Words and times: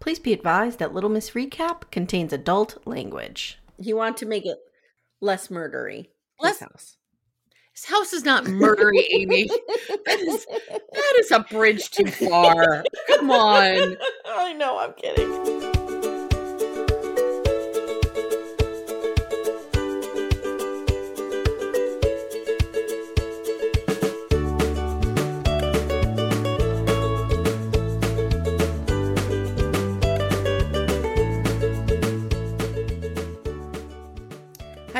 Please 0.00 0.18
be 0.18 0.32
advised 0.32 0.78
that 0.78 0.94
Little 0.94 1.10
Miss 1.10 1.30
Recap 1.30 1.90
contains 1.90 2.32
adult 2.32 2.78
language. 2.86 3.58
You 3.78 3.96
want 3.96 4.16
to 4.18 4.26
make 4.26 4.46
it 4.46 4.58
less 5.20 5.48
murdery. 5.48 6.08
Less- 6.40 6.58
His 6.58 6.68
house. 6.68 6.96
His 7.74 7.84
house 7.84 8.12
is 8.12 8.24
not 8.24 8.44
murdery, 8.44 9.04
Amye. 9.14 9.48
That 10.06 10.20
is 10.20 10.44
that 10.46 11.14
is 11.18 11.30
a 11.30 11.40
bridge 11.40 11.90
too 11.90 12.06
far. 12.06 12.84
Come 13.08 13.30
on. 13.30 13.96
I 14.26 14.52
know, 14.54 14.78
I'm 14.78 14.92
kidding. 14.94 15.79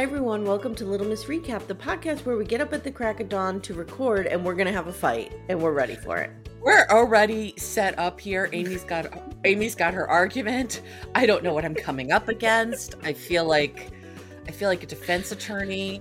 Hi 0.01 0.05
everyone, 0.05 0.47
welcome 0.47 0.75
to 0.77 0.87
Little 0.87 1.07
Miss 1.07 1.27
Recap, 1.27 1.67
the 1.67 1.75
podcast 1.75 2.25
where 2.25 2.39
we 2.39 2.47
get 2.47 2.63
up 2.63 2.73
at 2.73 2.83
the 2.83 2.91
crack 2.91 3.21
of 3.21 3.29
dawn 3.29 3.61
to 3.61 3.75
record 3.75 4.27
and 4.27 4.43
we're 4.43 4.55
gonna 4.55 4.73
have 4.73 4.87
a 4.87 4.93
fight 4.95 5.31
and 5.51 5.61
we're 5.61 5.75
ready 5.75 5.95
for 5.95 6.17
it. 6.17 6.31
We're 6.59 6.87
already 6.89 7.53
set 7.59 7.99
up 7.99 8.19
here. 8.19 8.49
Amye's 8.55 8.83
got 8.83 9.13
Amye's 9.45 9.75
got 9.75 9.93
her 9.93 10.09
argument. 10.09 10.81
I 11.15 11.27
don't 11.27 11.45
know 11.45 11.53
what 11.53 11.67
I'm 11.67 11.75
coming 11.75 12.13
up 12.13 12.31
against. 12.31 12.95
I 13.03 13.13
feel 13.13 13.45
like 13.45 13.91
I 14.49 14.53
feel 14.53 14.71
like 14.71 14.83
a 14.83 14.87
defense 14.87 15.33
attorney 15.33 16.01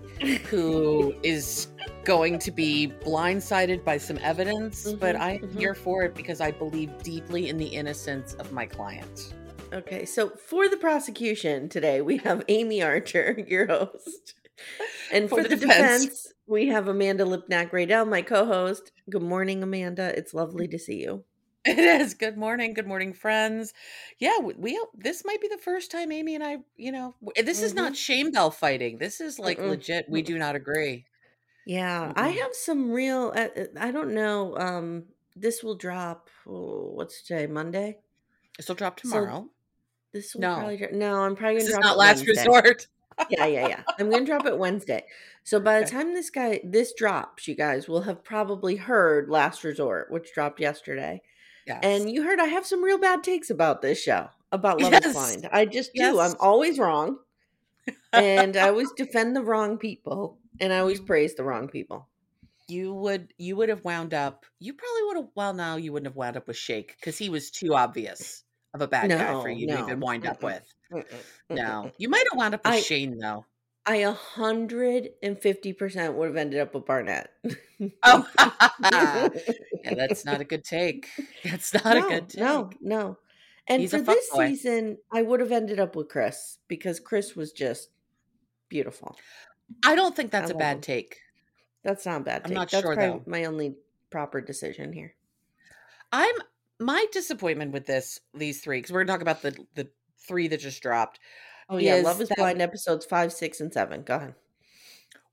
who 0.49 1.13
is 1.21 1.67
going 2.05 2.39
to 2.39 2.51
be 2.51 2.93
blindsided 3.01 3.83
by 3.83 3.97
some 3.97 4.17
evidence, 4.19 4.93
but 4.93 5.17
Mhm, 5.17 5.21
I'm 5.21 5.39
mhm. 5.39 5.59
here 5.59 5.75
for 5.75 6.03
it 6.03 6.15
because 6.15 6.39
I 6.39 6.51
believe 6.51 7.03
deeply 7.03 7.49
in 7.49 7.57
the 7.57 7.67
innocence 7.67 8.33
of 8.35 8.53
my 8.53 8.65
client. 8.65 9.33
Okay, 9.71 10.05
so 10.05 10.29
for 10.31 10.67
the 10.67 10.77
prosecution 10.77 11.69
today, 11.69 12.01
we 12.01 12.17
have 12.17 12.45
Amye 12.47 12.83
Archer, 12.83 13.37
your 13.47 13.67
host. 13.67 14.33
And 15.11 15.29
for, 15.29 15.35
For 15.35 15.43
the, 15.43 15.49
the 15.49 15.55
defense. 15.55 16.05
defense. 16.05 16.33
we 16.47 16.67
have 16.69 16.87
Amanda 16.87 17.23
Lipnack 17.25 17.71
Radell, 17.71 18.07
my 18.07 18.21
co 18.21 18.45
host. 18.45 18.91
Good 19.09 19.21
morning, 19.21 19.61
Amanda. 19.63 20.17
It's 20.17 20.33
lovely 20.33 20.67
to 20.69 20.79
see 20.79 21.01
you. 21.01 21.23
It 21.65 21.77
is. 21.79 22.13
Good 22.15 22.37
morning. 22.37 22.73
Good 22.73 22.87
morning, 22.87 23.13
friends. 23.13 23.73
Yeah, 24.19 24.39
we, 24.39 24.53
we 24.55 24.85
this 24.95 25.23
might 25.25 25.41
be 25.41 25.47
the 25.49 25.57
first 25.57 25.91
time 25.91 26.09
Amye 26.09 26.35
and 26.35 26.43
I, 26.43 26.57
you 26.77 26.91
know, 26.91 27.15
this 27.35 27.61
is 27.61 27.73
not 27.73 27.95
shame 27.95 28.31
bell 28.31 28.51
fighting. 28.51 28.97
This 28.97 29.19
is 29.21 29.39
like 29.39 29.57
Mm-mm. 29.59 29.69
legit. 29.69 30.05
We 30.09 30.21
do 30.21 30.37
not 30.37 30.55
agree. 30.55 31.05
Yeah, 31.65 32.11
I 32.15 32.29
Mm-mm. 32.29 32.37
have 32.41 32.53
some 32.53 32.91
real, 32.91 33.31
uh, 33.35 33.47
uh, 33.59 33.65
I 33.79 33.91
don't 33.91 34.13
know. 34.13 34.57
Um, 34.57 35.05
This 35.35 35.63
will 35.63 35.75
drop, 35.75 36.29
oh, 36.47 36.91
what's 36.95 37.21
today, 37.23 37.47
Monday? 37.47 37.99
This 38.57 38.67
will 38.67 38.75
drop 38.75 38.99
So 39.01 39.01
tomorrow. 39.01 39.49
This 40.13 40.33
will 40.33 40.41
No. 40.41 40.55
probably 40.55 40.77
dro- 40.77 40.87
no. 40.91 41.15
I'm 41.23 41.35
probably 41.35 41.55
gonna 41.59 41.65
is 41.65 41.69
drop 41.71 41.83
not 41.83 41.95
it 41.95 41.99
last 41.99 42.25
Wednesday. 42.25 42.41
resort. 42.47 42.87
yeah, 43.29 43.45
yeah, 43.45 43.67
yeah. 43.67 43.83
I'm 43.99 44.09
gonna 44.09 44.25
drop 44.25 44.45
it 44.45 44.57
Wednesday. 44.57 45.05
So 45.43 45.59
by 45.59 45.79
the 45.79 45.85
Okay. 45.85 45.91
time 45.91 46.13
this 46.13 46.29
guy 46.29 46.61
this 46.63 46.93
drops, 46.93 47.47
you 47.47 47.55
guys 47.55 47.87
will 47.87 48.01
have 48.01 48.23
probably 48.23 48.75
heard 48.77 49.29
Last 49.29 49.63
Resort, 49.63 50.11
which 50.11 50.33
dropped 50.33 50.59
yesterday. 50.59 51.21
Yes. 51.67 51.79
And 51.83 52.09
you 52.09 52.23
heard 52.23 52.39
I 52.39 52.45
have 52.45 52.65
some 52.65 52.83
real 52.83 52.97
bad 52.97 53.23
takes 53.23 53.49
about 53.49 53.81
this 53.81 54.01
show, 54.01 54.29
about 54.51 54.81
Love 54.81 54.93
is 54.93 54.99
Yes. 55.03 55.13
Blind. 55.13 55.49
I 55.51 55.65
just 55.65 55.93
do. 55.93 56.01
Yes. 56.01 56.15
I'm 56.17 56.35
always 56.39 56.79
wrong. 56.79 57.19
and 58.13 58.55
I 58.57 58.69
always 58.69 58.91
defend 58.97 59.35
the 59.35 59.41
wrong 59.43 59.77
people 59.77 60.37
and 60.59 60.71
I 60.73 60.79
always 60.79 60.99
praise 60.99 61.35
the 61.35 61.43
wrong 61.43 61.67
people. 61.67 62.07
you 62.67 62.93
would 62.93 63.33
you 63.37 63.55
would 63.55 63.69
have 63.69 63.83
wound 63.83 64.13
up. 64.13 64.45
You 64.59 64.73
probably 64.73 65.01
would 65.07 65.17
have. 65.17 65.27
Well, 65.35 65.53
now 65.53 65.75
you 65.77 65.91
wouldn't 65.91 66.07
have 66.07 66.15
wound 66.15 66.37
up 66.37 66.47
with 66.47 66.57
Shake 66.57 66.95
because 66.99 67.17
he 67.17 67.29
was 67.29 67.49
too 67.51 67.73
obvious 67.73 68.43
of 68.73 68.81
a 68.81 68.87
bad 68.87 69.09
guy 69.09 69.17
for 69.41 69.47
No, 69.49 69.55
you 69.55 69.67
to 69.67 69.79
even 69.79 69.99
wind 69.99 70.25
up 70.27 70.43
with. 70.43 70.61
No, 70.91 71.03
mm. 71.51 71.91
you 71.97 72.09
might 72.09 72.25
have 72.31 72.37
wound 72.37 72.53
up 72.55 72.63
with 72.63 72.73
I- 72.73 72.79
Shane 72.81 73.17
though. 73.17 73.45
I 73.85 73.97
a 73.97 74.11
hundred 74.11 75.09
and 75.23 75.39
fifty 75.39 75.73
percent 75.73 76.13
would 76.13 76.27
have 76.27 76.35
ended 76.35 76.59
up 76.59 76.75
with 76.75 76.85
Barnett. 76.85 77.31
Oh, 78.03 78.27
yeah, 78.83 79.29
that's 79.95 80.25
not 80.25 80.41
a 80.41 80.43
good 80.45 80.63
take. 80.63 81.07
That's 81.43 81.73
not 81.73 81.97
a 81.97 82.01
good 82.01 82.29
take. 82.29 82.41
no, 82.41 82.69
no. 82.81 83.17
And 83.67 83.81
He's 83.81 83.91
for 83.91 84.01
this 84.01 84.29
fuckboy. 84.31 84.49
season, 84.49 84.97
I 85.11 85.21
would 85.23 85.39
have 85.39 85.51
ended 85.51 85.79
up 85.79 85.95
with 85.95 86.09
Chris 86.09 86.59
because 86.67 86.99
Chris 86.99 87.35
was 87.35 87.51
just 87.51 87.89
beautiful. 88.67 89.15
I 89.83 89.95
don't 89.95 90.15
think 90.15 90.29
that's 90.31 90.51
I 90.51 90.53
a 90.53 90.57
bad 90.57 90.77
him. 90.77 90.81
take. 90.81 91.17
That's 91.83 92.05
not 92.05 92.21
a 92.21 92.23
bad. 92.23 92.41
I'm 92.43 92.49
take. 92.49 92.55
not 92.55 92.69
That's 92.71 92.83
sure, 92.83 92.95
though. 92.95 93.23
my 93.25 93.45
only 93.45 93.75
proper 94.11 94.41
decision 94.41 94.91
here. 94.93 95.15
I'm 96.11 96.35
my 96.79 97.05
disappointment 97.11 97.71
with 97.71 97.85
this 97.85 98.19
these 98.33 98.61
three 98.61 98.79
because 98.79 98.91
we're 98.91 99.03
gonna 99.03 99.13
talk 99.17 99.21
about 99.21 99.41
the 99.41 99.57
the 99.75 99.89
three 100.27 100.47
that 100.47 100.59
just 100.59 100.81
dropped. 100.81 101.19
Oh 101.69 101.77
yeah, 101.77 101.95
is 101.95 102.03
Love 102.05 102.21
is 102.21 102.31
Blind 102.35 102.61
episodes 102.61 103.05
five, 103.05 103.31
six, 103.33 103.59
and 103.59 103.71
seven. 103.71 104.03
Go 104.03 104.15
ahead. 104.15 104.35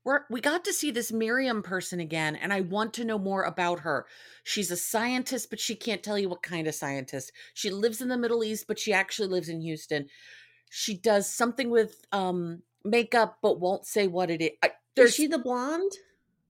We're 0.03 0.21
we 0.29 0.39
got 0.39 0.63
to 0.65 0.73
see 0.73 0.91
this 0.91 1.11
Miriam 1.11 1.61
person 1.63 1.99
again, 1.99 2.35
and 2.35 2.53
I 2.53 2.61
want 2.61 2.93
to 2.95 3.03
know 3.05 3.19
more 3.19 3.43
about 3.43 3.81
her. 3.81 4.05
She's 4.43 4.71
a 4.71 4.77
scientist, 4.77 5.49
but 5.49 5.59
she 5.59 5.75
can't 5.75 6.01
tell 6.03 6.17
you 6.17 6.29
what 6.29 6.41
kind 6.43 6.67
of 6.67 6.75
scientist. 6.75 7.31
She 7.53 7.69
lives 7.69 8.01
in 8.01 8.07
the 8.07 8.17
Middle 8.17 8.43
East, 8.43 8.65
but 8.67 8.79
she 8.79 8.93
actually 8.93 9.27
lives 9.27 9.49
in 9.49 9.59
Houston. 9.61 10.07
She 10.69 10.97
does 10.97 11.29
something 11.31 11.69
with 11.69 12.05
um 12.11 12.61
makeup, 12.85 13.39
but 13.41 13.59
won't 13.59 13.85
say 13.85 14.07
what 14.07 14.29
it 14.29 14.41
is. 14.41 14.51
I, 14.63 14.71
Is 14.95 15.13
she 15.15 15.27
the 15.27 15.39
blonde? 15.39 15.91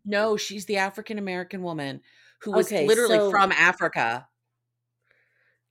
no, 0.06 0.38
she's 0.38 0.66
the 0.66 0.78
African 0.78 1.18
American 1.18 1.62
woman 1.64 2.02
who 2.42 2.52
was 2.52 2.68
Okay, 2.68 2.86
literally 2.86 3.18
so- 3.18 3.32
from 3.32 3.52
Africa. 3.52 4.28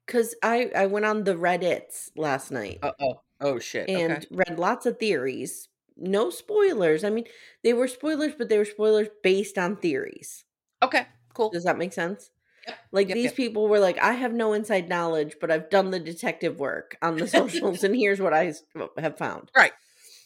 Because 0.06 0.34
I 0.42 0.70
I 0.74 0.86
went 0.86 1.04
on 1.04 1.24
the 1.24 1.34
Reddits 1.34 2.10
last 2.16 2.50
night 2.50 2.78
Oh, 2.82 2.92
oh, 3.00 3.20
oh 3.40 3.58
shit. 3.58 3.88
and 3.90 4.12
okay. 4.12 4.26
read 4.30 4.58
lots 4.58 4.86
of 4.86 4.98
theories 4.98 5.68
no 5.98 6.28
spoilers. 6.28 7.04
I 7.04 7.08
mean, 7.10 7.24
they 7.64 7.72
were 7.72 7.88
spoilers, 7.88 8.34
but 8.36 8.50
they 8.50 8.58
were 8.58 8.66
spoilers 8.66 9.08
based 9.22 9.56
on 9.56 9.76
theories. 9.76 10.44
Okay, 10.82 11.06
cool. 11.32 11.48
Does 11.48 11.64
that 11.64 11.78
make 11.78 11.94
sense? 11.94 12.30
Yep, 12.66 12.78
Like 12.92 13.08
yep, 13.08 13.14
these 13.14 13.24
yep. 13.26 13.34
people 13.36 13.66
were 13.66 13.78
like, 13.78 13.96
I 13.98 14.12
have 14.12 14.34
no 14.34 14.52
inside 14.52 14.90
knowledge, 14.90 15.36
but 15.40 15.50
I've 15.50 15.70
done 15.70 15.92
the 15.92 15.98
detective 15.98 16.58
work 16.60 16.98
on 17.00 17.16
the 17.16 17.26
socials, 17.38 17.82
and 17.82 17.96
here's 17.96 18.20
what 18.20 18.34
I 18.34 18.48
s- 18.48 18.62
have 18.98 19.16
found. 19.16 19.50
Right. 19.56 19.72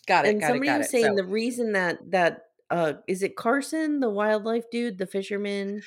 Got 0.09 0.25
it. 0.26 0.31
and 0.31 0.41
got 0.41 0.47
it. 0.47 0.50
somebody 0.50 0.69
Got 0.71 0.79
was 0.79 0.87
it. 0.87 0.91
saying 0.91 1.05
So- 1.05 1.15
the 1.15 1.25
reason 1.25 1.73
that 1.75 1.99
that 2.11 2.47
uh 2.69 2.94
is 3.06 3.23
it 3.23 3.37
Carson, 3.37 4.00
the 4.00 4.11
wildlife 4.11 4.65
dude, 4.73 4.99
the 4.99 5.06
fisherman? 5.06 5.83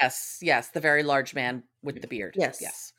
yes, 0.00 0.38
yes, 0.40 0.68
the 0.68 0.78
very 0.80 1.02
large 1.02 1.34
man 1.34 1.64
with 1.82 2.00
the 2.00 2.06
beard. 2.06 2.34
Yes. 2.38 2.58
yes. 2.60 2.92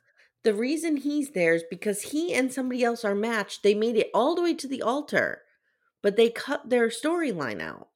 The 0.44 0.54
reason 0.54 0.98
he's 0.98 1.32
there 1.32 1.54
is 1.56 1.64
because 1.70 2.02
he 2.04 2.34
and 2.34 2.52
somebody 2.54 2.84
else 2.84 3.04
are 3.04 3.16
matched. 3.16 3.64
They 3.64 3.74
made 3.74 3.96
it 3.98 4.10
all 4.14 4.36
the 4.36 4.42
way 4.42 4.54
to 4.54 4.68
the 4.68 4.82
altar, 4.82 5.42
but 6.02 6.16
they 6.16 6.30
cut 6.30 6.70
their 6.70 6.88
storyline 6.90 7.62
out, 7.62 7.90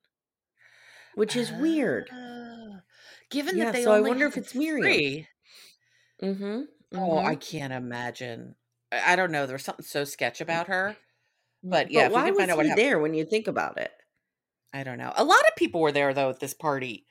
which 1.15 1.35
is 1.35 1.51
weird. 1.51 2.09
Ah. 2.11 2.81
Given 3.29 3.57
Yeah, 3.57 3.65
that 3.65 3.73
they 3.73 3.83
so 3.83 3.93
I 3.93 4.01
wonder 4.01 4.25
if 4.27 4.35
it's 4.37 4.53
Miriam. 4.55 4.83
three- 4.83 5.27
Mm-hmm. 6.21 6.61
Oh, 6.95 7.17
I 7.17 7.35
can't 7.35 7.73
imagine. 7.73 8.55
I 8.91 9.15
don't 9.15 9.31
know. 9.31 9.45
There 9.47 9.55
was 9.55 9.63
something 9.63 9.85
so 9.85 10.03
sketch 10.03 10.39
about 10.41 10.67
her. 10.67 10.97
But 11.63 11.85
But 11.87 11.91
yeah, 11.91 12.01
if 12.05 12.09
we 12.09 12.13
why 12.15 12.29
was 12.31 12.37
find 12.39 12.51
out 12.51 12.59
he 12.61 12.67
happened. 12.69 12.85
there 12.85 12.99
when 12.99 13.13
you 13.13 13.23
think 13.25 13.47
about 13.47 13.79
it? 13.79 13.91
I 14.73 14.83
don't 14.83 14.97
know. 14.97 15.13
A 15.15 15.23
lot 15.23 15.39
of 15.47 15.55
people 15.55 15.79
were 15.81 15.91
there 15.91 16.13
though 16.13 16.29
at 16.29 16.39
this 16.39 16.53
party 16.53 17.05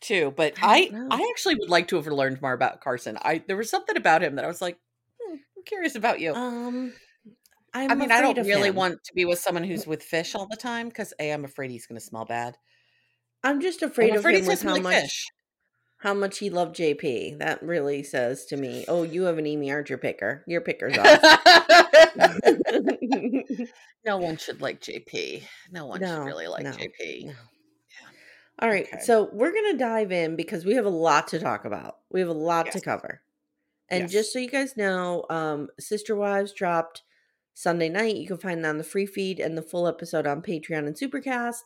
too. 0.00 0.32
But 0.36 0.54
I 0.62 0.90
I 1.10 1.16
I, 1.16 1.28
actually 1.30 1.56
would 1.56 1.70
like 1.70 1.88
to 1.88 1.96
have 1.96 2.06
learned 2.06 2.40
more 2.42 2.52
about 2.52 2.80
Carson. 2.80 3.18
I 3.22 3.42
there 3.46 3.56
was 3.56 3.70
something 3.70 3.96
about 3.96 4.22
him 4.22 4.36
that 4.36 4.44
I 4.44 4.48
was 4.48 4.60
like, 4.62 4.78
hmm, 5.20 5.36
I'm 5.56 5.64
curious 5.64 5.94
about 5.94 6.20
you. 6.20 6.34
Um, 6.34 6.92
I'm 7.74 7.90
I 7.90 7.94
mean, 7.94 8.10
I 8.12 8.20
don't 8.20 8.38
really 8.46 8.68
him. 8.70 8.74
want 8.76 9.04
to 9.04 9.12
be 9.14 9.24
with 9.24 9.38
someone 9.40 9.64
who's 9.64 9.86
with 9.86 10.02
fish 10.02 10.34
all 10.34 10.46
the 10.48 10.56
time 10.56 10.88
because 10.88 11.12
a 11.20 11.32
I'm 11.32 11.44
afraid 11.44 11.70
he's 11.70 11.86
going 11.86 12.00
to 12.00 12.04
smell 12.06 12.24
bad. 12.24 12.56
I'm 13.44 13.60
just 13.60 13.82
afraid 13.82 14.10
I'm 14.10 14.16
of 14.16 14.20
afraid 14.20 14.40
him 14.40 14.46
with 14.46 14.62
how 14.62 14.72
like 14.74 14.82
much 14.82 14.94
fish. 15.02 15.26
how 15.98 16.14
much 16.14 16.38
he 16.38 16.50
loved 16.50 16.76
JP. 16.76 17.38
That 17.38 17.62
really 17.62 18.02
says 18.02 18.46
to 18.46 18.56
me, 18.56 18.84
"Oh, 18.88 19.02
you 19.02 19.24
have 19.24 19.38
an 19.38 19.44
Amye 19.44 19.70
Archer 19.72 19.98
picker. 19.98 20.44
Your 20.46 20.60
picker's 20.62 20.96
off." 20.98 21.20
no 24.04 24.16
one 24.18 24.36
should 24.36 24.60
like 24.60 24.80
JP. 24.80 25.44
No 25.70 25.86
one 25.86 26.00
No, 26.00 26.16
should 26.16 26.24
really 26.24 26.46
like 26.48 26.64
no, 26.64 26.70
JP. 26.72 27.26
no. 27.26 27.32
All 28.60 28.68
right, 28.68 28.88
Okay. 28.92 28.98
so 28.98 29.30
we're 29.32 29.52
gonna 29.52 29.76
dive 29.78 30.10
in 30.10 30.34
because 30.36 30.64
we 30.64 30.74
have 30.74 30.86
a 30.86 30.90
lot 30.90 31.28
to 31.28 31.38
talk 31.38 31.64
about. 31.64 31.98
We 32.10 32.20
have 32.20 32.28
a 32.28 32.32
lot 32.32 32.70
to 32.72 32.80
cover, 32.80 33.22
and 33.88 34.04
Yes. 34.04 34.12
just 34.12 34.32
so 34.32 34.38
you 34.40 34.48
guys 34.50 34.76
know, 34.76 35.26
um, 35.30 35.70
Sister 35.78 36.16
Wives 36.16 36.52
dropped 36.52 37.02
Sunday 37.54 37.88
night. 37.88 38.16
You 38.16 38.26
can 38.28 38.38
find 38.38 38.60
it 38.60 38.66
on 38.66 38.78
the 38.78 38.84
free 38.84 39.06
feed 39.06 39.40
and 39.40 39.56
the 39.58 39.62
full 39.62 39.86
episode 39.88 40.26
on 40.26 40.42
Patreon 40.42 40.86
and 40.86 40.96
Supercast. 40.96 41.62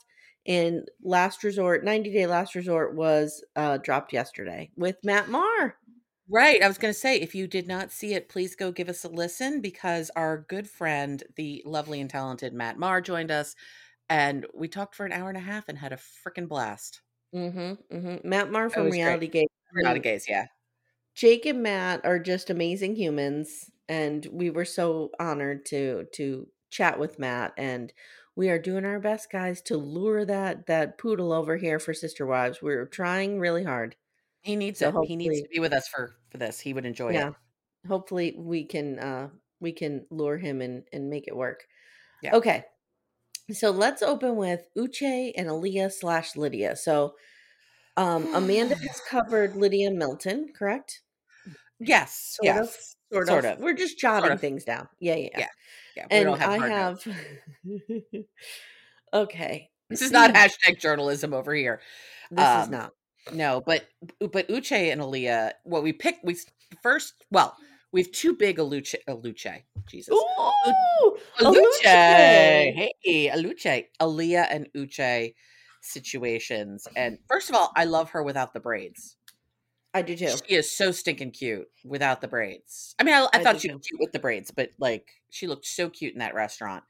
And 0.47 0.91
Last 1.03 1.45
Resort, 1.45 1.85
90 1.85 2.13
Day 2.13 2.27
Last 2.27 2.55
Resort 2.57 2.95
was 2.97 3.45
uh, 3.57 3.79
dropped 3.79 4.13
yesterday 4.13 4.71
with 4.77 4.97
Matt 5.05 5.29
Marr. 5.29 5.77
Right. 6.29 6.63
I 6.63 6.69
was 6.69 6.79
going 6.79 6.93
to 6.95 6.99
say, 6.99 7.21
if 7.21 7.35
you 7.35 7.47
did 7.47 7.67
not 7.69 7.93
see 7.93 8.15
it, 8.15 8.29
please 8.29 8.57
go 8.57 8.73
give 8.73 8.89
us 8.89 9.05
a 9.05 9.09
listen 9.09 9.61
because 9.61 10.11
our 10.17 10.39
good 10.49 10.69
friend, 10.69 11.23
the 11.37 11.63
lovely 11.67 12.01
and 12.01 12.09
talented 12.11 12.55
Matt 12.55 12.79
Marr, 12.79 13.01
joined 13.01 13.31
us 13.31 13.55
and 14.13 14.47
we 14.55 14.69
talked 14.69 14.95
for 14.95 15.07
an 15.07 15.13
hour 15.13 15.31
and 15.31 15.39
a 15.39 15.41
half 15.41 15.69
and 15.69 15.79
had 15.79 15.95
a 15.95 15.97
freaking 15.97 16.47
blast. 16.47 17.01
Mm-hmm, 17.35 17.97
mm-hmm. 17.97 18.29
Matt 18.29 18.51
Marr 18.53 18.69
from 18.69 18.85
great. 18.85 18.93
Reality 18.93 19.27
Gate. 19.27 19.51
Not 19.75 19.93
a 19.93 19.95
And 19.95 20.03
gaze, 20.03 20.27
yeah. 20.29 20.47
Jake 21.15 21.47
and 21.47 21.63
Matt 21.63 22.05
are 22.05 22.19
just 22.19 22.51
amazing 22.51 22.95
humans, 22.95 23.71
and 23.89 24.27
we 24.31 24.51
were 24.51 24.67
so 24.67 25.11
honored 25.19 25.65
to 25.67 26.05
to 26.15 26.47
chat 26.71 26.99
with 26.99 27.19
Matt. 27.19 27.55
And 27.57 27.91
we 28.37 28.51
are 28.51 28.59
doing 28.59 28.85
our 28.85 29.01
best, 29.01 29.33
guys, 29.33 29.63
to 29.63 29.79
lure 29.79 30.27
that 30.27 30.67
that 30.67 30.99
poodle 30.99 31.33
over 31.33 31.57
here 31.57 31.79
for 31.79 31.95
Sister 31.95 32.27
Wives. 32.27 32.61
We're 32.61 32.85
trying 32.87 33.39
really 33.39 33.65
hard. 33.65 33.97
He 34.43 34.57
needs 34.57 34.81
So 34.81 34.89
it. 34.89 35.07
He 35.07 35.17
needs 35.17 35.41
to 35.41 35.49
be 35.49 35.59
with 35.59 35.73
us 35.73 35.89
for 35.89 36.17
for 36.31 36.37
this. 36.37 36.61
He 36.61 36.75
would 36.75 36.85
enjoy 36.85 37.13
yeah, 37.13 37.29
it. 37.29 37.35
hopefully 37.89 38.35
we 38.37 38.65
can 38.65 38.99
uh 38.99 39.29
we 39.59 39.73
can 39.73 40.05
lure 40.11 40.37
him 40.37 40.61
and 40.61 40.85
and 40.93 41.09
make 41.09 41.29
it 41.29 41.37
work. 41.37 41.65
Yeah. 42.23 42.37
Okay, 42.37 42.65
so 43.51 43.71
let's 43.71 44.03
open 44.03 44.37
with 44.37 44.69
Uche 44.77 45.33
and 45.37 45.49
Aaliyah 45.49 45.93
slash 45.93 46.37
Lydia. 46.37 46.77
So. 46.77 47.15
Um, 47.95 48.35
Amanda 48.35 48.75
has 48.89 49.03
covered 49.07 49.55
Lydia 49.55 49.91
Milton, 49.91 50.49
correct? 50.59 51.03
Yes. 51.79 52.39
Sort 52.41 52.57
of, 52.57 52.65
yes. 52.65 52.97
Sort, 53.13 53.27
Sort 53.27 53.45
of. 53.45 53.53
of. 53.53 53.59
We're 53.59 53.75
just 53.75 53.99
jotting 53.99 54.33
of. 54.33 54.41
things 54.41 54.65
down. 54.65 54.89
Yeah, 55.01 55.17
yeah. 55.17 55.29
Yeah, 55.37 55.47
Yeah. 55.97 56.07
And 56.11 56.29
have 56.39 56.63
I 56.63 56.69
have 56.69 57.07
Okay. 59.13 59.69
This 59.91 60.01
is 60.01 60.11
not 60.11 60.31
hashtag 60.35 60.81
journalism 60.81 61.35
over 61.35 61.55
here. 61.55 61.83
This 62.31 62.49
is 62.49 62.65
um, 62.65 62.71
not. 62.71 62.93
No, 63.31 63.63
but 63.67 63.87
but 64.21 64.49
Uche 64.49 64.91
and 64.91 65.03
Aaliyah, 65.03 65.53
what 65.65 65.83
we 65.83 65.93
picked, 65.93 66.25
we 66.25 66.35
first, 66.83 67.13
well, 67.31 67.55
we 67.93 68.03
have 68.03 68.11
two 68.13 68.35
big 68.35 68.59
Aluche, 68.59 68.95
Aluche, 69.09 69.63
Jesus, 69.87 70.15
Ooh! 70.15 71.17
Aluche, 71.41 71.85
Aluche! 71.85 72.93
hey, 73.03 73.29
Aluche, 73.29 73.87
Aaliyah 74.01 74.47
and 74.51 74.69
Uche 74.77 75.35
situations. 75.83 76.89
And 76.97 77.19
first 77.29 77.51
of 77.51 77.57
all, 77.57 77.71
I 77.77 77.85
love 77.85 78.11
her 78.11 78.23
without 78.23 78.55
the 78.55 78.61
braids. 78.61 79.17
I 79.95 80.01
do 80.03 80.17
too. 80.17 80.29
She 80.29 80.55
is 80.55 80.75
so 80.75 80.91
stinking 80.91 81.33
cute 81.33 81.69
without 81.85 82.23
the 82.23 82.29
braids. 82.29 82.95
I 82.99 83.05
mean, 83.05 83.15
I, 83.15 83.25
I, 83.25 83.29
I 83.35 83.43
thought 83.43 83.61
she 83.61 83.69
too. 83.69 83.75
was 83.75 83.87
cute 83.87 84.01
with 84.01 84.13
the 84.13 84.19
braids, 84.19 84.51
but 84.51 84.71
like 84.79 85.11
she 85.31 85.47
looked 85.47 85.67
so 85.67 85.91
cute 85.91 86.15
in 86.15 86.21
that 86.21 86.35
restaurant. 86.35 86.85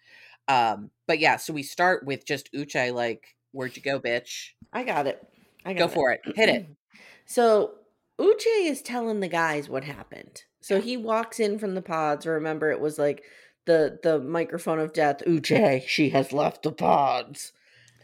Um, 0.47 0.91
but 1.09 1.19
yeah, 1.19 1.37
so 1.37 1.53
we 1.53 1.63
start 1.65 2.07
with 2.07 2.25
just 2.25 2.53
Uche, 2.53 2.95
like, 2.95 3.35
where'd 3.51 3.77
you 3.77 3.83
go, 3.83 3.99
bitch? 3.99 4.51
I 4.73 4.85
got 4.85 5.07
it. 5.07 5.27
I 5.65 5.73
got 5.73 5.89
Go 5.89 5.89
for 5.89 6.13
it. 6.13 6.21
Hit 6.35 6.49
it. 6.49 6.67
So 7.25 7.75
Uche 8.21 8.67
is 8.67 8.83
telling 8.83 9.21
the 9.21 9.29
guys 9.29 9.69
what 9.69 9.85
happened. 9.85 10.43
So 10.63 10.81
he 10.81 10.97
walks 10.97 11.39
in 11.41 11.59
from 11.59 11.75
the 11.75 11.83
pods. 11.83 12.27
Remember, 12.27 12.71
it 12.71 12.81
was 12.81 12.99
like 12.99 13.25
the 13.67 13.99
the 14.03 14.19
microphone 14.21 14.79
of 14.79 14.93
death. 14.93 15.19
Uche, 15.27 15.87
she 15.87 16.11
has 16.11 16.33
left 16.33 16.63
the 16.63 16.73
pods, 16.73 17.53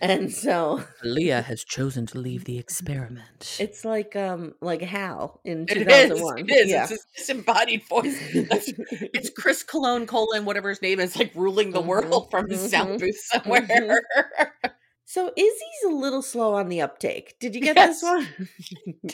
and 0.00 0.32
so 0.32 0.82
Leah 1.05 1.43
has 1.43 1.64
chosen 1.64 2.06
to 2.06 2.19
leave 2.19 2.44
the 2.44 2.58
experiment. 2.58 3.58
it's 3.58 3.84
like 3.84 4.14
um 4.16 4.55
like 4.60 4.82
Hal 4.82 5.40
in 5.44 5.66
two 5.66 5.84
thousand 5.84 6.20
one. 6.20 6.44
It 6.49 6.52
is. 6.66 6.72
Yeah. 6.72 6.88
It's 6.90 7.06
disembodied 7.16 7.82
voice. 7.88 8.20
It's 9.14 9.31
Chris 9.31 9.62
Cologne, 9.62 10.06
colon, 10.06 10.44
whatever 10.44 10.69
his 10.69 10.82
name 10.82 11.00
is, 11.00 11.16
like 11.16 11.32
ruling 11.34 11.72
the 11.72 11.81
Mhm, 11.81 11.87
world 11.88 12.28
from 12.31 12.49
his 12.50 12.60
sound 12.70 12.90
mhm, 12.90 12.99
booth 13.00 13.16
somewhere. 13.25 14.02
So 15.10 15.32
Izzy's 15.34 15.84
a 15.86 15.88
little 15.88 16.20
slow 16.20 16.53
on 16.53 16.69
the 16.69 16.82
uptake. 16.82 17.38
Did 17.41 17.55
you 17.55 17.62
get 17.69 17.77
Yes. 17.77 18.03
this 18.03 18.03
one? 18.03 18.29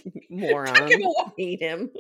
Moron. 0.28 0.74
Took 0.74 0.90
him 0.90 1.02
a 1.02 1.08
while. 1.08 1.32
Hate 1.38 1.60
him. 1.60 1.90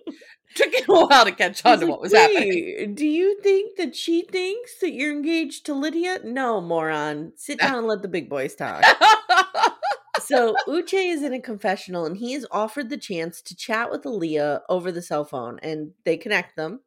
Took 0.56 0.74
him 0.74 0.84
a 0.88 1.06
while 1.06 1.24
to 1.24 1.30
catch 1.30 1.64
on 1.64 1.72
He's 1.74 1.80
to 1.80 1.86
like, 1.86 1.90
what 1.92 2.00
was 2.00 2.12
happening. 2.12 2.96
Do 2.96 3.06
you 3.06 3.40
think 3.40 3.76
that 3.76 3.94
she 3.94 4.22
thinks 4.22 4.80
that 4.80 4.90
you're 4.94 5.12
engaged 5.12 5.64
to 5.66 5.74
Lydia? 5.74 6.18
No, 6.24 6.60
moron. 6.60 7.34
Sit 7.36 7.60
down 7.60 7.78
and 7.78 7.86
let 7.86 8.02
the 8.02 8.08
big 8.08 8.28
boys 8.28 8.56
talk. 8.56 8.82
so 10.20 10.56
Uche 10.66 11.12
is 11.12 11.22
in 11.22 11.32
a 11.32 11.40
confessional 11.40 12.04
and 12.04 12.16
he 12.16 12.34
is 12.34 12.48
offered 12.50 12.90
the 12.90 12.96
chance 12.96 13.40
to 13.42 13.54
chat 13.54 13.92
with 13.92 14.02
Aaliyah 14.02 14.62
over 14.68 14.90
the 14.90 15.02
cell 15.02 15.24
phone 15.24 15.60
and 15.62 15.92
they 16.02 16.16
connect 16.16 16.56
them. 16.56 16.80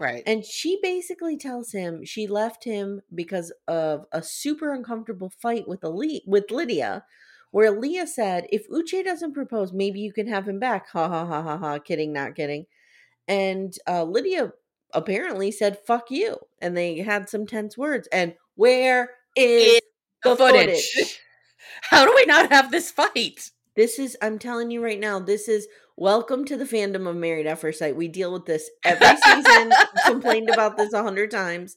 Right. 0.00 0.22
And 0.26 0.44
she 0.44 0.78
basically 0.82 1.36
tells 1.36 1.72
him 1.72 2.04
she 2.04 2.26
left 2.26 2.64
him 2.64 3.02
because 3.14 3.52
of 3.68 4.06
a 4.12 4.22
super 4.22 4.72
uncomfortable 4.72 5.30
fight 5.40 5.68
with 5.68 5.84
Ali- 5.84 6.24
with 6.26 6.50
Lydia, 6.50 7.04
where 7.52 7.70
Leah 7.70 8.06
said, 8.06 8.46
"If 8.50 8.68
Uche 8.68 9.04
doesn't 9.04 9.34
propose, 9.34 9.72
maybe 9.72 10.00
you 10.00 10.12
can 10.12 10.26
have 10.26 10.48
him 10.48 10.58
back." 10.58 10.88
Ha 10.88 11.08
ha 11.08 11.26
ha 11.26 11.42
ha 11.42 11.58
ha. 11.58 11.78
Kidding, 11.78 12.12
not 12.12 12.34
kidding. 12.34 12.66
And 13.28 13.72
uh, 13.88 14.04
Lydia 14.04 14.52
apparently 14.94 15.50
said, 15.52 15.78
"Fuck 15.86 16.10
you," 16.10 16.36
and 16.60 16.76
they 16.76 16.98
had 16.98 17.28
some 17.28 17.46
tense 17.46 17.78
words. 17.78 18.08
And 18.12 18.34
where 18.56 19.10
is 19.36 19.78
It's 19.78 19.86
the 20.24 20.36
footage. 20.36 20.92
footage? 20.92 21.20
How 21.82 22.04
do 22.04 22.12
we 22.14 22.24
not 22.26 22.50
have 22.50 22.70
this 22.70 22.90
fight? 22.90 23.50
This 23.76 23.98
is, 23.98 24.16
I'm 24.20 24.38
telling 24.38 24.70
you 24.70 24.82
right 24.82 24.98
now, 24.98 25.20
this 25.20 25.48
is 25.48 25.68
welcome 26.00 26.46
to 26.46 26.56
the 26.56 26.64
fandom 26.64 27.06
of 27.06 27.14
Married 27.14 27.46
at 27.46 27.58
First 27.58 27.78
Sight. 27.78 27.94
We 27.94 28.08
deal 28.08 28.32
with 28.32 28.46
this 28.46 28.68
every 28.84 29.16
season. 29.22 29.70
complained 30.06 30.48
about 30.48 30.76
this 30.76 30.92
a 30.94 31.02
hundred 31.02 31.30
times. 31.30 31.76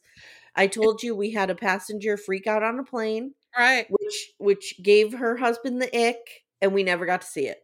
I 0.56 0.68
told 0.68 1.04
you 1.04 1.14
we 1.16 1.32
had 1.32 1.50
a 1.50 1.56
passenger 1.56 2.16
freak 2.18 2.48
out 2.48 2.64
on 2.64 2.80
a 2.80 2.84
plane, 2.84 3.34
Right. 3.58 3.86
which 3.90 4.32
which 4.38 4.76
gave 4.82 5.14
her 5.14 5.38
husband 5.38 5.82
the 5.82 6.08
ick, 6.08 6.46
and 6.62 6.74
we 6.74 6.84
never 6.84 7.06
got 7.06 7.22
to 7.22 7.28
see 7.28 7.48
it. 7.48 7.60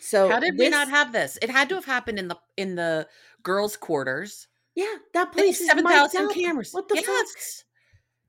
So 0.00 0.28
How 0.28 0.40
did 0.40 0.58
we 0.58 0.68
not 0.68 0.88
have 0.88 1.12
this? 1.12 1.38
It 1.42 1.50
had 1.50 1.68
to 1.68 1.74
have 1.76 1.84
happened 1.84 2.18
in 2.18 2.28
the 2.28 2.38
in 2.56 2.74
the 2.74 3.06
girls' 3.42 3.76
quarters. 3.76 4.48
Yeah, 4.74 4.94
that 5.12 5.32
place 5.32 5.60
is 5.60 5.66
seven 5.66 5.84
thousand 5.84 6.30
cameras. 6.30 6.72
What 6.72 6.88
the 6.88 6.96
fuck? 6.96 7.04
yes. 7.06 7.64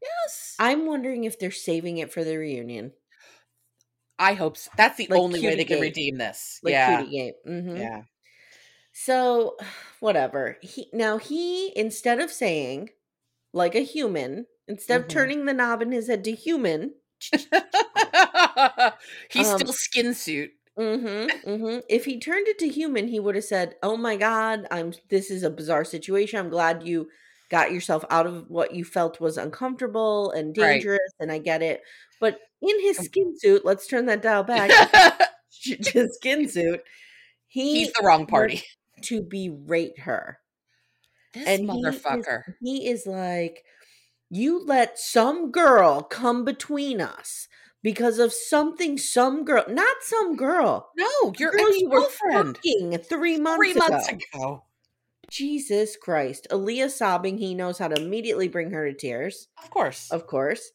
Yes. 0.01 0.55
I'm 0.59 0.85
wondering 0.85 1.23
if 1.23 1.39
they're 1.39 1.49
saving 1.51 1.99
it 1.99 2.11
for 2.11 2.25
the 2.25 2.35
reunion, 2.35 2.91
I 4.19 4.33
hope 4.33 4.57
so. 4.57 4.71
That's 4.77 4.97
the 4.97 5.09
Like 5.09 5.23
only 5.23 5.39
way 5.39 5.55
they 5.55 5.65
can 5.65 5.79
redeem 5.79 6.17
this. 6.17 6.59
like 6.63 6.79
yeah. 6.85 7.05
Mhm. 7.47 7.89
Yeah. 7.89 8.03
So, 8.93 9.57
whatever. 9.99 10.57
He 10.61 10.89
now 10.93 11.17
he 11.17 11.77
instead 11.77 12.19
of 12.19 12.31
saying 12.31 12.89
like 13.53 13.75
a 13.75 13.81
human, 13.81 14.47
Instead 14.67 15.01
of 15.01 15.07
Mhm. 15.07 15.09
turning 15.09 15.45
the 15.45 15.53
knob 15.53 15.81
in 15.81 15.91
his 15.91 16.07
head 16.07 16.23
to 16.25 16.33
human, 16.33 16.95
He's 19.29 19.51
Um, 19.51 19.51
still 19.51 19.73
skin 19.73 20.13
suit. 20.13 20.51
Mm-hmm, 20.77 21.47
mm-hmm. 21.49 21.79
If 21.87 22.05
he 22.05 22.19
turned 22.19 22.47
it 22.47 22.57
to 22.59 22.67
human, 22.67 23.07
he 23.07 23.19
would 23.19 23.35
have 23.35 23.43
said, 23.43 23.75
"Oh 23.83 23.95
my 23.95 24.15
God, 24.17 24.65
I'm. 24.71 24.93
This 25.09 25.29
is 25.29 25.43
a 25.43 25.49
bizarre 25.51 25.85
situation. 25.85 26.39
I'm 26.39 26.49
glad 26.49 26.87
you 26.87 27.09
got 27.49 27.71
yourself 27.71 28.03
out 28.09 28.25
of 28.25 28.49
what 28.49 28.73
you 28.73 28.83
felt 28.83 29.19
was 29.21 29.37
uncomfortable 29.37 30.31
and 30.31 30.55
Right. 30.59 30.87
dangerous, 30.91 31.11
and 31.19 31.31
I 31.31 31.37
get 31.37 31.61
it." 31.61 31.81
But 32.23 32.39
in 32.61 32.79
his 32.79 32.95
skin 32.99 33.33
suit, 33.37 33.65
let's 33.65 33.85
turn 33.85 34.05
that 34.05 34.21
dial 34.21 34.43
back. 34.45 34.71
his 35.51 36.15
skin 36.15 36.47
suit, 36.47 36.81
he 37.49 37.79
He's 37.79 37.91
the 37.91 38.05
wrong 38.07 38.25
party. 38.27 38.63
to 39.01 39.21
berate 39.21 39.99
her, 39.99 40.39
This 41.33 41.45
and 41.45 41.69
he 41.69 41.79
is, 41.81 41.95
motherfucker. 42.01 42.43
he 42.61 42.87
is 42.89 43.05
like, 43.05 43.65
"You 44.29 44.63
let 44.63 44.97
some 44.97 45.51
girl 45.51 46.01
come 46.01 46.45
between 46.45 47.01
us." 47.01 47.49
Because 47.81 48.17
of 48.19 48.31
something, 48.31 48.97
some 48.97 49.43
girl, 49.43 49.65
not 49.67 49.97
some 50.03 50.37
girl, 50.37 50.91
No, 50.95 51.33
your 51.37 51.51
girl 51.51 51.77
you 51.77 51.89
were 51.89 51.99
girlfriend. 51.99 52.55
fucking 52.55 52.97
three 52.99 53.37
months 53.37 53.57
Three 53.57 53.71
ago. 53.71 53.79
months 53.79 54.07
ago. 54.09 54.63
Jesus 55.29 55.97
Christ. 55.97 56.47
Aaliyah 56.49 56.89
sobbing, 56.89 57.37
he 57.39 57.53
knows 57.53 57.77
how 57.79 57.89
to 57.89 58.01
immediately 58.01 58.47
bring 58.47 58.71
her 58.71 58.89
to 58.89 58.95
tears, 58.97 59.49
Of 59.61 59.69
course. 59.69 60.09
of 60.11 60.27
course. 60.27 60.71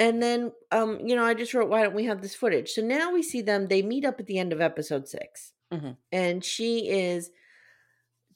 And 0.00 0.20
then 0.22 0.52
um, 0.72 0.98
you 1.06 1.14
know, 1.14 1.24
I 1.24 1.34
just 1.34 1.54
wrote, 1.54 1.68
why 1.68 1.82
don't 1.82 1.94
we 1.94 2.06
have 2.06 2.22
this 2.22 2.34
footage? 2.34 2.70
So 2.70 2.82
now 2.82 3.12
we 3.12 3.22
see 3.22 3.42
them, 3.42 3.68
they 3.68 3.82
meet 3.82 4.04
up 4.04 4.18
at 4.18 4.26
the 4.26 4.38
end 4.38 4.52
of 4.52 4.60
episode 4.60 5.06
6 5.06 5.52
Mhm. 5.72 5.96
And 6.10 6.44
she 6.44 6.88
is 6.88 7.30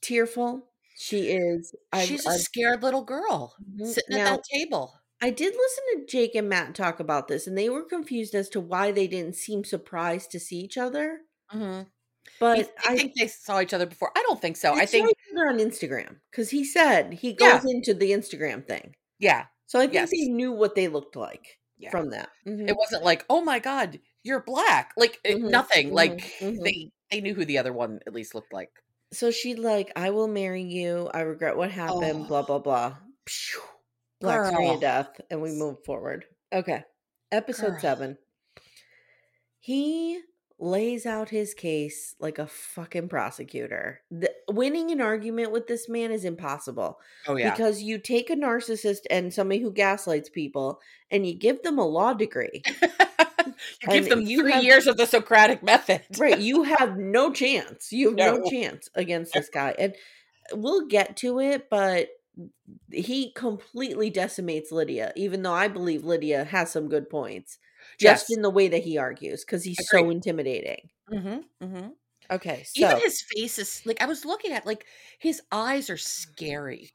tearful. 0.01 0.69
She 0.97 1.31
is 1.33 1.75
I 1.93 2.05
She's 2.05 2.27
a 2.27 2.31
I, 2.31 2.37
scared 2.37 2.83
little 2.83 3.03
girl 3.03 3.57
Mhm. 3.63 3.87
sitting 3.87 4.17
Now- 4.17 4.27
at 4.27 4.31
that 4.37 4.45
table. 4.53 4.95
I 5.21 5.31
did 5.31 5.55
listen 5.55 5.85
to 6.01 6.07
Jake 6.07 6.35
and 6.35 6.49
Matt 6.49 6.75
talk 6.75 7.01
about 7.01 7.29
this, 7.29 7.47
and 7.47 7.57
they 7.57 7.71
were 7.71 7.83
confused 7.85 8.35
as 8.35 8.49
to 8.51 8.61
why 8.61 8.93
they 8.93 9.07
didn't 9.07 9.37
seem 9.37 9.65
surprised 9.65 10.31
to 10.33 10.41
see 10.41 10.59
each 10.59 10.77
other. 10.77 11.23
Mm-hmm. 11.53 11.89
But 12.39 12.59
you 12.59 12.67
I 12.87 12.97
think 12.97 13.13
they 13.19 13.29
saw 13.29 13.61
each 13.61 13.73
other 13.73 13.87
before? 13.87 14.13
I 14.17 14.23
don't 14.29 14.41
think 14.41 14.57
so. 14.57 14.75
They 14.75 14.83
I 14.83 14.87
think, 14.87 15.11
other 15.33 15.49
on 15.49 15.59
Instagram 15.59 16.21
because 16.31 16.51
he 16.51 16.63
said 16.65 17.15
he 17.15 17.31
Yeah. 17.39 17.59
goes 17.61 17.71
into 17.73 17.95
the 17.95 18.11
Instagram 18.11 18.67
thing. 18.67 18.97
yeah, 19.19 19.47
So 19.75 19.81
I 19.81 19.89
think 19.89 19.95
Yes. 19.95 20.11
they 20.13 20.29
knew 20.29 20.53
what 20.53 20.77
they 20.77 20.87
looked 20.87 21.17
like 21.17 21.59
Yeah. 21.79 21.91
from 21.91 22.11
that. 22.11 22.31
Mhm. 22.47 22.69
it 22.69 22.77
wasn't 22.77 23.03
like, 23.03 23.25
oh 23.29 23.43
my 23.43 23.59
god, 23.59 23.99
you're 24.23 24.41
black. 24.45 24.93
Like 24.97 25.21
Mhm, 25.25 25.51
nothing. 25.51 25.93
Like 25.93 26.13
mhm, 26.39 26.59
mhm. 26.59 26.65
they 26.65 26.93
they 27.11 27.21
knew 27.21 27.35
who 27.35 27.45
the 27.45 27.59
other 27.59 27.73
one 27.73 27.99
at 28.07 28.15
least 28.15 28.37
looked 28.37 28.53
like. 28.53 28.71
So 29.13 29.33
she 29.33 29.57
like, 29.57 29.91
I 29.97 30.11
will 30.11 30.29
marry 30.29 30.63
you. 30.63 31.11
I 31.13 31.23
regret 31.23 31.57
what 31.57 31.73
happened. 31.73 32.23
Oh. 32.23 32.29
Blah 32.29 32.43
blah 32.43 32.61
blah. 32.61 32.99
Phew. 33.27 33.63
Black 34.21 34.47
screen 34.53 34.75
of 34.75 34.81
death, 34.81 35.21
and 35.29 35.43
we 35.43 35.51
move 35.51 35.85
forward. 35.85 36.25
Okay, 36.53 36.85
episode 37.33 37.73
Girl. 37.73 37.81
seven. 37.81 38.19
He 39.59 40.23
lays 40.59 41.05
out 41.05 41.29
his 41.31 41.53
case 41.53 42.15
like 42.21 42.39
a 42.39 42.47
fucking 42.47 43.09
prosecutor. 43.09 44.01
The, 44.11 44.31
winning 44.49 44.91
an 44.93 45.01
argument 45.01 45.51
with 45.51 45.67
this 45.67 45.89
man 45.89 46.11
is 46.13 46.25
impossible. 46.25 46.99
Oh 47.27 47.37
yeah. 47.37 47.51
because 47.51 47.83
you 47.83 47.99
take 47.99 48.31
a 48.31 48.37
narcissist 48.37 49.01
and 49.11 49.35
somebody 49.35 49.61
who 49.61 49.73
gaslights 49.73 50.29
people 50.31 50.81
and 51.11 51.27
you 51.27 51.35
give 51.35 51.63
them 51.63 51.79
a 51.79 51.87
law 51.87 52.15
degree 52.15 52.63
you 53.47 53.89
give 53.89 54.09
them 54.09 54.23
you 54.23 54.41
three 54.43 54.53
have- 54.53 54.65
years 54.65 54.87
of 54.87 54.97
the 54.97 55.07
Socratic 55.07 55.63
method. 55.63 56.03
right 56.19 56.39
you 56.41 56.63
have 56.63 56.97
no 56.97 57.33
chance 57.33 57.93
you 57.93 58.09
have 58.11 58.17
no, 58.17 58.37
No. 58.39 58.51
chance 58.51 58.89
against 58.95 59.35
this 59.35 59.49
guy 59.49 59.75
and 59.79 59.95
we'll 60.53 60.87
get 60.87 61.17
to 61.19 61.41
it 61.41 61.69
but 61.71 62.09
he 62.91 63.33
completely 63.33 64.11
decimates 64.11 64.73
lydia 64.73 65.13
even 65.17 65.43
though 65.43 65.53
i 65.53 65.69
believe 65.69 66.05
lydia 66.05 66.45
has 66.45 66.71
some 66.73 66.89
good 66.89 67.09
points 67.09 67.59
just 68.01 68.29
Yes. 68.29 68.37
in 68.37 68.43
the 68.43 68.51
way 68.51 68.69
that 68.69 68.83
he 68.85 68.99
argues 68.99 69.45
because 69.45 69.65
he's 69.65 69.79
so 69.89 70.11
intimidating 70.11 70.89
Mm-hmm, 71.13 71.65
mm-hmm. 71.65 71.89
okay 72.31 72.65
so 72.65 72.85
Even 72.87 73.01
his 73.01 73.23
face 73.35 73.59
is 73.59 73.83
like 73.85 74.01
I 74.03 74.07
was 74.07 74.25
looking 74.25 74.53
at 74.53 74.67
like 74.67 74.87
his 75.19 75.41
eyes 75.53 75.91
are 75.91 75.97
scary. 75.99 76.91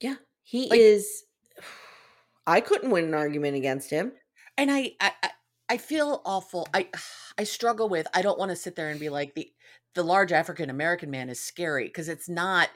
yeah 0.00 0.16
he 0.42 0.68
like- 0.68 0.80
is 0.80 1.24
i 2.46 2.60
couldn't 2.60 2.90
win 2.90 3.04
an 3.04 3.14
argument 3.14 3.56
against 3.56 3.90
him 3.90 4.12
and 4.56 4.70
I, 4.70 4.92
I 5.00 5.12
I- 5.22 5.30
I 5.70 5.76
feel 5.76 6.22
awful. 6.24 6.66
I 6.72 6.88
I 7.38 7.44
struggle 7.44 7.90
with. 7.90 8.06
I 8.14 8.22
don't 8.22 8.38
want 8.38 8.50
to 8.50 8.56
sit 8.56 8.74
there 8.74 8.88
and 8.88 8.98
be 8.98 9.10
like 9.10 9.34
the 9.34 9.52
the 9.94 10.02
large 10.02 10.32
African 10.32 10.70
American 10.70 11.10
man 11.10 11.28
is 11.28 11.38
scary 11.40 11.84
because 11.84 12.08
it's 12.08 12.26
not 12.26 12.70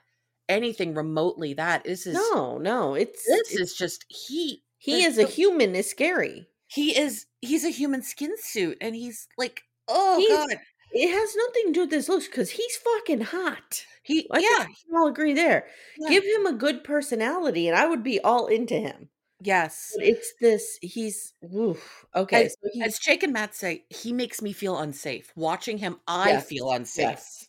anything 0.51 0.93
remotely 0.95 1.55
that. 1.55 1.85
This 1.85 2.07
is 2.07 2.15
no 2.35 2.59
no 2.59 2.93
it's, 2.93 3.25
This 3.27 3.53
it's 3.53 3.61
is 3.73 3.75
just 3.79 4.05
he. 4.11 4.63
he 4.77 5.01
the- 5.01 5.05
is 5.09 5.17
a 5.17 5.25
human 5.25 5.75
is 5.75 5.89
scary 5.89 6.49
He 6.75 6.97
is 6.99 7.27
he's 7.41 7.65
a 7.65 7.71
human 7.71 8.03
skin 8.03 8.33
suit 8.39 8.79
and 8.81 8.95
he's 8.95 9.29
like 9.39 9.63
oh 9.89 10.19
He's- 10.19 10.37
god 10.37 10.59
it 10.95 11.11
has 11.11 11.35
nothing 11.37 11.67
to 11.69 11.73
do 11.73 11.81
with 11.83 11.91
his 11.93 12.09
looks 12.09 12.27
because 12.27 12.51
he's 12.51 12.77
fucking 12.77 13.23
hot 13.23 13.85
he 14.03 14.27
I 14.31 14.39
yeah 14.41 14.67
we 14.67 14.97
all 14.99 15.09
agree 15.09 15.33
there. 15.33 15.67
yeah. 15.99 16.09
Give 16.11 16.25
him 16.25 16.45
a 16.47 16.53
good 16.53 16.83
personality, 16.85 17.67
and 17.69 17.77
I 17.77 17.87
would 17.87 18.03
be 18.03 18.21
all 18.21 18.47
into 18.49 18.75
him. 18.75 19.09
yes. 19.41 19.93
But 19.97 20.05
it's 20.07 20.33
this. 20.41 20.79
He's 20.83 21.33
woof. 21.41 22.05
Okay, 22.15 22.47
As- 22.47 22.57
so 22.63 22.69
he, 22.73 22.83
As 22.83 22.99
Jake 22.99 23.23
and 23.23 23.33
Matt 23.33 23.55
say, 23.55 23.85
he 23.91 24.13
makes 24.13 24.43
me 24.43 24.53
feel 24.53 24.77
unsafe. 24.79 25.33
Watching 25.37 25.79
him, 25.79 26.01
I 26.09 26.31
Yes, 26.31 26.47
feel 26.49 26.71
unsafe. 26.73 27.11
yes. 27.11 27.49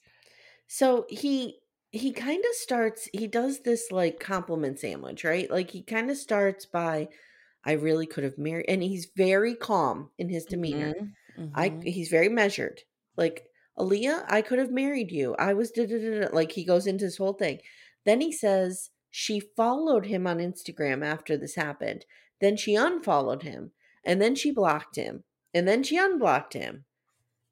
So 0.68 1.06
he 1.10 1.58
he 1.92 2.12
kind 2.14 2.44
of 2.46 2.56
starts. 2.56 3.10
He 3.14 3.26
does 3.28 3.62
this 3.62 3.92
like 3.92 4.20
compliment 4.20 4.80
sandwich, 4.80 5.24
right? 5.24 5.50
Like 5.50 5.72
he 5.72 5.82
kind 5.82 6.10
of 6.12 6.18
starts 6.18 6.66
by, 6.68 7.10
"I 7.66 7.74
really 7.74 8.06
could 8.08 8.24
have 8.24 8.38
married," 8.38 8.66
and 8.70 8.84
he's 8.84 9.06
very 9.16 9.56
calm 9.56 10.12
in 10.18 10.30
his 10.30 10.46
demeanor. 10.46 10.94
Mhm, 11.38 11.52
I 11.54 11.72
mhm. 11.72 11.84
he's 11.84 12.10
very 12.10 12.30
measured. 12.30 12.84
Like 13.18 13.48
Aaliyah, 13.78 14.26
I 14.28 14.42
could 14.42 14.60
have 14.60 14.72
married 14.72 15.12
you. 15.12 15.36
I 15.36 15.54
was 15.54 15.72
da, 15.72 15.86
da, 15.88 15.98
da," 16.00 16.30
like 16.34 16.52
he 16.54 16.64
goes 16.66 16.88
into 16.88 17.06
this 17.06 17.18
whole 17.18 17.34
thing. 17.34 17.62
Then 18.06 18.22
he 18.22 18.32
says 18.32 18.92
she 19.10 19.40
followed 19.40 20.06
him 20.08 20.28
on 20.28 20.38
Instagram 20.40 21.04
after 21.06 21.38
this 21.38 21.56
happened. 21.56 22.06
Then 22.40 22.58
she 22.58 22.76
unfollowed 22.76 23.44
him, 23.44 23.72
and 24.04 24.22
then 24.22 24.36
she 24.36 24.52
blocked 24.52 24.96
him, 24.96 25.24
and 25.54 25.68
then 25.68 25.84
she 25.84 25.98
unblocked 25.98 26.54
him. 26.54 26.86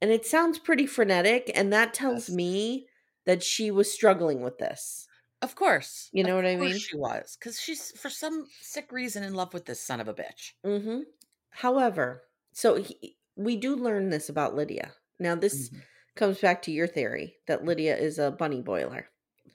And 0.01 0.11
it 0.11 0.25
sounds 0.25 0.59
pretty 0.59 0.85
frenetic, 0.87 1.51
and 1.55 1.71
that 1.73 1.93
tells 1.93 2.29
Yes. 2.29 2.31
me 2.31 2.87
that 3.25 3.43
she 3.43 3.71
was 3.71 3.91
struggling 3.91 4.41
with 4.41 4.57
this. 4.57 5.07
Of 5.41 5.55
course. 5.55 6.09
You 6.13 6.23
know 6.23 6.35
Of 6.35 6.35
what 6.35 6.45
I 6.45 6.55
mean? 6.55 6.79
She 6.79 6.95
was. 6.95 7.35
Because 7.39 7.59
she's, 7.59 7.91
for 7.99 8.09
some 8.09 8.47
sick 8.61 8.91
reason, 8.91 9.23
in 9.23 9.33
love 9.33 9.53
with 9.53 9.65
this 9.65 9.81
son 9.81 9.99
of 9.99 10.07
a 10.07 10.13
bitch. 10.13 10.53
hmm 10.63 11.01
However, 11.49 12.23
so 12.53 12.75
he, 12.75 13.17
we 13.35 13.57
do 13.57 13.75
learn 13.75 14.09
this 14.09 14.29
about 14.29 14.55
Lydia. 14.55 14.93
Now, 15.19 15.35
this 15.35 15.69
Mhm. 15.71 15.81
comes 16.15 16.39
back 16.39 16.61
to 16.63 16.71
your 16.71 16.87
theory 16.87 17.37
that 17.47 17.65
Lydia 17.65 17.97
is 17.97 18.19
a 18.19 18.31
bunny 18.31 18.61
boiler. 18.61 19.09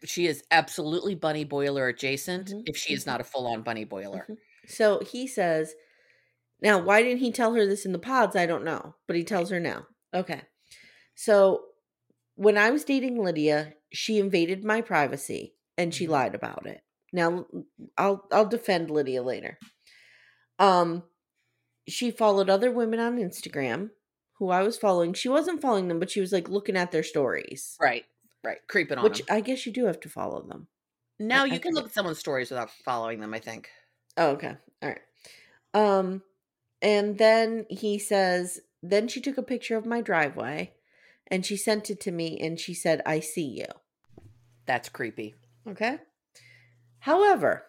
She 0.04 0.26
is 0.26 0.42
absolutely 0.50 1.14
bunny 1.14 1.44
boiler 1.44 1.88
adjacent 1.88 2.54
Mhm, 2.54 2.64
if 2.64 2.76
she 2.78 2.94
is 2.94 3.04
not 3.06 3.20
a 3.20 3.24
full 3.24 3.46
on 3.46 3.62
bunny 3.62 3.84
boiler. 3.84 4.26
Mhm. 4.28 4.36
So 4.66 5.00
he 5.00 5.26
says, 5.26 5.74
now, 6.62 6.78
why 6.82 7.02
didn't 7.02 7.20
he 7.20 7.32
tell 7.32 7.54
her 7.54 7.66
this 7.66 7.86
in 7.86 7.92
the 7.92 7.98
pods? 8.00 8.36
I 8.36 8.46
don't 8.46 8.64
know, 8.64 8.96
but 9.06 9.16
he 9.16 9.24
tells 9.24 9.50
her 9.50 9.60
now. 9.60 9.88
Okay. 10.14 10.42
So 11.14 11.66
when 12.36 12.58
I 12.58 12.70
was 12.70 12.84
dating 12.84 13.22
Lydia, 13.22 13.74
she 13.92 14.18
invaded 14.20 14.64
my 14.64 14.82
privacy 14.82 15.55
and 15.78 15.94
she 15.94 16.06
Mhm. 16.06 16.10
lied 16.10 16.34
about 16.34 16.66
it. 16.66 16.82
Now, 17.12 17.46
I'll 17.96 18.26
I'll 18.32 18.46
defend 18.46 18.90
Lydia 18.90 19.22
later. 19.22 19.58
Um 20.58 21.04
she 21.88 22.10
followed 22.10 22.50
other 22.50 22.70
women 22.72 22.98
on 22.98 23.16
Instagram 23.18 23.90
who 24.38 24.50
I 24.50 24.62
was 24.62 24.76
following. 24.76 25.14
She 25.14 25.28
wasn't 25.28 25.62
following 25.62 25.88
them, 25.88 25.98
but 26.00 26.10
she 26.10 26.20
was 26.20 26.32
like 26.32 26.48
looking 26.48 26.76
at 26.76 26.90
their 26.92 27.02
stories. 27.04 27.76
Right. 27.80 28.04
Right. 28.44 28.58
Creeping 28.68 28.98
on 28.98 29.04
Which 29.04 29.18
them. 29.18 29.26
I 29.30 29.40
guess 29.40 29.64
you 29.66 29.72
do 29.72 29.86
have 29.86 30.00
to 30.00 30.08
follow 30.08 30.42
them. 30.42 30.68
Now 31.18 31.42
I 31.44 31.46
you 31.46 31.60
can 31.60 31.72
look 31.74 31.86
at 31.86 31.94
someone's 31.94 32.18
stories 32.18 32.50
without 32.50 32.70
following 32.70 33.20
them, 33.20 33.32
I 33.32 33.38
think. 33.38 33.70
Oh, 34.16 34.30
okay. 34.30 34.56
All 34.82 34.88
right. 34.88 35.00
Um, 35.72 36.22
and 36.82 37.16
then 37.18 37.66
he 37.70 37.98
says, 37.98 38.60
then 38.82 39.08
she 39.08 39.20
took 39.20 39.38
a 39.38 39.42
picture 39.42 39.76
of 39.76 39.86
my 39.86 40.00
driveway 40.00 40.74
and 41.28 41.44
she 41.46 41.56
sent 41.56 41.88
it 41.90 42.00
to 42.02 42.12
me 42.12 42.38
and 42.38 42.60
she 42.60 42.74
said, 42.74 43.00
I 43.06 43.20
see 43.20 43.46
you. 43.46 43.66
That's 44.66 44.88
creepy. 44.88 45.34
Okay. 45.66 45.98
However, 46.98 47.64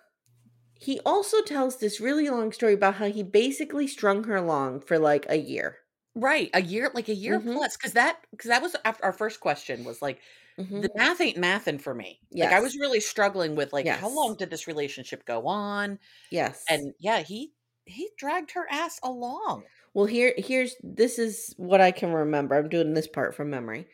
he 0.75 1.00
also 1.01 1.42
tells 1.44 1.77
this 1.80 2.00
really 2.01 2.30
long 2.30 2.51
story 2.51 2.74
about 2.74 2.96
how 2.96 3.08
he 3.12 3.24
basically 3.24 3.88
strung 3.88 4.25
her 4.25 4.36
along 4.38 4.82
for 4.82 5.00
like 5.00 5.25
a 5.30 5.38
year. 5.38 5.80
Right. 6.16 6.50
A 6.54 6.62
year, 6.62 6.89
like 6.94 7.10
a 7.10 7.13
year 7.13 7.39
Mhm. 7.39 7.50
plus. 7.51 7.77
Because 7.77 7.94
that, 7.94 8.25
because 8.32 8.50
that 8.50 8.62
was 8.62 8.75
after 8.86 9.04
our 9.06 9.13
first 9.13 9.39
question 9.39 9.84
was 9.84 10.01
like, 10.01 10.22
Mhm. 10.58 10.82
the 10.82 10.89
math 10.96 11.22
ain't 11.22 11.38
mathin' 11.38 11.80
for 11.80 11.94
me. 11.94 12.22
Like 12.42 12.51
I 12.51 12.60
was 12.60 12.77
really 12.77 13.00
struggling 13.00 13.56
with 13.56 13.74
like, 13.74 13.92
how 13.92 14.10
long 14.10 14.36
did 14.38 14.50
this 14.50 14.68
relationship 14.68 15.25
go 15.25 15.48
on? 15.48 16.00
Yes. 16.32 16.70
And 16.70 16.94
yeah, 17.00 17.22
he, 17.22 17.54
he 17.86 18.12
dragged 18.18 18.51
her 18.51 18.68
ass 18.72 19.00
along. 19.04 19.66
Well, 19.94 20.06
here 20.06 20.34
here's 20.38 20.75
this 20.84 21.18
is 21.20 21.54
what 21.58 21.82
I 21.82 21.92
can 21.92 22.12
remember. 22.12 22.56
I'm 22.56 22.70
doing 22.70 22.94
this 22.94 23.08
part 23.08 23.36
from 23.36 23.50
memory. 23.50 23.88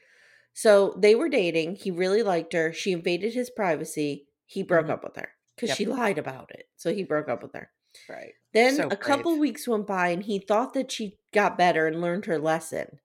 So 0.54 0.96
they 0.98 1.16
were 1.16 1.30
dating. 1.30 1.76
He 1.78 1.92
really 1.92 2.24
liked 2.24 2.54
her. 2.54 2.72
She 2.74 2.92
invaded 2.92 3.34
his 3.34 3.50
privacy. 3.50 4.28
He 4.46 4.64
broke 4.64 4.88
Mhm. 4.88 4.92
up 4.92 5.04
with 5.04 5.16
her 5.16 5.30
because 5.56 5.70
Yep. 5.70 5.78
she 5.78 5.86
lied 5.86 6.18
about 6.18 6.52
it. 6.52 6.68
So 6.78 6.94
he 6.94 7.04
broke 7.04 7.28
up 7.30 7.42
with 7.44 7.54
her. 7.54 7.72
Right. 8.10 8.34
Then 8.54 8.76
So 8.76 8.88
a 8.90 8.96
couple 8.98 9.38
weeks 9.38 9.68
went 9.68 9.88
by 9.88 10.10
and 10.10 10.24
he 10.24 10.40
thought 10.40 10.74
that 10.74 10.92
she 10.92 11.20
got 11.32 11.58
better 11.58 11.88
and 11.88 12.02
learned 12.02 12.26
her 12.26 12.40
lesson. 12.40 13.00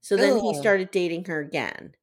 So 0.00 0.16
then 0.16 0.38
he 0.38 0.54
started 0.54 0.90
dating 0.90 1.24
her 1.26 1.40
again. 1.40 1.94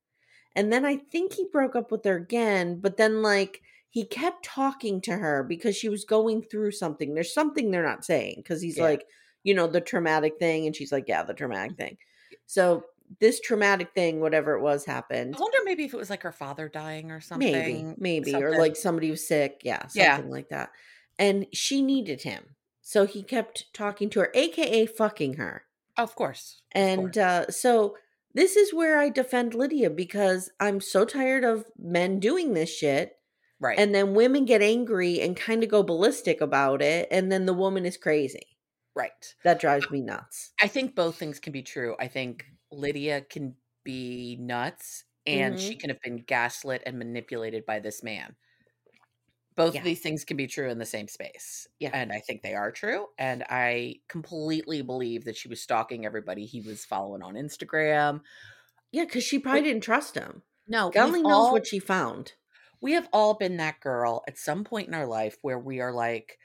And 0.56 0.72
then 0.72 0.86
I 0.86 0.98
think 0.98 1.34
he 1.34 1.48
broke 1.52 1.76
up 1.76 1.92
with 1.92 2.06
her 2.06 2.16
again, 2.16 2.80
but 2.80 2.98
then 2.98 3.22
like 3.22 3.62
he 3.90 4.06
kept 4.06 4.44
talking 4.46 5.02
to 5.02 5.18
her 5.18 5.44
because 5.44 5.76
she 5.76 5.90
was 5.90 6.04
going 6.06 6.42
through 6.44 6.72
something. 6.72 7.14
There's 7.14 7.34
something 7.34 7.72
they're 7.72 7.84
not 7.84 8.06
saying 8.06 8.36
because 8.38 8.62
he's 8.62 8.78
Yeah. 8.78 8.84
like, 8.84 9.06
you 9.44 9.54
know, 9.54 9.68
the 9.68 9.82
traumatic 9.82 10.38
thing. 10.40 10.66
And 10.66 10.76
she's 10.76 10.92
like, 10.92 11.06
yeah, 11.08 11.24
the 11.24 11.34
traumatic 11.34 11.78
thing. 11.78 11.98
So 12.46 12.86
this 13.20 13.40
traumatic 13.40 13.92
thing, 13.94 14.20
whatever 14.20 14.54
it 14.56 14.62
was, 14.62 14.86
happened. 14.86 15.36
I 15.36 15.40
wonder 15.40 15.58
maybe 15.64 15.86
if 15.86 15.94
it 15.94 15.98
was 15.98 16.10
like 16.10 16.24
her 16.24 16.32
father 16.32 16.68
dying 16.70 17.12
or 17.12 17.22
something. 17.22 17.52
Maybe, 17.52 17.94
maybe, 17.98 18.36
or 18.36 18.58
like 18.58 18.76
somebody 18.76 19.10
was 19.12 19.28
sick. 19.28 19.62
Yeah, 19.64 19.84
Yeah. 19.94 20.16
something 20.16 20.32
like 20.32 20.50
that. 20.50 20.72
And 21.20 21.46
she 21.54 21.82
needed 21.82 22.24
him. 22.24 22.56
So 22.82 23.06
he 23.06 23.24
kept 23.24 23.74
talking 23.74 24.10
to 24.12 24.20
her, 24.22 24.32
AKA 24.34 24.86
fucking 24.88 25.36
her. 25.36 25.64
Of 25.98 26.16
course. 26.16 26.62
of 26.76 26.82
And 26.82 27.02
course. 27.14 27.18
uh, 27.18 27.52
so 27.52 27.96
this 28.34 28.56
is 28.56 28.74
where 28.74 29.00
I 29.00 29.10
defend 29.10 29.54
Lydia 29.54 29.90
because 29.90 30.52
I'm 30.60 30.82
so 30.82 31.06
tired 31.06 31.44
of 31.44 31.66
men 31.80 32.20
doing 32.20 32.54
this 32.54 32.70
shit. 32.76 33.14
right. 33.62 33.80
And 33.80 33.96
then 33.96 34.14
women 34.14 34.44
get 34.46 34.62
angry 34.62 35.22
and 35.22 35.38
kind 35.38 35.64
of 35.64 35.70
go 35.70 35.84
ballistic 35.84 36.42
about 36.42 36.82
it. 36.82 37.08
And 37.12 37.32
then 37.32 37.46
the 37.46 37.54
woman 37.54 37.86
is 37.86 37.96
crazy. 37.98 38.58
right. 38.94 39.36
That 39.44 39.60
drives 39.60 39.90
me 39.90 40.02
nuts. 40.02 40.52
I 40.62 40.68
think 40.68 40.96
both 40.96 41.16
things 41.18 41.40
can 41.40 41.54
be 41.54 41.64
true. 41.64 41.96
I 42.00 42.08
think 42.10 42.46
Lydia 42.76 43.22
can 43.22 43.56
be 43.84 44.38
nuts 44.40 45.04
and 45.26 45.56
Mm-hmm. 45.56 45.68
she 45.68 45.76
can 45.76 45.90
have 45.90 46.02
been 46.02 46.18
gaslit 46.18 46.84
and 46.86 47.00
manipulated 47.00 47.66
by 47.66 47.80
this 47.80 48.04
man. 48.04 48.36
Both 49.56 49.74
Yeah. 49.74 49.80
of 49.82 49.86
these 49.86 50.02
things 50.02 50.26
can 50.26 50.36
be 50.38 50.48
true 50.48 50.70
in 50.70 50.80
the 50.80 50.86
same 50.86 51.08
space. 51.08 51.68
Yeah. 51.80 51.92
And 51.94 52.12
I 52.12 52.20
think 52.20 52.42
they 52.42 52.54
are 52.56 52.72
true. 52.72 53.08
And 53.18 53.44
I 53.50 53.96
completely 54.10 54.82
believe 54.82 55.24
that 55.26 55.38
she 55.38 55.48
was 55.48 55.62
stalking 55.62 56.06
everybody 56.06 56.46
he 56.46 56.62
was 56.62 56.84
following 56.84 57.22
on 57.24 57.36
Instagram. 57.36 58.22
Yeah, 58.92 59.06
because 59.06 59.24
she 59.24 59.40
probably 59.40 59.62
didn't 59.64 59.84
trust 59.84 60.16
him. 60.16 60.44
No, 60.68 60.90
God 60.90 61.08
only 61.08 61.22
knows 61.22 61.32
all- 61.32 61.52
what 61.54 61.68
she 61.68 61.80
found. 61.80 62.34
we 62.82 62.92
have 62.92 63.08
all 63.14 63.34
been 63.34 63.58
that 63.58 63.80
girl 63.80 64.24
at 64.28 64.38
some 64.38 64.64
point 64.64 64.88
in 64.90 64.94
our 64.94 65.08
life 65.08 65.38
where 65.42 65.58
we 65.58 65.80
are 65.80 65.94
like, 65.94 66.38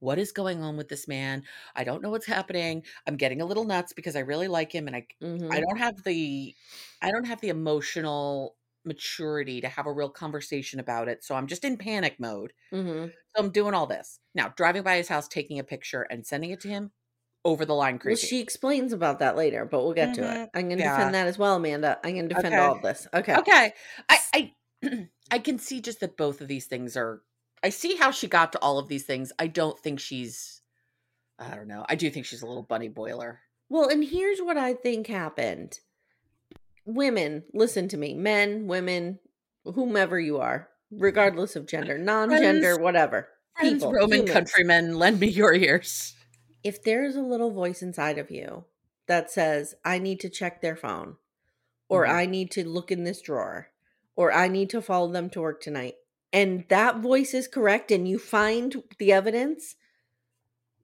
what 0.00 0.18
is 0.18 0.32
going 0.32 0.62
on 0.62 0.76
with 0.76 0.88
this 0.88 1.08
man? 1.08 1.44
I 1.74 1.84
don't 1.84 2.02
know 2.02 2.10
what's 2.10 2.26
happening. 2.26 2.84
I'm 3.06 3.16
getting 3.16 3.40
a 3.40 3.46
little 3.46 3.64
nuts 3.64 3.92
because 3.92 4.16
I 4.16 4.20
really 4.20 4.48
like 4.48 4.72
him 4.74 4.86
and 4.86 4.96
I 4.96 5.06
Mhm. 5.20 5.50
I 5.50 5.60
don't 5.60 5.78
have 5.78 6.02
the 6.04 6.54
I 7.02 7.10
don't 7.10 7.24
have 7.26 7.40
the 7.40 7.48
emotional 7.50 8.56
maturity 8.84 9.60
to 9.60 9.68
have 9.68 9.86
a 9.86 9.92
real 9.92 10.10
conversation 10.10 10.80
about 10.80 11.08
it. 11.08 11.24
So 11.24 11.34
I'm 11.34 11.46
just 11.46 11.64
in 11.64 11.76
panic 11.78 12.18
mode. 12.20 12.52
Mhm. 12.72 13.12
So 13.36 13.42
I'm 13.44 13.50
doing 13.52 13.74
all 13.74 13.86
this. 13.86 14.20
Now, 14.34 14.48
driving 14.56 14.82
by 14.82 14.96
his 14.96 15.08
house, 15.08 15.28
taking 15.28 15.58
a 15.58 15.64
picture 15.64 16.02
and 16.02 16.26
sending 16.26 16.50
it 16.50 16.60
to 16.60 16.68
him 16.68 16.92
over 17.44 17.64
the 17.64 17.74
line 17.74 17.98
Well, 18.04 18.16
she 18.16 18.40
explains 18.40 18.92
about 18.92 19.18
that 19.20 19.36
later, 19.36 19.64
but 19.64 19.82
we'll 19.82 19.92
get 19.94 20.14
to 20.14 20.22
Mhm. 20.22 20.44
it. 20.44 20.50
I'm 20.54 20.68
going 20.68 20.78
to 20.78 20.82
Yeah. 20.82 20.88
defend 20.88 21.14
that 21.14 21.26
as 21.26 21.38
well, 21.38 21.56
Amanda. 21.56 22.00
I'm 22.04 22.14
going 22.14 22.28
to 22.28 22.34
defend 22.34 22.58
Okay. 22.58 22.58
all 22.58 22.76
of 22.76 22.82
this. 22.82 23.06
Okay. 23.14 23.38
Okay. 23.38 23.74
I 24.08 24.20
I 24.34 24.54
I 25.32 25.38
can 25.40 25.58
see 25.58 25.80
just 25.80 26.00
that 26.00 26.16
both 26.16 26.40
of 26.40 26.48
these 26.48 26.66
things 26.66 26.96
are 26.96 27.22
I 27.62 27.70
see 27.70 27.96
how 27.96 28.10
she 28.10 28.26
got 28.28 28.52
to 28.52 28.58
all 28.60 28.78
of 28.78 28.88
these 28.88 29.04
things. 29.04 29.32
I 29.38 29.46
don't 29.48 29.78
think 29.78 30.00
she's 30.00 30.62
I 31.38 31.54
don't 31.54 31.68
know. 31.68 31.84
I 31.88 31.94
do 31.94 32.10
think 32.10 32.26
she's 32.26 32.42
a 32.42 32.46
little 32.46 32.62
bunny 32.64 32.88
boiler. 32.88 33.40
Well, 33.68 33.88
and 33.88 34.02
here's 34.02 34.40
what 34.40 34.56
I 34.56 34.74
think 34.74 35.06
happened. 35.06 35.78
Women, 36.84 37.44
listen 37.52 37.88
to 37.88 37.96
me. 37.96 38.14
Men, 38.14 38.66
women, 38.66 39.18
whomever 39.64 40.18
you 40.18 40.38
are, 40.38 40.68
regardless 40.90 41.54
of 41.54 41.66
gender, 41.66 41.98
non-gender, 41.98 42.60
Friends- 42.74 42.78
whatever. 42.80 43.28
Friends, 43.56 43.74
People, 43.74 43.92
Roman 43.92 44.18
humans. 44.20 44.32
countrymen, 44.32 44.98
lend 44.98 45.20
me 45.20 45.28
your 45.28 45.54
ears. 45.54 46.14
If 46.64 46.82
there's 46.82 47.14
a 47.14 47.20
little 47.22 47.50
voice 47.50 47.82
inside 47.82 48.18
of 48.18 48.30
you 48.30 48.64
that 49.06 49.30
says, 49.30 49.74
I 49.84 49.98
need 49.98 50.18
to 50.20 50.28
check 50.30 50.60
their 50.60 50.76
phone, 50.76 51.16
or 51.88 52.04
Mhm. 52.06 52.10
I 52.10 52.26
need 52.26 52.50
to 52.52 52.66
look 52.68 52.90
in 52.90 53.04
this 53.04 53.20
drawer, 53.20 53.70
or 54.16 54.32
I 54.32 54.48
need 54.48 54.70
to 54.70 54.80
follow 54.82 55.12
them 55.12 55.28
to 55.30 55.40
work 55.40 55.60
tonight, 55.60 55.96
and 56.32 56.64
that 56.68 56.98
voice 57.00 57.34
is 57.34 57.48
correct 57.48 57.90
and 57.90 58.08
you 58.08 58.18
find 58.18 58.82
the 58.98 59.12
evidence, 59.12 59.76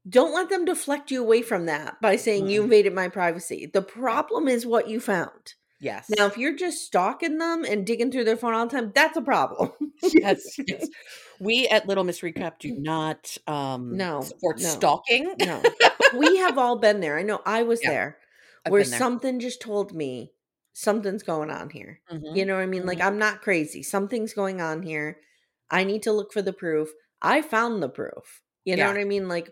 don't 0.09 0.35
let 0.35 0.51
them 0.51 0.65
deflect 0.65 1.11
you 1.11 1.23
away 1.23 1.43
from 1.43 1.67
that 1.67 2.01
by 2.01 2.17
saying 2.17 2.47
you 2.47 2.63
Mhm. 2.63 2.65
invaded 2.65 2.93
my 2.95 3.09
privacy. 3.09 3.67
The 3.73 3.83
problem 3.83 4.49
is 4.49 4.67
what 4.67 4.89
you 4.89 5.01
found. 5.01 5.55
Yes. 5.79 6.09
Now, 6.09 6.27
if 6.27 6.37
you're 6.37 6.57
just 6.57 6.85
stalking 6.85 7.39
them 7.39 7.65
and 7.65 7.87
digging 7.87 8.13
through 8.13 8.25
their 8.25 8.37
phone 8.37 8.55
all 8.55 8.67
the 8.67 8.73
time, 8.77 8.93
that's 8.95 9.17
a 9.17 9.23
problem. 9.23 9.73
yes, 10.13 10.61
yes. 10.67 10.89
We 11.41 11.67
at 11.69 11.89
Little 11.89 12.05
Miss 12.05 12.21
Recap 12.21 12.59
do 12.59 12.73
not 12.77 13.37
um 13.47 13.97
No, 13.97 14.21
support 14.21 14.61
no, 14.61 14.69
stalking. 14.69 15.35
no. 15.37 15.75
We 16.11 16.37
have 16.37 16.59
all 16.59 16.79
been 16.79 17.01
there. 17.01 17.19
I 17.19 17.23
know 17.23 17.41
I 17.47 17.63
was 17.65 17.83
Yeah, 17.83 17.91
there 17.91 18.19
I've 18.67 18.73
where 18.73 18.85
there. 18.91 18.99
something 18.99 19.41
just 19.41 19.61
told 19.61 19.95
me 19.95 20.33
something's 20.73 21.23
going 21.23 21.51
on 21.51 21.71
here. 21.71 22.01
Mhm. 22.11 22.37
You 22.37 22.45
know 22.45 22.55
what 22.57 22.63
I 22.63 22.67
mean? 22.67 22.87
Like 22.87 23.01
I'm 23.01 23.19
not 23.19 23.43
crazy. 23.43 23.83
Something's 23.83 24.35
going 24.35 24.61
on 24.61 24.83
here. 24.83 25.21
I 25.71 25.85
need 25.85 26.03
to 26.05 26.13
look 26.13 26.33
for 26.33 26.43
the 26.43 26.53
proof. 26.53 26.91
I 27.23 27.43
found 27.43 27.83
the 27.83 27.89
proof. 27.89 28.43
You 28.65 28.77
know 28.77 28.87
Yeah. 28.87 28.89
what 28.89 28.99
I 28.99 29.05
mean? 29.05 29.29
Like 29.29 29.51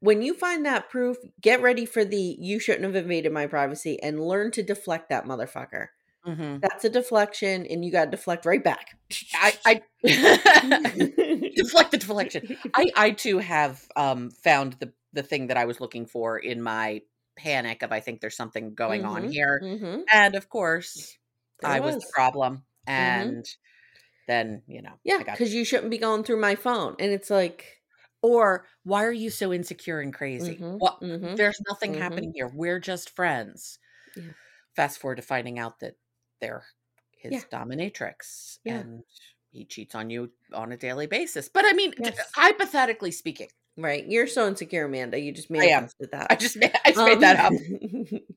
when 0.00 0.22
you 0.22 0.34
find 0.34 0.66
that 0.66 0.90
proof, 0.90 1.16
get 1.40 1.62
ready 1.62 1.86
for 1.86 2.04
the 2.04 2.36
you 2.40 2.58
shouldn't 2.60 2.84
have 2.84 2.96
invaded 2.96 3.32
my 3.32 3.46
privacy 3.46 4.00
and 4.02 4.20
learn 4.26 4.50
to 4.52 4.62
deflect 4.62 5.08
that 5.10 5.24
motherfucker. 5.26 5.88
Mhm. 6.24 6.62
That's 6.62 6.84
a 6.84 6.90
deflection 6.90 7.66
and 7.66 7.84
you 7.84 7.92
got 7.92 8.06
to 8.06 8.10
deflect 8.12 8.46
right 8.46 8.62
back. 8.64 8.98
I 9.34 9.58
I 9.66 9.82
deflect 11.56 11.90
the 11.90 11.98
deflection. 11.98 12.42
I 12.74 12.86
I 12.96 13.10
too 13.12 13.38
have 13.38 13.86
um 13.96 14.30
found 14.30 14.74
the 14.74 14.92
the 15.12 15.22
thing 15.22 15.48
that 15.48 15.56
I 15.56 15.64
was 15.66 15.80
looking 15.80 16.06
for 16.06 16.38
in 16.38 16.62
my 16.62 17.02
panic 17.36 17.82
of 17.82 17.92
I 17.92 18.00
think 18.00 18.20
there's 18.20 18.36
something 18.36 18.74
going 18.74 19.04
on 19.04 19.24
Mhm, 19.24 19.30
here. 19.30 19.62
mhm. 19.62 20.04
And 20.12 20.34
of 20.34 20.48
course, 20.48 21.18
There 21.60 21.74
I 21.74 21.80
was. 21.80 21.94
was. 21.94 22.02
the 22.02 22.06
problem. 22.12 22.64
And 22.86 23.46
then, 24.28 24.62
you 24.66 24.82
know, 24.82 24.94
Yeah, 25.04 25.18
because 25.18 25.52
you 25.54 25.64
shouldn't 25.64 25.90
be 25.90 25.98
going 25.98 26.24
through 26.24 26.40
my 26.40 26.54
phone. 26.54 26.94
And 26.98 27.12
it's 27.12 27.30
like, 27.30 27.82
or 28.22 28.66
why 28.84 29.04
are 29.04 29.12
you 29.12 29.30
so 29.30 29.52
insecure 29.52 30.00
and 30.00 30.14
crazy? 30.14 30.54
Mhm, 30.54 30.78
Well, 30.80 31.00
mhm, 31.02 31.36
there's 31.36 31.60
nothing 31.68 31.92
mhm. 31.92 31.98
happening 31.98 32.32
here. 32.34 32.48
We're 32.48 32.78
just 32.80 33.10
friends. 33.10 33.78
Yeah. 34.14 34.32
Fast 34.76 34.98
forward 34.98 35.16
to 35.16 35.22
finding 35.22 35.58
out 35.58 35.80
that 35.80 35.96
they're 36.40 36.64
his 37.18 37.32
Yeah. 37.32 37.44
dominatrix 37.52 38.58
Yeah. 38.64 38.82
and 38.82 39.02
he 39.50 39.64
cheats 39.64 39.94
on 39.94 40.08
you 40.10 40.32
on 40.54 40.72
a 40.72 40.76
daily 40.76 41.06
basis. 41.06 41.48
But 41.48 41.64
I 41.66 41.72
mean, 41.72 41.94
Yes. 41.98 42.18
hypothetically 42.34 43.10
speaking, 43.10 43.48
right. 43.76 44.06
You're 44.06 44.26
so 44.26 44.48
insecure, 44.48 44.86
Amanda. 44.86 45.18
You 45.20 45.32
just 45.32 45.50
manifested 45.50 46.10
that. 46.12 46.28
I 46.30 46.36
just 46.36 46.56
made, 46.56 46.72
I 46.84 46.92
just 46.92 47.04
made 47.04 47.20
that 47.20 47.36
up. 47.38 47.52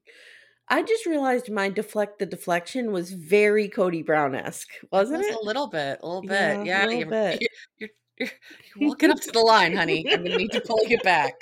I 0.67 0.82
just 0.84 1.06
realized 1.06 1.51
my 1.51 1.69
deflect 1.69 2.19
the 2.19 2.25
deflection 2.25 2.91
was 2.91 3.12
very 3.12 3.67
Cody 3.67 4.01
Brown 4.01 4.36
esque, 4.36 4.69
wasn't 4.91 5.21
Just 5.21 5.34
it? 5.34 5.41
A 5.41 5.45
little 5.45 5.67
bit, 5.67 5.99
a 6.01 6.06
little 6.06 6.21
bit. 6.21 6.30
Yeah, 6.30 6.63
Yeah, 6.63 6.86
a 6.86 6.86
little 6.86 6.99
you're, 6.99 7.10
bit. 7.10 7.41
You're, 7.78 7.89
you're, 8.17 8.30
you're 8.75 8.89
walking 8.89 9.12
up 9.12 9.19
to 9.21 9.32
the 9.32 9.41
line, 9.41 9.75
honey. 9.75 10.06
I'm 10.12 10.23
gonna 10.23 10.38
need 10.38 10.51
to 10.54 10.62
pull 10.62 10.84
you 10.88 10.97
back. 10.99 11.34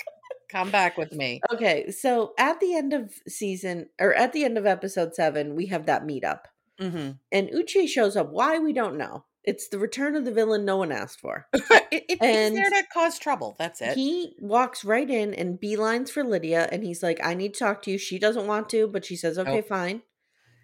Come 0.50 0.70
back 0.70 0.96
with 0.98 1.12
me. 1.12 1.40
Okay, 1.52 1.90
so 1.90 2.34
at 2.38 2.60
the 2.60 2.76
end 2.76 2.92
of 2.92 3.12
season 3.26 3.88
or 3.98 4.14
at 4.14 4.32
the 4.32 4.44
end 4.44 4.58
of 4.58 4.66
episode 4.66 5.14
seven, 5.14 5.56
we 5.56 5.66
have 5.66 5.86
that 5.86 6.04
meetup. 6.04 6.40
hmm 6.78 7.12
And 7.32 7.48
Uche 7.48 7.88
shows 7.88 8.16
up. 8.16 8.30
Why 8.30 8.58
we 8.58 8.72
don't 8.72 8.96
know. 8.96 9.24
It's 9.44 9.68
the 9.68 9.78
return 9.78 10.16
of 10.16 10.24
the 10.24 10.32
villain 10.32 10.64
no 10.64 10.76
one 10.78 10.90
asked 10.90 11.20
for. 11.20 11.46
it, 11.52 11.62
it, 11.90 12.04
it's 12.08 12.22
And 12.22 12.56
there 12.56 12.70
to 12.70 12.82
cause 12.92 13.18
trouble. 13.18 13.56
That's 13.58 13.80
it. 13.82 13.94
He 13.94 14.34
walks 14.40 14.84
right 14.84 15.08
in 15.08 15.34
and 15.34 15.60
beelines 15.60 16.08
for 16.08 16.24
Lydia, 16.24 16.68
and 16.72 16.82
he's 16.82 17.02
like, 17.02 17.20
I 17.22 17.34
need 17.34 17.54
to 17.54 17.60
talk 17.60 17.82
to 17.82 17.90
you. 17.90 17.98
She 17.98 18.18
doesn't 18.18 18.46
want 18.46 18.68
to, 18.70 18.86
but 18.88 19.04
she 19.04 19.16
says, 19.16 19.38
okay, 19.38 19.56
Nope. 19.56 19.68
fine. 19.68 20.02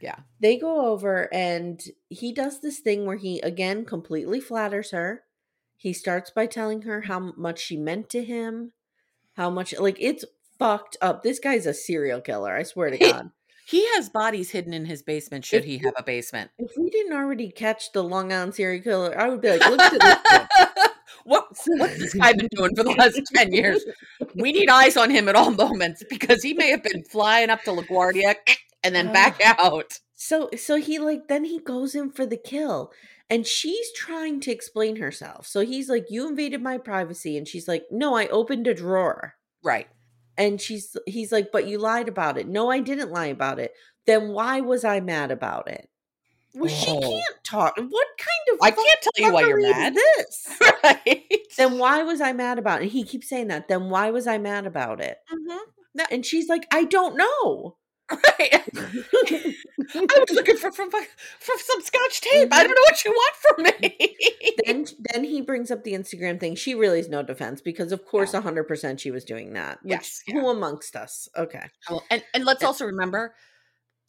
yeah. 0.01 0.17
They 0.41 0.57
go 0.57 0.87
over, 0.87 1.29
and 1.33 1.81
he 2.09 2.33
does 2.33 2.61
this 2.61 2.79
thing 2.81 3.05
where 3.05 3.19
he, 3.19 3.41
again, 3.41 3.85
completely 3.85 4.41
flatters 4.41 4.93
her. 4.93 5.25
He 5.77 5.93
starts 5.93 6.31
by 6.31 6.47
telling 6.47 6.83
her 6.83 7.03
how 7.03 7.19
much 7.37 7.59
she 7.61 7.77
meant 7.77 8.09
to 8.11 8.25
him, 8.25 8.73
how 9.35 9.51
much, 9.51 9.79
like, 9.79 9.97
it's 10.01 10.25
fucked 10.59 10.97
up. 11.03 11.23
This 11.23 11.39
guy's 11.39 11.67
a 11.67 11.75
serial 11.75 12.21
killer, 12.21 12.55
I 12.55 12.63
swear 12.63 12.91
to 12.91 12.99
God. 13.13 13.31
He 13.71 13.87
has 13.95 14.09
bodies 14.09 14.51
hidden 14.51 14.73
in 14.73 14.87
his 14.87 15.01
basement. 15.01 15.45
Should 15.45 15.61
If 15.61 15.65
he 15.65 15.79
have 15.79 15.95
a 15.97 16.03
basement? 16.03 16.51
If 16.59 16.73
we 16.77 16.91
didn't 16.91 17.13
already 17.13 17.53
catch 17.53 17.93
the 17.93 18.03
Long 18.03 18.33
Island 18.33 18.57
serial 18.57 18.83
killer, 18.83 19.17
I 19.17 19.29
would 19.29 19.41
be 19.41 19.51
like, 19.51 19.61
look 19.61 19.81
at 19.81 19.93
this. 19.93 20.89
what 21.25 21.57
what's 21.69 21.99
this 21.99 22.15
guy 22.15 22.33
been 22.33 22.49
doing 22.51 22.75
for 22.75 22.83
the 22.83 22.91
last 22.91 23.21
10 23.33 23.53
years? 23.53 23.85
We 24.35 24.51
need 24.51 24.69
eyes 24.69 24.97
on 24.97 25.09
him 25.09 25.29
at 25.29 25.37
all 25.37 25.53
moments 25.53 26.03
because 26.11 26.43
he 26.43 26.53
may 26.53 26.71
have 26.71 26.83
been 26.83 27.05
flying 27.05 27.49
up 27.49 27.63
to 27.63 27.71
LaGuardia 27.71 28.35
and 28.83 28.93
then 28.93 29.13
back 29.13 29.41
out. 29.45 30.01
So 30.17 30.51
so 30.57 30.77
he 30.77 30.99
like 30.99 31.29
then 31.29 31.45
he 31.45 31.61
goes 31.61 31.95
in 31.95 32.11
for 32.11 32.27
the 32.27 32.37
kill 32.37 32.91
and 33.31 33.47
she's 33.47 33.93
trying 33.93 34.41
to 34.41 34.51
explain 34.51 34.97
herself. 34.97 35.47
So 35.47 35.61
he's 35.61 35.89
like 35.89 36.07
you 36.11 36.27
invaded 36.27 36.61
my 36.61 36.77
privacy 36.77 37.39
and 37.39 37.47
she's 37.47 37.69
like 37.69 37.85
no, 37.89 38.17
I 38.17 38.27
opened 38.27 38.67
a 38.67 38.75
drawer. 38.75 39.35
Right. 39.63 39.87
And 40.39 40.61
she's 40.61 40.97
he's 41.07 41.33
like 41.33 41.51
but 41.53 41.67
you 41.67 41.79
lied 41.79 42.09
about 42.09 42.39
it. 42.39 42.49
No, 42.49 42.71
I 42.71 42.81
didn't 42.81 43.11
lie 43.11 43.27
about 43.27 43.59
it. 43.59 43.73
Then 44.07 44.29
why 44.31 44.61
was 44.61 44.85
I 44.85 45.01
mad 45.01 45.31
about 45.31 45.69
it? 45.69 45.89
Well, 46.55 46.69
she 46.69 46.91
Oh. 46.91 47.01
can't 47.01 47.45
talk. 47.45 47.77
What 47.77 48.07
kind 48.19 48.55
of 48.55 48.59
I 48.63 48.71
can't 48.73 49.01
tell 49.03 49.13
you 49.27 49.33
why 49.33 49.43
you're 49.47 49.61
mad. 49.63 49.95
This. 49.95 50.59
right. 50.85 51.27
then 51.57 51.79
why 51.79 52.03
was 52.03 52.21
I 52.21 52.33
mad 52.33 52.59
about 52.59 52.81
it? 52.81 52.85
And 52.85 52.93
he 52.93 53.05
keeps 53.05 53.29
saying 53.29 53.49
that. 53.49 53.69
Then 53.69 53.89
why 53.91 54.11
was 54.11 54.27
I 54.27 54.39
mad 54.39 54.67
about 54.67 55.01
it? 55.01 55.19
Mhm. 55.33 55.59
No, 55.95 56.05
And 56.11 56.25
she's 56.27 56.49
like, 56.49 56.67
I 56.73 56.85
don't 56.85 57.17
know. 57.17 57.77
Right. 58.11 58.53
I 59.95 60.25
was 60.29 60.31
looking 60.31 60.57
for 60.57 60.73
from 60.73 60.91
for 60.91 61.55
some 61.59 61.81
scotch 61.83 62.21
tape. 62.21 62.49
I 62.53 62.65
don't 62.65 62.67
mm-hmm. 62.67 62.75
know 62.75 62.83
what 62.85 63.05
you 63.05 63.11
want 63.11 63.37
from 63.37 63.63
me. 63.89 64.17
then 64.65 64.87
then 64.99 65.25
he 65.25 65.41
brings 65.41 65.71
up 65.71 65.85
the 65.85 65.93
Instagram 65.93 66.39
thing. 66.39 66.55
She 66.55 66.75
really 66.75 67.01
is 67.01 67.09
no 67.09 67.23
defense 67.23 67.61
because 67.61 67.93
of 67.93 68.05
course 68.07 68.33
hundred 68.33 68.65
percent 68.65 69.01
she 69.01 69.11
was 69.11 69.25
doing 69.25 69.55
that. 69.55 69.79
Yes, 69.85 70.23
who 70.27 70.49
amongst 70.49 70.97
us? 70.97 71.29
Okay. 71.37 71.69
Well, 71.89 72.05
and 72.11 72.23
and 72.35 72.45
let's 72.45 72.63
Yeah. 72.63 72.69
also 72.69 72.87
remember, 72.87 73.35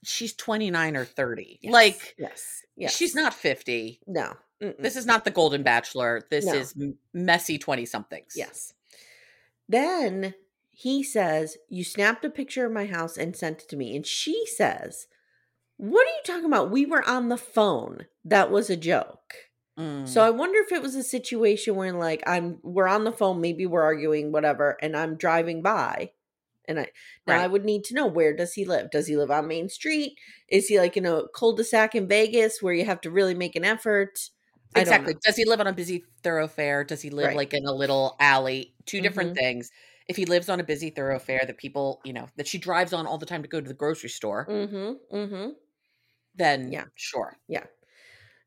she's 0.03 0.33
twenty 0.33 0.71
nine 0.71 0.95
or 0.95 1.05
thirty. 1.05 1.59
Yes, 1.61 1.73
Like 1.73 2.15
yes. 2.17 2.61
Yes. 2.75 2.95
she's 2.95 3.15
not 3.15 3.33
fifty. 3.33 3.99
no. 4.07 4.33
Mm-mm. 4.61 4.77
This 4.77 4.95
is 4.95 5.07
not 5.07 5.25
the 5.25 5.31
Golden 5.31 5.63
Bachelor. 5.63 6.21
This 6.29 6.45
No. 6.45 6.53
is 6.53 6.75
messy 7.13 7.57
twenty 7.57 7.87
somethings. 7.87 8.33
Yes. 8.35 8.73
Then 9.67 10.35
he 10.81 11.03
says, 11.03 11.57
You 11.69 11.83
snapped 11.83 12.25
a 12.25 12.29
picture 12.29 12.65
of 12.65 12.71
my 12.71 12.85
house 12.85 13.17
and 13.17 13.35
sent 13.35 13.63
it 13.63 13.69
to 13.69 13.77
me. 13.77 13.95
And 13.95 14.05
she 14.05 14.45
says, 14.47 15.07
What 15.77 16.07
are 16.07 16.11
you 16.11 16.21
talking 16.25 16.45
about? 16.45 16.71
We 16.71 16.85
were 16.85 17.07
on 17.07 17.29
the 17.29 17.37
phone. 17.37 18.07
That 18.25 18.51
was 18.51 18.69
a 18.69 18.77
joke. 18.77 19.35
Mm. 19.77 20.05
So 20.05 20.23
I 20.23 20.31
wonder 20.31 20.59
if 20.59 20.71
it 20.71 20.81
was 20.81 20.95
a 20.95 21.03
situation 21.03 21.75
where 21.75 21.93
like 21.93 22.23
I'm 22.27 22.59
we're 22.63 22.87
on 22.87 23.03
the 23.05 23.11
phone, 23.11 23.41
maybe 23.41 23.65
we're 23.65 23.83
arguing, 23.83 24.31
whatever, 24.31 24.77
and 24.81 24.97
I'm 24.97 25.17
driving 25.17 25.61
by. 25.61 26.13
And 26.67 26.79
I 26.81 26.91
now 27.27 27.39
I 27.39 27.47
would 27.47 27.65
need 27.65 27.83
to 27.85 27.95
know 27.95 28.07
where 28.07 28.35
does 28.35 28.53
he 28.53 28.65
live? 28.65 28.91
Does 28.91 29.07
he 29.07 29.17
live 29.17 29.31
on 29.31 29.47
Main 29.47 29.69
Street? 29.69 30.17
Is 30.49 30.67
he 30.67 30.79
like 30.79 30.97
in 30.97 31.05
a 31.05 31.27
cul-de-sac 31.35 31.95
in 31.95 32.07
Vegas 32.07 32.61
where 32.61 32.73
you 32.73 32.85
have 32.85 33.01
to 33.01 33.11
really 33.11 33.35
make 33.35 33.55
an 33.55 33.65
effort? 33.65 34.19
Exactly. 34.75 35.15
Does 35.23 35.35
he 35.35 35.43
live 35.45 35.59
on 35.59 35.67
a 35.67 35.73
busy 35.73 36.05
thoroughfare? 36.23 36.83
Does 36.85 37.01
he 37.01 37.09
live 37.09 37.33
Right. 37.33 37.35
like 37.35 37.53
in 37.53 37.65
a 37.65 37.73
little 37.73 38.15
alley? 38.19 38.73
Two 38.85 39.01
different 39.01 39.33
Mhm. 39.33 39.35
things. 39.35 39.69
If 40.07 40.17
he 40.17 40.25
lives 40.25 40.49
on 40.49 40.59
a 40.59 40.63
busy 40.63 40.89
thoroughfare 40.89 41.43
that 41.45 41.57
people, 41.57 42.01
you 42.03 42.13
know, 42.13 42.27
that 42.37 42.47
she 42.47 42.57
drives 42.57 42.93
on 42.93 43.07
all 43.07 43.17
the 43.17 43.25
time 43.25 43.41
to 43.43 43.47
go 43.47 43.61
to 43.61 43.67
the 43.67 43.73
grocery 43.73 44.09
store, 44.09 44.47
Mm-hmm. 44.49 45.15
Mm-hmm. 45.15 45.49
then 46.35 46.71
Yeah. 46.71 46.85
sure. 46.95 47.37
Yeah. 47.47 47.65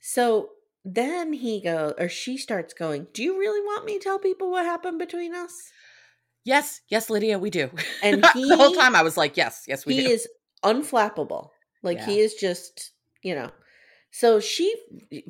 So 0.00 0.50
then 0.84 1.32
he 1.32 1.60
goes, 1.62 1.94
or 1.98 2.08
she 2.08 2.36
starts 2.36 2.74
going, 2.74 3.06
Do 3.12 3.22
you 3.22 3.38
really 3.38 3.60
want 3.60 3.86
me 3.86 3.98
to 3.98 4.04
tell 4.04 4.18
people 4.18 4.50
what 4.50 4.64
happened 4.64 4.98
between 4.98 5.34
us? 5.34 5.70
Yes, 6.44 6.82
yes, 6.88 7.08
Lydia, 7.08 7.38
we 7.38 7.48
do. 7.50 7.70
And 8.02 8.22
the 8.34 8.56
whole 8.56 8.72
time 8.72 8.94
I 8.94 9.02
was 9.02 9.16
like, 9.16 9.36
yes, 9.36 9.64
yes, 9.66 9.86
we 9.86 9.94
he 9.94 10.02
do. 10.02 10.10
is 10.10 10.28
unflappable. 10.62 11.48
Like 11.82 12.02
he 12.02 12.20
is 12.20 12.34
just, 12.34 12.92
you 13.22 13.34
know. 13.34 13.50
So 14.16 14.38
she 14.38 14.72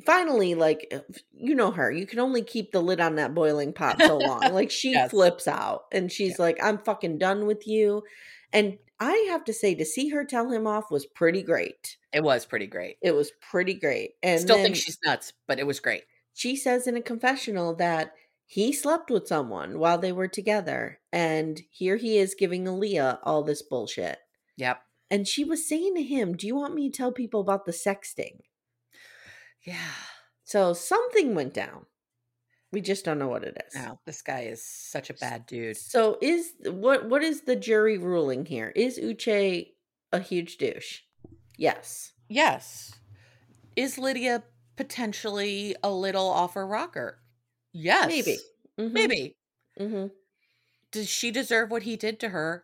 finally, 0.05 0.53
like, 0.53 0.87
uh, 0.93 0.99
you 1.33 1.55
know 1.55 1.71
her. 1.71 1.91
You 1.91 2.05
can 2.05 2.19
only 2.19 2.43
keep 2.43 2.71
the 2.71 2.81
lid 2.83 2.99
on 3.01 3.15
that 3.15 3.33
boiling 3.33 3.73
pot 3.73 3.99
so 3.99 4.17
long. 4.19 4.41
Like 4.53 4.69
she 4.69 4.91
Yes. 4.91 5.09
flips 5.09 5.47
out 5.47 5.85
and 5.91 6.11
she's 6.11 6.37
like, 6.37 6.59
"I'm 6.61 6.77
fucking 6.77 7.17
done 7.17 7.47
with 7.47 7.65
you." 7.65 8.03
And 8.53 8.77
I 8.99 9.25
have 9.31 9.43
to 9.45 9.53
say, 9.53 9.73
to 9.75 9.83
see 9.85 10.09
her 10.09 10.23
tell 10.23 10.51
him 10.51 10.67
off 10.67 10.91
was 10.91 11.05
pretty 11.07 11.41
great. 11.41 11.97
It 12.13 12.21
was 12.23 12.45
pretty 12.45 12.67
great. 12.67 12.97
It 13.01 13.11
was 13.15 13.31
pretty 13.41 13.73
great. 13.73 14.11
And 14.21 14.39
Still 14.39 14.57
think 14.57 14.75
she's 14.75 14.99
nuts, 15.03 15.33
but 15.47 15.57
it 15.59 15.65
was 15.65 15.79
great. 15.79 16.03
she 16.33 16.55
says 16.55 16.85
in 16.87 16.95
a 16.95 17.01
confessional 17.01 17.75
that 17.77 18.13
he 18.45 18.71
slept 18.71 19.09
with 19.09 19.27
someone 19.27 19.79
while 19.79 19.97
they 19.97 20.11
were 20.11 20.27
together, 20.27 20.99
and 21.11 21.59
here 21.71 21.95
he 21.97 22.19
is 22.19 22.35
giving 22.35 22.65
Aaliyah 22.65 23.17
all 23.23 23.41
this 23.43 23.63
bullshit. 23.63 24.19
Yep. 24.57 24.79
And 25.09 25.27
she 25.27 25.43
was 25.43 25.67
saying 25.67 25.95
to 25.95 26.03
him, 26.03 26.37
Do 26.37 26.45
you 26.45 26.55
want 26.55 26.75
me 26.75 26.91
to 26.91 26.95
tell 26.95 27.11
people 27.11 27.41
about 27.41 27.65
the 27.65 27.71
sexting? 27.71 28.41
Yeah. 29.65 29.75
So 30.43 30.73
something 30.73 31.33
went 31.35 31.53
down. 31.53 31.85
We 32.71 32.81
just 32.81 33.05
don't 33.05 33.19
know 33.19 33.27
what 33.29 33.43
it 33.43 33.57
is. 33.67 33.75
No, 33.75 33.99
this 34.05 34.21
guy 34.21 34.41
is 34.41 34.65
such 34.65 35.09
a 35.09 35.13
bad 35.13 35.45
dude. 35.45 35.77
So 35.77 36.17
is 36.21 36.51
what 36.65 37.07
what 37.09 37.23
is 37.23 37.41
the 37.41 37.55
jury 37.55 37.97
ruling 37.97 38.45
here? 38.45 38.71
Is 38.75 38.99
Uche 38.99 39.67
a 40.11 40.19
huge 40.19 40.57
douche? 40.57 40.99
Yes. 41.57 42.11
Yes. 42.27 42.93
Is 43.75 43.97
Lydia 43.97 44.43
potentially 44.75 45.75
a 45.83 45.91
little 45.91 46.27
off 46.27 46.55
her 46.55 46.67
rocker? 46.67 47.19
Yes. 47.71 48.07
Maybe. 48.07 48.37
Mhm, 48.77 48.91
Maybe. 48.91 49.35
mhm. 49.79 50.11
Does 50.91 51.09
she 51.09 51.31
deserve 51.31 51.71
what 51.71 51.83
he 51.83 51.95
did 51.95 52.19
to 52.21 52.29
her? 52.29 52.63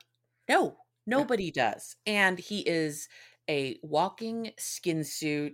No, 0.49 0.75
nobody 1.05 1.51
does. 1.51 1.95
And 2.05 2.37
he 2.39 2.61
is 2.61 3.07
a 3.49 3.79
walking 3.81 4.51
skin 4.57 5.03
suit, 5.03 5.53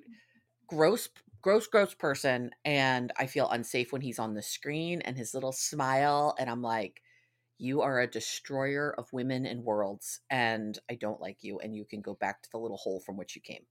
gross, 0.68 1.10
gross, 1.41 1.67
gross 1.67 1.93
person. 1.93 2.52
And 2.65 3.12
I 3.17 3.28
feel 3.28 3.50
unsafe 3.50 3.91
when 3.91 4.02
he's 4.02 4.19
on 4.19 4.34
the 4.34 4.41
screen 4.41 5.02
and 5.02 5.17
his 5.17 5.34
little 5.34 5.52
smile. 5.52 6.36
And 6.39 6.50
I'm 6.50 6.62
like, 6.62 7.02
you 7.58 7.82
are 7.82 8.00
a 8.00 8.08
destroyer 8.08 8.93
of 8.97 9.12
women 9.12 9.45
and 9.45 9.63
worlds. 9.63 10.19
And 10.30 10.78
I 10.89 10.95
don't 10.95 11.21
like 11.21 11.38
you. 11.41 11.60
And 11.60 11.76
you 11.76 11.86
can 11.86 12.02
go 12.02 12.13
back 12.13 12.41
to 12.43 12.50
the 12.52 12.60
little 12.60 12.78
hole 12.78 13.00
from 13.00 13.17
which 13.17 13.36
you 13.36 13.41
came. 13.41 13.63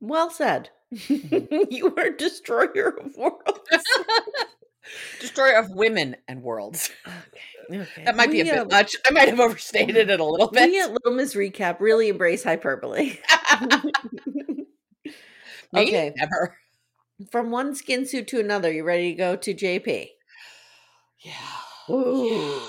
Well 0.00 0.30
said. 0.30 0.70
you 0.90 1.94
are 1.96 2.06
a 2.06 2.16
destroyer 2.16 2.98
of 3.00 3.16
worlds. 3.16 3.60
destroyer 5.20 5.54
of 5.54 5.70
women 5.70 6.16
and 6.26 6.42
worlds. 6.42 6.90
Okay. 7.06 7.80
Okay. 7.80 8.04
That 8.04 8.16
might 8.16 8.30
be 8.30 8.40
a 8.40 8.44
bit 8.44 8.58
uh, 8.58 8.64
much. 8.64 8.96
I 9.06 9.10
might 9.10 9.28
have 9.28 9.40
overstated 9.40 10.10
it 10.10 10.20
a 10.20 10.24
little 10.24 10.50
bit. 10.50 10.68
We 10.68 10.80
at 10.80 10.92
Little 10.92 11.12
Miss 11.12 11.34
Recap 11.34 11.78
really 11.78 12.08
embrace 12.08 12.42
hyperbole. 12.42 13.18
Okay. 15.74 16.12
Never. 16.16 16.56
From 17.30 17.50
one 17.50 17.74
skin 17.74 18.06
suit 18.06 18.26
to 18.28 18.40
another, 18.40 18.72
you 18.72 18.84
ready 18.84 19.12
to 19.12 19.16
go 19.16 19.36
to 19.36 19.54
JP? 19.54 20.08
Yeah. 21.20 21.32
Ooh. 21.94 22.60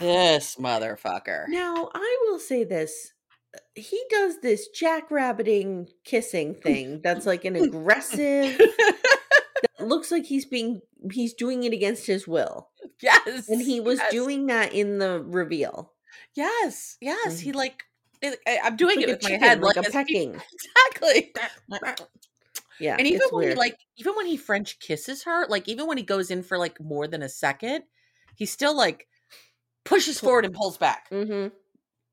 This 0.00 0.56
motherfucker. 0.56 1.46
Now, 1.48 1.90
I 1.94 2.18
will 2.22 2.38
say 2.38 2.64
this. 2.64 3.12
uh, 3.54 3.58
He 3.74 4.00
does 4.10 4.40
this 4.40 4.68
jackrabbiting 4.80 5.88
kissing 6.04 6.54
thing 6.54 7.00
that's 7.02 7.26
like 7.26 7.44
an 7.44 7.56
aggressive 7.56 8.56
that 8.58 8.98
looks 9.80 10.10
like 10.12 10.24
he's 10.26 10.44
being 10.46 10.80
he's 11.12 11.34
doing 11.34 11.64
it 11.64 11.72
against 11.72 12.06
his 12.06 12.26
will. 12.28 12.68
yes. 13.02 13.48
And 13.48 13.60
he 13.60 13.80
was 13.80 13.98
yes, 13.98 14.12
doing 14.12 14.46
that 14.46 14.72
in 14.72 14.98
the 14.98 15.20
reveal. 15.22 15.92
Yes. 16.34 16.96
Yes. 17.00 17.40
He 17.40 17.50
Mhm. 17.52 17.56
like 17.56 17.82
I- 18.22 18.58
I'm 18.64 18.76
doing 18.76 18.96
Like 18.96 19.08
it 19.08 19.10
with 19.10 19.22
my 19.24 19.30
head 19.46 19.60
like 19.60 19.76
a 19.76 19.80
as 19.80 19.86
he- 19.86 19.92
pecking. 19.92 20.40
Exactly. 20.96 21.32
Yeah. 22.80 22.96
and 22.98 23.06
even 23.06 23.20
when 23.30 23.44
weird. 23.46 23.52
he 23.54 23.58
like 23.58 23.78
even 23.96 24.14
when 24.16 24.26
he 24.26 24.36
French 24.36 24.78
kisses 24.80 25.24
her, 25.24 25.46
like 25.48 25.68
even 25.68 25.86
when 25.86 25.98
he 25.98 26.04
goes 26.04 26.30
in 26.30 26.42
for 26.42 26.58
like 26.58 26.80
more 26.80 27.06
than 27.06 27.22
a 27.22 27.28
second, 27.28 27.84
he 28.36 28.46
still 28.46 28.76
like 28.76 29.06
pushes 29.84 30.20
forward 30.20 30.44
and 30.44 30.54
pulls 30.54 30.76
back. 30.78 31.08
Mhm. 31.10 31.52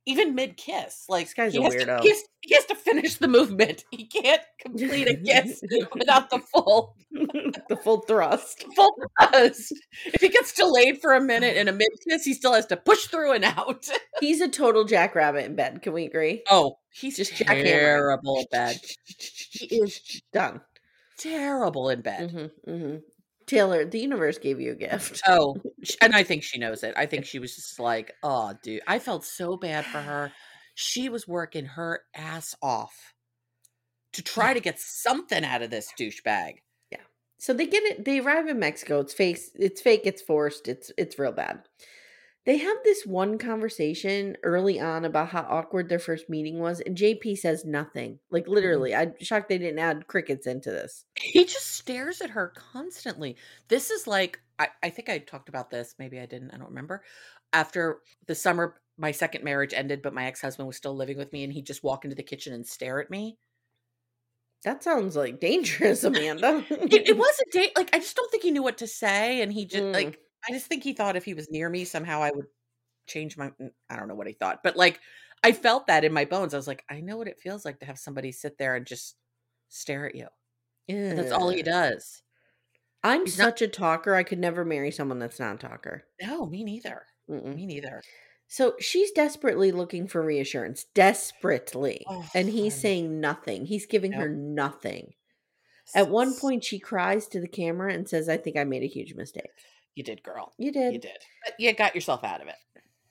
Even 0.06 0.36
mid 0.36 0.58
kiss. 0.58 1.06
Like 1.10 1.26
This 1.28 1.34
guy's 1.34 1.54
he 1.54 1.60
a 1.60 1.64
has 1.64 1.76
to- 1.76 1.86
weirdo. 1.86 2.02
he, 2.04 2.10
has, 2.10 2.24
he 2.42 2.54
has 2.56 2.66
to 2.66 2.76
finish 2.76 3.16
the 3.16 3.28
movement. 3.28 3.84
He 3.92 4.06
can't 4.06 4.42
complete 4.60 5.08
a 5.08 5.16
kiss 5.16 5.62
without 5.94 6.30
the 6.30 6.40
full 6.40 6.96
the 7.12 7.78
full 7.84 8.02
thrust. 8.02 8.66
full 8.76 8.94
thrust. 9.20 9.74
If 10.06 10.22
he 10.22 10.30
gets 10.30 10.54
delayed 10.54 11.02
for 11.02 11.14
a 11.14 11.22
minute 11.22 11.58
in 11.58 11.68
a 11.68 11.72
mid 11.72 11.88
kiss, 12.08 12.24
he 12.26 12.34
still 12.34 12.54
has 12.54 12.66
to 12.68 12.78
push 12.78 13.06
through 13.06 13.34
and 13.34 13.46
out. 13.46 13.88
He's 14.20 14.42
a 14.42 14.48
total 14.50 14.84
jackrabbit 14.84 15.46
in 15.46 15.56
bed. 15.56 15.82
Can 15.82 15.94
we 15.94 16.06
agree? 16.06 16.44
Oh, 16.50 16.78
he's 16.92 17.18
Just 17.18 17.36
terrible 17.36 18.40
in 18.40 18.46
bed. 18.52 18.80
He 19.52 19.66
is 19.78 20.22
done. 20.32 20.62
Terrible 21.18 21.90
in 21.90 22.02
bed. 22.02 22.32
hmm 22.66 22.72
hmm 22.72 22.96
Taylor, 23.48 23.86
the 23.86 24.00
universe 24.00 24.38
gave 24.38 24.60
you 24.60 24.72
a 24.72 24.76
gift. 24.76 25.22
Oh, 25.28 25.58
and 26.02 26.16
I 26.16 26.24
think 26.24 26.44
she 26.44 26.60
knows 26.60 26.84
it. 26.84 26.94
I 26.98 27.06
think 27.08 27.26
she 27.26 27.40
was 27.40 27.56
just 27.56 27.80
like, 27.80 28.14
"Oh, 28.24 28.54
dude, 28.64 28.82
I 28.88 29.00
felt 29.00 29.24
so 29.24 29.58
bad 29.58 29.86
for 29.86 30.00
her. 30.00 30.32
She 30.74 31.10
was 31.10 31.28
working 31.28 31.66
her 31.66 32.02
ass 32.16 32.56
off 32.62 33.14
to 34.14 34.24
try 34.24 34.54
to 34.54 34.60
get 34.62 34.80
something 34.80 35.44
out 35.44 35.62
of 35.62 35.70
this 35.70 35.92
douchebag." 36.00 36.56
Yeah. 36.92 37.00
So 37.38 37.54
they 37.54 37.68
get 37.68 37.84
it. 37.84 38.06
They 38.06 38.20
arrive 38.20 38.48
in 38.48 38.60
Mexico. 38.60 39.00
It's 39.00 39.14
fake. 39.14 39.40
It's 39.56 39.82
fake. 39.82 40.02
It's 40.06 40.22
forced. 40.22 40.68
It's 40.68 40.92
it's 40.98 41.20
real 41.20 41.32
bad. 41.32 41.62
They 42.46 42.58
have 42.58 42.78
this 42.84 43.06
one 43.08 43.40
conversation 43.40 44.38
early 44.44 44.80
on 44.80 45.04
about 45.04 45.30
how 45.30 45.48
awkward 45.50 45.90
their 45.90 45.98
first 46.00 46.30
meeting 46.30 46.60
was, 46.60 46.80
and 46.80 46.96
JP 46.96 47.38
says 47.40 47.66
nothing. 47.66 48.20
Like 48.30 48.48
literally, 48.48 48.94
I'm 48.94 49.16
shocked 49.20 49.50
they 49.50 49.58
didn't 49.58 49.80
add 49.80 50.06
crickets 50.08 50.46
into 50.46 50.70
this. 50.70 51.06
He 51.16 51.46
just 51.46 51.72
stares 51.76 52.22
at 52.22 52.30
her 52.30 52.54
constantly. 52.56 53.36
This 53.68 53.90
is 53.90 54.06
like 54.06 54.40
I, 54.60 54.68
I 54.84 54.90
think 54.92 55.10
I 55.10 55.18
talked 55.18 55.50
about 55.50 55.72
this. 55.72 55.96
Maybe 55.98 56.20
I 56.20 56.28
didn't. 56.28 56.52
I 56.52 56.58
don't 56.58 56.70
remember. 56.70 57.04
After 57.52 58.02
the 58.28 58.36
summer, 58.36 58.76
my 58.98 59.12
second 59.12 59.44
marriage 59.44 59.74
ended, 59.74 60.02
but 60.04 60.14
my 60.14 60.26
ex 60.26 60.40
husband 60.42 60.68
was 60.68 60.78
still 60.78 60.96
living 60.96 61.18
with 61.18 61.34
me, 61.34 61.44
and 61.44 61.52
he'd 61.52 61.66
just 61.66 61.84
walk 61.84 62.04
into 62.06 62.16
the 62.16 62.24
kitchen 62.24 62.54
and 62.54 62.66
stare 62.68 63.02
at 63.02 63.10
me. 63.10 63.38
That 64.64 64.84
sounds 64.84 65.16
like 65.16 65.40
dangerous, 65.40 66.04
Amanda. 66.06 66.64
It, 66.70 67.10
it 67.10 67.18
was 67.18 67.42
a 67.48 67.52
date. 67.52 67.72
Like 67.76 67.90
I 67.96 68.00
just 68.00 68.16
don't 68.16 68.30
think 68.30 68.44
he 68.44 68.52
knew 68.52 68.64
what 68.64 68.78
to 68.80 68.88
say, 68.88 69.42
and 69.42 69.52
he 69.52 69.66
just 69.66 69.84
Mm. 69.84 69.94
like 69.94 70.20
I 70.48 70.52
just 70.52 70.68
think 70.68 70.84
he 70.84 70.94
thought 70.94 71.16
if 71.16 71.26
he 71.26 71.34
was 71.34 71.50
near 71.50 71.70
me 71.70 71.86
somehow 71.86 72.22
I 72.22 72.32
would 72.32 72.46
change 73.08 73.38
my. 73.38 73.52
I 73.90 73.96
don't 73.96 74.08
know 74.08 74.16
what 74.16 74.28
he 74.28 74.34
thought, 74.34 74.62
but 74.64 74.76
like 74.76 75.00
I 75.44 75.52
felt 75.52 75.88
that 75.88 76.04
in 76.04 76.14
my 76.14 76.26
bones. 76.26 76.54
I 76.54 76.58
was 76.58 76.68
like, 76.68 76.84
I 76.90 77.02
know 77.02 77.18
what 77.18 77.28
it 77.28 77.40
feels 77.40 77.66
like 77.66 77.80
to 77.80 77.86
have 77.86 78.00
somebody 78.00 78.32
sit 78.32 78.58
there 78.58 78.76
and 78.76 78.86
just 78.86 79.16
stare 79.70 80.08
at 80.08 80.16
you. 80.16 80.28
That's 80.88 81.32
all 81.32 81.50
he 81.50 81.64
does. 81.64 82.22
I'm 83.04 83.26
He's 83.26 83.38
not 83.38 83.46
such 83.46 83.62
a 83.62 83.68
talker. 83.68 84.16
I 84.16 84.24
could 84.24 84.40
never 84.40 84.66
marry 84.66 84.90
someone 84.90 85.20
that's 85.20 85.40
not 85.40 85.56
a 85.56 85.68
talker. 85.68 86.06
No, 86.22 86.48
me 86.48 86.64
neither. 86.64 87.04
Mm-mm. 87.30 87.56
Me 87.56 87.66
neither. 87.68 88.02
So 88.48 88.76
she's 88.80 89.12
desperately 89.12 89.72
looking 89.72 90.08
for 90.08 90.24
reassurance, 90.24 90.86
desperately. 90.96 92.04
Oh, 92.08 92.26
and 92.34 92.50
he's 92.50 92.76
saying 92.76 93.20
nothing. 93.20 93.66
He's 93.66 93.86
giving 93.86 94.12
her 94.14 94.30
nothing. 94.30 95.14
At 95.94 96.10
one 96.10 96.36
point, 96.36 96.64
she 96.64 96.80
cries 96.80 97.28
to 97.28 97.40
the 97.40 97.48
camera 97.48 97.94
and 97.94 98.10
says, 98.10 98.28
I 98.28 98.38
think 98.38 98.58
I 98.58 98.64
made 98.64 98.84
a 98.84 98.88
huge 98.88 99.14
mistake. 99.14 99.52
You 99.96 100.04
did, 100.04 100.24
girl. 100.24 100.54
You 100.58 100.72
did. 100.72 100.94
You 100.94 101.00
did. 101.00 101.18
But 101.44 101.54
you 101.60 101.74
got 101.74 101.96
yourself 101.96 102.24
out 102.24 102.42
of 102.42 102.48
it. 102.48 102.56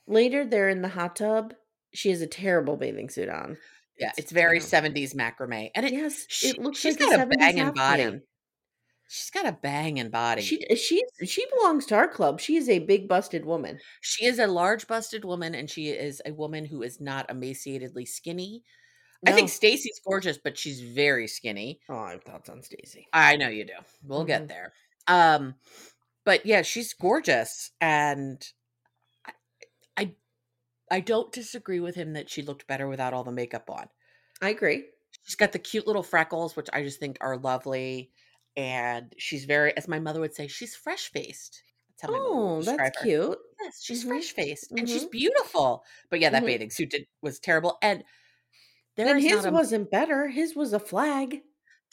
Later, 0.07 0.45
they're 0.45 0.69
in 0.69 0.83
the 0.83 0.89
hot 0.89 1.17
tub. 1.17 1.55
She 1.95 2.11
has 2.11 2.21
a 2.21 2.27
terrible 2.27 2.77
bathing 2.77 3.09
suit 3.09 3.29
on. 3.29 3.57
Yeah, 3.99 4.13
it's 4.19 4.33
very 4.33 4.61
70s 4.61 5.15
macrame. 5.15 5.71
And 5.75 5.87
it 5.87 5.93
Yes, 5.93 6.27
she, 6.29 6.49
it 6.49 6.59
looks 6.59 6.81
she's 6.81 6.97
like 6.97 7.11
got 7.11 7.21
a 7.21 7.23
a 7.23 7.27
banging 7.27 7.71
body. 7.73 8.03
man. 8.05 8.23
She's 9.09 9.31
got 9.31 9.47
a 9.47 9.53
banging 9.53 10.11
body. 10.11 10.43
She 10.43 10.59
she 10.77 11.03
she 11.25 11.47
belongs 11.57 11.87
to 11.87 11.95
our 11.95 12.09
club. 12.09 12.41
She 12.41 12.57
is 12.57 12.69
a 12.69 12.81
big 12.81 13.09
busted 13.09 13.45
woman. 13.45 13.79
She 14.01 14.25
is 14.27 14.39
a 14.39 14.47
large 14.47 14.87
busted 14.89 15.25
woman 15.25 15.55
and 15.55 15.71
she 15.71 15.91
is 15.91 16.21
a 16.27 16.33
woman 16.33 16.65
who 16.65 16.83
is 16.83 17.01
not 17.01 17.29
emaciatedly 17.29 18.07
skinny. 18.09 18.65
I 19.27 19.33
think 19.33 19.49
Stacy's 19.51 20.01
gorgeous, 20.07 20.39
but 20.39 20.59
she's 20.59 20.81
very 20.81 21.29
skinny. 21.29 21.81
Oh, 21.89 21.97
I 21.97 22.13
have 22.13 22.25
thoughts 22.25 22.51
on 22.51 22.63
Stacy. 22.63 23.07
I 23.13 23.37
know 23.37 23.49
you 23.49 23.65
do. 23.65 23.75
We'll 24.03 24.25
Mhm. 24.25 24.27
get 24.27 24.49
there. 24.49 24.73
Um 25.07 25.55
but 26.25 26.47
yeah, 26.47 26.63
she's 26.63 26.95
gorgeous 26.95 27.71
and 27.81 28.47
I, 29.27 29.35
I 29.99 30.17
I 30.91 31.01
don't 31.01 31.33
disagree 31.33 31.81
with 31.81 31.95
him 31.97 32.15
that 32.15 32.31
she 32.31 32.43
looked 32.43 32.67
better 32.69 32.89
without 32.89 33.15
all 33.15 33.25
the 33.25 33.33
makeup 33.33 33.71
on. 33.71 33.89
I 34.41 34.51
agree. 34.51 34.91
She's 35.23 35.37
got 35.37 35.53
the 35.53 35.59
cute 35.59 35.87
little 35.87 36.03
freckles 36.03 36.57
which 36.57 36.69
I 36.73 36.83
just 36.83 37.01
think 37.01 37.19
are 37.21 37.37
lovely 37.37 38.13
and 38.57 39.15
she's 39.19 39.45
very 39.45 39.77
as 39.77 39.89
my 39.89 39.99
mother 39.99 40.21
would 40.21 40.35
say, 40.35 40.47
she's 40.49 40.77
fresh 40.77 41.11
faced. 41.11 41.63
That's 41.89 42.03
how 42.03 42.09
my 42.09 42.21
mother 42.21 42.37
would 42.43 42.55
Oh, 42.55 42.63
that's 42.65 42.91
cute. 42.91 43.39
Yes, 43.61 43.83
she's 43.83 44.03
Mhm. 44.03 44.05
fresh 44.05 44.33
faced 44.33 44.73
and 44.77 44.89
she's 44.89 45.05
Mhm. 45.05 45.11
beautiful. 45.11 45.85
But 46.11 46.21
yeah, 46.21 46.31
that 46.31 46.45
Mhm. 46.45 46.47
bathing 46.47 46.71
suit 46.71 46.91
did, 46.91 47.07
was 47.23 47.39
terrible. 47.41 47.79
And 47.83 48.05
there 48.97 49.19
And 49.19 49.21
his 49.21 49.47
a 49.47 49.51
wasn't 49.51 49.91
better. 49.91 50.29
His 50.29 50.55
was 50.55 50.73
a 50.75 50.79
flag. 50.81 51.43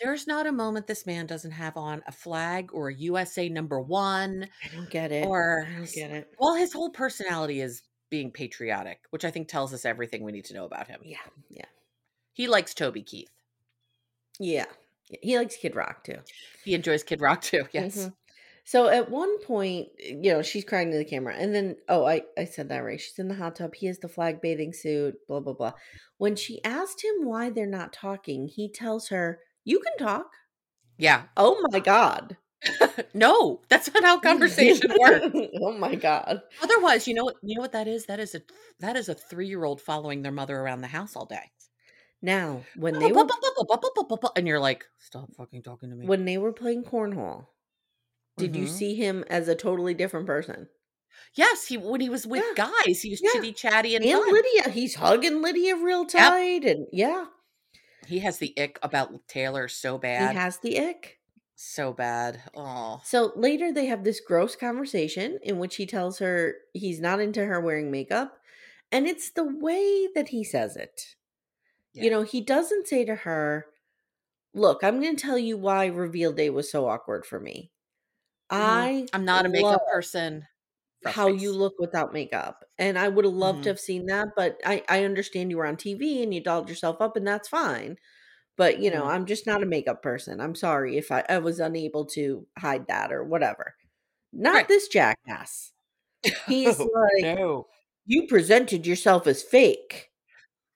There's 0.01 0.27
not 0.27 0.47
a 0.47 0.51
moment 0.51 0.87
this 0.87 1.05
man 1.05 1.25
doesn't 1.27 1.51
have 1.51 1.77
on 1.77 2.01
a 2.07 2.11
flag 2.11 2.71
or 2.73 2.89
a 2.89 2.95
USA 2.95 3.47
number 3.49 3.79
one 3.79 4.47
I 4.63 4.75
don't 4.75 4.89
get 4.89 5.11
it. 5.11 5.25
or 5.27 5.65
I 5.69 5.77
don't 5.77 5.91
get 5.93 6.11
it. 6.11 6.33
well, 6.39 6.55
his 6.55 6.73
whole 6.73 6.89
personality 6.89 7.61
is 7.61 7.83
being 8.09 8.31
patriotic, 8.31 8.99
which 9.11 9.23
I 9.25 9.31
think 9.31 9.47
tells 9.47 9.73
us 9.73 9.85
everything 9.85 10.23
we 10.23 10.31
need 10.33 10.45
to 10.45 10.53
know 10.53 10.65
about 10.65 10.87
him. 10.87 10.99
Yeah, 11.03 11.17
yeah, 11.49 11.65
He 12.33 12.47
likes 12.47 12.73
Toby 12.73 13.03
Keith. 13.03 13.29
yeah. 14.39 14.65
He 15.21 15.37
likes 15.37 15.57
Kid 15.57 15.75
Rock 15.75 16.05
too. 16.05 16.19
He 16.63 16.73
enjoys 16.73 17.03
Kid 17.03 17.19
Rock 17.19 17.41
too. 17.41 17.65
Yes. 17.73 17.97
Mhm. 17.97 18.13
So 18.63 18.87
at 18.87 19.09
one 19.11 19.39
point, 19.43 19.89
you 19.99 20.31
know, 20.31 20.41
she's 20.41 20.63
crying 20.63 20.91
to 20.91 20.97
the 20.97 21.03
camera, 21.03 21.35
and 21.35 21.53
then 21.53 21.75
oh, 21.89 22.05
I 22.05 22.21
I 22.37 22.45
said 22.45 22.69
that 22.69 22.77
right. 22.79 23.01
She's 23.01 23.19
in 23.19 23.27
the 23.27 23.33
hot 23.35 23.55
tub. 23.57 23.75
He 23.75 23.87
has 23.87 23.99
the 23.99 24.07
flag 24.07 24.39
bathing 24.39 24.71
suit. 24.71 25.15
Blah 25.27 25.41
blah 25.41 25.51
blah. 25.53 25.73
When 26.17 26.35
she 26.37 26.63
asked 26.63 27.03
him 27.03 27.25
why 27.25 27.49
they're 27.49 27.65
not 27.65 27.91
talking, 27.91 28.47
he 28.47 28.69
tells 28.71 29.09
her, 29.09 29.39
"You 29.63 29.79
can 29.79 29.97
talk." 29.97 30.31
Yeah. 30.97 31.23
Oh 31.37 31.65
my 31.71 31.79
god. 31.79 32.37
no, 33.13 33.61
that's 33.69 33.91
not 33.93 34.03
how 34.03 34.19
conversation 34.29 34.91
works. 34.99 35.35
oh 35.61 35.71
my 35.73 35.95
god. 35.95 36.41
Otherwise, 36.61 37.07
you 37.07 37.13
know 37.15 37.23
what 37.25 37.35
you 37.41 37.55
know 37.55 37.61
what 37.61 37.71
that 37.71 37.87
is? 37.87 38.05
That 38.05 38.19
is 38.19 38.35
a 38.35 38.41
that 38.79 38.95
is 38.95 39.09
a 39.09 39.15
three 39.15 39.47
year 39.47 39.63
old 39.63 39.81
following 39.81 40.21
their 40.21 40.31
mother 40.31 40.59
around 40.59 40.81
the 40.81 40.87
house 40.87 41.15
all 41.15 41.25
day. 41.25 41.51
Now, 42.21 42.63
when 42.75 42.99
they 42.99 43.11
were 43.11 43.27
and 44.35 44.47
you're 44.47 44.59
like, 44.59 44.85
stop 44.99 45.33
fucking 45.35 45.63
talking 45.63 45.89
to 45.89 45.95
me. 45.95 46.05
when 46.05 46.25
they 46.25 46.37
were 46.37 46.53
playing 46.53 46.83
cornhole, 46.83 47.47
did 48.37 48.55
you 48.55 48.65
Mhm. 48.65 48.69
see 48.69 48.93
him 48.95 49.23
as 49.27 49.47
a 49.47 49.55
totally 49.55 49.95
different 49.95 50.27
person? 50.27 50.69
yes, 51.35 51.65
he 51.67 51.77
when 51.77 51.99
he 52.01 52.09
was 52.09 52.27
with 52.27 52.43
Yeah. 52.57 52.67
guys, 52.67 53.01
he 53.01 53.09
was 53.09 53.21
Yeah. 53.23 53.31
chitty 53.33 53.53
chatty 53.53 53.95
and, 53.95 54.05
And. 54.05 54.21
Lydia, 54.31 54.69
he's 54.69 54.95
hugging 54.95 55.41
Lydia 55.41 55.75
real 55.77 56.05
tight, 56.05 56.63
and 56.63 56.85
yeah, 56.91 57.25
He 58.07 58.19
has 58.19 58.37
the 58.39 58.53
ick 58.57 58.79
about 58.83 59.27
Taylor 59.27 59.67
so 59.67 59.97
bad, 59.97 60.31
he 60.31 60.37
has 60.37 60.57
the 60.59 60.79
ick. 60.79 61.19
so 61.55 61.93
bad. 61.93 62.41
Oh, 62.55 63.01
So 63.03 63.31
later 63.35 63.71
they 63.71 63.85
have 63.87 64.03
this 64.03 64.19
gross 64.19 64.55
conversation 64.55 65.39
in 65.43 65.59
which 65.59 65.75
he 65.75 65.85
tells 65.85 66.19
her 66.19 66.55
he's 66.73 66.99
not 66.99 67.19
into 67.19 67.45
her 67.45 67.61
wearing 67.61 67.91
makeup. 67.91 68.37
And 68.91 69.07
it's 69.07 69.31
the 69.31 69.45
way 69.45 70.07
that 70.15 70.29
he 70.29 70.43
says 70.43 70.75
it. 70.75 71.15
Yeah. 71.93 72.03
You 72.05 72.09
know, 72.09 72.21
he 72.23 72.41
doesn't 72.41 72.87
say 72.87 73.05
to 73.05 73.15
her, 73.15 73.67
Look, 74.53 74.83
I'm 74.83 74.99
going 75.01 75.15
to 75.15 75.21
tell 75.21 75.37
you 75.39 75.57
why 75.57 75.85
reveal 75.85 76.33
day 76.33 76.49
was 76.49 76.69
so 76.71 76.87
awkward 76.87 77.25
for 77.25 77.39
me. 77.39 77.71
Mm-hmm. 78.51 78.61
I 78.63 79.07
I'm 79.13 79.25
not 79.25 79.45
a 79.45 79.49
love 79.49 79.51
makeup 79.53 79.81
person. 79.91 80.47
How 81.05 81.31
you 81.33 81.51
look 81.53 81.73
without 81.79 82.13
makeup. 82.13 82.65
And 82.77 82.97
I 82.99 83.07
would 83.09 83.25
have 83.25 83.33
loved 83.33 83.63
to 83.63 83.69
Mhm. 83.69 83.71
have 83.71 83.79
seen 83.79 84.05
that, 84.07 84.29
but 84.35 84.59
I, 84.65 84.83
I 84.89 85.03
understand 85.05 85.49
you 85.51 85.57
were 85.57 85.65
on 85.67 85.77
TV 85.77 86.23
and 86.23 86.33
you 86.33 86.41
dolled 86.43 86.69
yourself 86.69 87.01
up, 87.01 87.15
and 87.17 87.27
that's 87.27 87.47
fine. 87.49 87.97
But 88.57 88.79
you 88.79 88.91
know, 88.91 89.05
Mhm. 89.05 89.07
I'm 89.07 89.25
just 89.27 89.47
not 89.47 89.63
a 89.63 89.67
makeup 89.67 90.03
person. 90.03 90.41
I'm 90.41 90.55
sorry 90.55 90.97
if 90.97 91.11
I, 91.11 91.25
I 91.29 91.39
was 91.39 91.59
unable 91.59 92.05
to 92.07 92.47
hide 92.59 92.87
that 92.87 93.11
or 93.13 93.23
whatever. 93.25 93.75
Not 94.33 94.63
Right. 94.63 94.67
this 94.69 94.87
jackass. 94.89 95.73
He's 96.45 96.83
Oh, 96.83 96.91
like, 96.93 97.29
no, 97.35 97.67
you 98.05 98.27
presented 98.27 98.85
yourself 98.87 99.27
as 99.27 99.43
fake. 99.43 100.11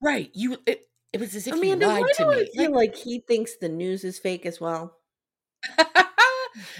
right? 0.01 0.31
You. 0.33 0.57
It, 0.65 0.85
it 1.13 1.19
was 1.21 1.35
as 1.35 1.47
if 1.47 1.61
Amanda, 1.61 1.89
why 1.89 1.95
lied 1.95 2.11
do 2.17 2.23
to 2.23 2.25
I 2.39 2.45
feel 2.55 2.71
like 2.71 2.95
he 2.95 3.19
thinks 3.19 3.55
the 3.57 3.67
news 3.69 4.03
is 4.03 4.19
fake 4.19 4.45
as 4.45 4.61
well? 4.61 4.99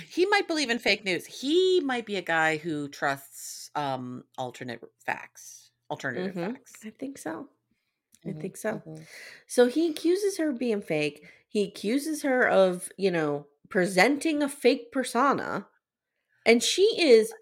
he 0.09 0.25
might 0.27 0.47
believe 0.47 0.69
in 0.69 0.79
fake 0.79 1.03
news. 1.05 1.25
He 1.25 1.79
might 1.81 2.05
be 2.05 2.15
a 2.17 2.21
guy 2.21 2.57
who 2.57 2.88
trusts 2.89 3.69
um 3.75 4.25
alternate 4.38 4.81
facts, 5.05 5.71
alternative 5.89 6.35
Mhm. 6.35 6.39
facts. 6.39 6.85
I 6.85 6.89
think 6.91 7.17
so. 7.17 7.49
I 8.27 8.33
Mhm, 8.33 8.33
think 8.33 8.57
so. 8.57 8.83
mhm. 8.85 9.07
So 9.47 9.67
he 9.67 9.89
accuses 9.89 10.38
her 10.38 10.49
of 10.51 10.59
being 10.59 10.81
fake. 10.81 11.27
He 11.47 11.63
accuses 11.63 12.23
her 12.23 12.47
of, 12.47 12.91
you 12.97 13.11
know, 13.11 13.47
presenting 13.69 14.43
a 14.43 14.49
fake 14.49 14.91
persona. 14.91 15.67
And 16.45 16.63
she 16.63 16.83
is 17.01 17.33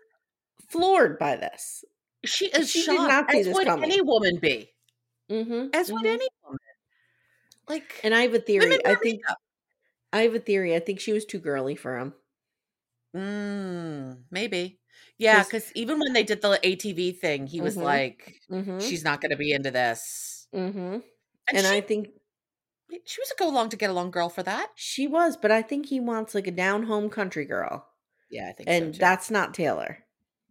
floored 0.69 1.19
by 1.19 1.36
this. 1.38 1.86
She 2.26 2.48
is 2.48 2.69
She 2.69 2.86
did 2.88 3.02
shocked, 3.02 3.08
not 3.08 3.32
see 3.32 3.41
as 3.41 3.43
this 3.43 3.60
would 3.60 3.67
coming. 3.67 3.84
any 3.84 4.02
woman 4.02 4.39
be. 4.39 4.74
Mm-hmm. 5.30 5.69
As 5.74 5.91
would 5.91 6.06
any 6.06 6.30
woman. 6.43 6.60
Like, 7.67 8.04
And 8.04 8.13
I 8.13 8.22
have 8.22 8.34
a 8.34 8.39
theory. 8.39 8.86
I 8.86 8.96
think. 8.96 9.22
I 10.13 10.24
have 10.24 10.36
a 10.36 10.39
theory. 10.39 10.76
I 10.76 10.80
think 10.80 11.00
she 11.02 11.13
was 11.13 11.26
too 11.26 11.39
girly 11.39 11.76
for 11.76 11.98
him. 12.00 12.15
Mm, 13.15 14.26
maybe. 14.32 14.80
Yeah, 15.17 15.43
because 15.43 15.71
even 15.76 15.99
when 15.99 16.13
they 16.13 16.23
did 16.23 16.41
the 16.41 16.60
ATV 16.63 17.12
thing, 17.12 17.47
he 17.47 17.62
was 17.62 17.78
Mhm. 17.78 17.84
like, 17.84 18.41
Mm-hmm. 18.52 18.80
"She's 18.80 19.04
not 19.04 19.21
going 19.21 19.32
to 19.32 19.38
be 19.38 19.52
into 19.54 19.71
this," 19.71 20.47
mm-hmm. 20.54 20.99
and, 21.49 21.58
And 21.58 21.67
she, 21.67 21.67
I 21.67 21.82
think 21.82 22.10
she 23.06 23.21
was 23.21 23.32
a 23.32 23.36
go 23.39 23.49
along 23.49 23.69
to 23.69 23.78
get 23.78 23.89
along 23.89 24.12
girl 24.12 24.30
for 24.30 24.43
that. 24.43 24.71
she 24.76 25.08
was, 25.08 25.36
but 25.38 25.52
I 25.52 25.62
think 25.62 25.88
he 25.88 25.99
wants 25.99 26.36
like 26.36 26.47
a 26.47 26.52
down 26.52 26.84
home 26.84 27.10
country 27.10 27.45
girl. 27.45 27.89
Yeah, 28.30 28.49
I 28.49 28.54
think 28.54 28.69
And 28.69 28.93
so 28.95 28.99
that's 28.99 29.32
not 29.32 29.54
Taylor. 29.54 29.99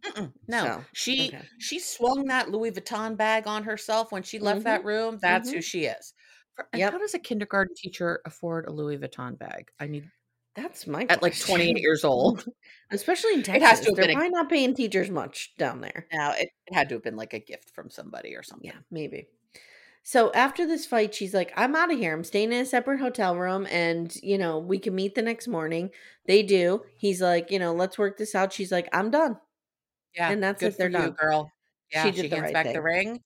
Mm-mm, 0.05 0.33
no, 0.47 0.67
So, 0.67 0.85
she 0.93 1.35
okay. 1.35 1.49
she 1.57 1.79
swung 1.79 2.25
that 2.27 2.49
Louis 2.51 2.71
Vuitton 2.71 3.15
bag 3.17 3.47
on 3.47 3.63
herself 3.63 4.11
when 4.11 4.23
she 4.23 4.37
left 4.39 4.63
that 4.65 4.83
room. 4.83 5.17
That's 5.21 5.49
who 5.51 5.61
mhm. 5.61 5.63
she 5.63 5.85
is. 5.85 6.13
For- 6.55 6.67
and 6.73 6.81
Yep. 6.81 6.91
How 6.91 6.97
does 6.97 7.13
a 7.13 7.19
kindergarten 7.19 7.73
teacher 7.75 8.21
afford 8.25 8.67
a 8.67 8.71
Louis 8.71 8.97
Vuitton 8.97 9.37
bag? 9.37 9.71
I 9.79 9.87
need 9.87 10.11
That's 10.55 10.85
my 10.85 11.05
at 11.09 11.21
like 11.23 11.37
28 11.39 11.77
years 11.79 12.03
old. 12.03 12.45
Especially 12.91 13.33
in 13.33 13.39
It 13.39 13.47
has 13.47 13.79
to 13.81 13.85
Texas. 13.85 13.85
have 13.87 13.95
They're 13.95 14.05
been 14.05 14.09
a- 14.11 14.13
probably 14.13 14.29
not 14.29 14.49
paying 14.49 14.75
teachers 14.75 15.09
much 15.09 15.53
down 15.57 15.81
there. 15.81 16.07
now 16.13 16.31
it, 16.33 16.49
it 16.67 16.73
had 16.75 16.89
to 16.89 16.95
have 16.95 17.03
been 17.03 17.15
like 17.15 17.33
a 17.33 17.39
gift 17.39 17.71
from 17.71 17.89
somebody 17.89 18.35
or 18.35 18.43
something. 18.43 18.67
Yeah, 18.69 18.79
maybe. 18.91 19.27
So 20.03 20.31
after 20.33 20.67
this 20.67 20.85
fight, 20.85 21.15
she's 21.15 21.33
like, 21.33 21.53
I'm 21.55 21.75
out 21.75 21.91
of 21.91 21.97
here. 21.97 22.13
I'm 22.13 22.25
staying 22.25 22.51
in 22.51 22.61
a 22.61 22.65
separate 22.65 22.99
hotel 22.99 23.35
room 23.37 23.65
and, 23.71 24.13
you 24.21 24.37
know, 24.37 24.59
we 24.59 24.77
can 24.77 24.93
meet 24.93 25.15
the 25.15 25.21
next 25.21 25.47
morning. 25.47 25.91
They 26.27 26.43
do. 26.43 26.83
He's 26.97 27.21
like, 27.21 27.49
you 27.51 27.57
know, 27.57 27.73
let's 27.73 27.97
work 27.97 28.17
this 28.17 28.35
out. 28.35 28.51
She's 28.51 28.71
like, 28.71 28.89
I'm 28.91 29.09
done. 29.11 29.37
Yeah, 30.13 30.29
And 30.29 30.43
that's 30.43 30.61
it, 30.61 30.77
they're 30.77 30.91
for 30.91 30.97
you, 30.97 31.03
done. 31.05 31.15
girl. 31.17 31.51
Yeah, 31.91 32.03
She 32.03 32.11
she, 32.11 32.21
did 32.23 32.31
the 32.31 32.35
hands 32.35 32.53
right 32.53 32.65
back 32.65 32.73
the 32.73 32.81
ring. 32.81 33.21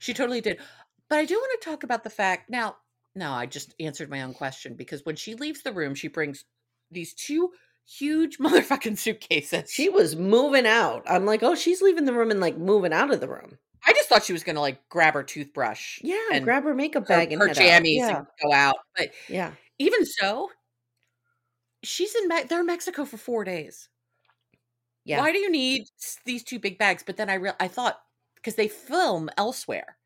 She 0.00 0.12
totally 0.12 0.40
did. 0.42 0.60
But 1.08 1.18
I 1.18 1.24
do 1.24 1.34
want 1.34 1.60
to 1.62 1.68
talk 1.70 1.82
about 1.82 2.04
the 2.04 2.10
fact 2.10 2.50
now. 2.50 2.76
No, 3.14 3.32
I 3.32 3.46
just 3.46 3.74
answered 3.80 4.10
my 4.10 4.22
own 4.22 4.34
question 4.34 4.74
because 4.76 5.00
when 5.04 5.16
she 5.16 5.34
leaves 5.34 5.62
the 5.62 5.72
room, 5.72 5.94
she 5.94 6.08
brings 6.08 6.44
these 6.90 7.14
two 7.14 7.50
huge 7.86 8.38
motherfucking 8.40 8.98
suitcases. 8.98 9.70
She 9.70 9.88
was 9.88 10.16
moving 10.16 10.66
out. 10.66 11.02
I'm 11.08 11.24
like, 11.26 11.42
oh, 11.42 11.54
she's 11.54 11.82
leaving 11.82 12.04
the 12.04 12.12
room 12.12 12.30
and 12.30 12.40
like 12.40 12.56
moving 12.58 12.92
out 12.92 13.12
of 13.12 13.20
the 13.20 13.28
room. 13.28 13.58
I 13.86 13.92
just 13.92 14.08
thought 14.08 14.24
she 14.24 14.32
was 14.32 14.42
gonna 14.44 14.60
like 14.60 14.86
grab 14.88 15.14
her 15.14 15.22
toothbrush, 15.22 16.00
Yeah, 16.02 16.16
and 16.32 16.44
grab 16.44 16.64
her 16.64 16.74
makeup 16.74 17.04
her, 17.04 17.08
bag 17.16 17.32
and 17.32 17.40
her 17.40 17.48
head 17.48 17.56
out. 17.58 17.82
jammies 17.82 17.96
Yeah, 17.96 18.16
and 18.18 18.26
go 18.42 18.52
out. 18.52 18.76
But 18.96 19.10
yeah, 19.28 19.52
even 19.78 20.04
so, 20.04 20.50
she's 21.82 22.14
in 22.16 22.28
Me- 22.28 22.42
they're 22.48 22.60
in 22.60 22.66
Mexico 22.66 23.04
for 23.04 23.16
four 23.16 23.44
days. 23.44 23.88
yeah. 25.04 25.20
Why 25.20 25.32
do 25.32 25.38
you 25.38 25.50
need 25.50 25.84
these 26.26 26.42
two 26.42 26.58
big 26.58 26.76
bags? 26.78 27.02
But 27.06 27.16
then 27.16 27.30
I 27.30 27.34
real 27.34 27.54
I 27.60 27.68
thought 27.68 28.00
because 28.34 28.56
they 28.56 28.68
film 28.68 29.30
elsewhere. 29.38 29.96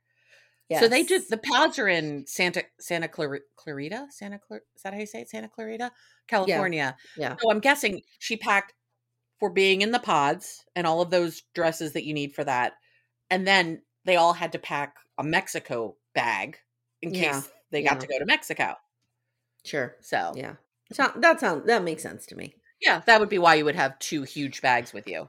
So 0.81 0.89
they 0.89 1.03
Yes. 1.03 1.27
the 1.29 1.39
pods 1.39 1.79
are 1.79 1.89
in 1.89 2.27
Santa 2.27 2.65
Santa 2.81 3.09
Clara, 3.09 3.41
Clarita, 3.57 4.07
Santa 4.11 4.39
Clara. 4.39 4.63
Is 4.77 4.83
that 4.83 4.93
how 4.95 5.01
you 5.01 5.07
say 5.07 5.21
it? 5.23 5.31
Santa 5.31 5.49
Clarita, 5.49 5.91
California. 6.29 6.97
Yeah. 7.17 7.37
So 7.41 7.51
I'm 7.51 7.61
guessing 7.61 8.03
she 8.19 8.37
packed 8.37 8.75
for 9.41 9.51
being 9.51 9.83
in 9.83 9.91
the 9.91 9.99
pods 9.99 10.65
and 10.77 10.87
all 10.87 11.01
of 11.03 11.11
those 11.11 11.43
dresses 11.55 11.93
that 11.95 12.05
you 12.05 12.15
need 12.15 12.35
for 12.35 12.45
that, 12.45 12.75
and 13.31 13.47
then 13.47 13.83
they 14.05 14.17
all 14.17 14.33
had 14.33 14.53
to 14.53 14.59
pack 14.59 14.97
a 15.19 15.25
Mexico 15.25 15.97
bag 16.15 16.59
in 17.01 17.11
case 17.13 17.23
Yeah, 17.25 17.43
they 17.71 17.83
got 17.83 17.95
yeah. 17.95 17.99
to 18.01 18.07
go 18.07 18.19
to 18.19 18.25
Mexico. 18.27 18.77
Sure. 19.65 19.97
So 20.01 20.33
Yeah. 20.37 20.57
So 20.93 21.11
that 21.17 21.41
sounds 21.41 21.67
that 21.67 21.83
makes 21.83 22.03
sense 22.03 22.27
to 22.27 22.37
me. 22.37 22.55
yeah, 22.81 23.01
that 23.07 23.19
would 23.21 23.29
be 23.29 23.39
why 23.39 23.55
you 23.55 23.65
would 23.65 23.77
have 23.77 23.99
two 23.99 24.23
huge 24.23 24.61
bags 24.63 24.93
with 24.93 25.07
you. 25.09 25.29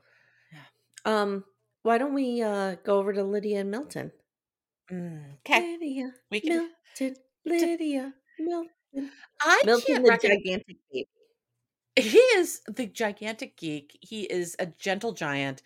Yeah. 0.52 0.60
Um, 1.06 1.46
why 1.84 1.98
don't 1.98 2.14
we 2.14 2.42
uh 2.42 2.76
go 2.84 2.98
over 3.00 3.14
to 3.14 3.24
Lydia 3.24 3.62
and 3.62 3.72
Milton? 3.72 4.12
Okay, 4.92 5.78
Lydia, 5.80 6.12
we 6.32 6.40
can. 6.42 6.70
Milton, 7.00 7.16
Lydia, 7.46 8.14
Milton. 8.40 9.10
I 9.42 9.62
Milton 9.66 9.86
can't 9.88 10.04
the 10.06 10.10
recognize. 10.12 10.38
gigantic 10.44 10.78
baby. 10.92 11.08
He 11.96 12.18
is 12.18 12.62
the 12.68 12.86
gigantic 12.88 13.58
geek. 13.58 13.98
He 14.02 14.24
is 14.24 14.56
a 14.60 14.66
gentle 14.68 15.14
giant. 15.14 15.62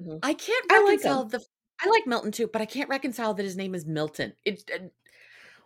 Mhm. 0.00 0.18
I 0.22 0.34
can't 0.34 0.66
I 0.70 0.78
like 0.80 0.88
reconcile 0.88 1.22
him. 1.22 1.28
the. 1.28 1.44
I 1.82 1.88
like 1.88 2.06
Milton 2.06 2.32
too, 2.32 2.48
but 2.52 2.60
I 2.60 2.66
can't 2.66 2.88
reconcile 2.90 3.32
that 3.34 3.42
his 3.44 3.56
name 3.56 3.74
is 3.74 3.86
Milton. 3.86 4.34
It, 4.44 4.62
it, 4.68 4.92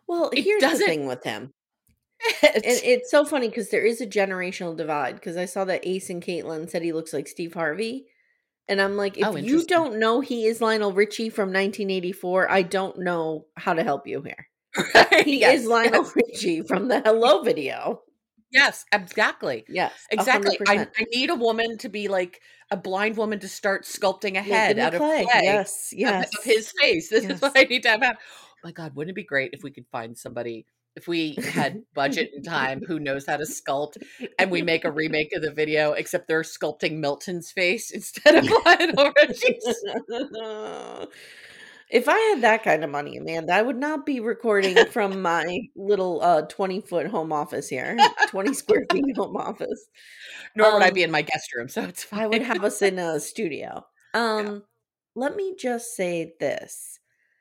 Well, 0.06 0.30
It 0.32 0.42
here's 0.42 0.60
the 0.62 0.68
doesn't- 0.68 0.86
thing 0.86 1.06
with 1.06 1.24
him. 1.24 1.52
And 2.42 2.62
it's 2.64 3.10
so 3.10 3.24
funny 3.24 3.48
because 3.48 3.70
there 3.70 3.84
is 3.84 4.00
a 4.00 4.06
generational 4.06 4.76
divide. 4.76 5.16
Because 5.16 5.36
I 5.36 5.46
saw 5.46 5.64
that 5.64 5.84
Ace 5.86 6.10
and 6.10 6.22
Caitlin 6.22 6.70
said 6.70 6.82
he 6.82 6.92
looks 6.92 7.12
like 7.12 7.26
Steve 7.26 7.54
Harvey. 7.54 8.06
And 8.68 8.80
I'm 8.80 8.96
like, 8.96 9.18
if 9.18 9.26
Oh, 9.26 9.36
you 9.36 9.64
don't 9.66 9.98
know 9.98 10.20
he 10.20 10.46
is 10.46 10.60
Lionel 10.60 10.92
Richie 10.92 11.28
from 11.30 11.48
1984, 11.48 12.50
I 12.50 12.62
don't 12.62 12.98
know 13.00 13.46
how 13.56 13.74
to 13.74 13.82
help 13.82 14.06
you 14.06 14.22
here. 14.22 14.48
He 15.24 15.40
yes, 15.40 15.60
is 15.60 15.66
Lionel 15.66 16.02
yes, 16.04 16.14
Richie 16.16 16.62
from 16.62 16.88
the 16.88 17.00
Hello 17.00 17.42
video. 17.42 18.02
yes, 18.52 18.84
exactly, 18.92 19.64
Yes, 19.68 19.92
exactly. 20.10 20.58
I, 20.66 20.78
100%. 20.78 20.88
I 20.98 21.04
need 21.12 21.30
a 21.30 21.34
woman 21.34 21.78
to 21.78 21.88
be 21.88 22.08
like 22.08 22.40
a 22.70 22.76
blind 22.76 23.16
woman 23.16 23.38
to 23.40 23.48
start 23.48 23.84
sculpting 23.84 24.36
a 24.36 24.42
head 24.42 24.78
out 24.78 24.94
of 24.94 25.00
clay. 25.00 25.24
clay. 25.30 25.40
Yes, 25.44 25.92
of- 25.92 25.98
yes. 25.98 26.30
of 26.38 26.44
his 26.44 26.72
face. 26.80 27.08
This 27.10 27.24
is 27.24 27.30
Yes. 27.30 27.42
what 27.42 27.52
I 27.56 27.64
need 27.64 27.82
to 27.82 27.90
have. 27.90 28.02
Oh 28.02 28.16
my 28.64 28.72
God, 28.72 28.94
wouldn't 28.96 29.10
it 29.12 29.14
be 29.16 29.24
great 29.24 29.50
if 29.52 29.62
we 29.62 29.70
could 29.70 29.86
find 29.92 30.16
somebody, 30.16 30.64
if 30.96 31.08
we 31.08 31.34
had 31.52 31.82
budget 31.94 32.30
and 32.34 32.44
time, 32.44 32.82
who 32.86 33.00
knows 33.00 33.26
how 33.26 33.36
to 33.36 33.44
sculpt, 33.44 33.96
and 34.38 34.50
we 34.50 34.62
make 34.62 34.84
a 34.84 34.90
remake 34.92 35.34
of 35.34 35.42
the 35.42 35.50
video, 35.52 35.92
except 35.92 36.28
they're 36.28 36.42
sculpting 36.42 36.98
Milton's 36.98 37.50
face 37.50 37.90
instead 37.92 38.36
of 38.36 38.44
Lionel 38.64 39.12
Richie's. 39.22 39.84
if 41.90 42.08
I 42.08 42.18
had 42.18 42.42
that 42.42 42.62
kind 42.64 42.82
of 42.84 42.90
money, 42.90 43.16
Amanda, 43.16 43.52
I 43.54 43.62
would 43.62 43.76
not 43.76 44.06
be 44.06 44.20
recording 44.20 44.76
from 44.86 45.20
my 45.22 45.44
little 45.76 46.20
uh 46.22 46.42
20 46.42 46.80
foot 46.80 47.06
home 47.06 47.32
office 47.32 47.68
here, 47.68 47.96
20 48.28 48.54
square 48.54 48.84
feet 48.92 49.16
home 49.16 49.36
office. 49.36 49.88
Nor 50.56 50.74
would 50.74 50.82
I 50.82 50.88
Um, 50.88 50.94
be 50.94 51.02
in 51.02 51.10
my 51.10 51.22
guest 51.22 51.54
room, 51.54 51.68
so 51.68 51.82
it's 51.82 52.04
fine. 52.04 52.20
I 52.20 52.26
would 52.26 52.42
have 52.42 52.64
us 52.64 52.82
in 52.82 52.98
a 52.98 53.20
studio. 53.20 53.84
Um, 54.14 54.62
let 55.14 55.36
me 55.36 55.54
just 55.58 55.94
say 55.96 56.34
this. 56.40 56.98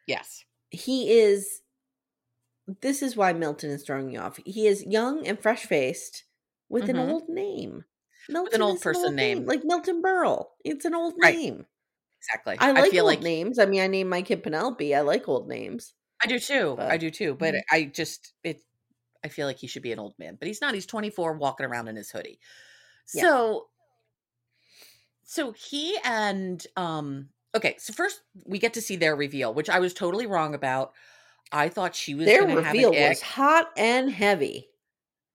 yes. 0.08 0.44
He 0.70 1.12
is 1.12 1.62
this 2.68 3.02
is 3.02 3.16
why 3.16 3.34
Milton 3.34 3.70
is 3.72 3.84
throwing 3.84 4.10
you 4.10 4.20
off. 4.20 4.40
He 4.46 4.68
is 4.68 4.86
young 4.86 5.26
and 5.28 5.42
fresh 5.42 5.66
faced 5.66 6.26
with 6.70 6.90
an 6.90 6.96
Mhm. 6.96 7.00
old 7.00 7.30
name. 7.30 7.86
Milton 8.28 8.46
with 8.46 8.54
an 8.56 8.62
old 8.62 8.82
person 8.82 9.16
name. 9.16 9.46
like 9.46 9.64
Milton 9.64 10.02
Berle. 10.02 10.52
It's 10.66 10.86
an 10.86 10.96
old 10.96 11.18
Right. 11.22 11.38
name. 11.38 11.68
Exactly. 12.22 12.60
I 12.60 12.72
like 12.72 12.86
feel 12.90 13.06
old 13.06 13.06
like 13.06 13.22
names. 13.22 13.60
I 13.60 13.66
mean, 13.66 13.82
I 13.82 13.88
named 13.88 14.10
my 14.10 14.22
kid 14.24 14.44
Penelope. 14.44 14.96
I 14.96 15.02
like 15.02 15.28
old 15.28 15.48
names. 15.50 15.94
I 16.22 16.28
do 16.28 16.40
too. 16.40 16.82
I 16.88 16.98
do 16.98 17.10
too. 17.12 17.36
But 17.36 17.56
Mhm. 17.56 17.62
I 17.72 17.84
just 17.86 18.34
it 18.44 18.64
I 19.24 19.30
feel 19.30 19.48
like 19.48 19.58
he 19.58 19.68
should 19.68 19.84
be 19.84 19.92
an 19.94 20.00
old 20.00 20.18
man, 20.20 20.38
but 20.38 20.48
he's 20.48 20.62
not. 20.62 20.74
He's 20.76 20.86
24 20.86 21.38
walking 21.38 21.66
around 21.66 21.88
in 21.90 21.96
his 21.98 22.12
hoodie. 22.12 22.40
Yeah. 23.14 23.24
So 23.24 23.70
so 25.24 25.52
he 25.52 25.98
and 26.04 26.66
um 26.76 27.30
okay, 27.56 27.76
so 27.78 27.94
first 27.94 28.22
we 28.46 28.60
get 28.60 28.74
to 28.74 28.82
see 28.82 28.96
their 28.96 29.16
reveal, 29.16 29.54
which 29.54 29.70
I 29.70 29.80
was 29.80 29.94
totally 29.94 30.26
wrong 30.26 30.54
about. 30.56 30.94
I 31.52 31.70
thought 31.70 31.96
she 31.96 32.16
was 32.16 32.26
Their 32.26 32.46
reveal 32.48 32.92
was 32.92 33.22
hot 33.22 33.70
and 33.78 34.10
heavy. 34.12 34.70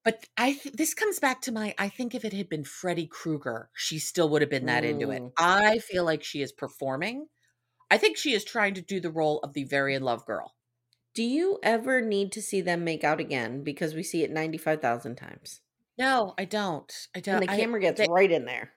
but 0.05 0.25
I 0.37 0.53
th- 0.55 0.75
this 0.75 0.94
comes 0.94 1.18
back 1.18 1.40
to 1.42 1.53
my 1.53 1.75
I 1.79 1.88
think 1.88 2.14
if 2.14 2.25
it 2.25 2.33
had 2.33 2.49
been 2.49 2.64
Freddy 2.64 3.07
Krueger, 3.07 3.71
she 3.75 3.99
still 3.99 4.29
would 4.31 4.42
have 4.42 4.51
been 4.51 4.66
that 4.66 4.85
into 4.85 5.11
it. 5.11 5.23
Mm. 5.23 5.33
I 5.37 5.79
feel 5.79 6.05
like 6.05 6.25
she 6.25 6.42
is 6.42 6.53
performing. 6.53 7.27
I 7.90 7.99
think 7.99 8.16
she 8.16 8.33
is 8.35 8.44
trying 8.44 8.75
to 8.75 8.81
do 8.83 9.01
the 9.01 9.11
role 9.11 9.38
of 9.40 9.53
the 9.55 9.64
very 9.64 9.94
in 9.94 10.03
love 10.03 10.27
girl. 10.27 10.55
Do 11.14 11.23
you 11.23 11.59
ever 11.62 12.01
need 12.01 12.33
to 12.33 12.42
see 12.42 12.61
them 12.61 12.85
make 12.85 13.03
out 13.03 13.18
again? 13.21 13.62
Because 13.64 13.94
we 13.94 14.03
see 14.03 14.23
it 14.23 14.31
95,000 14.31 15.16
times. 15.16 15.61
No, 15.99 16.35
I 16.38 16.44
don't. 16.44 16.92
I 17.16 17.21
don't. 17.21 17.37
And 17.37 17.49
the 17.49 17.53
I- 17.53 17.57
camera 17.57 17.81
gets 17.81 18.01
the 18.01 18.09
right 18.09 18.31
in 18.31 18.44
there. 18.44 18.73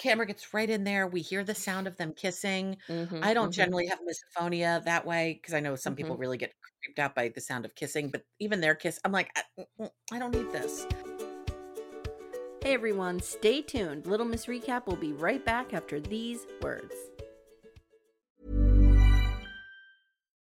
Camera 0.00 0.26
gets 0.26 0.52
right 0.54 0.68
in 0.68 0.82
there. 0.82 1.06
We 1.06 1.20
hear 1.20 1.44
the 1.44 1.54
sound 1.54 1.86
of 1.86 1.96
them 1.96 2.14
kissing. 2.14 2.78
Mhm, 2.88 3.22
I 3.22 3.34
don't 3.34 3.50
mhm. 3.50 3.54
generally 3.54 3.86
have 3.86 4.00
misophonia 4.00 4.82
that 4.84 5.04
way 5.06 5.34
because 5.34 5.54
I 5.54 5.60
know 5.60 5.76
some 5.76 5.94
people 5.94 6.16
Mhm. 6.16 6.20
really 6.20 6.38
get 6.38 6.54
creeped 6.82 6.98
out 6.98 7.14
by 7.14 7.28
the 7.28 7.40
sound 7.40 7.64
of 7.66 7.74
kissing, 7.74 8.10
but 8.10 8.24
even 8.38 8.60
their 8.60 8.74
kiss, 8.74 8.98
I'm 9.04 9.12
like, 9.12 9.30
I, 9.36 9.42
mm, 9.58 9.66
mm, 9.78 9.90
I 10.10 10.18
don't 10.18 10.34
need 10.34 10.50
this. 10.50 10.86
Hey 12.62 12.74
everyone, 12.74 13.20
stay 13.20 13.62
tuned. 13.62 14.06
Little 14.06 14.26
Miss 14.26 14.46
Recap 14.46 14.86
will 14.86 14.96
be 14.96 15.12
right 15.12 15.44
back 15.44 15.74
after 15.74 16.00
these 16.00 16.46
words. 16.62 16.94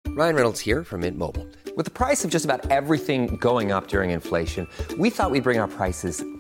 Ryan 0.08 0.36
Reynolds 0.36 0.62
here 0.62 0.84
from 0.84 1.02
Mint 1.02 1.18
Mobile. 1.18 1.48
With 1.76 1.86
the 1.86 1.92
price 1.92 2.24
of 2.24 2.32
just 2.32 2.46
about 2.46 2.72
everything 2.72 3.36
going 3.36 3.72
up 3.72 3.90
during 3.90 4.12
inflation, 4.12 4.68
we 4.98 5.10
thought 5.10 5.30
we'd 5.30 5.44
bring 5.44 5.60
our 5.60 5.68
prices 5.68 6.24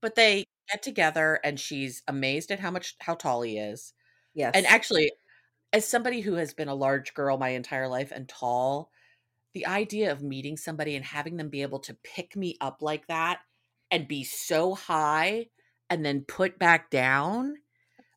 But 0.00 0.14
they 0.14 0.44
get 0.70 0.82
together 0.82 1.40
and 1.44 1.58
she's 1.58 2.02
amazed 2.08 2.50
at 2.50 2.60
how 2.60 2.70
much 2.70 2.96
how 3.00 3.14
tall 3.14 3.42
he 3.42 3.58
is. 3.58 3.92
Yes. 4.34 4.52
And 4.54 4.66
actually, 4.66 5.12
as 5.72 5.86
somebody 5.86 6.20
who 6.20 6.34
has 6.34 6.52
been 6.54 6.68
a 6.68 6.74
large 6.74 7.14
girl 7.14 7.38
my 7.38 7.50
entire 7.50 7.88
life 7.88 8.12
and 8.12 8.28
tall, 8.28 8.90
the 9.54 9.66
idea 9.66 10.12
of 10.12 10.22
meeting 10.22 10.56
somebody 10.56 10.96
and 10.96 11.04
having 11.04 11.36
them 11.36 11.48
be 11.48 11.62
able 11.62 11.78
to 11.80 11.94
pick 12.02 12.36
me 12.36 12.56
up 12.60 12.82
like 12.82 13.06
that 13.06 13.40
and 13.90 14.06
be 14.06 14.24
so 14.24 14.74
high 14.74 15.46
and 15.88 16.04
then 16.04 16.22
put 16.22 16.58
back 16.58 16.90
down, 16.90 17.54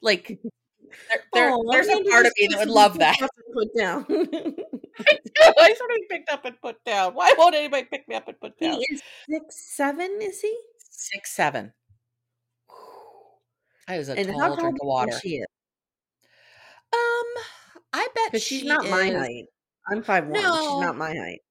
like 0.01 0.27
there, 1.09 1.23
there- 1.33 1.49
oh, 1.51 1.61
Aw, 1.61 1.71
there's 1.71 1.87
a 1.87 2.03
part 2.09 2.25
of 2.25 2.33
me 2.37 2.47
that 2.47 2.59
would 2.59 2.69
love 2.69 2.99
that. 2.99 3.17
Put 3.53 3.75
down. 3.77 4.05
I 4.99 5.73
sort 5.77 5.91
of 5.91 5.97
picked 6.09 6.29
up 6.29 6.45
and 6.45 6.59
put 6.61 6.83
down. 6.83 7.13
Why 7.13 7.33
won't 7.37 7.55
anybody 7.55 7.85
pick 7.85 8.07
me 8.07 8.15
up 8.15 8.27
and 8.27 8.39
put 8.39 8.59
down? 8.59 8.73
he 8.73 8.87
is 8.91 9.01
six 9.29 9.55
seven, 9.75 10.17
is 10.21 10.41
he? 10.41 10.55
Six 10.99 11.31
seven. 11.31 11.73
I 13.89 13.97
was 13.97 14.07
a 14.07 14.15
and 14.15 14.29
tall 14.29 14.55
drink 14.55 14.77
of 14.79 14.87
water. 14.87 15.21
she 15.21 15.37
is? 15.39 15.45
Um, 16.93 17.43
I 17.93 18.07
bet 18.15 18.31
Because 18.31 18.43
she's 18.43 18.63
she 18.63 18.65
not 18.65 18.87
my 18.87 19.09
height. 19.09 19.45
I'm 19.87 20.01
five 20.03 20.27
one. 20.27 20.57
She's 20.57 20.77
not 20.77 20.97
my 20.97 21.13
height. 21.15 21.41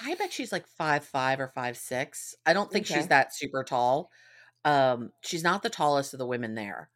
I 0.00 0.14
bet 0.14 0.32
she's 0.32 0.52
like 0.52 0.66
five 0.66 1.04
five 1.04 1.40
or 1.40 1.48
five 1.48 1.76
six. 1.76 2.34
I 2.46 2.52
don't 2.52 2.72
think 2.72 2.86
Okay. 2.86 2.86
she's 2.86 3.08
that 3.08 3.34
super 3.34 3.64
tall. 3.64 4.10
Um, 4.64 5.12
she's 5.22 5.42
not 5.44 5.62
the 5.62 5.70
tallest 5.70 6.14
of 6.14 6.18
the 6.18 6.26
women 6.26 6.54
there. 6.54 6.90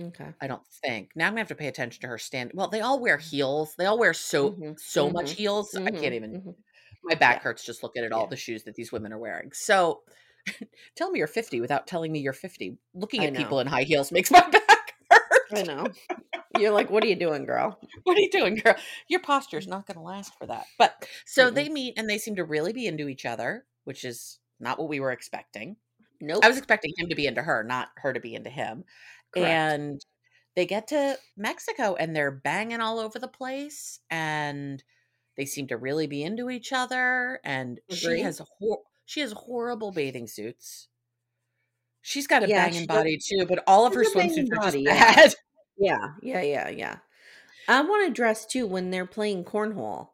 Okay. 0.00 0.34
I 0.40 0.46
don't 0.48 0.66
think. 0.66 1.12
Now 1.16 1.26
I'm 1.26 1.32
gonna 1.32 1.40
have 1.40 1.48
to 1.48 1.54
pay 1.54 1.68
attention 1.68 2.00
to 2.02 2.08
her 2.08 2.18
stand. 2.18 2.50
Well, 2.54 2.68
they 2.68 2.80
all 2.80 3.00
wear 3.00 3.16
heels. 3.18 3.74
They 3.76 3.86
all 3.86 3.98
wear 3.98 4.12
so 4.14 4.58
Mhm, 4.58 4.76
so 4.76 5.08
much 5.10 5.32
mhm, 5.32 5.32
heels. 5.32 5.78
I 5.86 5.90
Mhm, 5.90 5.92
can't 5.92 6.14
even. 6.14 6.38
mhm. 6.44 6.64
My 7.04 7.14
back 7.16 7.40
Yeah. 7.40 7.42
hurts 7.42 7.64
just 7.64 7.82
looking 7.82 8.04
at 8.04 8.12
all 8.12 8.26
Yeah. 8.26 8.28
the 8.28 8.36
shoes 8.36 8.64
that 8.64 8.74
these 8.76 8.92
women 8.92 9.12
are 9.12 9.18
wearing. 9.18 9.52
So, 9.52 10.04
tell 10.96 11.10
me 11.10 11.18
you're 11.18 11.28
50 11.28 11.60
without 11.60 11.86
telling 11.86 12.12
me 12.12 12.20
you're 12.20 12.32
50. 12.32 12.76
Looking 12.94 13.24
at 13.24 13.34
people 13.34 13.60
in 13.60 13.66
high 13.66 13.82
heels 13.82 14.12
makes 14.12 14.30
my 14.30 14.40
back 14.50 14.94
hurt. 15.10 15.42
I 15.54 15.62
know. 15.62 15.86
You're 16.58 16.72
like, 16.72 16.90
what 16.90 17.04
are 17.04 17.08
you 17.08 17.16
doing, 17.16 17.44
girl? 17.44 17.78
what 18.04 18.16
are 18.16 18.20
you 18.20 18.30
doing, 18.30 18.56
girl? 18.56 18.74
Your 19.08 19.20
posture 19.20 19.58
is 19.58 19.66
mm. 19.66 19.70
not 19.70 19.86
going 19.86 19.96
to 19.96 20.02
last 20.02 20.36
for 20.38 20.46
that. 20.46 20.66
But 20.78 21.06
so 21.24 21.50
Mm-mm. 21.50 21.54
they 21.54 21.68
meet 21.68 21.94
and 21.96 22.08
they 22.08 22.18
seem 22.18 22.36
to 22.36 22.44
really 22.44 22.72
be 22.72 22.86
into 22.86 23.08
each 23.08 23.26
other, 23.26 23.64
which 23.84 24.04
is 24.04 24.38
not 24.60 24.78
what 24.78 24.88
we 24.88 25.00
were 25.00 25.12
expecting. 25.12 25.76
Nope. 26.20 26.44
I 26.44 26.48
was 26.48 26.56
expecting 26.56 26.92
him 26.96 27.08
to 27.08 27.14
be 27.14 27.26
into 27.26 27.42
her, 27.42 27.62
not 27.62 27.88
her 27.96 28.12
to 28.12 28.20
be 28.20 28.34
into 28.34 28.50
him. 28.50 28.84
Correct. 29.34 29.48
And 29.48 30.00
they 30.54 30.64
get 30.64 30.88
to 30.88 31.18
Mexico 31.36 31.94
and 31.94 32.16
they're 32.16 32.30
banging 32.30 32.80
all 32.80 32.98
over 32.98 33.18
the 33.18 33.28
place 33.28 34.00
and 34.10 34.82
they 35.36 35.44
seem 35.44 35.66
to 35.68 35.76
really 35.76 36.06
be 36.06 36.22
into 36.22 36.48
each 36.48 36.72
other 36.72 37.40
and 37.44 37.78
she 37.90 38.06
Agree. 38.06 38.20
has 38.22 38.40
hor- 38.58 38.80
She 39.06 39.20
has 39.20 39.32
horrible 39.32 39.92
bathing 39.92 40.26
suits. 40.26 40.88
She's 42.02 42.26
got 42.26 42.42
a 42.44 42.48
Yeah, 42.48 42.66
banging 42.66 42.80
she 42.82 42.86
does- 42.86 42.96
body 42.96 43.18
too, 43.18 43.46
but 43.46 43.64
all 43.66 43.86
of 43.86 43.94
her 43.94 44.04
She's 44.04 44.14
a 44.14 44.18
banging 44.18 44.34
swimsuits 44.46 44.52
are 44.52 44.54
just 44.56 44.60
body, 44.60 44.80
yeah. 44.82 45.14
bad. 45.14 45.34
Yeah, 45.78 46.08
yeah, 46.22 46.40
yeah, 46.40 46.68
yeah. 46.70 46.96
I 47.68 47.82
want 47.82 48.06
to 48.06 48.12
dress 48.12 48.46
too 48.46 48.66
when 48.66 48.90
they're 48.90 49.04
playing 49.06 49.44
cornhole. 49.44 50.08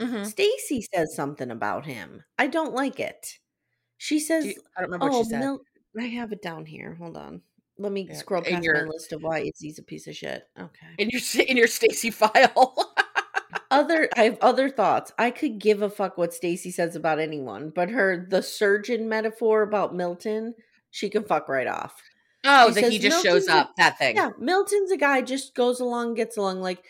Mhm. 0.00 0.26
Stacy 0.26 0.82
says 0.94 1.14
something 1.14 1.50
about 1.50 1.86
him. 1.86 2.24
I 2.38 2.46
don't 2.46 2.74
like 2.74 3.00
it. 3.00 3.38
She 3.96 4.20
says, 4.20 4.44
you- 4.46 4.62
I 4.76 4.82
don't 4.82 4.90
remember 4.90 5.10
what 5.10 5.20
"Oh, 5.20 5.22
she 5.24 5.30
said. 5.30 5.40
Mil- 5.40 5.60
I 5.98 6.04
have 6.08 6.30
it 6.32 6.42
down 6.42 6.66
here. 6.66 6.94
Hold 6.96 7.16
on. 7.16 7.40
Let 7.78 7.90
me 7.92 8.02
Yeah, 8.02 8.16
scroll 8.16 8.42
past 8.42 8.62
your- 8.62 8.84
my 8.84 8.90
list 8.92 9.12
of 9.12 9.22
why 9.22 9.40
Izzy's 9.40 9.78
a 9.78 9.82
piece 9.82 10.06
of 10.08 10.14
shit. 10.16 10.46
Okay. 10.60 10.86
in 10.98 11.08
your 11.10 11.20
in 11.48 11.56
your 11.56 11.66
Stacy 11.68 12.10
file. 12.10 12.94
Other, 13.70 14.08
I 14.16 14.24
have 14.24 14.38
other 14.40 14.68
thoughts. 14.68 15.12
I 15.18 15.30
could 15.30 15.58
give 15.58 15.82
a 15.82 15.90
fuck 15.90 16.18
what 16.18 16.34
Stacy 16.34 16.70
says 16.70 16.96
about 16.96 17.18
anyone, 17.18 17.70
but 17.74 17.90
her 17.90 18.26
the 18.28 18.42
surgeon 18.42 19.08
metaphor 19.08 19.62
about 19.62 19.94
Milton, 19.94 20.54
she 20.90 21.08
can 21.08 21.24
fuck 21.24 21.48
right 21.48 21.66
off. 21.66 22.02
oh, 22.44 22.68
She 22.72 22.80
that 22.80 22.92
he 22.92 22.98
just 22.98 23.24
shows 23.24 23.48
up. 23.48 23.74
That 23.76 23.98
thing. 23.98 24.16
Yeah, 24.16 24.30
Milton's 24.38 24.90
a 24.90 24.96
guy 24.96 25.22
just 25.22 25.54
goes 25.54 25.80
along, 25.80 26.14
gets 26.14 26.36
along. 26.36 26.60
Like 26.60 26.82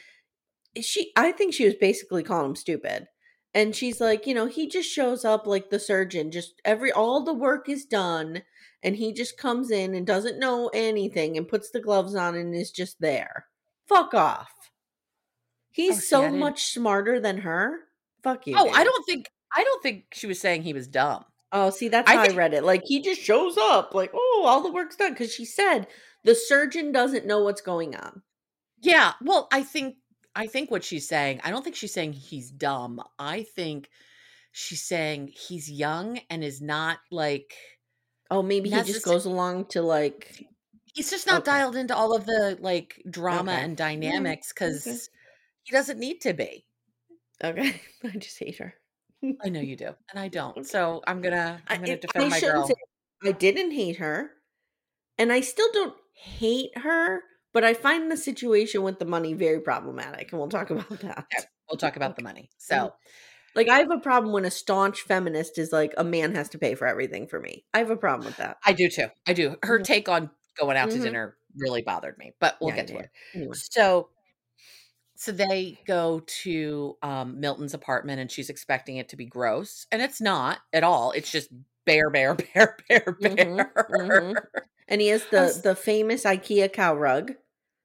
she, 0.81 1.13
I 1.17 1.33
think 1.33 1.55
she 1.55 1.65
was 1.65 1.75
basically 1.75 2.23
calling 2.23 2.51
him 2.51 2.57
stupid, 2.57 3.07
and 3.55 3.75
she's 3.75 4.01
like, 4.01 4.27
you 4.27 4.35
know, 4.35 4.47
he 4.47 4.69
just 4.69 4.91
shows 4.91 5.25
up 5.25 5.47
like 5.47 5.71
the 5.71 5.79
surgeon. 5.79 6.31
Just 6.31 6.61
every 6.65 6.91
all 6.93 7.25
the 7.25 7.35
work 7.35 7.69
is 7.69 7.85
done, 7.85 8.43
and 8.83 8.97
he 8.97 9.13
just 9.13 9.39
comes 9.39 9.71
in 9.71 9.95
and 9.95 10.07
doesn't 10.07 10.39
know 10.39 10.71
anything 10.75 11.37
and 11.37 11.49
puts 11.49 11.71
the 11.71 11.81
gloves 11.81 12.15
on 12.15 12.35
and 12.35 12.55
is 12.55 12.71
just 12.71 13.01
there. 13.01 13.47
Fuck 13.89 14.13
off. 14.15 14.51
He's 15.71 15.99
Oh, 15.99 16.01
so 16.01 16.31
much 16.31 16.65
smarter 16.67 17.21
than 17.21 17.39
her. 17.39 17.81
Fuck 18.23 18.47
you. 18.47 18.55
Oh, 18.59 18.69
I 18.71 18.85
don't 18.85 19.05
think 19.07 19.31
I 19.57 19.65
don't 19.65 19.83
think 19.83 20.05
she 20.13 20.27
was 20.27 20.41
saying 20.41 20.63
he 20.63 20.73
was 20.73 20.89
dumb. 20.89 21.25
Oh, 21.53 21.71
see, 21.71 21.89
that's 21.89 22.11
I 22.11 22.17
how 22.17 22.23
I, 22.25 22.29
read 22.35 22.53
it. 22.55 22.65
Like 22.65 22.83
he 22.85 23.01
just 23.01 23.21
shows 23.23 23.57
up, 23.57 23.95
like, 23.95 24.11
oh, 24.13 24.45
all 24.47 24.63
the 24.63 24.73
work's 24.73 24.97
done. 24.97 25.13
Because 25.13 25.33
she 25.33 25.45
said 25.47 25.87
the 26.25 26.35
surgeon 26.35 26.93
doesn't 26.93 27.27
know 27.27 27.43
what's 27.43 27.61
going 27.63 27.95
on. 27.97 28.23
Yeah. 28.83 29.13
Well, 29.23 29.49
I 29.53 29.63
think 29.63 29.97
I 30.35 30.47
think 30.47 30.71
what 30.71 30.85
she's 30.85 31.09
saying, 31.09 31.41
I 31.45 31.51
don't 31.51 31.63
think 31.65 31.77
she's 31.77 31.95
saying 31.95 32.13
he's 32.13 32.51
dumb. 32.51 33.03
I 33.19 33.45
think 33.55 33.89
she's 34.53 34.83
saying 34.83 35.33
he's 35.35 35.71
young 35.71 36.21
and 36.31 36.45
is 36.45 36.61
not 36.61 36.99
like 37.11 37.55
Oh, 38.31 38.43
maybe 38.43 38.69
he 38.69 38.83
just 38.83 39.05
goes 39.05 39.25
along 39.25 39.67
to 39.67 39.81
like. 39.81 40.45
he's 40.93 41.11
just 41.11 41.27
not 41.27 41.43
Okay. 41.43 41.53
dialed 41.53 41.77
into 41.77 41.97
all 41.97 42.15
of 42.15 42.27
the 42.27 42.59
like 42.61 43.03
drama 43.09 43.53
Okay. 43.53 43.63
and 43.63 43.77
dynamics 43.77 44.53
because 44.53 44.87
okay. 44.87 44.99
He 45.69 45.77
doesn't 45.77 45.99
need 45.99 46.21
to 46.23 46.33
be. 46.35 46.65
Okay, 47.43 47.81
I 48.05 48.17
just 48.19 48.39
hate 48.39 48.59
her. 48.59 48.75
I 49.45 49.49
know 49.49 49.61
you 49.61 49.77
do, 49.77 49.95
and 50.11 50.19
I 50.19 50.29
don't. 50.29 50.67
So 50.67 51.03
I'm 51.07 51.21
gonna 51.21 51.61
I'm 51.69 51.81
gonna 51.81 51.93
I- 51.93 51.97
defend 51.97 52.25
I 52.25 52.29
my 52.29 52.41
girl. 52.41 52.67
say- 52.67 52.75
I 53.25 53.33
didn't 53.33 53.73
hate 53.73 53.97
her, 53.97 54.31
and 55.19 55.33
I 55.33 55.41
still 55.41 55.69
don't 55.73 55.95
hate 56.15 56.77
her. 56.79 57.21
But 57.55 57.65
I 57.65 57.75
find 57.75 58.13
the 58.13 58.17
situation 58.17 58.83
with 58.83 58.99
the 58.99 59.07
money 59.07 59.33
very 59.35 59.61
problematic, 59.61 60.31
and 60.31 60.39
we'll 60.41 60.51
talk 60.51 60.71
about 60.71 60.89
that. 61.01 61.19
Okay, 61.35 61.47
We'll 61.69 61.79
talk 61.79 61.97
about 61.97 62.15
the 62.17 62.23
money. 62.23 62.51
So 62.59 62.93
Like, 63.55 63.69
I 63.69 63.79
have 63.79 63.91
a 63.91 63.99
problem 63.99 64.33
when 64.33 64.45
a 64.45 64.51
staunch 64.51 65.01
feminist 65.01 65.59
is 65.59 65.73
like, 65.73 65.93
a 65.97 66.05
man 66.05 66.35
has 66.35 66.51
to 66.51 66.59
pay 66.59 66.75
for 66.77 66.87
everything 66.87 67.27
for 67.27 67.41
me. 67.41 67.65
I 67.75 67.79
have 67.79 67.91
a 67.91 67.97
problem 67.97 68.27
with 68.27 68.37
that. 68.37 68.59
I 68.65 68.73
do 68.75 68.89
too. 68.89 69.09
I 69.27 69.33
do. 69.33 69.57
Her 69.63 69.81
Mhm. 69.81 69.85
take 69.85 70.09
on 70.09 70.31
going 70.59 70.77
out 70.77 70.91
to 70.91 70.99
Mhm. 70.99 71.03
dinner 71.03 71.37
really 71.57 71.83
bothered 71.83 72.19
me, 72.19 72.35
but 72.39 72.59
we'll 72.61 72.71
Yeah, 72.71 72.77
get 72.77 72.89
to 72.89 72.99
it. 72.99 73.11
Anyway. 73.35 73.55
So 73.55 74.11
so 75.19 75.33
they 75.33 75.81
go 75.87 76.21
to 76.45 76.97
um 77.03 77.41
Milton's 77.41 77.75
apartment 77.75 78.21
and 78.21 78.31
she's 78.31 78.51
expecting 78.51 78.99
it 78.99 79.11
to 79.11 79.17
be 79.17 79.27
gross. 79.27 79.87
And 79.93 80.03
it's 80.03 80.21
not 80.21 80.61
at 80.73 80.85
all. 80.85 81.13
It's 81.13 81.31
just 81.31 81.51
bear, 81.87 82.11
bear, 82.11 82.35
bear, 82.55 82.77
bear, 82.89 83.19
bear. 83.23 83.47
Mhm, 83.47 83.71
mhm. 83.91 84.43
And 84.89 85.01
he 85.01 85.09
has 85.09 85.27
the 85.27 85.53
Us- 85.53 85.63
the 85.63 85.75
famous 85.77 86.25
IKEA 86.25 86.73
cow 86.73 86.95
rug. 86.97 87.35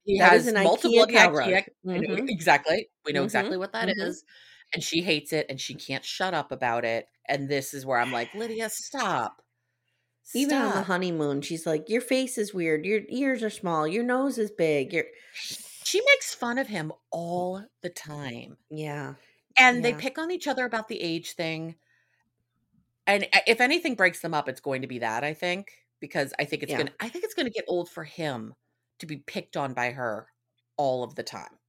He 0.06 0.18
That 0.18 0.34
has 0.34 0.46
is 0.46 0.48
an 0.48 0.56
multiple 0.56 1.06
IKEA 1.06 1.08
cow 1.08 1.32
IKEA. 1.32 1.32
rug. 1.32 1.64
Mhm. 1.86 2.30
exactly. 2.30 2.90
We 3.06 3.14
know 3.14 3.24
Mhm, 3.24 3.24
exactly 3.24 3.58
what 3.58 3.74
that 3.74 3.90
is, 3.90 4.24
mhm. 4.24 4.24
And 4.74 4.84
she 4.84 5.02
hates 5.02 5.34
it 5.34 5.48
and 5.50 5.60
she 5.62 5.76
can't 5.76 6.06
shut 6.06 6.34
up 6.34 6.52
about 6.52 6.86
it. 6.86 7.08
And 7.28 7.50
this 7.50 7.74
is 7.74 7.86
where 7.86 8.00
I'm 8.00 8.12
like, 8.12 8.34
Lydia, 8.36 8.70
stop. 8.70 9.42
Even 10.34 10.60
on 10.60 10.74
the 10.74 10.84
honeymoon, 10.84 11.42
she's 11.42 11.66
like, 11.66 11.90
"Your 11.90 12.02
face 12.02 12.38
is 12.38 12.54
weird. 12.54 12.86
Your 12.86 13.02
ears 13.10 13.44
are 13.44 13.50
small. 13.50 13.88
Your 13.88 14.04
nose 14.04 14.38
is 14.38 14.52
big. 14.52 14.94
Your 14.94 15.06
She 15.84 16.02
makes 16.02 16.34
fun 16.34 16.58
of 16.58 16.68
him 16.68 16.92
all 17.12 17.64
the 17.82 17.90
time. 17.90 18.58
yeah, 18.70 19.16
and 19.58 19.84
they 19.84 19.94
pick 19.94 20.18
on 20.18 20.32
each 20.32 20.48
other 20.48 20.66
about 20.66 20.88
the 20.88 21.00
age 21.02 21.34
thing 21.34 21.76
and 23.06 23.28
if 23.48 23.62
anything 23.62 23.96
breaks 23.96 24.22
them 24.22 24.34
up 24.34 24.48
it's 24.50 24.62
going 24.62 24.82
to 24.82 24.88
be 24.88 25.00
that 25.00 25.24
i 25.24 25.34
think 25.34 25.72
because 26.00 26.34
i 26.40 26.46
think 26.46 26.64
it's 26.64 26.72
Yeah. 26.72 26.78
gonna 26.78 26.94
i 27.00 27.10
think 27.10 27.24
it's 27.26 27.34
gonna 27.34 27.50
get 27.50 27.66
old 27.68 27.90
for 27.90 28.04
him 28.04 28.54
to 29.00 29.06
be 29.06 29.18
picked 29.18 29.58
on 29.58 29.74
by 29.74 29.92
her 29.92 30.28
all 30.78 31.04
of 31.04 31.16
the 31.16 31.24
time 31.24 31.60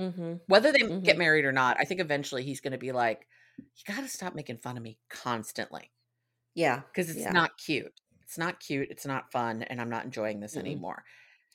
mm-hmm. 0.00 0.34
whether 0.46 0.72
they 0.72 0.78
Mhm. 0.80 1.04
get 1.04 1.18
married 1.18 1.44
or 1.44 1.52
not 1.52 1.76
i 1.78 1.84
think 1.84 2.00
eventually 2.00 2.42
he's 2.42 2.60
gonna 2.60 2.78
be 2.78 2.92
like 2.92 3.26
you 3.58 3.94
gotta 3.94 4.08
stop 4.08 4.34
making 4.34 4.58
fun 4.58 4.76
of 4.76 4.82
me 4.82 4.98
constantly 5.08 5.90
yeah, 6.54 6.80
because 6.80 7.08
it's 7.10 7.20
Yeah. 7.20 7.32
not 7.32 7.56
cute 7.56 7.92
it's 8.22 8.38
not 8.38 8.58
cute 8.60 8.88
it's 8.90 9.06
not 9.06 9.30
fun 9.30 9.62
and 9.62 9.80
i'm 9.80 9.90
not 9.90 10.04
enjoying 10.04 10.40
this 10.40 10.54
Mm-mm. 10.54 10.60
anymore 10.60 11.04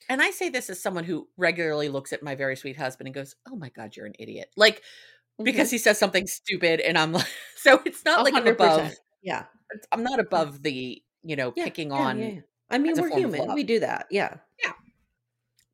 and 0.09 0.21
i 0.21 0.31
say 0.31 0.49
this 0.49 0.69
as 0.69 0.81
someone 0.81 1.03
who 1.03 1.27
regularly 1.37 1.89
looks 1.89 2.13
at 2.13 2.23
my 2.23 2.35
very 2.35 2.55
sweet 2.55 2.77
husband 2.77 3.07
and 3.07 3.15
goes 3.15 3.35
oh 3.49 3.55
my 3.55 3.69
god 3.69 3.95
you're 3.95 4.05
an 4.05 4.13
idiot 4.19 4.49
like 4.57 4.81
Mm-hmm. 5.33 5.45
because 5.45 5.71
he 5.71 5.79
says 5.79 5.97
something 5.97 6.27
stupid 6.27 6.79
and 6.79 6.95
i'm 6.95 7.11
like 7.11 7.25
so 7.55 7.81
it's 7.85 8.05
not 8.05 8.23
like 8.23 8.35
i'm 8.35 8.45
above 8.45 8.91
yeah, 9.23 9.45
i'm 9.91 10.03
not 10.03 10.19
above 10.19 10.61
the 10.61 11.01
you 11.23 11.35
know 11.35 11.53
yeah, 11.55 11.63
picking 11.63 11.89
yeah, 11.89 11.95
on 11.97 12.19
yeah. 12.19 12.39
I 12.69 12.77
mean, 12.77 12.93
we're 12.99 13.09
human. 13.09 13.53
We 13.55 13.63
do 13.63 13.79
that. 13.79 14.05
Yeah, 14.11 14.35
yeah. 14.63 14.73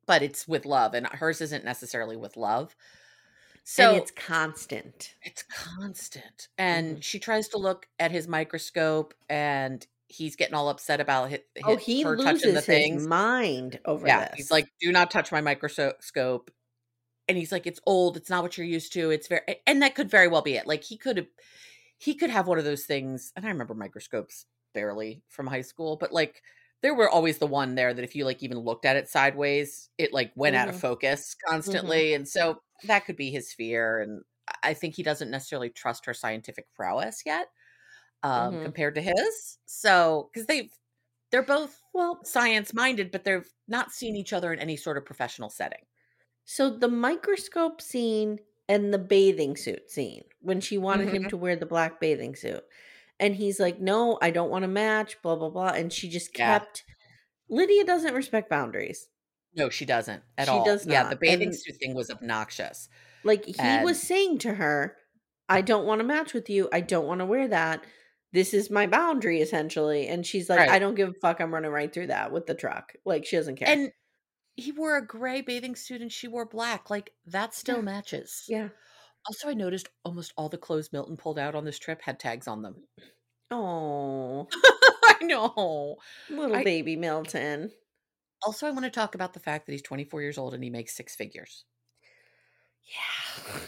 but 0.06 0.22
it's 0.22 0.48
with 0.48 0.64
love 0.64 0.94
and 0.94 1.06
hers 1.08 1.42
isn't 1.42 1.62
necessarily 1.64 2.16
with 2.16 2.38
love 2.38 2.74
so 3.64 3.90
and 3.90 3.98
it's 3.98 4.10
constant. 4.12 5.14
it's 5.22 5.42
constant 5.42 6.48
and 6.56 6.96
Mhm. 6.96 7.02
she 7.02 7.18
tries 7.18 7.48
to 7.48 7.58
look 7.58 7.86
at 7.98 8.10
his 8.10 8.26
microscope 8.26 9.12
and 9.28 9.86
he's 10.10 10.36
getting 10.36 10.54
all 10.54 10.68
upset 10.68 11.00
about 11.00 11.32
it 11.32 11.46
Oh, 11.62 11.76
he 11.76 12.04
her 12.04 12.16
touching 12.16 12.52
the 12.54 12.60
loses 12.60 12.66
things 12.68 13.06
his 13.06 13.06
mind 13.06 13.80
over 13.86 14.12
yeah 14.12 14.24
this. 14.34 14.36
he's 14.36 14.50
like 14.50 14.66
do 14.80 14.92
not 14.92 15.10
touch 15.10 15.32
my 15.32 15.40
microscope 15.40 16.50
and 17.28 17.38
he's 17.38 17.52
like 17.52 17.66
it's 17.66 17.80
old 17.86 18.16
it's 18.16 18.30
not 18.30 18.42
what 18.42 18.58
you're 18.58 18.66
used 18.66 18.92
to 18.94 19.10
it's 19.10 19.28
very 19.28 19.42
and 19.66 19.82
that 19.82 19.94
could 19.94 20.10
very 20.10 20.28
well 20.28 20.42
be 20.42 20.56
it 20.56 20.66
like 20.66 20.84
he 20.84 20.96
could 20.96 21.16
have 21.18 21.28
he 21.98 22.14
could 22.14 22.30
have 22.30 22.48
one 22.48 22.58
of 22.58 22.64
those 22.64 22.84
things 22.86 23.32
and 23.36 23.46
i 23.46 23.48
remember 23.48 23.74
microscopes 23.74 24.46
barely 24.74 25.22
from 25.28 25.46
high 25.46 25.62
school 25.62 25.96
but 25.96 26.12
like 26.12 26.42
there 26.82 26.94
were 26.94 27.10
always 27.10 27.38
the 27.38 27.46
one 27.46 27.74
there 27.74 27.92
that 27.94 28.04
if 28.04 28.16
you 28.16 28.24
like 28.24 28.42
even 28.42 28.58
looked 28.58 28.84
at 28.86 28.96
it 28.96 29.08
sideways 29.08 29.90
it 29.98 30.12
like 30.12 30.32
went 30.36 30.56
out 30.56 30.68
of 30.68 30.76
Mhm. 30.76 30.76
focus 30.76 31.36
constantly 31.48 32.14
and 32.14 32.28
so 32.28 32.60
that 32.84 33.04
could 33.04 33.16
be 33.16 33.30
his 33.30 33.52
fear 33.52 34.00
and 34.00 34.22
i 34.62 34.74
think 34.74 34.94
he 34.94 35.02
doesn't 35.02 35.30
necessarily 35.30 35.70
trust 35.70 36.06
her 36.06 36.14
scientific 36.14 36.66
prowess 36.74 37.22
yet 37.26 37.48
um 38.22 38.54
Mhm. 38.54 38.62
compared 38.64 38.94
to 38.96 39.00
his 39.02 39.58
so 39.66 40.28
because 40.32 40.46
they've 40.46 40.72
they're 41.30 41.42
both 41.42 41.80
well, 41.94 42.20
science 42.24 42.72
minded, 42.74 43.10
but 43.12 43.24
they've 43.24 43.52
not 43.68 43.92
seen 43.92 44.14
each 44.16 44.32
other 44.32 44.52
in 44.52 44.58
any 44.58 44.76
sort 44.76 44.96
of 44.96 45.04
professional 45.04 45.48
setting. 45.50 45.84
so 46.44 46.68
the 46.70 46.88
microscope 46.88 47.80
scene 47.80 48.38
and 48.68 48.92
the 48.92 48.98
bathing 48.98 49.56
suit 49.56 49.88
scene 49.90 50.24
when 50.40 50.60
she 50.60 50.76
wanted 50.78 51.08
him 51.08 51.24
Mhm. 51.24 51.28
to 51.30 51.36
wear 51.36 51.54
the 51.56 51.66
black 51.66 52.00
bathing 52.00 52.34
suit, 52.34 52.64
and 53.20 53.36
he's 53.36 53.60
like, 53.60 53.80
"No, 53.80 54.18
I 54.22 54.30
don't 54.30 54.50
want 54.50 54.62
to 54.64 54.68
match." 54.68 55.20
Blah 55.22 55.36
blah 55.36 55.50
blah, 55.50 55.68
and 55.70 55.92
she 55.92 56.08
just 56.08 56.36
Yeah. 56.36 56.58
kept. 56.58 56.84
Lydia 57.48 57.84
doesn't 57.84 58.14
respect 58.14 58.48
boundaries. 58.48 59.08
No, 59.54 59.68
she 59.70 59.84
doesn't 59.84 60.22
at 60.38 60.46
She 60.46 60.50
all. 60.52 60.64
does 60.64 60.86
Yeah, 60.86 61.08
the 61.10 61.16
bathing 61.16 61.48
and- 61.48 61.56
suit 61.58 61.76
thing 61.76 61.94
was 61.94 62.10
obnoxious. 62.10 62.88
Like 63.24 63.44
he 63.44 63.54
And- 63.58 63.84
was 63.84 64.00
saying 64.00 64.38
to 64.38 64.54
her, 64.54 64.96
I 65.48 65.60
don't 65.60 65.84
want 65.86 65.98
to 66.00 66.04
match 66.06 66.32
with 66.32 66.48
you. 66.48 66.68
I 66.72 66.80
don't 66.80 67.06
want 67.06 67.18
to 67.20 67.26
wear 67.26 67.48
that. 67.48 67.84
This 68.32 68.54
is 68.54 68.70
my 68.70 68.86
boundary 68.86 69.40
essentially. 69.40 70.06
And 70.08 70.24
she's 70.24 70.48
like, 70.48 70.60
Right. 70.60 70.70
I 70.70 70.78
don't 70.78 70.94
give 70.94 71.08
a 71.08 71.14
fuck. 71.20 71.40
I'm 71.40 71.52
running 71.52 71.70
right 71.70 71.92
through 71.92 72.08
that 72.08 72.30
with 72.32 72.46
the 72.46 72.54
truck. 72.54 72.92
Like 73.04 73.26
she 73.26 73.36
doesn't 73.36 73.56
care. 73.56 73.68
And 73.68 73.90
he 74.56 74.72
wore 74.72 74.96
a 74.96 75.06
gray 75.06 75.40
bathing 75.40 75.74
suit 75.74 76.00
and 76.02 76.12
she 76.12 76.28
wore 76.28 76.46
black. 76.46 76.90
Like 76.90 77.12
that 77.26 77.54
still 77.54 77.76
Yeah. 77.76 77.82
matches. 77.82 78.44
yeah. 78.48 78.68
Also, 79.26 79.48
I 79.50 79.54
noticed 79.54 79.88
almost 80.04 80.32
all 80.36 80.48
the 80.48 80.56
clothes 80.56 80.90
Milton 80.92 81.16
pulled 81.16 81.38
out 81.38 81.54
on 81.54 81.64
this 81.66 81.78
trip 81.78 82.00
had 82.02 82.18
tags 82.18 82.48
on 82.48 82.62
them. 82.62 82.84
Oh, 83.50 84.48
I 85.04 85.16
know. 85.22 85.96
little 86.30 86.56
I- 86.56 86.64
baby 86.64 86.96
Milton. 86.96 87.70
Also, 88.42 88.66
I 88.66 88.70
want 88.70 88.84
to 88.84 88.90
talk 88.90 89.14
about 89.14 89.34
the 89.34 89.40
fact 89.40 89.66
that 89.66 89.72
he's 89.72 89.82
24 89.82 90.22
years 90.22 90.38
old 90.38 90.54
and 90.54 90.64
he 90.64 90.70
makes 90.70 90.96
six 90.96 91.14
figures. 91.14 91.64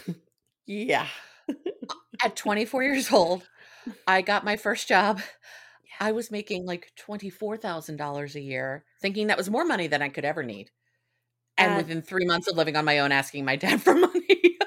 Yeah. 0.07 0.13
yeah. 0.65 1.07
At 2.23 2.35
24 2.35 2.83
years 2.83 3.11
old, 3.11 3.43
I 4.07 4.21
got 4.21 4.45
my 4.45 4.55
first 4.55 4.87
job. 4.87 5.21
I 5.99 6.11
was 6.11 6.31
making 6.31 6.65
like 6.65 6.91
$24,000 7.07 8.35
a 8.35 8.41
year, 8.41 8.83
thinking 9.01 9.27
that 9.27 9.37
was 9.37 9.49
more 9.49 9.65
money 9.65 9.87
than 9.87 10.01
I 10.01 10.09
could 10.09 10.25
ever 10.25 10.43
need. 10.43 10.71
And 11.57 11.77
within 11.77 12.01
three 12.01 12.25
months 12.25 12.47
of 12.47 12.57
living 12.57 12.75
on 12.75 12.85
my 12.85 12.99
own, 12.99 13.11
asking 13.11 13.45
my 13.45 13.55
dad 13.55 13.81
for 13.83 13.93
money. 13.93 14.57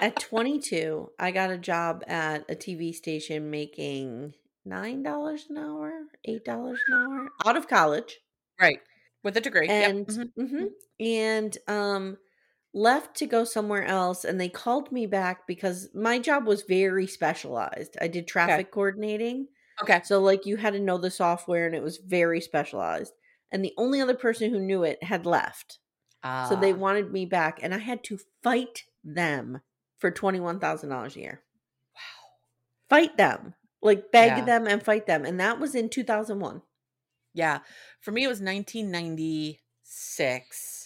At 0.00 0.18
22, 0.18 1.10
I 1.18 1.30
got 1.30 1.50
a 1.52 1.58
job 1.58 2.02
at 2.08 2.50
a 2.50 2.56
TV 2.56 2.92
station 2.92 3.50
making 3.50 4.34
$9 4.66 5.40
an 5.48 5.56
hour, 5.56 5.92
$8 6.28 6.48
an 6.48 6.76
hour 6.92 7.28
out 7.46 7.56
of 7.56 7.68
college. 7.68 8.18
right. 8.60 8.80
With 9.22 9.36
a 9.36 9.40
degree. 9.40 9.68
and 9.68 9.98
yep. 10.08 10.26
mhm. 10.36 10.50
mhm, 10.50 10.66
and 10.98 11.58
um 11.68 12.16
left 12.74 13.14
to 13.16 13.26
go 13.26 13.44
somewhere 13.44 13.84
else 13.84 14.24
and 14.24 14.40
they 14.40 14.48
called 14.48 14.90
me 14.92 15.06
back 15.06 15.46
because 15.46 15.88
my 15.94 16.18
job 16.18 16.46
was 16.46 16.62
very 16.62 17.06
specialized 17.06 17.96
i 18.00 18.08
did 18.08 18.26
traffic 18.26 18.70
coordinating 18.70 19.46
Okay. 19.82 20.02
so 20.02 20.20
like 20.20 20.46
you 20.46 20.56
had 20.56 20.72
to 20.72 20.80
know 20.80 20.96
the 20.98 21.10
software 21.10 21.66
and 21.66 21.74
it 21.74 21.82
was 21.82 21.98
very 21.98 22.40
specialized 22.40 23.12
and 23.50 23.64
the 23.64 23.74
only 23.76 24.00
other 24.00 24.14
person 24.16 24.50
who 24.50 24.58
knew 24.60 24.84
it 24.84 25.02
had 25.02 25.26
left 25.26 25.80
so 26.42 26.56
they 26.56 26.72
Ah, 26.72 26.72
wanted 26.72 27.12
me 27.12 27.26
back 27.26 27.58
and 27.62 27.74
i 27.74 27.78
had 27.78 28.02
to 28.04 28.18
fight 28.42 28.84
them 29.04 29.60
for 29.98 30.10
$21000 30.10 31.16
a 31.16 31.20
year 31.20 31.44
wow. 31.94 32.32
fight 32.88 33.16
them 33.16 33.54
like 33.80 34.12
beg 34.12 34.34
Yeah. 34.34 34.44
them 34.44 34.68
and 34.68 34.84
fight 34.84 35.06
them 35.06 35.24
and 35.24 35.40
that 35.40 35.58
was 35.58 35.74
in 35.74 35.88
2001 35.88 36.62
Yeah. 37.34 37.60
For 38.00 38.10
me, 38.10 38.24
it 38.24 38.28
was 38.28 38.40
1996. 38.40 40.81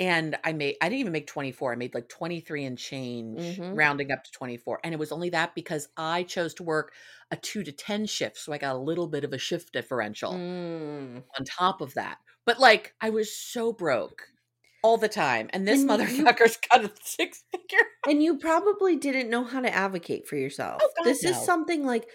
And 0.00 0.36
I 0.42 0.52
made, 0.54 0.76
I 0.80 0.88
didn't 0.88 1.00
even 1.00 1.12
make 1.12 1.26
24. 1.26 1.72
I 1.72 1.76
made 1.76 1.94
like 1.94 2.08
23 2.08 2.64
and 2.64 2.78
change, 2.78 3.38
Mhm. 3.58 3.76
rounding 3.76 4.10
up 4.10 4.24
to 4.24 4.32
24. 4.32 4.80
And 4.82 4.94
it 4.94 4.98
was 4.98 5.12
only 5.12 5.28
that 5.30 5.54
because 5.54 5.88
I 5.96 6.22
chose 6.22 6.54
to 6.54 6.62
work 6.62 6.94
a 7.30 7.36
two 7.36 7.62
to 7.62 7.70
10 7.70 8.06
shift. 8.06 8.38
So 8.38 8.52
I 8.52 8.58
got 8.58 8.74
a 8.74 8.78
little 8.78 9.06
bit 9.06 9.24
of 9.24 9.32
a 9.34 9.38
shift 9.38 9.72
differential 9.74 10.32
Mm. 10.32 11.22
on 11.38 11.44
top 11.44 11.82
of 11.82 11.92
that. 11.94 12.16
But 12.46 12.58
like, 12.58 12.94
I 13.00 13.10
was 13.10 13.36
so 13.36 13.72
broke 13.74 14.28
all 14.82 14.96
the 14.96 15.08
time. 15.08 15.50
And 15.52 15.68
this 15.68 15.82
And 15.82 15.90
you- 15.90 16.24
motherfucker's 16.24 16.56
got 16.72 16.82
a 16.84 16.90
six 17.02 17.44
figure. 17.52 17.86
And 18.08 18.22
you 18.22 18.38
probably 18.38 18.96
didn't 18.96 19.28
know 19.28 19.44
how 19.44 19.60
to 19.60 19.70
advocate 19.72 20.26
for 20.26 20.36
yourself. 20.36 20.80
Oh, 20.82 20.90
God, 20.96 21.04
this 21.04 21.22
is 21.24 21.36
something 21.36 21.84
like 21.84 22.08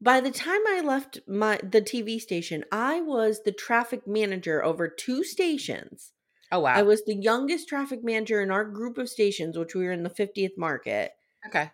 by 0.00 0.20
the 0.20 0.30
time 0.30 0.60
I 0.68 0.80
left 0.80 1.18
my 1.26 1.58
the 1.62 1.80
TV 1.82 2.20
station, 2.20 2.64
I 2.70 3.00
was 3.00 3.42
the 3.42 3.50
traffic 3.52 4.06
manager 4.06 4.64
over 4.64 4.86
two 4.88 5.24
stations. 5.24 6.12
Oh, 6.52 6.60
wow. 6.60 6.74
I 6.74 6.82
was 6.82 7.02
the 7.04 7.14
youngest 7.14 7.66
traffic 7.68 8.04
manager 8.04 8.42
in 8.42 8.50
our 8.50 8.64
group 8.64 8.98
of 8.98 9.08
stations, 9.08 9.56
which 9.56 9.74
we 9.74 9.84
were 9.84 9.92
in 9.92 10.02
the 10.02 10.10
50th 10.10 10.58
market, 10.58 11.12
okay. 11.46 11.70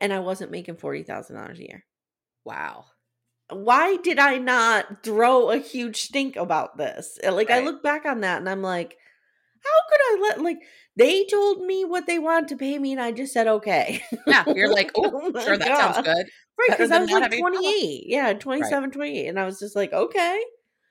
and 0.00 0.12
I 0.12 0.20
wasn't 0.20 0.52
making 0.52 0.76
$40,000 0.76 1.58
a 1.58 1.60
year. 1.60 1.84
Wow. 2.44 2.84
Why 3.50 3.96
did 3.96 4.20
I 4.20 4.38
not 4.38 5.02
throw 5.02 5.50
a 5.50 5.58
huge 5.58 6.02
stink 6.02 6.36
about 6.36 6.76
this? 6.78 7.18
Uh, 7.26 7.32
Like 7.32 7.50
I 7.50 7.60
look 7.60 7.82
back 7.82 8.06
on 8.06 8.20
that 8.20 8.38
and 8.38 8.48
I'm 8.48 8.62
like, 8.62 8.96
how 9.62 9.88
could 9.90 10.00
I 10.00 10.20
let 10.22 10.40
like 10.40 10.58
they 10.96 11.26
told 11.26 11.62
me 11.66 11.84
what 11.84 12.06
they 12.06 12.18
wanted 12.18 12.48
to 12.48 12.56
pay 12.56 12.78
me 12.78 12.92
and 12.92 13.00
I 13.00 13.10
just 13.10 13.32
said 13.32 13.48
okay. 13.48 14.02
Yeah. 14.26 14.44
You're 14.46 14.72
like, 14.72 14.92
oh, 14.96 15.32
sure, 15.44 15.56
that 15.56 15.66
sounds 15.66 15.96
God. 15.96 16.04
good. 16.04 16.26
Right, 16.58 16.68
because 16.70 16.90
I 16.92 17.00
was 17.00 17.10
like 17.10 17.22
having 17.24 17.40
a 17.40 17.50
job. 17.50 17.62
28. 17.62 18.02
Yeah, 18.06 18.32
27, 18.34 18.90
28. 18.92 19.26
And 19.26 19.40
I 19.40 19.44
was 19.44 19.58
just 19.58 19.74
like, 19.74 19.92
okay. 19.92 20.40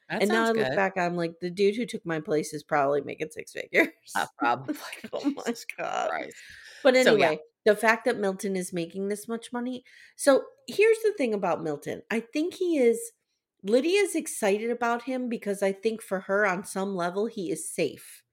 That 0.09 0.21
and 0.23 0.31
now 0.31 0.45
I 0.45 0.47
look 0.47 0.57
good. 0.57 0.75
back, 0.75 0.97
I'm 0.97 1.15
like, 1.15 1.39
the 1.39 1.49
dude 1.49 1.75
who 1.75 1.85
took 1.85 2.05
my 2.05 2.19
place 2.19 2.53
is 2.53 2.63
probably 2.63 3.01
making 3.01 3.29
six 3.31 3.51
figures. 3.51 3.87
Uh, 4.15 4.25
probably. 4.37 4.75
oh 5.13 5.29
my 5.35 5.53
God. 5.77 6.09
Christ. 6.09 6.35
But 6.83 6.95
So, 6.95 7.15
yeah. 7.15 7.25
anyway, 7.27 7.39
the 7.65 7.75
fact 7.75 8.05
that 8.05 8.17
Milton 8.17 8.55
is 8.55 8.73
making 8.73 9.09
this 9.09 9.27
much 9.27 9.51
money. 9.53 9.83
So 10.15 10.43
here's 10.67 10.97
the 11.03 11.13
thing 11.17 11.33
about 11.33 11.61
Milton. 11.63 12.01
I 12.09 12.21
think 12.21 12.55
he 12.55 12.77
is 12.77 12.99
Lydia's 13.63 14.15
excited 14.15 14.71
about 14.71 15.03
him 15.03 15.27
because 15.29 15.61
I 15.61 15.73
think 15.73 16.01
for 16.01 16.21
her 16.21 16.45
on 16.47 16.63
some 16.63 16.95
level 16.95 17.25
he 17.27 17.51
is 17.51 17.69
safe. 17.71 18.23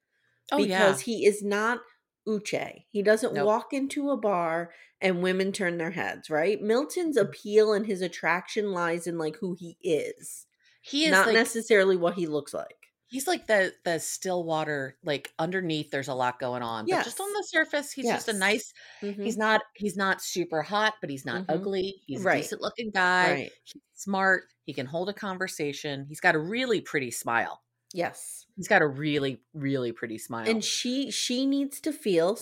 Oh, 0.52 0.58
yeah. 0.58 0.78
because 0.86 1.00
he 1.02 1.26
is 1.26 1.42
not 1.42 1.80
Uche. 2.28 2.84
He 2.90 3.02
doesn't 3.02 3.34
Nope. 3.34 3.46
walk 3.46 3.72
into 3.72 4.10
a 4.10 4.16
bar 4.16 4.72
and 5.00 5.22
women 5.22 5.52
turn 5.52 5.78
their 5.78 5.90
heads, 5.90 6.30
right? 6.30 6.60
Milton's 6.62 7.16
Mm. 7.18 7.22
appeal 7.22 7.72
and 7.72 7.86
his 7.86 8.00
attraction 8.00 8.72
lies 8.72 9.06
in 9.06 9.18
like 9.18 9.36
who 9.36 9.54
he 9.58 9.76
is, 9.82 10.45
He 10.86 11.04
is 11.06 11.10
not 11.12 11.26
like 11.26 11.34
necessarily 11.34 11.96
what 11.96 12.14
he 12.14 12.26
looks 12.26 12.54
like. 12.54 12.76
he's 13.08 13.26
like 13.28 13.46
the 13.46 13.72
the 13.84 13.98
still 14.00 14.44
water. 14.44 14.96
Like 15.04 15.32
underneath, 15.38 15.90
there's 15.90 16.08
a 16.08 16.14
lot 16.14 16.38
going 16.40 16.62
on, 16.62 16.86
but 16.86 17.04
just 17.04 17.20
on 17.20 17.32
the 17.32 17.44
surface, 17.48 17.92
he's 17.92 18.06
just 18.06 18.28
a 18.28 18.32
Yes. 18.32 18.38
nice. 18.40 18.72
Mhm. 19.02 19.22
He's 19.24 19.36
not 19.36 19.60
he's 19.74 19.96
not 19.96 20.20
super 20.22 20.62
hot, 20.62 20.94
but 21.00 21.08
he's 21.10 21.24
not 21.24 21.42
Mhm. 21.46 21.54
ugly. 21.54 22.02
He's 22.06 22.22
Right. 22.22 22.38
a 22.38 22.42
decent 22.42 22.60
looking 22.62 22.90
guy. 22.90 23.30
right. 23.32 23.52
He's 23.64 23.82
smart. 23.94 24.44
He 24.64 24.72
can 24.74 24.86
hold 24.86 25.08
a 25.08 25.12
conversation. 25.14 26.06
He's 26.08 26.20
got 26.20 26.34
a 26.34 26.38
really 26.38 26.80
pretty 26.80 27.10
smile. 27.12 27.62
Yes. 27.92 28.46
He's 28.56 28.68
got 28.68 28.82
a 28.82 28.86
really 28.88 29.40
really 29.54 29.92
pretty 29.92 30.18
smile. 30.18 30.48
And 30.48 30.64
she 30.64 31.10
she 31.12 31.46
needs 31.46 31.80
to 31.82 31.92
feel 31.92 32.38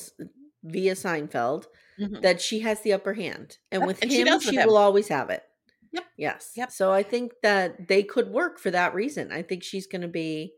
via 0.62 0.94
Seinfeld 0.94 1.66
Mhm. 2.00 2.22
that 2.22 2.40
she 2.40 2.60
has 2.60 2.80
the 2.80 2.92
upper 2.94 3.12
hand. 3.14 3.58
And 3.70 3.86
with 3.86 4.00
and 4.02 4.10
she 4.10 4.20
him, 4.22 4.26
does 4.28 4.42
she, 4.42 4.50
with 4.52 4.60
him. 4.60 4.68
will 4.68 4.78
always 4.78 5.08
have 5.08 5.28
it. 5.30 5.44
Yep. 5.94 6.04
Yes. 6.16 6.52
Yep. 6.56 6.70
So 6.70 6.92
I 6.92 7.02
think 7.02 7.32
that 7.42 7.88
they 7.88 8.02
could 8.02 8.28
work 8.30 8.58
for 8.58 8.70
that 8.70 8.94
reason. 8.94 9.32
I 9.32 9.42
think 9.42 9.62
she's 9.62 9.86
going 9.86 10.02
to 10.02 10.08
be 10.08 10.54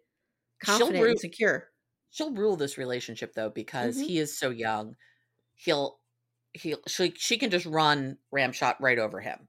She'll 0.62 0.86
confident 0.86 1.06
and 1.08 1.18
secure. 1.18 1.72
she'll 2.10 2.32
rule 2.34 2.56
this 2.56 2.78
relationship 2.78 3.34
though 3.34 3.50
because 3.50 3.96
Mhm. 3.96 4.06
he 4.06 4.18
is 4.18 4.36
so 4.38 4.50
young. 4.50 4.96
He'll 5.54 6.00
he'll 6.54 6.80
she 6.88 7.12
she 7.16 7.38
can 7.38 7.50
just 7.50 7.66
run 7.66 8.18
ramshot 8.32 8.80
right 8.80 8.98
over 8.98 9.20
him. 9.20 9.48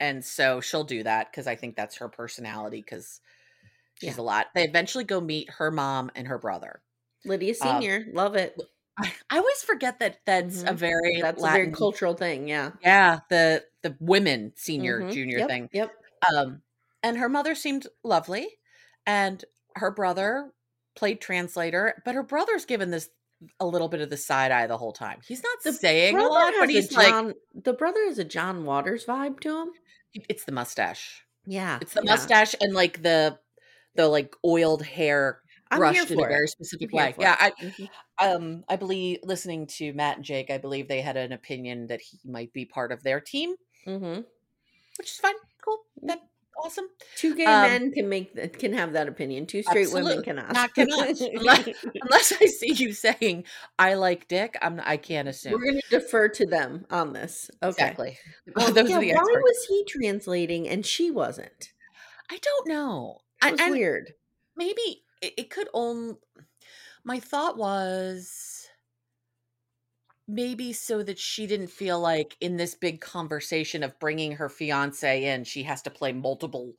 And 0.00 0.24
so 0.24 0.60
she'll 0.60 0.84
do 0.84 1.02
that 1.04 1.30
because 1.32 1.46
I 1.48 1.56
think 1.56 1.76
that's 1.76 1.96
her 1.98 2.08
personality 2.08 2.80
because 2.82 3.20
she's 3.96 4.16
Yeah. 4.16 4.22
a 4.22 4.22
lot. 4.22 4.48
They 4.54 4.64
eventually 4.64 5.04
go 5.04 5.20
meet 5.20 5.50
her 5.50 5.70
mom 5.70 6.10
and 6.16 6.28
her 6.28 6.38
brother. 6.38 6.82
Lydia 7.24 7.54
Um, 7.60 7.82
Senior, 7.82 8.06
love 8.12 8.36
it. 8.36 8.56
I, 8.98 9.12
I 9.30 9.38
always 9.38 9.62
forget 9.62 9.98
that 10.00 10.20
that's 10.26 10.62
a 10.62 10.66
Mhm. 10.66 10.76
very 10.76 11.20
That's 11.22 11.42
a 11.42 11.46
very 11.50 11.70
cultural 11.72 12.14
thing. 12.14 12.48
Yeah. 12.48 12.72
Yeah, 12.82 13.20
the 13.30 13.64
the 13.82 13.96
women 14.00 14.52
senior 14.56 15.00
Mhm. 15.02 15.12
junior 15.12 15.38
Yep, 15.38 15.48
thing. 15.48 15.68
Yep. 15.72 15.92
Um, 16.34 16.62
and 17.02 17.16
her 17.18 17.28
mother 17.28 17.54
seemed 17.54 17.86
lovely, 18.02 18.58
and 19.06 19.44
her 19.76 19.90
brother 19.92 20.52
played 20.96 21.20
translator, 21.20 22.02
but 22.04 22.14
her 22.16 22.24
brother's 22.24 22.64
given 22.64 22.90
this 22.90 23.10
a 23.60 23.66
little 23.66 23.88
bit 23.88 24.00
of 24.00 24.10
the 24.10 24.16
side 24.16 24.50
eye 24.50 24.66
the 24.66 24.76
whole 24.78 24.92
time. 24.92 25.20
He's 25.26 25.42
not 25.44 25.62
The 25.62 25.72
saying 25.72 26.18
a 26.18 26.22
lot, 26.26 26.52
but 26.58 26.68
a 26.68 26.72
he's 26.72 26.90
like, 26.92 27.36
the 27.54 27.72
brother 27.72 28.04
has 28.06 28.18
a 28.18 28.24
John 28.24 28.64
Waters 28.64 29.06
vibe 29.06 29.38
to 29.40 29.62
him. 29.62 29.68
it's 30.28 30.44
the 30.44 30.50
mustache. 30.52 31.24
Yeah. 31.46 31.78
It's 31.80 31.92
the 31.94 32.02
yeah. 32.04 32.10
mustache 32.14 32.54
and 32.60 32.74
like 32.74 33.02
the 33.02 33.38
the 33.94 34.08
like 34.08 34.34
oiled 34.44 34.82
hair 34.84 35.42
I'm 35.70 35.78
here 35.78 35.92
brushed 36.04 36.10
in 36.10 36.18
a 36.18 36.22
for 36.22 36.28
it. 36.28 36.32
very 36.32 36.48
specific 36.48 36.92
way. 36.92 37.14
Yeah. 37.18 37.36
I 37.38 37.50
Mhm. 37.52 37.88
um 38.18 38.64
I 38.68 38.76
believe 38.76 39.18
listening 39.22 39.66
to 39.78 39.92
Matt 39.92 40.16
and 40.16 40.24
Jake, 40.24 40.50
I 40.50 40.58
believe 40.58 40.88
they 40.88 41.00
had 41.00 41.16
an 41.16 41.32
opinion 41.32 41.86
that 41.88 42.00
he 42.00 42.18
might 42.24 42.52
be 42.52 42.64
part 42.64 42.92
of 42.92 43.02
their 43.02 43.20
team, 43.20 43.54
Mhm. 43.86 44.24
which 44.98 45.10
is 45.10 45.16
fine. 45.18 45.34
Cool. 45.62 45.78
That 46.02 46.20
awesome. 46.60 46.86
Two 47.16 47.36
gay 47.36 47.44
Um, 47.44 47.62
men 47.62 47.92
can 47.92 48.08
make 48.08 48.34
that 48.34 48.58
can 48.58 48.72
have 48.72 48.92
that 48.94 49.06
opinion. 49.08 49.46
Two 49.46 49.62
straight 49.62 49.92
women 49.92 50.22
cannot. 50.22 50.52
not 50.54 50.74
cannot. 50.74 51.08
Unless- 51.20 51.68
Unless 52.02 52.32
I 52.40 52.46
see 52.46 52.72
you 52.72 52.92
saying 52.92 53.44
I 53.78 53.94
like 53.94 54.26
dick, 54.26 54.56
I'm 54.60 54.80
I 54.84 54.96
can't 54.96 55.28
assume. 55.28 55.52
We're 55.52 55.64
going 55.64 55.80
to 55.80 55.88
defer 56.00 56.28
to 56.30 56.46
them 56.46 56.84
on 56.90 57.12
this. 57.12 57.48
Okay. 57.62 57.68
Exactly. 57.70 58.18
Well, 58.56 58.72
Those 58.72 58.90
yeah, 58.90 58.96
are 58.96 59.00
the 59.00 59.12
why 59.12 59.22
was 59.22 59.66
he 59.68 59.84
translating 59.86 60.68
and 60.68 60.84
she 60.84 61.10
wasn't? 61.12 61.72
I 62.30 62.38
don't 62.38 62.66
know. 62.68 63.18
It 63.44 63.52
was 63.52 63.60
and 63.60 63.70
weird. 63.72 64.14
maybe 64.56 65.04
it, 65.20 65.34
it 65.36 65.50
could 65.50 65.68
only 65.74 66.16
my 67.04 67.20
thought 67.20 67.56
was 67.56 68.68
maybe 70.26 70.72
so 70.72 71.02
that 71.02 71.18
she 71.18 71.46
didn't 71.46 71.70
feel 71.70 71.98
like 71.98 72.36
in 72.40 72.56
this 72.56 72.74
big 72.74 73.00
conversation 73.00 73.82
of 73.82 73.98
bringing 73.98 74.32
her 74.32 74.48
fiance 74.48 75.24
in 75.24 75.44
she 75.44 75.62
has 75.62 75.82
to 75.82 75.90
play 75.90 76.12
multiple 76.12 76.74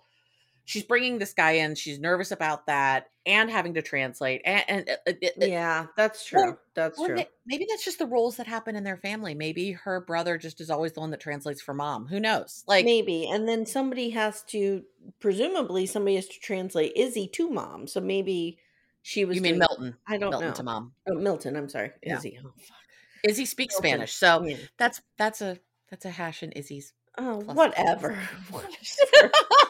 she's 0.69 0.83
bringing 0.83 1.17
this 1.17 1.33
guy 1.33 1.51
in 1.53 1.73
she's 1.73 1.99
nervous 1.99 2.29
about 2.31 2.67
that 2.67 3.07
and 3.25 3.49
having 3.49 3.73
to 3.73 3.81
translate 3.81 4.41
and, 4.45 4.63
and 4.69 4.89
uh, 5.07 5.11
uh, 5.11 5.45
Yeah, 5.45 5.87
that's 5.97 6.23
true. 6.25 6.57
That's 6.75 6.99
or 6.99 7.07
true. 7.07 7.23
maybe 7.47 7.65
that's 7.69 7.83
just 7.83 7.97
the 7.97 8.05
roles 8.05 8.37
that 8.37 8.45
happen 8.45 8.75
in 8.75 8.83
their 8.83 8.97
family 8.97 9.33
maybe 9.33 9.71
her 9.71 9.99
brother 10.01 10.37
just 10.37 10.61
is 10.61 10.69
always 10.69 10.91
the 10.93 10.99
one 10.99 11.09
that 11.11 11.19
translates 11.19 11.61
for 11.61 11.73
mom 11.73 12.05
who 12.07 12.19
knows 12.19 12.63
like 12.67 12.85
maybe. 12.85 13.27
And 13.27 13.47
then 13.47 13.65
somebody 13.65 14.11
has 14.11 14.43
to 14.49 14.83
presumably 15.19 15.85
somebody 15.87 16.15
has 16.15 16.27
to 16.27 16.39
translate 16.39 16.93
Izzy 16.95 17.27
to 17.29 17.49
mom. 17.49 17.87
So 17.87 17.99
maybe 17.99 18.59
she 19.01 19.25
was 19.25 19.35
you 19.37 19.41
mean 19.41 19.53
doing- 19.53 19.59
milton 19.59 19.95
I 20.07 20.17
don't 20.17 20.29
know. 20.29 20.39
milton 20.39 20.47
know. 20.49 20.53
to 20.55 20.63
mom 20.63 20.91
Oh, 21.09 21.15
Milton, 21.15 21.55
I'm 21.55 21.69
sorry. 21.69 21.91
Yeah. 22.03 22.17
Izzy. 22.17 22.37
Oh, 22.45 22.51
fuck. 22.57 22.77
izzy 23.23 23.45
speaks 23.45 23.73
Milton. 23.75 23.89
spanish 24.07 24.13
so 24.13 24.43
Yeah. 24.45 24.57
that's 24.77 25.01
that's 25.17 25.41
a 25.41 25.57
that's 25.89 26.05
a 26.05 26.09
hash 26.11 26.43
in 26.43 26.51
izzy's 26.51 26.93
Oh, 27.17 27.39
whatever. 27.41 28.17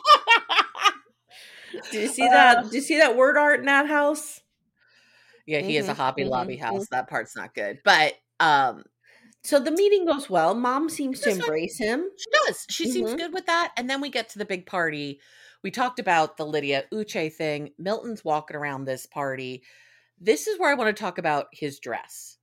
Do 1.92 2.00
you 2.00 2.08
see 2.08 2.28
that? 2.30 2.70
Do 2.70 2.76
you 2.78 2.82
see 2.82 2.98
that 2.98 3.16
word 3.18 3.38
art 3.38 3.60
in 3.60 3.66
that 3.66 3.88
house? 3.88 4.42
Yeah, 5.46 5.62
he 5.62 5.78
is 5.78 5.90
a 5.90 5.94
Hobby 5.94 6.24
mhm, 6.24 6.26
Lobby 6.26 6.58
house. 6.58 6.88
That 6.90 7.08
part's 7.10 7.36
not 7.36 7.54
good. 7.54 7.82
But 7.84 8.16
um 8.40 8.84
So 9.44 9.60
the 9.60 9.72
meeting 9.72 10.06
goes 10.06 10.30
well. 10.30 10.56
Mom 10.56 10.90
seems 10.90 11.22
to 11.22 11.32
embrace 11.32 11.78
him. 11.80 12.10
she 12.18 12.30
does. 12.48 12.68
She 12.70 12.88
seems 12.88 13.14
Mhm. 13.14 13.16
good 13.16 13.34
with 13.34 13.46
that. 13.48 13.74
And 13.78 13.90
then 13.90 14.02
we 14.02 14.10
get 14.10 14.30
to 14.30 14.40
the 14.40 14.46
big 14.46 14.66
party. 14.66 15.22
We 15.64 15.72
talked 15.72 16.00
about 16.00 16.38
the 16.38 16.46
Lydia 16.46 16.86
Uche 16.94 17.34
thing. 17.34 17.74
Milton's 17.78 18.26
walking 18.26 18.58
around 18.58 18.86
this 18.86 19.06
party. 19.06 19.64
This 20.20 20.48
is 20.48 20.60
where 20.60 20.72
I 20.72 20.76
want 20.76 20.96
to 20.96 21.02
talk 21.02 21.18
about 21.20 21.48
his 21.54 21.80
dress. 21.80 22.40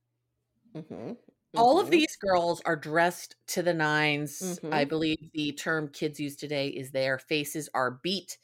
hmm 0.73 1.13
All 1.55 1.79
of 1.81 1.89
Mhm. 1.89 1.91
these 1.91 2.15
girls 2.15 2.61
are 2.61 2.75
dressed 2.75 3.35
to 3.47 3.61
the 3.63 3.73
9s 3.73 4.61
I 4.71 4.85
believe 4.85 5.17
the 5.33 5.51
term 5.53 5.89
kids 5.89 6.19
use 6.19 6.35
today 6.35 6.69
is 6.69 6.91
their 6.91 7.17
faces 7.19 7.67
are 7.73 7.91
beat. 8.03 8.37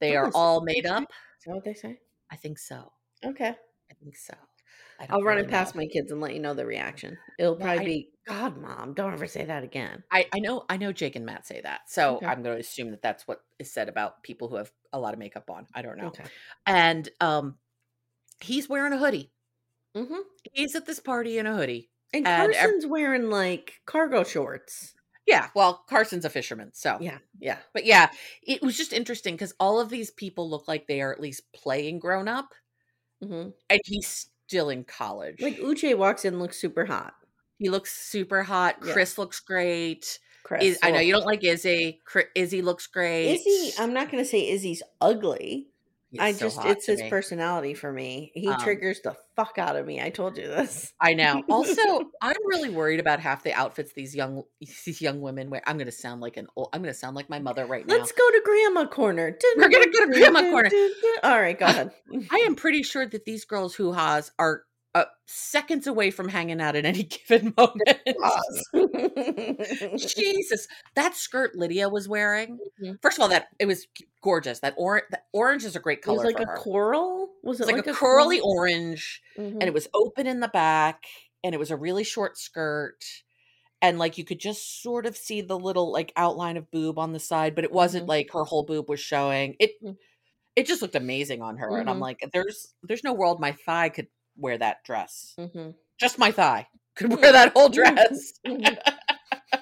They 0.00 0.16
are 0.16 0.30
all 0.34 0.60
made 0.62 0.86
up. 0.86 1.02
Is 1.04 1.44
that 1.46 1.54
what 1.54 1.64
they 1.64 1.74
say? 1.74 1.98
I 2.30 2.36
think 2.36 2.58
so. 2.58 2.92
Okay. 3.24 3.48
I 3.90 3.94
think 4.02 4.16
so. 4.16 4.34
I 5.00 5.06
I'll 5.10 5.22
run 5.22 5.36
really 5.36 5.48
it 5.48 5.50
past 5.50 5.74
know. 5.74 5.80
my 5.82 5.86
kids 5.86 6.12
and 6.12 6.20
let 6.20 6.34
you 6.34 6.40
know 6.40 6.54
the 6.54 6.66
reaction. 6.66 7.18
It'll 7.38 7.56
probably 7.56 7.78
I 7.80 7.84
be, 7.84 8.08
God, 8.26 8.56
mom, 8.60 8.94
don't 8.94 9.12
ever 9.12 9.26
say 9.26 9.44
that 9.44 9.64
again. 9.64 10.02
I, 10.10 10.26
I 10.32 10.38
know 10.38 10.64
I 10.68 10.76
know 10.76 10.92
Jake 10.92 11.16
and 11.16 11.26
Matt 11.26 11.46
say 11.46 11.60
that. 11.62 11.80
So 11.88 12.16
Okay. 12.16 12.26
I'm 12.26 12.42
going 12.42 12.56
to 12.56 12.60
assume 12.60 12.90
that 12.92 13.02
that's 13.02 13.26
what 13.26 13.40
is 13.58 13.72
said 13.72 13.88
about 13.88 14.22
people 14.22 14.48
who 14.48 14.56
have 14.56 14.70
a 14.92 14.98
lot 14.98 15.12
of 15.12 15.18
makeup 15.18 15.50
on. 15.50 15.66
I 15.74 15.82
don't 15.82 15.98
know. 15.98 16.08
Okay. 16.08 16.24
And 16.66 17.08
um 17.20 17.56
he's 18.40 18.68
wearing 18.68 18.92
a 18.92 18.98
hoodie. 18.98 19.32
Mm-hmm. 19.96 20.20
He's 20.52 20.74
at 20.74 20.86
this 20.86 21.00
party 21.00 21.38
in 21.38 21.46
a 21.46 21.56
hoodie. 21.56 21.90
And 22.12 22.26
And 22.26 22.52
Carson's 22.52 22.86
wearing 22.86 23.30
like 23.30 23.74
cargo 23.86 24.22
shorts. 24.24 24.94
Yeah, 25.26 25.48
well, 25.54 25.84
Carson's 25.88 26.24
a 26.24 26.30
fisherman. 26.30 26.70
So 26.74 26.98
Yeah. 27.00 27.18
Yeah. 27.40 27.58
But 27.72 27.84
yeah, 27.86 28.10
it 28.42 28.62
was 28.62 28.76
just 28.76 28.92
interesting 28.92 29.34
because 29.34 29.54
all 29.58 29.80
of 29.80 29.88
these 29.88 30.10
people 30.10 30.50
look 30.50 30.68
like 30.68 30.86
they 30.86 31.00
are 31.00 31.12
at 31.12 31.20
least 31.20 31.50
playing 31.52 31.98
grown 31.98 32.28
up, 32.28 32.52
hmm 33.22 33.48
and 33.70 33.80
he's 33.84 34.28
still 34.46 34.68
in 34.68 34.84
college. 34.84 35.40
Like 35.40 35.58
Uche 35.58 35.96
walks 35.96 36.24
in, 36.24 36.38
looks 36.38 36.58
super 36.60 36.84
hot. 36.84 37.14
he 37.58 37.70
looks 37.70 37.92
super 37.96 38.42
hot. 38.42 38.76
Yeah. 38.84 38.92
Chris 38.92 39.16
looks 39.16 39.40
great. 39.40 40.18
Chris. 40.42 40.62
Iz- 40.62 40.78
I 40.82 40.90
know 40.90 41.00
you 41.00 41.14
don't 41.14 41.24
like 41.24 41.42
Izzy. 41.42 42.02
Chri- 42.06 42.28
Izzy 42.34 42.60
looks 42.60 42.86
great. 42.86 43.36
Izzy, 43.36 43.72
I'm 43.78 43.94
not 43.94 44.10
going 44.10 44.22
to 44.22 44.28
say 44.28 44.46
Izzy's 44.50 44.82
ugly. 45.00 45.68
I 46.20 46.32
so 46.32 46.46
just 46.46 46.64
it's 46.64 46.86
his 46.86 47.00
me. 47.00 47.10
personality 47.10 47.74
for 47.74 47.92
me. 47.92 48.32
He 48.34 48.48
Um, 48.48 48.60
triggers 48.60 49.00
the 49.02 49.16
fuck 49.36 49.58
out 49.58 49.76
of 49.76 49.86
me. 49.86 50.00
I 50.00 50.10
told 50.10 50.36
you 50.36 50.46
this. 50.46 50.92
I 51.00 51.14
know. 51.14 51.42
Also, 51.48 51.82
I'm 52.22 52.36
really 52.46 52.70
worried 52.70 53.00
about 53.00 53.20
half 53.20 53.42
the 53.42 53.52
outfits 53.52 53.92
these 53.94 54.14
young 54.14 54.42
these 54.60 55.00
young 55.00 55.20
women 55.20 55.50
wear. 55.50 55.62
I'm 55.66 55.76
going 55.76 55.86
to 55.86 55.92
sound 55.92 56.20
like 56.20 56.36
an 56.36 56.46
old. 56.56 56.68
I'm 56.72 56.82
going 56.82 56.92
to 56.92 56.98
sound 56.98 57.16
like 57.16 57.28
my 57.30 57.38
mother 57.38 57.66
right 57.66 57.86
now. 57.86 57.94
Let's 57.96 58.12
go 58.12 58.28
to 58.28 58.42
grandma 58.44 58.86
corner. 58.86 59.36
We're 59.56 59.68
gonna 59.68 59.86
go 59.86 60.06
to 60.06 60.12
grandma 60.12 60.40
corner. 60.50 60.70
All 61.22 61.38
right, 61.40 61.58
go 61.58 61.66
ahead. 61.66 61.90
I 62.30 62.36
am 62.46 62.54
pretty 62.54 62.82
sure 62.82 63.06
that 63.06 63.24
these 63.24 63.44
girls 63.44 63.74
hoo 63.74 63.92
ha's 63.92 64.30
are 64.38 64.62
uh, 64.94 65.04
seconds 65.26 65.86
away 65.86 66.10
from 66.10 66.28
hanging 66.28 66.60
out 66.60 66.76
at 66.76 66.84
any 66.84 67.02
given 67.28 67.52
moment. 67.56 67.82
Jesus, 69.98 70.68
that 70.94 71.14
skirt 71.16 71.54
Lydia 71.56 71.88
was 71.88 72.08
wearing. 72.08 72.58
Mhm. 72.82 72.98
First 73.02 73.18
of 73.18 73.22
all, 73.22 73.28
that 73.28 73.48
it 73.58 73.66
was 73.66 73.86
gorgeous. 74.22 74.60
That 74.60 74.74
orange, 74.76 75.04
that 75.10 75.26
orange 75.32 75.64
is 75.64 75.76
a 75.76 75.80
great 75.80 76.02
color. 76.02 76.24
It 76.24 76.26
was 76.26 76.34
like 76.34 76.40
a 76.40 76.46
her. 76.50 76.56
coral. 76.56 77.30
Was 77.42 77.60
It 77.60 77.68
it 77.68 77.72
was 77.74 77.86
like, 77.86 77.86
a, 77.86 77.92
curly 77.94 78.40
orange, 78.40 79.22
Mhm. 79.38 79.52
and 79.60 79.62
it 79.64 79.74
was 79.74 79.88
open 79.94 80.26
in 80.26 80.40
the 80.40 80.48
back, 80.48 81.04
and 81.42 81.54
it 81.54 81.58
was 81.58 81.70
a 81.70 81.76
really 81.76 82.04
short 82.04 82.38
skirt, 82.38 83.04
and 83.82 83.98
like 83.98 84.18
you 84.18 84.24
could 84.24 84.40
just 84.40 84.82
sort 84.82 85.06
of 85.06 85.16
see 85.16 85.40
the 85.42 85.58
little 85.58 85.92
like 85.92 86.12
outline 86.16 86.56
of 86.58 86.70
boob 86.70 86.98
on 86.98 87.12
the 87.12 87.20
side, 87.20 87.54
but 87.54 87.64
it 87.64 87.72
wasn't 87.72 88.06
Mhm. 88.06 88.08
like 88.08 88.30
her 88.32 88.44
whole 88.44 88.64
boob 88.64 88.88
was 88.90 89.00
showing. 89.00 89.56
It 89.60 89.72
Mm. 89.82 89.96
it 90.56 90.66
just 90.66 90.82
looked 90.82 90.96
amazing 90.96 91.42
on 91.42 91.58
her, 91.58 91.78
and 91.78 91.90
I'm 91.90 91.98
Mhm. 91.98 92.02
like, 92.02 92.20
there's 92.32 92.74
there's 92.84 93.04
no 93.04 93.12
world 93.14 93.40
my 93.40 93.52
thigh 93.52 93.88
could 93.90 94.08
wear 94.36 94.58
that 94.58 94.84
dress. 94.84 95.34
Mhm. 95.38 95.74
Just 95.98 96.18
my 96.18 96.30
thigh 96.32 96.68
could 96.94 97.10
wear 97.10 97.32
that 97.32 97.52
whole 97.52 97.68
Mhm. 97.68 97.74
dress. 97.74 98.32
Mhm. 98.46 98.78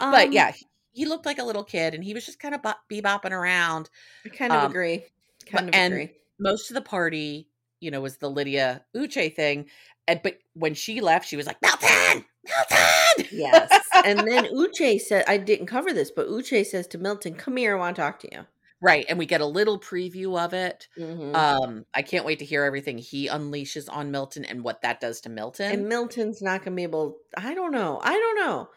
but 0.00 0.26
Um, 0.26 0.32
yeah, 0.32 0.52
he- 0.52 0.66
he 0.92 1.06
looked 1.06 1.26
like 1.26 1.38
a 1.38 1.44
little 1.44 1.64
kid, 1.64 1.94
and 1.94 2.04
he 2.04 2.14
was 2.14 2.24
just 2.24 2.38
kind 2.38 2.54
of 2.54 2.62
bop- 2.62 2.84
bebopping 2.90 3.32
around. 3.32 3.90
I 4.24 4.28
kind 4.28 4.52
of 4.52 4.64
um, 4.64 4.70
agree. 4.70 5.04
Kind 5.46 5.68
of 5.68 5.74
and 5.74 5.92
agree. 5.92 6.12
most 6.38 6.70
of 6.70 6.74
the 6.74 6.80
party, 6.82 7.48
you 7.80 7.90
know, 7.90 8.00
was 8.00 8.18
the 8.18 8.30
Lydia 8.30 8.84
Uche 8.96 9.34
thing. 9.34 9.68
And 10.06 10.20
but 10.22 10.38
when 10.52 10.74
she 10.74 11.00
left, 11.00 11.26
she 11.28 11.36
was 11.36 11.46
like, 11.46 11.60
Milton, 11.62 12.24
Milton. 12.44 13.28
Yes. 13.32 13.82
and 14.04 14.20
then 14.20 14.44
Uche 14.54 15.00
said, 15.00 15.24
I 15.26 15.38
didn't 15.38 15.66
cover 15.66 15.92
this, 15.92 16.10
but 16.10 16.28
Uche 16.28 16.64
says 16.64 16.86
to 16.88 16.98
Milton, 16.98 17.34
Come 17.34 17.56
here, 17.56 17.74
I 17.76 17.78
want 17.78 17.96
to 17.96 18.02
talk 18.02 18.18
to 18.20 18.28
you. 18.30 18.46
Right. 18.84 19.06
And 19.08 19.18
we 19.18 19.26
get 19.26 19.40
a 19.40 19.46
little 19.46 19.80
preview 19.80 20.38
of 20.38 20.52
it. 20.52 20.88
Mhm. 20.96 21.34
Um, 21.34 21.86
I 21.94 22.02
can't 22.02 22.24
wait 22.24 22.38
to 22.40 22.44
hear 22.44 22.64
everything 22.64 22.98
he 22.98 23.28
unleashes 23.28 23.88
on 23.90 24.10
Milton 24.10 24.44
and 24.44 24.62
what 24.62 24.82
that 24.82 25.00
does 25.00 25.20
to 25.22 25.28
Milton. 25.28 25.72
and 25.72 25.88
Milton's 25.88 26.42
not 26.42 26.60
going 26.60 26.72
to 26.72 26.76
be 26.76 26.82
able, 26.82 27.18
I 27.36 27.54
don't 27.54 27.72
know. 27.72 28.00
I 28.02 28.12
don't 28.12 28.36
know. 28.36 28.68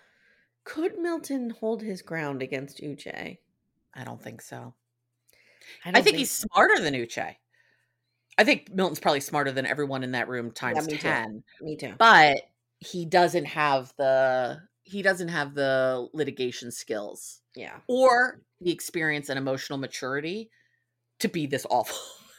Could 0.64 0.98
Milton 0.98 1.50
hold 1.52 1.82
his 1.82 2.02
ground 2.02 2.42
against 2.42 2.82
Uche? 2.82 3.38
I 3.94 4.04
don't 4.04 4.22
think 4.22 4.42
so. 4.42 4.74
I, 5.86 5.90
I, 5.90 5.92
don't 5.92 6.04
think, 6.04 6.18
he's 6.18 6.32
smarter 6.32 6.82
than 6.82 6.94
Uche. 6.94 7.36
I 8.38 8.44
think 8.44 8.74
Milton's 8.74 9.00
probably 9.00 9.20
smarter 9.20 9.52
than 9.52 9.66
everyone 9.66 10.04
in 10.04 10.12
that 10.12 10.28
room 10.28 10.52
times 10.52 10.88
me 10.88 10.94
too. 10.94 11.00
10. 11.00 11.44
Me 11.62 11.76
too. 11.76 11.94
But 11.98 12.44
he 12.80 13.06
doesn't 13.06 13.46
have 13.46 13.94
the 13.98 14.62
he 14.84 15.02
doesn't 15.02 15.28
have 15.28 15.54
the 15.54 16.08
litigation 16.14 16.72
skills. 16.72 17.42
yeah. 17.56 17.78
or 17.88 18.42
the 18.62 18.72
experience 18.72 19.30
and 19.30 19.38
emotional 19.38 19.78
maturity 19.80 20.50
to 21.20 21.28
be 21.28 21.46
this 21.48 21.66
awful. 21.70 21.98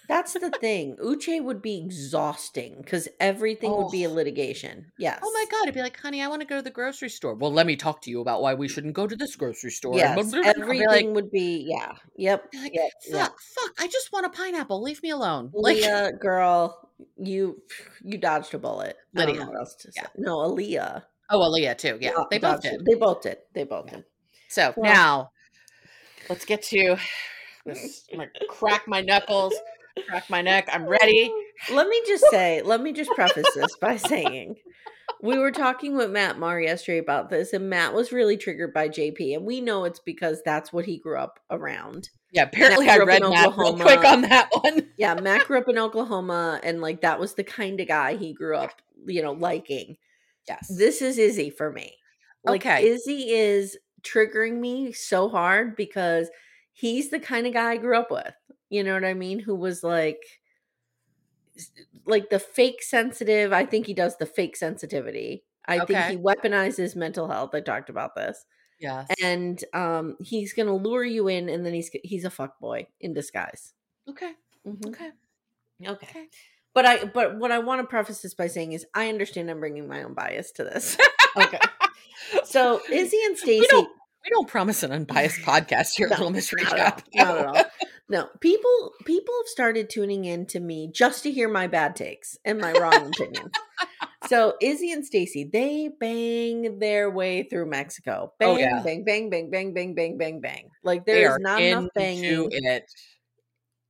That's 0.08 0.32
the 0.32 0.50
thing. 0.60 0.96
Uche 1.02 1.42
would 1.42 1.60
be 1.60 1.78
exhausting 1.84 2.76
because 2.82 3.08
everything 3.20 3.70
would 3.76 3.90
be 3.90 4.04
a 4.04 4.08
Oh. 4.10 4.14
litigation. 4.14 4.90
Yes. 4.98 5.20
Oh 5.22 5.30
my 5.34 5.44
god, 5.50 5.64
it'd 5.64 5.74
be 5.74 5.82
like, 5.82 6.00
honey, 6.00 6.22
I 6.22 6.28
want 6.28 6.40
to 6.42 6.46
go 6.48 6.56
to 6.56 6.62
the 6.62 6.70
grocery 6.70 7.10
store. 7.10 7.34
Well, 7.34 7.52
let 7.52 7.66
me 7.66 7.76
talk 7.76 8.00
to 8.02 8.10
you 8.10 8.20
about 8.20 8.40
why 8.40 8.54
we 8.54 8.68
shouldn't 8.68 8.94
go 8.94 9.06
to 9.06 9.14
this 9.16 9.36
grocery 9.36 9.70
store. 9.70 9.94
Yes. 9.96 10.14
blah. 10.30 10.40
Be 10.42 10.48
Everything 10.48 10.86
like, 10.86 11.14
would 11.14 11.30
be, 11.30 11.66
yeah. 11.68 11.92
Yep. 12.16 12.48
like, 12.54 12.72
yep. 12.74 12.90
fuck, 13.10 13.14
yep. 13.14 13.32
fuck, 13.54 13.72
I 13.78 13.86
just 13.86 14.10
want 14.12 14.26
a 14.26 14.30
pineapple. 14.30 14.82
Leave 14.82 15.02
me 15.02 15.10
alone. 15.10 15.50
Like 15.52 15.76
Leah, 15.76 16.12
girl, 16.18 16.88
you 17.16 17.60
you 18.02 18.16
dodged 18.18 18.54
a 18.54 18.58
bullet. 18.58 18.96
I 19.14 19.18
don't 19.20 19.26
Lydia. 19.28 19.40
know 19.44 19.50
what 19.50 19.58
else 19.60 19.74
to 19.76 19.92
say. 19.92 20.00
Yeah. 20.02 20.08
No, 20.16 20.38
Aaliyah. 20.38 21.02
Oh, 21.30 21.38
Aaliyah 21.40 21.76
too. 21.76 21.98
Yeah. 22.00 22.10
do- 22.16 22.26
They 22.30 22.38
both 22.38 22.62
did. 22.62 22.84
They 22.86 22.94
both 22.94 23.20
did. 23.22 23.36
They 23.54 23.64
both 23.64 23.86
Yeah. 23.88 23.96
did. 23.96 24.04
So 24.48 24.72
Well- 24.76 24.90
now 24.92 25.30
let's 26.28 26.44
get 26.44 26.62
to 26.64 26.96
this. 27.64 28.04
I'm 28.12 28.18
gonna 28.18 28.30
crack 28.48 28.86
my 28.86 29.00
knuckles, 29.00 29.54
crack 30.08 30.28
my 30.30 30.42
neck. 30.42 30.68
I'm 30.72 30.86
ready. 30.86 31.32
Let 31.72 31.88
me 31.88 32.00
just 32.06 32.24
say, 32.30 32.62
let 32.62 32.80
me 32.80 32.92
just 32.92 33.10
preface 33.10 33.52
this 33.54 33.76
by 33.80 33.96
saying 33.96 34.54
we 35.20 35.38
were 35.38 35.50
talking 35.50 35.96
with 35.96 36.10
Matt 36.10 36.38
Marr 36.38 36.60
yesterday 36.60 36.98
about 36.98 37.30
this, 37.30 37.52
and 37.52 37.68
Matt 37.68 37.94
was 37.94 38.12
really 38.12 38.36
triggered 38.36 38.72
by 38.72 38.88
JP, 38.88 39.34
and 39.34 39.44
we 39.44 39.60
know 39.60 39.84
it's 39.84 39.98
because 39.98 40.40
that's 40.44 40.72
what 40.72 40.84
he 40.84 40.98
grew 40.98 41.18
up 41.18 41.40
around. 41.50 42.10
Yeah, 42.32 42.44
apparently 42.44 42.86
Matt 42.86 43.00
I 43.00 43.04
grew 43.04 43.12
up 43.12 43.16
in 43.16 43.22
read 43.24 43.30
Matt 43.32 43.56
real 43.58 43.76
quick 43.76 44.04
on 44.04 44.22
that 44.22 44.48
one. 44.52 44.86
Yeah, 44.98 45.14
Matt 45.14 45.46
grew 45.46 45.58
up 45.58 45.68
in 45.68 45.78
Oklahoma, 45.78 46.60
and 46.62 46.80
like 46.80 47.00
that 47.00 47.18
was 47.18 47.34
the 47.34 47.44
kind 47.44 47.80
of 47.80 47.88
guy 47.88 48.16
he 48.16 48.32
grew 48.32 48.56
up, 48.56 48.70
you 49.06 49.22
know, 49.22 49.32
liking. 49.32 49.96
Yes. 50.46 50.68
This 50.68 51.02
is 51.02 51.18
Izzy 51.18 51.50
for 51.50 51.72
me. 51.72 51.94
Like 52.44 52.64
Okay. 52.64 52.86
Izzy 52.86 53.30
is 53.30 53.76
triggering 54.02 54.58
me 54.60 54.92
so 54.92 55.28
hard 55.28 55.76
because 55.76 56.30
he's 56.72 57.10
the 57.10 57.20
kind 57.20 57.46
of 57.46 57.52
guy 57.52 57.72
I 57.72 57.76
grew 57.76 57.96
up 57.98 58.10
with. 58.10 58.34
You 58.70 58.84
know 58.84 58.94
what 58.94 59.04
I 59.04 59.14
mean? 59.14 59.38
Who 59.40 59.54
was 59.54 59.82
like 59.82 60.22
like 62.06 62.30
the 62.30 62.38
fake 62.38 62.82
sensitive. 62.82 63.52
I 63.52 63.64
think 63.66 63.86
he 63.86 63.94
does 63.94 64.16
the 64.16 64.26
fake 64.26 64.56
sensitivity. 64.56 65.44
I 65.66 65.80
think 65.80 65.98
he 66.06 66.16
weaponizes 66.16 66.96
mental 66.96 67.28
health. 67.28 67.54
I 67.54 67.60
talked 67.60 67.90
about 67.90 68.14
this. 68.14 68.44
yes. 68.78 69.08
And 69.22 69.62
um 69.74 70.16
he's 70.20 70.52
going 70.54 70.68
to 70.68 70.74
lure 70.74 71.04
you 71.04 71.28
in 71.28 71.48
and 71.48 71.64
then 71.66 71.74
he's 71.74 71.90
he's 72.04 72.24
a 72.24 72.30
fuck 72.30 72.58
boy 72.60 72.86
in 73.00 73.12
disguise. 73.14 73.74
okay. 74.08 74.32
Mhm. 74.66 74.86
Okay. 74.88 75.10
Okay. 75.86 76.06
Okay. 76.08 76.26
But 76.74 76.86
I 76.86 77.04
but 77.04 77.36
what 77.38 77.50
I 77.52 77.58
want 77.58 77.80
to 77.82 77.86
preface 77.86 78.22
this 78.22 78.34
by 78.34 78.46
saying 78.46 78.72
is 78.72 78.86
I 78.94 79.08
understand 79.08 79.50
I'm 79.50 79.60
bringing 79.60 79.88
my 79.88 80.02
own 80.04 80.14
bias 80.14 80.52
to 80.52 80.64
this. 80.64 80.96
okay. 81.42 81.58
So 82.44 82.80
Izzy 82.90 83.18
and 83.24 83.36
Stacy 83.38 83.60
we 83.60 83.66
don't 83.68 83.88
we 84.24 84.30
don't 84.30 84.48
promise 84.48 84.82
an 84.82 84.92
unbiased 84.92 85.40
podcast 85.44 85.94
here 85.96 86.06
at 86.06 86.10
No, 86.12 86.16
Little 86.16 86.30
Mystery 86.32 86.62
not 86.64 86.78
at 86.78 87.04
Recap. 87.14 87.26
all, 87.28 87.34
not 87.34 87.38
at 87.38 87.46
all. 87.64 87.64
No, 88.10 88.28
people 88.40 88.92
people 89.04 89.34
have 89.40 89.48
started 89.48 89.90
tuning 89.90 90.24
in 90.24 90.46
to 90.46 90.60
me 90.60 90.90
just 90.92 91.22
to 91.24 91.30
hear 91.30 91.48
my 91.48 91.66
bad 91.66 91.94
takes 91.96 92.36
and 92.44 92.58
my 92.58 92.72
wrong 92.72 93.10
opinions. 93.14 93.50
So 94.28 94.54
Izzy 94.60 94.92
and 94.92 95.04
Stacy, 95.06 95.44
they 95.50 95.88
bang 96.00 96.78
their 96.80 97.10
way 97.10 97.44
through 97.44 97.66
Mexico. 97.70 98.30
Oh, 98.30 98.34
bang, 98.38 98.48
Oh, 98.48 98.56
yeah. 98.58 98.82
bang, 98.82 99.04
bang, 99.04 99.30
bang, 99.30 99.50
bang, 99.50 99.72
bang, 99.72 99.94
bang, 99.94 100.18
bang, 100.18 100.40
bang. 100.40 100.68
Like 100.82 101.06
there's 101.06 101.30
are 101.36 101.38
not 101.38 101.62
enough 101.62 101.88
banging. 101.94 102.48
it. 102.50 102.84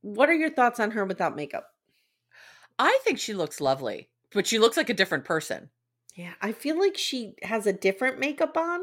What 0.01 0.29
are 0.29 0.33
your 0.35 0.49
thoughts 0.51 0.79
on 0.79 0.91
her 0.91 1.03
without 1.05 1.35
makeup? 1.35 1.65
I 2.77 2.99
think 3.03 3.19
she 3.19 3.33
looks 3.33 3.59
lovely, 3.59 4.09
but 4.33 4.47
she 4.47 4.59
looks 4.59 4.77
like 4.77 4.89
a 4.89 4.93
different 4.93 5.25
person. 5.25 5.69
Yeah, 6.19 6.33
I 6.41 6.51
feel 6.51 6.77
like 6.77 6.97
she 6.97 7.35
has 7.43 7.65
a 7.65 7.71
different 7.71 8.19
makeup 8.19 8.57
on. 8.57 8.81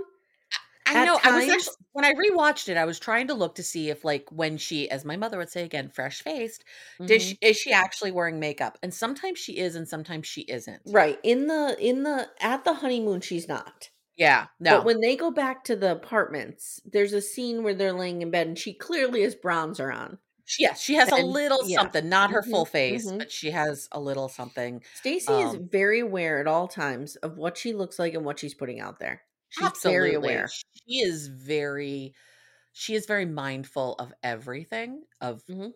I 0.87 1.01
know. 1.01 1.19
I 1.23 1.33
was 1.33 1.49
actually 1.49 1.75
when 1.93 2.05
I 2.05 2.13
rewatched 2.15 2.69
it, 2.69 2.77
I 2.77 2.85
was 2.85 2.99
trying 2.99 3.27
to 3.29 3.35
look 3.35 3.57
to 3.57 3.63
see 3.63 3.91
if, 3.91 4.05
like, 4.05 4.27
when 4.31 4.57
she, 4.57 4.89
as 4.91 5.05
my 5.05 5.17
mother 5.17 5.37
would 5.39 5.51
say 5.51 5.65
again, 5.65 5.89
fresh 5.91 6.23
faced, 6.23 6.65
Mhm. 7.01 7.21
she 7.21 7.39
is 7.43 7.57
she 7.57 7.73
actually 7.73 8.13
wearing 8.13 8.39
makeup? 8.41 8.79
And 8.83 8.95
sometimes 8.95 9.39
she 9.39 9.59
is, 9.59 9.75
and 9.77 9.89
sometimes 9.89 10.27
she 10.27 10.43
isn't. 10.43 10.83
Right 10.87 11.19
in 11.23 11.49
the 11.49 11.77
in 11.79 12.03
the 12.05 12.31
at 12.41 12.65
the 12.65 12.75
honeymoon, 12.75 13.21
she's 13.21 13.47
not. 13.49 13.91
Yeah. 14.17 14.47
No. 14.59 14.79
But 14.79 14.85
when 14.85 15.01
they 15.01 15.17
go 15.17 15.31
back 15.31 15.65
to 15.65 15.77
the 15.77 15.93
apartments, 15.93 16.81
there's 16.85 17.13
a 17.13 17.21
scene 17.23 17.63
where 17.65 17.75
they're 17.75 17.93
laying 17.93 18.23
in 18.23 18.31
bed 18.31 18.47
and 18.49 18.59
she 18.59 18.75
clearly 18.75 19.23
has 19.23 19.37
bronzer 19.37 19.95
on. 19.95 20.19
Yes, 20.59 20.81
she 20.81 20.95
has 20.95 21.13
a 21.13 21.17
little 21.19 21.63
yeah. 21.63 21.79
something, 21.79 22.09
not 22.09 22.31
her 22.31 22.43
full 22.43 22.65
Mhm, 22.65 22.67
face, 22.67 23.13
mhm. 23.13 23.19
but 23.19 23.31
she 23.31 23.51
has 23.51 23.89
a 23.93 24.01
little 24.01 24.29
something. 24.29 24.83
Stacy 24.93 25.41
is 25.41 25.55
Um, 25.55 25.67
very 25.71 26.01
aware 26.01 26.41
at 26.41 26.47
all 26.47 26.69
times 26.69 27.17
of 27.17 27.37
what 27.37 27.57
she 27.59 27.73
looks 27.75 27.99
like 27.99 28.15
and 28.15 28.25
what 28.25 28.39
she's 28.39 28.55
putting 28.55 28.81
out 28.81 28.99
there. 28.99 29.23
She's 29.51 29.71
Absolutely. 29.71 29.75
very 29.83 30.15
aware. 30.15 30.57
She 30.75 31.01
is 31.01 31.29
very 31.29 32.15
she 32.73 32.95
is 32.95 33.07
very 33.07 33.27
mindful 33.27 33.95
of 33.97 34.15
everything. 34.25 35.05
Of 35.21 35.45
Mhm. 35.49 35.73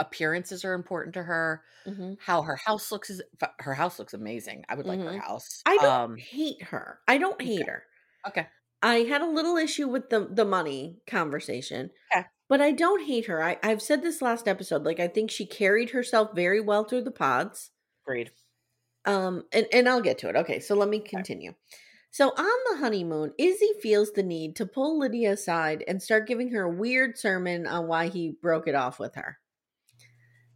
appearances 0.00 0.64
are 0.64 0.74
important 0.74 1.14
to 1.14 1.22
her. 1.24 1.64
Mhm. 1.86 2.16
How 2.16 2.42
her 2.42 2.56
house 2.56 2.92
looks 2.92 3.10
is 3.10 3.22
her 3.60 3.74
house 3.74 3.98
looks 3.98 4.14
amazing. 4.14 4.64
I 4.68 4.76
would 4.76 4.88
like 4.88 5.04
her 5.04 5.12
Mhm. 5.12 5.22
house. 5.24 5.64
I 5.66 5.78
don't 5.78 6.02
Um 6.12 6.16
hate 6.16 6.62
her. 6.62 7.00
I 7.08 7.18
don't 7.18 7.40
hate 7.42 7.68
her. 7.68 7.86
okay. 8.26 8.48
I 8.82 8.96
had 9.08 9.22
a 9.22 9.30
little 9.30 9.56
issue 9.56 9.88
with 9.88 10.10
the 10.10 10.28
the 10.30 10.44
money 10.44 10.98
conversation. 11.06 11.90
Okay. 12.14 12.26
But 12.48 12.60
I 12.60 12.72
don't 12.72 13.06
hate 13.06 13.26
her. 13.26 13.42
I, 13.42 13.58
I've 13.62 13.80
said 13.80 14.02
this 14.02 14.20
last 14.20 14.46
episode. 14.46 14.84
Like 14.84 15.00
I 15.00 15.08
think 15.08 15.30
she 15.30 15.46
carried 15.46 15.90
herself 15.90 16.30
very 16.34 16.60
well 16.60 16.84
through 16.84 17.02
the 17.02 17.10
pods. 17.10 17.70
Agreed. 18.04 18.30
Um, 19.04 19.44
and, 19.52 19.66
and 19.72 19.88
I'll 19.88 20.00
get 20.00 20.18
to 20.18 20.28
it. 20.28 20.36
Okay, 20.36 20.60
so 20.60 20.74
let 20.74 20.88
me 20.88 21.00
continue. 21.00 21.54
So 22.10 22.28
on 22.28 22.58
the 22.70 22.78
honeymoon, 22.78 23.32
Izzy 23.38 23.72
feels 23.80 24.12
the 24.12 24.22
need 24.22 24.54
to 24.56 24.66
pull 24.66 24.98
Lydia 24.98 25.32
aside 25.32 25.82
and 25.88 26.02
start 26.02 26.28
giving 26.28 26.50
her 26.50 26.64
a 26.64 26.70
weird 26.70 27.16
sermon 27.18 27.66
on 27.66 27.86
why 27.86 28.08
he 28.08 28.36
broke 28.42 28.68
it 28.68 28.74
off 28.74 28.98
with 28.98 29.14
her. 29.14 29.38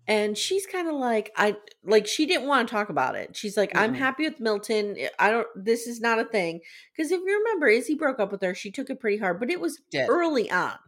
And 0.09 0.39
she's 0.39 0.67
kind 0.67 0.89
of 0.89 0.95
like, 0.95 1.33
I 1.37 1.57
like 1.85 2.07
she 2.07 2.27
didn't 2.27 2.47
want 2.47 2.69
to 2.69 2.73
talk 2.73 2.91
about 2.91 3.17
it. 3.17 3.37
She's 3.37 3.57
like, 3.57 3.73
I'm 3.75 3.95
happy 3.95 4.25
with 4.29 4.41
Milton. 4.41 4.97
I 5.19 5.31
don't 5.31 5.47
this 5.57 5.87
is 5.87 6.01
not 6.01 6.19
a 6.21 6.25
thing. 6.25 6.61
Because 6.97 7.11
if 7.11 7.21
you 7.21 7.39
remember, 7.39 7.69
Izzy 7.69 7.95
broke 7.97 8.21
up 8.21 8.31
with 8.33 8.43
her, 8.43 8.55
she 8.55 8.71
took 8.71 8.91
it 8.91 9.01
pretty 9.01 9.19
hard, 9.19 9.41
but 9.41 9.51
it 9.51 9.61
was 9.61 9.81
Did. 9.91 10.09
early 10.09 10.51
on. 10.51 10.79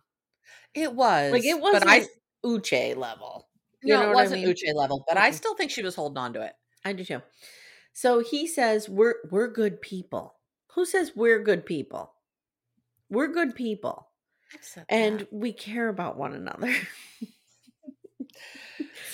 It 0.74 0.94
was 0.94 1.32
Like 1.32 1.44
it 1.44 1.60
wasn't 1.60 1.90
I 1.90 2.08
Uche 2.44 2.96
level. 2.96 3.48
You 3.82 3.94
no, 3.94 4.00
know 4.00 4.12
it 4.12 4.12
wasn't 4.12 4.42
mean? 4.42 4.54
Uche 4.54 4.74
level, 4.74 5.04
but 5.08 5.16
I 5.18 5.30
Mm-mm. 5.30 5.32
still 5.32 5.54
think 5.54 5.70
she 5.70 5.82
was 5.82 5.94
holding 5.94 6.18
on 6.18 6.32
to 6.34 6.42
it. 6.42 6.54
I 6.84 6.92
do 6.92 7.04
too. 7.04 7.22
So 7.92 8.20
he 8.20 8.46
says 8.46 8.88
we're 8.88 9.16
we're 9.30 9.48
good 9.48 9.80
people. 9.80 10.36
Who 10.74 10.84
says 10.84 11.12
we're 11.16 11.42
good 11.42 11.66
people? 11.66 12.14
We're 13.10 13.28
good 13.28 13.54
people 13.54 14.08
and 14.88 15.20
that. 15.20 15.28
we 15.30 15.52
care 15.52 15.88
about 15.88 16.16
one 16.16 16.34
another. 16.34 16.74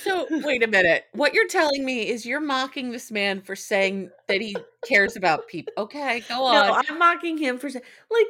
So 0.04 0.26
wait 0.30 0.62
a 0.62 0.66
minute. 0.66 1.04
What 1.12 1.34
you're 1.34 1.48
telling 1.48 1.84
me 1.84 2.08
is 2.08 2.26
you're 2.26 2.40
mocking 2.40 2.92
this 2.92 3.10
man 3.10 3.40
for 3.40 3.56
saying 3.56 4.10
that 4.28 4.40
he 4.40 4.56
cares 4.86 5.16
about 5.16 5.48
people. 5.48 5.72
Okay, 5.78 6.22
go 6.28 6.44
on. 6.44 6.54
no, 6.54 6.82
I'm 6.86 6.98
mocking 6.98 7.38
him 7.38 7.58
for 7.58 7.70
saying 7.70 7.84
like 8.10 8.26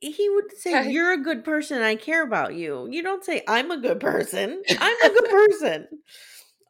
he 0.00 0.28
would 0.30 0.56
say 0.56 0.90
you're 0.90 1.12
a 1.12 1.22
good 1.22 1.44
person 1.44 1.76
and 1.78 1.86
I 1.86 1.96
care 1.96 2.22
about 2.22 2.54
you. 2.54 2.88
You 2.90 3.02
don't 3.02 3.24
say 3.24 3.42
I'm 3.46 3.70
a 3.70 3.78
good 3.78 4.00
person. 4.00 4.62
I'm 4.80 4.96
a 5.04 5.08
good 5.08 5.30
person. 5.30 5.88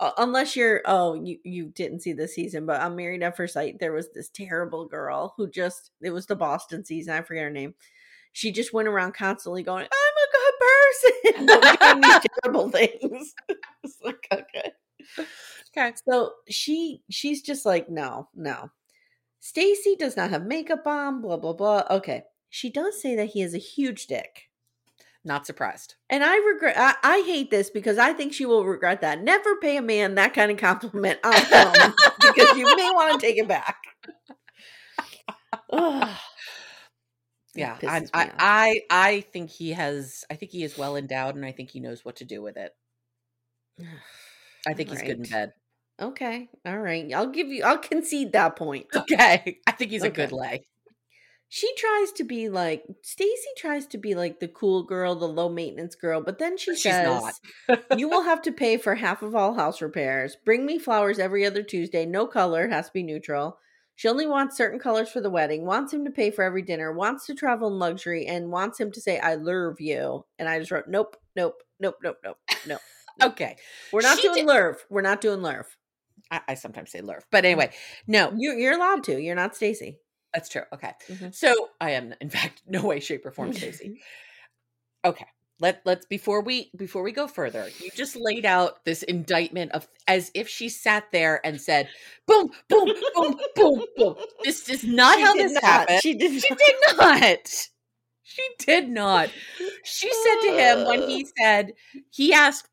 Uh, 0.00 0.12
unless 0.18 0.54
you're 0.54 0.80
oh 0.84 1.14
you 1.14 1.38
you 1.42 1.66
didn't 1.70 2.00
see 2.00 2.12
the 2.12 2.28
season 2.28 2.64
but 2.66 2.80
on 2.80 2.94
married 2.94 3.20
at 3.20 3.36
first 3.36 3.54
sight 3.54 3.80
there 3.80 3.92
was 3.92 4.08
this 4.12 4.28
terrible 4.28 4.86
girl 4.86 5.34
who 5.36 5.50
just 5.50 5.90
it 6.00 6.10
was 6.10 6.26
the 6.26 6.36
boston 6.36 6.84
season 6.84 7.12
i 7.14 7.20
forget 7.20 7.42
her 7.42 7.50
name 7.50 7.74
she 8.32 8.52
just 8.52 8.72
went 8.72 8.86
around 8.86 9.12
constantly 9.12 9.64
going 9.64 9.82
i'm 9.82 9.88
a 9.88 10.30
good 10.30 10.47
person 10.60 11.46
doing 11.46 12.00
these 12.00 12.20
terrible 12.42 12.70
things 12.70 13.34
it's 13.84 13.98
like 14.04 14.26
okay 14.32 14.72
okay. 15.76 15.92
so 16.08 16.32
she 16.48 17.02
she's 17.10 17.42
just 17.42 17.64
like 17.64 17.88
no 17.88 18.28
no 18.34 18.70
stacy 19.40 19.96
does 19.98 20.16
not 20.16 20.30
have 20.30 20.44
makeup 20.44 20.86
on 20.86 21.20
blah 21.22 21.36
blah 21.36 21.52
blah 21.52 21.82
okay 21.90 22.24
she 22.50 22.70
does 22.70 23.00
say 23.00 23.14
that 23.16 23.30
he 23.30 23.40
has 23.40 23.54
a 23.54 23.58
huge 23.58 24.06
dick 24.06 24.48
Not 25.24 25.46
surprised. 25.46 25.96
and 26.08 26.24
I 26.24 26.36
regret, 26.38 26.76
I, 26.78 26.94
I 27.02 27.22
hate 27.26 27.50
this 27.50 27.70
because 27.70 27.98
I 27.98 28.12
think 28.14 28.32
she 28.32 28.46
will 28.46 28.64
regret 28.64 29.00
that. 29.02 29.22
Never 29.22 29.56
pay 29.56 29.76
a 29.76 29.82
man 29.82 30.14
that 30.14 30.32
kind 30.34 30.50
of 30.50 30.56
compliment 30.56 31.18
on 31.24 31.34
film 31.34 31.94
because 32.20 32.56
you 32.56 32.64
may 32.76 32.90
want 32.90 33.20
to 33.20 33.26
take 33.26 33.36
it 33.36 33.48
back. 33.48 33.76
Yeah, 37.58 37.76
I, 37.82 38.06
I. 38.14 38.30
I, 38.38 38.80
I 38.90 39.20
think 39.20 39.50
he 39.50 39.72
has. 39.72 40.24
I 40.30 40.34
think 40.34 40.52
he 40.52 40.62
is 40.62 40.78
well 40.78 40.96
endowed, 40.96 41.34
and 41.34 41.44
I 41.44 41.52
think 41.52 41.70
he 41.70 41.80
knows 41.80 42.04
what 42.04 42.16
to 42.16 42.24
do 42.24 42.42
with 42.42 42.56
it. 42.56 42.72
I 44.66 44.74
think 44.74 44.90
he's 44.90 45.02
good 45.02 45.18
in 45.18 45.22
bed. 45.22 45.52
Okay, 46.00 46.48
all 46.64 46.78
right. 46.78 47.12
I'll 47.12 47.30
give 47.30 47.48
you. 47.48 47.64
I'll 47.64 47.78
concede 47.78 48.32
that 48.32 48.56
point. 48.56 48.86
Okay, 48.96 49.58
I 49.66 49.72
think 49.72 49.90
he's 49.90 50.04
a 50.04 50.10
good 50.10 50.32
lay. 50.32 50.64
She 51.50 51.72
tries 51.76 52.12
to 52.12 52.24
be 52.24 52.50
like 52.50 52.84
Stacy 53.02 53.48
tries 53.56 53.86
to 53.88 53.98
be 53.98 54.14
like 54.14 54.38
the 54.38 54.48
cool 54.48 54.82
girl, 54.82 55.14
the 55.14 55.26
low 55.26 55.48
maintenance 55.48 55.94
girl, 55.94 56.20
but 56.20 56.38
then 56.38 56.58
she 56.58 56.72
She's 56.74 56.82
says, 56.82 57.06
not. 57.68 57.78
"You 57.96 58.08
will 58.08 58.22
have 58.22 58.42
to 58.42 58.52
pay 58.52 58.76
for 58.76 58.94
half 58.96 59.22
of 59.22 59.34
all 59.34 59.54
house 59.54 59.80
repairs. 59.80 60.36
Bring 60.44 60.66
me 60.66 60.78
flowers 60.78 61.18
every 61.18 61.46
other 61.46 61.62
Tuesday. 61.62 62.04
No 62.04 62.26
color 62.26 62.66
it 62.66 62.70
has 62.72 62.86
to 62.88 62.92
be 62.92 63.02
neutral." 63.02 63.58
She 63.98 64.06
only 64.06 64.28
wants 64.28 64.56
certain 64.56 64.78
colors 64.78 65.10
for 65.10 65.20
the 65.20 65.28
wedding, 65.28 65.66
wants 65.66 65.92
him 65.92 66.04
to 66.04 66.10
pay 66.12 66.30
for 66.30 66.44
every 66.44 66.62
dinner, 66.62 66.92
wants 66.92 67.26
to 67.26 67.34
travel 67.34 67.66
in 67.66 67.80
luxury, 67.80 68.26
and 68.26 68.48
wants 68.52 68.78
him 68.78 68.92
to 68.92 69.00
say, 69.00 69.18
I 69.18 69.34
love 69.34 69.80
you. 69.80 70.24
And 70.38 70.48
I 70.48 70.60
just 70.60 70.70
wrote, 70.70 70.86
Nope, 70.86 71.16
nope, 71.34 71.60
nope, 71.80 71.96
nope, 72.04 72.16
nope, 72.22 72.38
nope. 72.64 72.80
Okay, 73.24 73.56
We're 73.92 74.02
not 74.02 74.16
She 74.18 74.28
doing 74.28 74.46
did- 74.46 74.54
lurve. 74.54 74.76
We're 74.88 75.02
not 75.02 75.20
doing 75.20 75.40
lurve. 75.40 75.64
I, 76.30 76.40
I 76.46 76.54
sometimes 76.54 76.92
say 76.92 77.00
lurf, 77.00 77.22
but 77.32 77.44
anyway, 77.44 77.70
no, 78.06 78.32
You, 78.36 78.52
you're 78.52 78.74
allowed 78.76 79.02
to. 79.04 79.20
You're 79.20 79.34
not 79.34 79.56
Stacy. 79.56 79.98
that's 80.32 80.48
true. 80.48 80.62
Okay, 80.72 80.92
Mhm. 81.08 81.34
so 81.34 81.70
I 81.80 81.90
am, 81.90 82.14
in 82.20 82.30
fact, 82.30 82.62
no 82.68 82.86
way, 82.86 83.00
shape, 83.00 83.26
or 83.26 83.32
form, 83.32 83.52
Stacy. 83.52 84.00
Okay, 85.04 85.26
let 85.60 85.82
let's 85.84 86.06
before 86.06 86.40
we 86.42 86.70
before 86.76 87.02
we 87.02 87.12
go 87.12 87.26
further, 87.26 87.74
you 87.78 87.90
just 87.96 88.16
laid 88.16 88.44
out 88.46 88.84
this 88.84 89.02
indictment 89.02 89.72
of 89.72 89.88
as 90.06 90.30
if 90.34 90.48
she 90.48 90.68
sat 90.68 91.10
there 91.12 91.44
and 91.46 91.60
said, 91.60 91.88
"Boom, 92.26 92.50
boom, 92.68 92.92
boom, 93.14 93.40
boom, 93.54 93.82
boom." 93.96 94.14
This 94.44 94.68
is 94.68 94.84
not 94.84 95.16
She 95.16 95.22
how 95.22 95.34
this 95.34 95.52
not. 95.54 95.64
happened. 95.64 96.00
She 96.02 96.14
did 96.14 96.32
She 96.42 96.48
not. 96.50 96.58
did 96.58 96.76
not. 96.98 97.68
She 98.22 98.48
did 98.58 98.88
not. 98.88 99.30
She 99.84 100.12
said 100.12 100.40
to 100.42 100.52
him 100.52 100.84
when 100.86 101.02
he 101.02 101.26
said 101.38 101.72
he 102.10 102.32
asked 102.32 102.68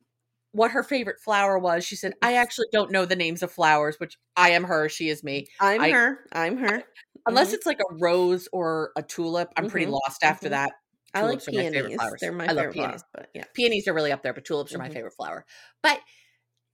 what 0.52 0.72
her 0.72 0.84
favorite 0.84 1.20
flower 1.22 1.58
was. 1.60 1.86
She 1.86 1.96
said, 1.96 2.14
"I 2.22 2.34
actually 2.36 2.68
don't 2.72 2.92
know 2.92 3.06
the 3.06 3.16
names 3.16 3.44
of 3.44 3.52
flowers, 3.52 4.00
which 4.00 4.18
I 4.36 4.52
am 4.52 4.64
her, 4.66 4.90
she 4.90 5.10
is 5.10 5.24
me. 5.24 5.48
I'm 5.60 5.82
I- 5.82 5.92
her. 5.92 6.20
I'm 6.34 6.58
her. 6.58 6.84
Unless 7.28 7.52
Mhm. 7.52 7.56
it's 7.56 7.66
like 7.66 7.80
a 7.80 7.96
rose 7.96 8.48
or 8.54 8.92
a 8.96 9.02
tulip, 9.04 9.50
I'm 9.58 9.68
pretty 9.68 9.88
Mhm, 9.88 9.92
lost 9.92 10.24
after 10.24 10.48
mhm. 10.48 10.52
that. 10.52 10.72
I 11.16 11.22
like 11.24 11.48
are 11.48 11.52
my 11.52 11.64
favorite 11.64 11.72
peonies. 11.72 11.96
flowers. 11.98 12.22
They're 12.22 12.32
my 12.32 12.46
I 12.46 12.48
favorite 12.50 12.74
peonies. 12.74 12.90
flowers, 12.90 13.04
but 13.14 13.30
yeah. 13.34 13.44
Peonies 13.54 13.88
are 13.88 13.94
really 13.94 14.12
up 14.12 14.22
there, 14.24 14.34
but 14.34 14.46
tulips 14.46 14.74
are 14.74 14.78
my 14.78 14.90
Mhm. 14.90 14.94
favorite 14.94 15.14
flower. 15.14 15.46
But 15.82 16.02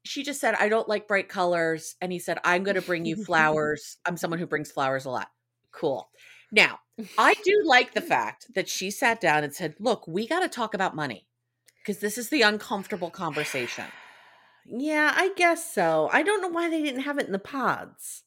she 0.04 0.24
just 0.24 0.42
said, 0.42 0.56
I 0.56 0.68
don't 0.70 0.90
like 0.90 1.08
bright 1.08 1.30
colors. 1.30 1.96
And 2.02 2.12
he 2.12 2.20
said, 2.20 2.40
I'm 2.44 2.64
going 2.64 2.76
to 2.76 2.82
bring 2.82 3.06
you 3.06 3.16
flowers. 3.26 3.98
I'm 4.06 4.18
someone 4.18 4.40
who 4.40 4.48
brings 4.48 4.72
flowers 4.72 5.06
a 5.06 5.10
lot. 5.12 5.30
Cool. 5.72 6.10
Now, 6.52 6.80
I 7.18 7.34
do 7.46 7.62
like 7.66 7.94
the 7.94 8.02
fact 8.02 8.48
that 8.56 8.68
she 8.68 8.90
sat 8.92 9.22
down 9.22 9.44
and 9.44 9.54
said, 9.54 9.76
Look, 9.80 10.08
we 10.08 10.28
got 10.28 10.40
to 10.42 10.50
talk 10.50 10.74
about 10.74 10.96
money 10.96 11.28
because 11.80 12.00
this 12.00 12.18
is 12.18 12.30
the 12.30 12.42
uncomfortable 12.42 13.10
conversation. 13.10 13.86
Yeah, 14.64 15.12
I 15.16 15.34
guess 15.36 15.74
so. 15.74 16.08
I 16.14 16.22
don't 16.22 16.40
know 16.40 16.48
why 16.48 16.70
they 16.70 16.84
didn't 16.84 17.02
have 17.02 17.18
it 17.18 17.26
in 17.26 17.32
the 17.32 17.40
pods. 17.40 18.22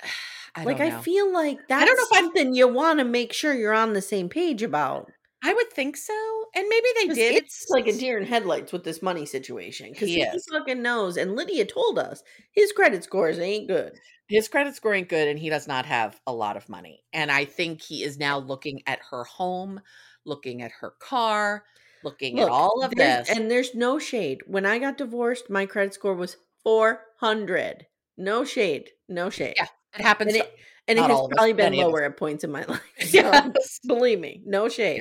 I 0.54 0.64
like 0.64 0.80
I 0.80 1.00
feel 1.00 1.32
like 1.32 1.58
that's 1.68 1.82
I 1.82 1.86
don't 1.86 1.96
know 1.96 2.02
if 2.10 2.12
I'm- 2.12 2.24
something 2.24 2.54
you 2.54 2.68
want 2.68 2.98
to 2.98 3.04
make 3.04 3.32
sure 3.32 3.54
you're 3.54 3.72
on 3.72 3.92
the 3.94 4.02
same 4.02 4.28
page 4.28 4.62
about. 4.62 5.10
I 5.44 5.52
would 5.52 5.72
think 5.72 5.96
so. 5.96 6.14
And 6.54 6.68
maybe 6.68 6.86
they 7.00 7.14
did. 7.14 7.42
It's 7.42 7.66
like 7.68 7.88
a 7.88 7.92
deer 7.92 8.16
in 8.16 8.24
headlights 8.26 8.70
with 8.72 8.84
this 8.84 9.02
money 9.02 9.26
situation 9.26 9.90
because 9.92 10.08
He 10.08 10.20
he, 10.24 10.38
fucking 10.52 10.80
knows. 10.82 11.16
And 11.16 11.34
Lydia 11.34 11.64
told 11.64 11.98
us 11.98 12.22
his 12.52 12.70
credit 12.70 13.02
scores 13.02 13.40
ain't 13.40 13.66
good. 13.66 13.92
his 14.28 14.46
credit 14.46 14.76
score 14.76 14.94
ain't 14.94 15.08
good 15.08 15.26
and 15.26 15.38
he 15.38 15.48
does 15.48 15.66
not 15.66 15.84
have 15.86 16.20
a 16.28 16.32
lot 16.32 16.56
of 16.56 16.68
money. 16.68 17.02
And 17.12 17.32
I 17.32 17.44
think 17.44 17.82
he 17.82 18.04
is 18.04 18.18
now 18.18 18.38
looking 18.38 18.82
at 18.86 19.00
her 19.10 19.24
home, 19.24 19.80
looking 20.24 20.62
at 20.62 20.70
her 20.80 20.92
car, 21.00 21.64
looking 22.04 22.38
at 22.38 22.48
all 22.48 22.84
of 22.84 22.92
this. 22.94 23.28
and 23.28 23.50
there's 23.50 23.74
no 23.74 23.98
shade. 23.98 24.42
When 24.46 24.64
I 24.64 24.78
got 24.78 24.96
divorced, 24.96 25.50
my 25.50 25.66
credit 25.66 25.94
score 25.94 26.14
was 26.14 26.36
four 26.62 27.00
hundred. 27.18 27.86
No 28.16 28.44
shade. 28.44 28.90
No 29.08 29.28
shade. 29.28 29.54
Yeah, 29.56 29.66
it 29.98 30.02
happens. 30.02 30.32
and 30.34 30.42
it, 30.42 30.54
and 30.88 30.98
it 30.98 31.02
has 31.02 31.10
all 31.10 31.26
of 31.26 31.32
us, 31.32 31.36
probably 31.36 31.52
been 31.52 31.66
many 31.66 31.80
of 31.80 31.88
us. 31.88 31.92
lower 31.92 32.02
at 32.04 32.16
points 32.16 32.44
in 32.44 32.50
my 32.50 32.64
life. 32.68 32.80
So, 33.00 33.06
Yes. 33.18 33.80
believe 33.86 34.20
me, 34.20 34.42
no 34.44 34.68
shade. 34.68 34.98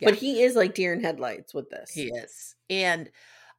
Yeah. 0.00 0.08
But 0.10 0.14
he 0.14 0.42
is 0.42 0.54
like 0.54 0.74
deer 0.74 0.92
in 0.92 1.02
headlights 1.02 1.52
with 1.52 1.70
this. 1.70 1.90
he 1.90 2.04
is. 2.08 2.54
And 2.70 3.10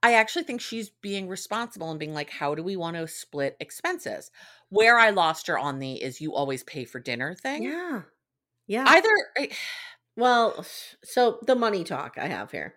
I 0.02 0.14
actually 0.14 0.44
think 0.44 0.62
she's 0.62 0.90
being 1.02 1.28
responsible 1.28 1.90
and 1.92 2.00
being 2.00 2.14
like, 2.14 2.30
how 2.30 2.56
do 2.56 2.64
we 2.64 2.78
want 2.78 2.96
to 2.96 3.08
split 3.10 3.58
expenses? 3.60 4.32
Where 4.70 4.98
I 4.98 5.10
lost 5.10 5.48
her 5.48 5.58
on 5.60 5.80
the 5.80 6.02
is 6.02 6.22
you 6.22 6.34
always 6.34 6.64
pay 6.64 6.86
for 6.86 7.00
dinner 7.02 7.36
thing. 7.36 7.64
Yeah. 7.64 8.04
Yeah. 8.68 8.86
Either 8.88 9.10
I- 9.38 9.50
Well, 10.16 10.66
so 11.04 11.40
the 11.46 11.56
money 11.56 11.84
talk 11.84 12.18
I 12.18 12.28
have 12.28 12.52
here. 12.52 12.76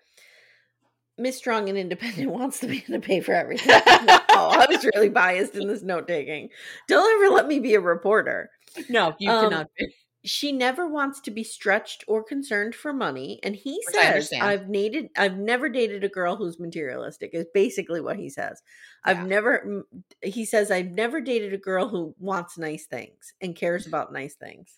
Miss 1.18 1.36
Strong 1.36 1.68
and 1.68 1.78
Independent 1.78 2.30
wants 2.38 2.60
to 2.60 2.66
be 2.66 2.80
to 2.82 3.00
pay 3.00 3.20
for 3.20 3.32
everything. 3.34 3.80
oh, 3.86 4.50
I 4.58 4.66
was 4.68 4.84
really 4.94 5.08
biased 5.08 5.54
in 5.54 5.68
this 5.68 5.82
note 5.82 6.08
taking. 6.08 6.48
Don't 6.88 7.22
ever 7.22 7.34
let 7.34 7.46
me 7.46 7.58
be 7.60 7.74
a 7.74 7.80
reporter. 7.80 8.50
no, 8.88 9.14
you 9.18 9.30
Um, 9.30 9.50
cannot 9.50 9.66
be. 9.78 9.94
she 10.24 10.52
never 10.52 10.88
wants 10.88 11.20
to 11.22 11.30
be 11.30 11.44
stretched 11.44 12.04
or 12.08 12.22
concerned 12.24 12.74
for 12.74 12.92
money 12.92 13.40
and 13.42 13.54
he 13.56 13.82
Which 13.86 13.94
says 13.96 14.32
i've 14.40 14.70
dated 14.72 15.08
i've 15.16 15.36
never 15.36 15.68
dated 15.68 16.04
a 16.04 16.08
girl 16.08 16.36
who's 16.36 16.60
materialistic 16.60 17.30
is 17.34 17.44
basically 17.52 18.00
what 18.00 18.16
he 18.16 18.30
says 18.30 18.62
i've 19.04 19.26
never 19.26 19.84
he 20.22 20.44
says 20.44 20.70
i've 20.70 20.92
never 20.92 21.20
dated 21.20 21.52
a 21.52 21.58
girl 21.58 21.88
who 21.88 22.14
wants 22.20 22.56
nice 22.56 22.86
things 22.86 23.34
and 23.40 23.56
cares 23.56 23.86
about 23.86 24.12
nice 24.12 24.36
things 24.36 24.72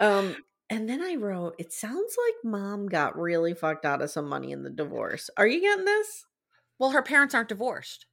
um 0.00 0.36
and 0.70 0.88
then 0.88 1.02
i 1.02 1.14
wrote 1.14 1.54
it 1.58 1.72
sounds 1.72 2.16
like 2.26 2.34
mom 2.44 2.86
got 2.86 3.18
really 3.18 3.52
fucked 3.54 3.84
out 3.84 4.00
of 4.02 4.10
some 4.10 4.28
money 4.28 4.52
in 4.52 4.62
the 4.62 4.70
divorce 4.70 5.28
are 5.36 5.46
you 5.46 5.60
getting 5.60 5.84
this 5.84 6.24
Well, 6.78 6.90
her 6.90 7.02
parents 7.02 7.34
aren't 7.34 7.48
divorced. 7.50 8.06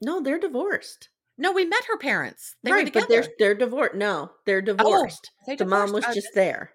no 0.00 0.20
they're 0.20 0.38
divorced 0.38 1.08
No, 1.36 1.50
we 1.50 1.64
met 1.64 1.84
her 1.86 1.98
parents. 1.98 2.54
They 2.62 2.72
right 2.72 2.92
but 2.92 3.08
they're 3.08 3.34
they're 3.38 3.54
divorced 3.56 3.94
no 3.96 4.32
they're 4.46 4.62
divorced 4.62 5.30
they 5.46 5.56
the 5.56 5.64
mom 5.64 5.92
was? 5.92 6.04
Oh, 6.06 6.12
just 6.12 6.34
there 6.34 6.74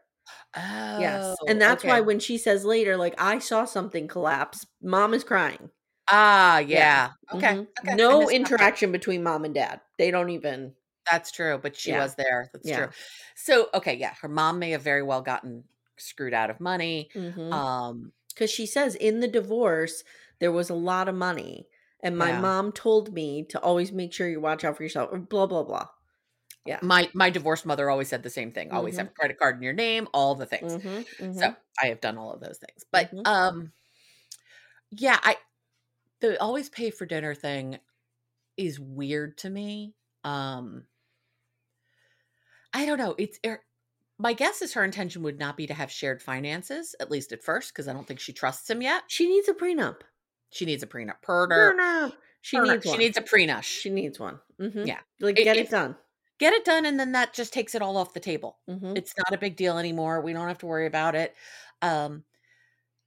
Oh, 0.55 0.59
Yes. 0.97 1.38
And 1.47 1.61
that's 1.61 1.86
why 1.86 2.01
when 2.01 2.19
she 2.19 2.38
says 2.38 2.65
later, 2.65 2.97
like, 2.97 3.15
I 3.17 3.39
saw 3.39 3.65
something 3.65 4.07
collapse, 4.07 4.65
mom 4.82 5.13
is 5.13 5.23
crying. 5.23 5.69
Ah, 6.07 6.59
yeah. 6.59 7.11
Okay. 7.34 7.57
Mhm. 7.57 7.67
okay. 7.80 7.95
No 7.95 8.30
interaction 8.30 8.91
between 8.91 9.23
mom 9.23 9.45
and 9.45 9.53
dad. 9.53 9.82
They 9.97 10.11
don't 10.11 10.30
even. 10.32 10.75
That's 11.10 11.32
true, 11.32 11.57
but 11.57 11.76
she 11.76 11.91
Yeah. 11.91 11.93
was 11.93 12.16
there. 12.16 12.49
That's 12.53 12.70
Yeah. 12.70 12.72
true. 12.72 12.89
So, 13.36 13.70
okay, 13.74 13.95
yeah, 13.95 14.14
her 14.22 14.28
mom 14.28 14.60
may 14.60 14.72
have 14.72 14.82
very 14.84 15.03
well 15.03 15.22
gotten 15.22 15.66
screwed 15.97 16.34
out 16.34 16.49
of 16.49 16.60
money. 16.60 17.10
Because 17.14 17.32
Um, 17.51 18.14
she 18.47 18.66
says 18.66 18.95
in 18.95 19.20
the 19.20 19.28
divorce, 19.28 20.03
there 20.39 20.51
was 20.51 20.70
a 20.70 20.76
lot 20.76 21.07
of 21.10 21.16
money. 21.16 21.68
And 22.01 22.18
my 22.18 22.32
Yeah. 22.32 22.34
mom 22.34 22.72
told 22.72 23.14
me 23.14 23.43
to 23.45 23.60
always 23.62 23.91
make 23.91 24.14
sure 24.14 24.30
you 24.30 24.39
watch 24.41 24.64
out 24.64 24.78
for 24.78 24.84
yourself, 24.84 25.10
or 25.12 25.20
blah, 25.20 25.47
blah, 25.47 25.64
blah. 25.64 25.88
Yeah. 26.66 26.82
my 26.82 27.10
my 27.14 27.30
divorced 27.30 27.66
mother 27.66 27.89
always 27.89 28.07
said 28.10 28.24
the 28.24 28.30
same 28.30 28.51
thing. 28.51 28.72
Always 28.72 28.97
Mhm. 28.97 28.97
have 28.97 29.07
a 29.07 29.12
credit 29.12 29.38
card 29.39 29.57
in 29.57 29.64
your 29.64 29.74
name, 29.74 30.07
all 30.14 30.36
the 30.36 30.45
things. 30.45 30.78
Mhm, 30.78 31.05
mhm. 31.20 31.53
So 31.53 31.82
I 31.82 31.88
have 31.88 32.01
done 32.01 32.18
all 32.18 32.34
of 32.34 32.41
those 32.41 32.57
things. 32.60 32.86
But 32.91 33.12
Mhm. 33.12 33.26
um 33.26 33.74
yeah, 34.91 35.20
I 35.22 35.38
the 36.22 36.41
always 36.41 36.70
pay 36.70 36.91
for 36.91 37.05
dinner 37.05 37.36
thing 37.36 37.80
is 38.57 38.80
weird 38.80 39.38
to 39.39 39.51
me. 39.51 39.95
Um 40.24 40.88
I 42.74 42.86
don't 42.86 42.97
know. 42.97 43.15
It's 43.17 43.39
er, 43.45 43.61
my 44.17 44.34
guess 44.34 44.61
is 44.61 44.74
her 44.74 44.84
intention 44.84 45.24
would 45.24 45.39
not 45.39 45.57
be 45.57 45.67
to 45.67 45.74
have 45.74 45.91
shared 45.91 46.22
finances, 46.22 46.95
at 46.99 47.09
least 47.11 47.32
at 47.32 47.43
first, 47.43 47.74
because 47.74 47.88
I 47.88 47.93
don't 47.93 48.07
think 48.07 48.20
she 48.20 48.34
trusts 48.34 48.70
him 48.70 48.82
yet. 48.82 49.03
she 49.07 49.28
needs 49.28 49.47
a 49.47 49.53
prenup. 49.53 50.01
She 50.51 50.65
needs 50.65 50.84
a 50.84 50.88
prenup. 50.88 51.22
Perner. 51.22 51.74
Prenup. 51.76 52.13
She 52.41 52.57
Perner. 52.57 52.74
needs 52.74 52.86
She 52.91 52.97
needs 52.97 53.17
a 53.17 53.22
prenup. 53.22 53.63
She 53.63 53.89
needs 53.89 54.20
one. 54.20 54.39
Mhm. 54.59 54.86
Yeah. 54.88 54.99
Like, 55.20 55.39
It- 55.39 55.43
get 55.43 55.57
it 55.57 55.61
it's- 55.61 55.72
done. 55.72 55.95
Get 56.39 56.53
it 56.53 56.63
done, 56.63 56.86
and 56.86 56.97
then 56.97 57.11
that 57.11 57.34
just 57.34 57.51
takes 57.51 57.76
it 57.76 57.82
all 57.82 57.97
off 57.97 58.13
the 58.13 58.20
table. 58.22 58.59
Mhm. 58.70 58.97
It's 58.97 59.13
not 59.17 59.34
a 59.34 59.38
big 59.38 59.57
deal 59.57 59.78
anymore. 59.78 60.22
We 60.22 60.32
don't 60.32 60.47
have 60.47 60.57
to 60.59 60.65
worry 60.67 60.86
about 60.86 61.13
it. 61.13 61.36
Um, 61.82 62.24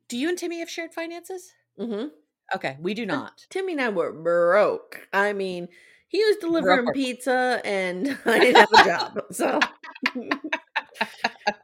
do 0.09 0.19
you 0.19 0.29
and 0.29 0.37
Timmy 0.39 0.59
have 0.61 0.69
shared 0.71 0.93
finances? 0.93 1.55
Mhm. 1.79 2.13
Okay, 2.55 2.77
we 2.81 2.93
do 2.95 3.07
not. 3.07 3.47
Timmy 3.49 3.73
and 3.73 3.81
I 3.81 3.89
were 3.89 4.13
broke. 4.13 5.09
I 5.15 5.33
mean, 5.33 5.69
he 6.13 6.25
was 6.25 6.37
delivering 6.37 6.87
pizza 6.93 7.61
and 7.65 8.17
I 8.25 8.39
didn't 8.39 8.57
have 8.61 8.69
a 8.73 8.85
job. 8.85 9.19
So, 9.33 9.59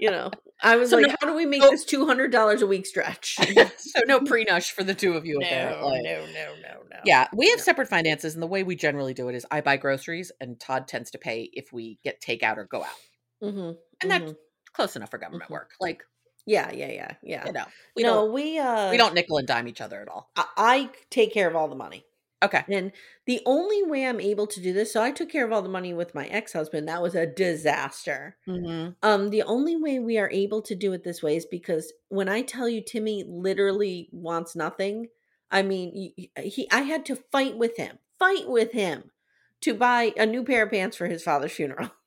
you 0.01 0.11
know, 0.11 0.31
I 0.63 0.77
was 0.77 0.91
So 0.91 0.97
like, 0.97 1.07
no- 1.09 1.15
how 1.21 1.27
do 1.29 1.35
we 1.35 1.47
make 1.47 1.61
no- 1.61 1.71
this 1.71 1.85
$200 1.85 2.61
a 2.63 2.67
week 2.67 2.87
stretch? 2.87 3.37
so 3.77 4.01
no 4.07 4.21
pre-nush 4.21 4.71
for 4.73 4.83
the 4.83 4.95
two 4.95 5.13
of 5.15 5.25
you. 5.27 5.39
apparently. 5.41 6.03
no, 6.03 6.25
no, 6.27 6.55
no, 6.63 6.81
no. 6.91 6.97
Yeah, 7.05 7.29
we 7.35 7.49
have 7.51 7.59
No. 7.59 7.65
separate 7.65 7.89
finances, 7.89 8.35
and 8.35 8.43
the 8.43 8.47
way 8.47 8.63
we 8.65 8.75
generally 8.75 9.15
do 9.15 9.29
it 9.29 9.35
is 9.37 9.47
I 9.51 9.61
buy 9.61 9.77
groceries, 9.77 10.33
and 10.41 10.59
Todd 10.59 10.89
tends 10.89 11.11
to 11.13 11.19
pay 11.19 11.49
if 11.53 11.73
we 11.73 11.99
get 12.03 12.21
takeout 12.21 12.57
or 12.57 12.65
go 12.65 12.83
out. 12.83 12.97
hmm 13.41 13.73
And 14.03 14.11
that's 14.11 14.35
close 14.73 14.97
enough 14.97 15.11
for 15.11 15.19
government 15.19 15.49
Mhm. 15.51 15.55
work. 15.55 15.71
Like 15.81 16.03
Yeah, 16.47 16.71
yeah, 16.73 16.91
yeah, 16.91 17.13
yeah. 17.23 17.47
you 17.47 17.53
know, 17.53 17.65
we 17.95 18.03
no, 18.03 18.15
don't 18.15 18.33
we, 18.33 18.59
uh, 18.59 18.91
we 18.91 18.97
don't 18.97 19.15
nickel 19.15 19.39
and 19.39 19.47
dime 19.47 19.69
each 19.69 19.81
other 19.81 20.01
at 20.01 20.09
all. 20.09 20.31
I, 20.37 20.45
I 20.57 20.91
take 21.11 21.33
care 21.35 21.49
of 21.49 21.55
all 21.55 21.69
the 21.69 21.75
money. 21.77 22.05
Okay. 22.43 22.63
And 22.71 22.93
the 23.27 23.41
only 23.47 23.83
way 23.83 24.07
I'm 24.07 24.21
able 24.21 24.47
to 24.47 24.61
do 24.61 24.73
this, 24.73 24.93
so 24.93 25.03
I 25.03 25.11
took 25.11 25.29
care 25.29 25.45
of 25.45 25.53
all 25.53 25.63
the 25.63 25.69
money 25.69 25.93
with 25.93 26.15
my 26.15 26.27
ex 26.27 26.53
husband. 26.53 26.87
That 26.89 27.03
was 27.03 27.15
a 27.17 27.27
disaster. 27.27 28.37
Mm-hmm. 28.49 28.91
Um, 29.03 29.31
the 29.31 29.43
only 29.43 29.77
way 29.77 29.99
we 29.99 30.19
are 30.19 30.31
able 30.31 30.63
to 30.63 30.75
do 30.77 30.93
it 30.93 31.03
this 31.05 31.23
way 31.23 31.37
is 31.37 31.47
because 31.47 31.93
when 32.09 32.29
I 32.29 32.43
tell 32.43 32.69
you 32.69 32.81
Timmy 32.83 33.25
literally 33.27 34.09
wants 34.13 34.55
nothing, 34.55 35.09
I 35.51 35.63
mean, 35.63 35.93
y- 35.95 36.29
y- 36.37 36.43
he 36.45 36.71
I 36.71 36.83
had 36.83 37.05
to 37.07 37.17
fight 37.17 37.59
with 37.59 37.77
him, 37.77 37.99
fight 38.19 38.49
with 38.49 38.73
him 38.73 39.11
to 39.63 39.75
buy 39.75 40.13
a 40.17 40.25
new 40.25 40.45
pair 40.45 40.63
of 40.65 40.71
pants 40.71 40.97
for 40.97 41.07
his 41.07 41.23
father's 41.23 41.53
funeral. 41.53 41.91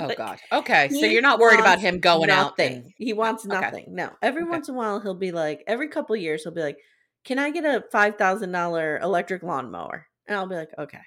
Oh 0.00 0.14
God. 0.16 0.38
Okay, 0.52 0.88
so 0.90 1.06
you're 1.06 1.20
not 1.22 1.40
worried 1.40 1.58
about 1.58 1.80
him 1.80 1.98
going 1.98 2.30
out 2.30 2.56
nothing. 2.56 2.72
and 2.74 2.92
he 2.98 3.12
wants 3.12 3.44
Okay. 3.44 3.60
nothing. 3.60 3.86
No. 3.88 4.10
Every 4.22 4.42
Okay. 4.42 4.50
once 4.52 4.68
in 4.68 4.76
a 4.76 4.78
while 4.78 5.00
he'll 5.00 5.16
be 5.16 5.32
like, 5.32 5.64
every 5.66 5.88
couple 5.88 6.14
of 6.14 6.22
years 6.22 6.44
he'll 6.44 6.54
be 6.54 6.60
like, 6.60 6.78
"Can 7.24 7.38
I 7.38 7.50
get 7.50 7.64
a 7.64 7.84
five 7.92 8.16
thousand 8.16 8.52
dollar 8.52 8.98
electric 8.98 9.42
lawnmower?" 9.42 10.06
And 10.26 10.36
I'll 10.36 10.46
be 10.46 10.56
like, 10.56 10.70
"Okay." 10.78 11.00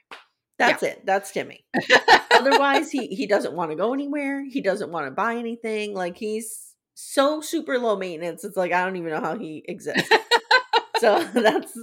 That's 0.57 0.84
it. 0.84 1.05
That's 1.05 1.32
Timmy. 1.32 1.66
Otherwise, 2.32 2.91
he 2.91 3.07
he 3.07 3.26
doesn't 3.26 3.53
want 3.53 3.72
to 3.72 3.76
go 3.76 3.93
anywhere. 3.93 4.45
He 4.45 4.62
doesn't 4.62 4.91
want 4.91 5.07
to 5.07 5.12
buy 5.12 5.36
anything. 5.36 5.95
Like 5.95 6.18
he's 6.18 6.76
so 6.93 7.41
super 7.41 7.80
low 7.80 7.95
maintenance. 7.95 8.43
It's 8.43 8.57
like 8.57 8.72
I 8.72 8.86
don't 8.86 8.95
even 8.95 9.09
know 9.09 9.22
how 9.22 9.38
he 9.38 9.64
exists. 9.68 10.09
so 10.99 11.24
that's 11.34 11.78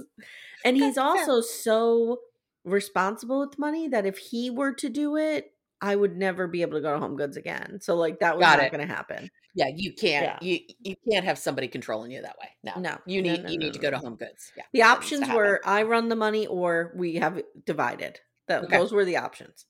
and 0.63 0.77
he's 0.77 0.97
also 0.97 1.41
so 1.41 2.19
responsible 2.63 3.39
with 3.39 3.59
money 3.59 3.87
that 3.89 4.05
if 4.05 4.17
he 4.17 4.49
were 4.49 4.73
to 4.75 4.89
do 4.89 5.17
it, 5.17 5.51
I 5.81 5.95
would 5.95 6.17
never 6.17 6.47
be 6.47 6.61
able 6.61 6.73
to 6.73 6.81
go 6.81 6.93
to 6.93 6.99
Home 6.99 7.15
Goods 7.15 7.37
again. 7.37 7.79
So 7.81 7.95
like 7.95 8.19
that 8.19 8.37
was 8.37 8.45
Got 8.45 8.59
not 8.59 8.71
going 8.71 8.85
to 8.85 8.93
happen. 8.93 9.29
Yeah, 9.59 9.67
you 9.75 9.93
can't 9.93 10.23
Yeah. 10.23 10.39
you 10.41 10.59
you 10.79 10.95
can't 11.09 11.25
have 11.25 11.37
somebody 11.37 11.67
controlling 11.67 12.11
you 12.11 12.21
that 12.21 12.37
way. 12.39 12.49
No, 12.63 12.73
No, 12.75 12.97
you 13.05 13.21
need 13.21 13.43
no, 13.43 13.49
you 13.49 13.57
no, 13.59 13.65
need 13.65 13.73
to 13.73 13.79
go 13.79 13.91
to. 13.91 13.97
Home 13.99 14.15
Goods. 14.15 14.51
Yeah, 14.55 14.63
The 14.73 14.83
that 14.83 14.99
needs 15.01 15.17
to 15.19 15.25
options 15.25 15.29
were 15.29 15.61
I 15.65 15.83
run 15.83 16.09
the 16.09 16.15
money 16.15 16.47
or 16.47 16.93
we 16.95 17.15
have 17.15 17.41
divided. 17.65 18.19
That 18.47 18.65
Okay. 18.65 18.77
those 18.77 18.91
were 18.91 19.05
the 19.05 19.17
options. 19.17 19.65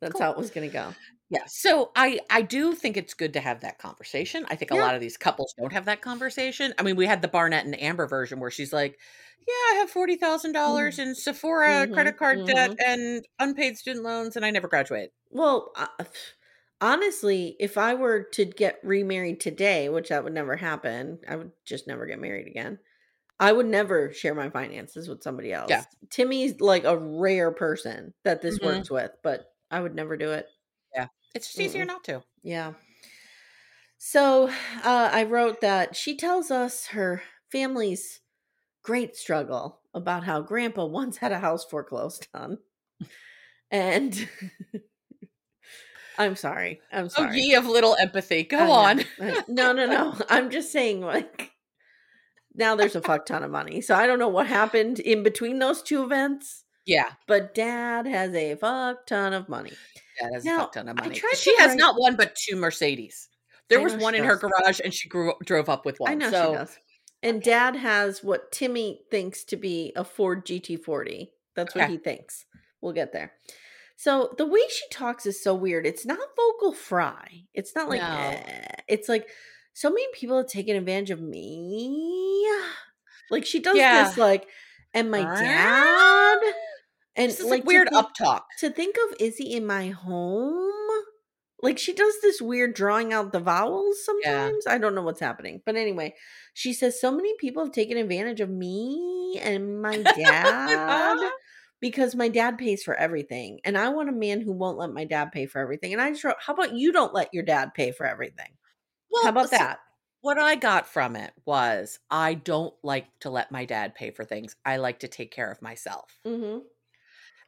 That's 0.00 0.12
cool. 0.12 0.20
how 0.20 0.30
it 0.32 0.36
was 0.38 0.50
going 0.50 0.68
to 0.68 0.72
go. 0.72 0.94
Yeah. 1.30 1.44
So 1.46 1.90
I 1.96 2.20
I 2.30 2.42
do 2.42 2.74
think 2.74 2.96
it's 2.96 3.14
good 3.14 3.32
to 3.34 3.40
have 3.40 3.60
that 3.60 3.78
conversation. 3.78 4.46
I 4.48 4.56
think 4.56 4.70
a 4.70 4.76
lot 4.76 4.94
of 4.94 5.00
these 5.00 5.16
couples 5.16 5.54
don't 5.58 5.72
have 5.72 5.84
that 5.86 6.00
conversation. 6.00 6.72
I 6.78 6.82
mean, 6.82 6.96
we 6.96 7.06
had 7.06 7.20
the 7.22 7.28
Barnett 7.28 7.66
and 7.66 7.78
Amber 7.80 8.06
version 8.06 8.40
where 8.40 8.50
she's 8.50 8.72
like, 8.72 8.98
"Yeah, 9.46 9.52
I 9.72 9.74
have 9.80 9.90
forty 9.90 10.16
thousand 10.16 10.52
dollars 10.52 10.98
in 10.98 11.14
Sephora 11.14 11.86
Mhm, 11.86 11.92
credit 11.92 12.16
card 12.16 12.44
debt 12.46 12.70
mhm. 12.70 12.76
and 12.86 13.28
unpaid 13.38 13.76
student 13.76 14.04
loans, 14.04 14.36
and 14.36 14.44
I 14.46 14.50
never 14.50 14.68
graduated." 14.68 15.10
Well, 15.30 15.72
uh, 15.76 15.86
honestly, 16.80 17.56
if 17.60 17.78
I 17.78 17.94
were 17.94 18.22
to 18.34 18.44
get 18.44 18.80
remarried 18.82 19.40
today, 19.40 19.88
which 19.88 20.08
that 20.10 20.24
would 20.24 20.32
never 20.34 20.56
happen, 20.56 21.20
I 21.28 21.36
would 21.36 21.52
just 21.64 21.86
never 21.86 22.06
get 22.06 22.20
married 22.20 22.46
again. 22.46 22.78
I 23.40 23.52
would 23.52 23.66
never 23.66 24.12
share 24.12 24.34
my 24.34 24.50
finances 24.50 25.08
with 25.08 25.22
somebody 25.22 25.52
else. 25.52 25.70
Yeah. 25.70 25.84
Timmy's 26.10 26.60
like 26.60 26.84
a 26.84 26.98
rare 26.98 27.52
person 27.52 28.14
that 28.24 28.42
this 28.42 28.60
Mhm. 28.60 28.62
works 28.62 28.90
with, 28.90 29.12
but 29.22 29.54
I 29.70 29.80
would 29.80 29.94
never 29.94 30.16
do 30.16 30.32
it. 30.32 30.46
Yeah. 30.94 31.08
It's 31.34 31.48
just 31.48 31.60
easier 31.60 31.84
not 31.84 32.04
to. 32.04 32.22
Yeah. 32.42 32.74
So 33.98 34.48
uh, 34.48 35.10
I 35.12 35.24
wrote 35.24 35.60
that 35.60 35.96
she 35.96 36.16
tells 36.16 36.50
us 36.50 36.86
her 36.88 37.22
family's 37.50 38.20
great 38.82 39.16
struggle 39.16 39.82
about 39.94 40.24
how 40.24 40.42
grandpa 40.42 40.86
once 40.86 41.18
had 41.18 41.32
a 41.32 41.40
house 41.40 41.64
foreclosed 41.64 42.28
on. 42.34 42.58
And 43.70 44.28
I'm 46.18 46.36
sorry. 46.36 46.80
I'm 46.92 47.04
Oh, 47.04 47.08
sorry. 47.08 47.40
ye 47.40 47.54
of 47.54 47.66
little 47.66 47.96
empathy. 47.96 48.42
Go 48.42 48.70
on. 48.70 49.04
No, 49.48 49.72
no, 49.72 49.86
no. 49.86 50.14
I'm 50.28 50.50
just 50.50 50.72
saying, 50.72 51.00
like, 51.00 51.52
now 52.54 52.74
there's 52.76 52.96
a 52.96 53.00
fuck 53.00 53.24
ton 53.26 53.42
of 53.44 53.50
money. 53.50 53.80
So 53.80 53.94
I 53.94 54.06
don't 54.06 54.18
know 54.18 54.28
what 54.28 54.46
happened 54.46 54.98
in 55.00 55.22
between 55.22 55.58
those 55.60 55.82
two 55.82 56.02
events, 56.02 56.64
yeah, 56.86 57.10
but 57.26 57.54
dad 57.54 58.06
has 58.06 58.34
a 58.34 58.56
fuck 58.56 59.06
ton 59.06 59.32
of 59.32 59.48
money. 59.48 59.72
is 60.34 60.44
a 60.44 60.46
Now, 60.48 60.58
fuck 60.60 60.72
ton 60.72 60.88
of 60.88 60.96
money. 60.96 61.20
She 61.36 61.56
has 61.58 61.68
write- 61.70 61.78
not 61.78 61.94
one 61.98 62.16
but 62.16 62.34
two 62.34 62.56
Mercedes. 62.56 63.28
There 63.68 63.80
I 63.80 63.82
was 63.84 63.96
one 63.96 64.14
in 64.14 64.24
her 64.24 64.36
garage, 64.36 64.80
and 64.82 64.92
she 64.94 65.08
grew 65.08 65.34
drove 65.44 65.68
up 65.68 65.84
with 65.84 66.00
one. 66.00 66.10
I 66.10 66.14
know 66.14 66.30
so, 66.30 66.52
she 66.52 66.56
does. 66.58 66.78
And 67.22 67.42
dad 67.42 67.76
has 67.76 68.24
what 68.24 68.50
Timmy 68.50 69.02
thinks 69.10 69.44
to 69.44 69.56
be 69.56 69.92
a 69.94 70.04
Ford 70.04 70.46
GT40. 70.46 71.28
That's 71.54 71.74
what 71.74 71.84
Okay. 71.84 71.92
he 71.92 71.98
thinks. 71.98 72.46
We'll 72.80 72.92
get 72.94 73.12
there. 73.12 73.32
So 74.00 74.32
the 74.38 74.46
way 74.46 74.60
she 74.70 74.86
talks 74.92 75.26
is 75.26 75.42
so 75.42 75.56
weird. 75.56 75.84
It's 75.84 76.06
not 76.06 76.20
vocal 76.36 76.72
fry. 76.72 77.42
It's 77.52 77.74
not 77.74 77.88
like 77.88 78.00
No. 78.00 78.06
eh. 78.06 78.62
it's 78.86 79.08
like 79.08 79.26
so 79.74 79.90
many 79.90 80.06
people 80.14 80.36
have 80.36 80.46
taken 80.46 80.76
advantage 80.76 81.10
of 81.10 81.20
me. 81.20 82.46
Like 83.28 83.44
she 83.44 83.58
does 83.58 83.76
Yeah. 83.76 84.04
this 84.08 84.16
like 84.16 84.46
and 84.94 85.10
my 85.10 85.22
Ah. 85.22 85.34
dad 85.40 86.38
and 87.16 87.28
This 87.30 87.40
is 87.40 87.46
like 87.46 87.64
weird 87.64 87.88
up 87.92 88.14
talk. 88.14 88.46
to 88.60 88.70
think 88.70 88.94
of 89.10 89.16
Izzy 89.20 89.52
in 89.52 89.66
my 89.66 89.88
home. 89.88 90.70
Like 91.60 91.76
she 91.76 91.92
does 91.92 92.14
this 92.22 92.40
weird 92.40 92.74
drawing 92.74 93.12
out 93.12 93.32
the 93.32 93.40
vowels 93.40 94.04
sometimes. 94.04 94.64
I 94.68 94.78
don't 94.78 94.94
know 94.94 95.02
what's 95.02 95.18
happening. 95.18 95.60
But 95.66 95.74
anyway, 95.74 96.14
she 96.54 96.72
says 96.72 97.00
so 97.00 97.10
many 97.10 97.34
people 97.40 97.64
have 97.64 97.74
taken 97.74 97.96
advantage 97.98 98.40
of 98.40 98.48
me 98.48 99.40
and 99.42 99.82
my 99.82 99.96
dad. 100.16 101.30
Because 101.80 102.14
my 102.14 102.28
dad 102.28 102.58
pays 102.58 102.82
for 102.82 102.94
everything 102.94 103.60
and 103.64 103.78
I 103.78 103.88
want 103.90 104.08
a 104.08 104.12
man 104.12 104.40
who 104.40 104.52
won't 104.52 104.78
let 104.78 104.92
my 104.92 105.04
dad 105.04 105.32
pay 105.32 105.46
for 105.46 105.60
everything. 105.60 105.92
And 105.92 106.02
I 106.02 106.10
just 106.10 106.24
wrote, 106.24 106.36
how 106.44 106.54
about 106.54 106.74
you 106.74 106.92
don't 106.92 107.14
let 107.14 107.32
your 107.32 107.44
dad 107.44 107.74
pay 107.74 107.92
for 107.92 108.06
everything? 108.06 108.50
Well, 109.10 109.22
how 109.24 109.30
about 109.30 109.50
see, 109.50 109.58
that? 109.58 109.78
What 110.20 110.38
I 110.38 110.56
got 110.56 110.88
from 110.88 111.14
it 111.16 111.32
was 111.44 111.98
I 112.10 112.34
don't 112.34 112.74
like 112.82 113.06
to 113.20 113.30
let 113.30 113.52
my 113.52 113.64
dad 113.64 113.94
pay 113.94 114.10
for 114.10 114.24
things. 114.24 114.56
I 114.64 114.78
like 114.78 115.00
to 115.00 115.08
take 115.08 115.30
care 115.30 115.50
of 115.50 115.62
myself. 115.62 116.18
Mm-hmm. 116.26 116.58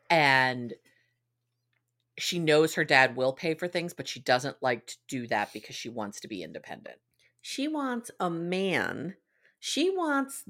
And 0.09 0.74
she 2.18 2.39
knows 2.39 2.74
her 2.74 2.85
dad 2.85 3.16
will 3.16 3.33
pay 3.33 3.55
for 3.55 3.66
things, 3.66 3.95
but 3.95 4.09
she 4.09 4.20
doesn't 4.20 4.57
like 4.61 4.87
to 4.87 4.97
do 5.09 5.26
that 5.28 5.53
because 5.53 5.74
she 5.74 5.89
wants 5.89 6.20
to 6.20 6.28
be 6.28 6.43
independent. 6.43 6.99
She 7.41 7.66
wants 7.66 8.11
a 8.20 8.31
man. 8.31 9.16
She 9.59 9.91
wants, 9.91 10.45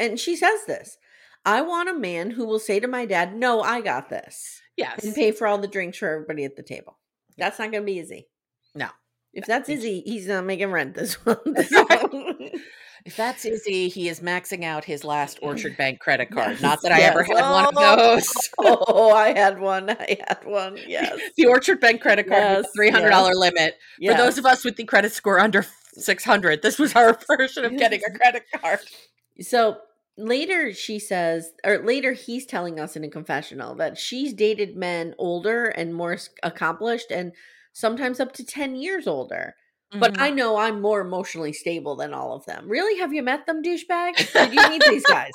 and 0.00 0.18
she 0.18 0.36
says 0.36 0.66
this 0.66 0.98
I 1.46 1.62
want 1.62 1.88
a 1.88 1.94
man 1.94 2.32
who 2.32 2.44
will 2.44 2.58
say 2.58 2.80
to 2.80 2.88
my 2.88 3.06
dad, 3.06 3.34
No, 3.34 3.60
I 3.62 3.80
got 3.80 4.10
this, 4.10 4.60
Yes. 4.76 5.02
and 5.04 5.14
pay 5.14 5.30
for 5.30 5.46
all 5.46 5.56
the 5.58 5.68
drinks 5.68 5.96
for 5.98 6.08
everybody 6.10 6.44
at 6.44 6.56
the 6.56 6.62
table. 6.62 6.98
That's 7.38 7.58
not 7.58 7.70
going 7.70 7.82
to 7.84 7.86
be 7.86 7.98
easy. 7.98 8.28
No. 8.74 8.88
If 9.32 9.46
that's 9.46 9.68
easy, 9.68 10.00
he's 10.04 10.26
not 10.26 10.44
making 10.44 10.70
rent 10.72 10.94
this 10.94 11.14
one. 11.24 11.38
If 13.04 13.14
that's 13.14 13.46
easy, 13.46 13.86
he 13.88 14.08
is 14.08 14.18
maxing 14.18 14.64
out 14.64 14.84
his 14.84 15.04
last 15.04 15.38
Orchard 15.40 15.76
Bank 15.76 16.00
credit 16.00 16.28
card. 16.32 16.54
Yes, 16.54 16.60
Not 16.62 16.82
that 16.82 16.90
I 16.90 17.02
ever 17.02 17.22
had 17.22 17.34
one 17.34 17.66
of 17.66 17.74
Oh. 17.76 18.14
those. 18.16 18.32
oh, 18.58 19.12
I 19.12 19.28
had 19.28 19.60
one. 19.60 19.90
I 19.90 20.16
had 20.26 20.38
one. 20.44 20.76
Yes. 20.88 21.16
the 21.36 21.46
Orchard 21.46 21.78
Bank 21.78 22.00
credit 22.00 22.26
card 22.26 22.42
Yes, 22.42 22.64
the 22.74 22.82
$300 22.90 23.34
limit. 23.34 23.76
yes. 24.00 24.12
For 24.16 24.20
those 24.24 24.38
of 24.38 24.46
us 24.46 24.64
with 24.64 24.74
the 24.74 24.82
credit 24.82 25.12
score 25.12 25.38
under 25.38 25.64
600, 25.92 26.62
this 26.62 26.80
was 26.80 26.96
our 26.96 27.16
version 27.38 27.64
of 27.64 27.76
getting 27.78 28.00
a 28.04 28.18
credit 28.18 28.42
card. 28.60 28.80
So 29.40 29.76
later 30.18 30.72
she 30.72 30.98
says, 30.98 31.52
or 31.64 31.78
later 31.78 32.12
he's 32.12 32.46
telling 32.46 32.80
us 32.80 32.96
in 32.96 33.04
a 33.04 33.08
confessional 33.10 33.74
that 33.76 33.98
she's 33.98 34.32
dated 34.32 34.76
men 34.76 35.14
older 35.18 35.66
and 35.66 35.94
more 35.94 36.18
accomplished 36.42 37.10
and 37.10 37.32
sometimes 37.72 38.20
up 38.20 38.32
to 38.32 38.44
10 38.44 38.76
years 38.76 39.06
older. 39.06 39.54
But 39.92 40.14
Mhm. 40.14 40.20
I 40.20 40.30
know 40.30 40.56
I'm 40.56 40.80
more 40.80 41.00
emotionally 41.00 41.52
stable 41.52 41.94
than 41.96 42.12
all 42.12 42.32
of 42.34 42.44
them. 42.46 42.68
Really? 42.68 42.98
Have 42.98 43.12
you 43.12 43.22
met 43.22 43.46
them, 43.46 43.62
douchebags? 43.62 44.32
Did 44.32 44.52
you 44.54 44.68
meet 44.68 44.82
these 44.84 45.04
guys? 45.06 45.32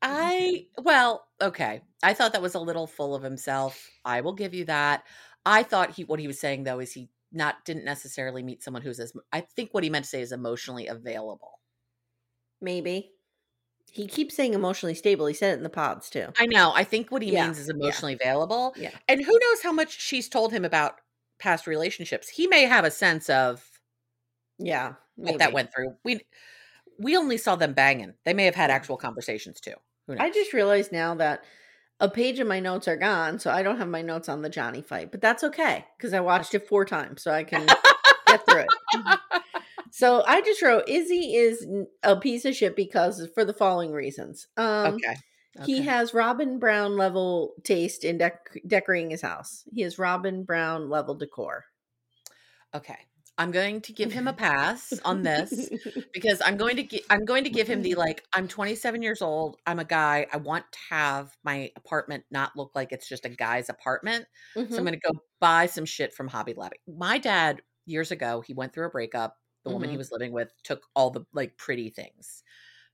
I 0.00 0.66
well, 0.78 1.24
okay. 1.40 1.82
I 2.02 2.14
thought 2.14 2.32
that 2.32 2.42
was 2.42 2.54
a 2.54 2.60
little 2.60 2.86
full 2.86 3.14
of 3.14 3.22
himself. 3.22 3.88
I 4.04 4.20
will 4.20 4.32
give 4.34 4.52
you 4.54 4.64
that. 4.64 5.04
I 5.46 5.62
thought 5.62 5.92
he 5.92 6.04
what 6.04 6.18
he 6.20 6.26
was 6.26 6.40
saying 6.40 6.64
though 6.64 6.80
is 6.80 6.92
he 6.92 7.08
not 7.30 7.64
didn't 7.64 7.84
necessarily 7.84 8.42
meet 8.42 8.62
someone 8.62 8.82
who's 8.82 8.98
as 9.00 9.12
I 9.32 9.40
think 9.40 9.72
what 9.72 9.84
he 9.84 9.90
meant 9.90 10.04
to 10.04 10.10
say 10.10 10.20
is 10.20 10.32
emotionally 10.32 10.88
available. 10.88 11.60
Maybe. 12.60 13.11
He 13.94 14.06
keeps 14.06 14.34
saying 14.34 14.54
emotionally 14.54 14.94
stable. 14.94 15.26
He 15.26 15.34
said 15.34 15.52
it 15.52 15.58
in 15.58 15.62
the 15.62 15.68
pods 15.68 16.08
too. 16.08 16.28
I 16.38 16.46
know. 16.46 16.72
I 16.74 16.82
think 16.82 17.10
what 17.12 17.20
he 17.20 17.30
Yeah, 17.32 17.44
means 17.44 17.58
is 17.58 17.68
yeah. 17.68 17.74
emotionally 17.74 18.14
available. 18.14 18.72
Yeah. 18.76 18.90
And 19.06 19.22
who 19.22 19.32
knows 19.32 19.62
how 19.62 19.70
much 19.70 20.00
she's 20.00 20.30
told 20.30 20.50
him 20.50 20.64
about 20.64 20.94
past 21.38 21.66
relationships. 21.66 22.28
He 22.30 22.46
may 22.46 22.62
have 22.64 22.86
a 22.86 22.90
sense 22.90 23.28
of 23.28 23.62
Yeah. 24.58 24.94
what 25.16 25.38
that 25.40 25.52
went 25.52 25.74
through. 25.74 25.96
We 26.04 26.20
we 26.98 27.16
only 27.18 27.36
saw 27.36 27.54
them 27.56 27.74
banging. 27.74 28.14
They 28.24 28.32
may 28.32 28.46
have 28.46 28.54
had 28.54 28.70
actual 28.70 28.96
conversations 28.96 29.60
too. 29.60 29.74
Who 30.06 30.14
knows? 30.14 30.22
I 30.24 30.30
just 30.30 30.52
realized 30.54 30.90
now 30.90 31.14
that 31.16 31.44
a 32.00 32.08
page 32.08 32.38
of 32.40 32.46
my 32.46 32.60
notes 32.60 32.88
are 32.88 32.96
gone, 32.96 33.38
so 33.40 33.50
I 33.50 33.62
don't 33.62 33.76
have 33.78 33.88
my 33.88 34.02
notes 34.02 34.28
on 34.30 34.40
the 34.40 34.50
Johnie 34.50 34.84
fight, 34.84 35.10
but 35.10 35.20
that's 35.20 35.44
okay 35.44 35.84
because 35.98 36.14
I 36.14 36.20
watched 36.20 36.54
it 36.54 36.66
four 36.66 36.84
times, 36.86 37.22
so 37.22 37.30
I 37.30 37.44
can 37.44 37.66
get 38.26 38.46
through 38.46 38.60
it. 38.60 38.68
Mm-hmm. 38.94 39.51
So 39.92 40.24
I 40.26 40.40
just 40.40 40.62
wrote 40.62 40.88
Izzy 40.88 41.34
is 41.36 41.66
a 42.02 42.16
piece 42.16 42.46
of 42.46 42.56
shit 42.56 42.74
because 42.76 43.28
for 43.34 43.44
the 43.44 43.52
following 43.52 43.92
reasons. 43.92 44.48
Um, 44.56 44.94
okay. 44.94 45.16
He 45.66 45.82
has 45.82 46.14
Robin 46.14 46.58
Brown 46.58 46.96
level 46.96 47.52
taste 47.62 48.02
in 48.04 48.16
dec- 48.18 48.66
decorating 48.66 49.10
his 49.10 49.20
house. 49.20 49.64
He 49.70 49.82
has 49.82 49.98
Robin 49.98 50.44
Brown 50.44 50.88
level 50.88 51.14
decor. 51.14 51.66
Okay. 52.74 52.96
I'm 53.38 53.50
going 53.50 53.80
to 53.82 53.92
give 53.92 54.12
him 54.12 54.28
a 54.28 54.32
pass 54.32 54.98
on 55.04 55.22
this 55.22 55.68
because 56.12 56.40
I'm 56.44 56.56
going 56.56 56.76
to 56.76 56.82
gi- 56.84 57.04
I'm 57.10 57.24
going 57.24 57.44
to 57.44 57.50
give 57.50 57.66
him 57.66 57.82
the 57.82 57.94
like 57.94 58.22
I'm 58.32 58.46
27 58.48 59.02
years 59.02 59.20
old. 59.20 59.56
I'm 59.66 59.78
a 59.78 59.84
guy. 59.84 60.26
I 60.32 60.36
want 60.38 60.64
to 60.72 60.78
have 60.90 61.36
my 61.44 61.70
apartment 61.76 62.24
not 62.30 62.56
look 62.56 62.72
like 62.74 62.92
it's 62.92 63.08
just 63.08 63.24
a 63.26 63.30
guy's 63.30 63.68
apartment. 63.68 64.26
So 64.54 64.60
I'm 64.62 64.66
Mhm. 64.68 64.76
going 64.76 64.92
to 64.92 65.12
go 65.12 65.12
buy 65.40 65.66
some 65.66 65.84
shit 65.86 66.14
from 66.14 66.28
Hobby 66.28 66.54
Lobby. 66.54 66.76
My 66.86 67.18
dad 67.18 67.60
years 67.86 68.10
ago, 68.10 68.42
he 68.46 68.54
went 68.54 68.72
through 68.72 68.86
a 68.86 68.90
breakup. 68.90 69.36
The 69.64 69.70
woman 69.70 69.90
he 69.90 69.96
Mhm. 69.96 69.98
was 69.98 70.12
living 70.12 70.32
with 70.32 70.52
took 70.64 70.88
all 70.96 71.10
the 71.10 71.24
like 71.32 71.56
pretty 71.56 71.90
things. 71.90 72.42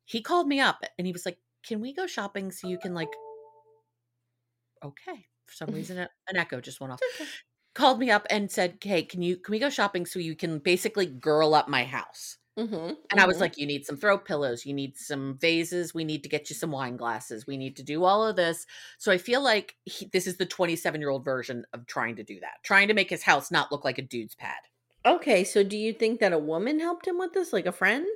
He 0.07 0.23
called 0.23 0.49
me 0.49 0.61
up 0.61 0.83
and 0.99 1.07
he 1.07 1.13
was 1.15 1.27
like, 1.27 1.41
"Can 1.65 1.81
we 1.81 1.95
go 1.95 2.07
shopping 2.07 2.53
so 2.53 2.69
you 2.69 2.79
can 2.79 2.95
like 2.95 3.11
Okay. 4.83 5.27
For 5.47 5.55
some 5.55 5.71
reason 5.73 5.99
an 5.99 6.37
echo 6.37 6.61
just 6.61 6.81
went 6.81 6.93
off. 6.93 7.03
Called 7.75 8.01
me 8.01 8.11
up 8.11 8.27
and 8.31 8.51
said, 8.51 8.79
"Hey, 8.83 9.03
can 9.05 9.23
you 9.23 9.37
can 9.39 9.53
we 9.53 9.59
go 9.61 9.71
shopping 9.71 10.07
so 10.07 10.19
you 10.19 10.37
can 10.37 10.59
basically 10.61 11.07
girl 11.07 11.55
up 11.55 11.69
my 11.69 11.85
house?" 11.85 12.39
Mhm, 12.57 12.97
And 13.11 13.21
I 13.21 13.27
was 13.27 13.41
mhm. 13.41 13.43
like, 13.43 13.59
you 13.59 13.67
need 13.67 13.87
some 13.87 13.97
throw 13.99 14.19
pillows, 14.19 14.67
you 14.67 14.75
need 14.75 14.97
some 14.97 15.39
vases, 15.39 15.95
we 15.95 16.05
need 16.05 16.23
to 16.25 16.31
get 16.31 16.51
you 16.51 16.57
some 16.57 16.73
wine 16.73 16.97
glasses, 16.97 17.47
we 17.47 17.57
need 17.59 17.77
to 17.79 17.85
do 17.85 18.05
all 18.05 18.27
of 18.27 18.37
this. 18.37 18.67
So 18.99 19.13
I 19.13 19.19
feel 19.19 19.43
like 19.43 19.77
he, 19.85 20.07
this 20.13 20.27
is 20.27 20.39
the 20.39 20.47
27 20.47 21.01
year 21.01 21.11
old 21.11 21.25
version 21.25 21.67
of 21.75 21.87
trying 21.87 22.17
to 22.17 22.25
do 22.25 22.41
that, 22.41 22.59
trying 22.65 22.89
to 22.89 22.95
make 22.95 23.11
his 23.11 23.23
house 23.25 23.51
not 23.53 23.73
look 23.73 23.85
like 23.85 23.99
a 23.99 24.03
dude's 24.03 24.35
pad. 24.37 24.61
Okay, 25.17 25.43
so 25.45 25.63
do 25.63 25.77
you 25.77 25.93
think 25.93 26.21
that 26.21 26.33
a 26.33 26.39
woman 26.39 26.81
helped 26.81 27.07
him 27.07 27.19
with 27.19 27.33
this, 27.33 27.53
like 27.53 27.67
a 27.67 27.73
friend? 27.73 28.07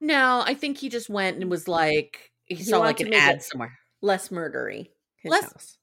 No, 0.00 0.42
I 0.44 0.54
think 0.54 0.78
he 0.78 0.88
just 0.88 1.08
went 1.08 1.38
and 1.38 1.50
was 1.50 1.66
like, 1.68 2.30
he, 2.44 2.56
He 2.56 2.64
saw 2.64 2.80
wanted 2.80 2.88
like 2.88 2.96
to 2.98 3.04
an 3.04 3.10
make 3.10 3.20
ad 3.22 3.36
it 3.36 3.42
somewhere. 3.42 3.78
Less 4.02 4.28
murdery. 4.28 4.88
His 5.22 5.30
Less- 5.30 5.44
house. 5.44 5.78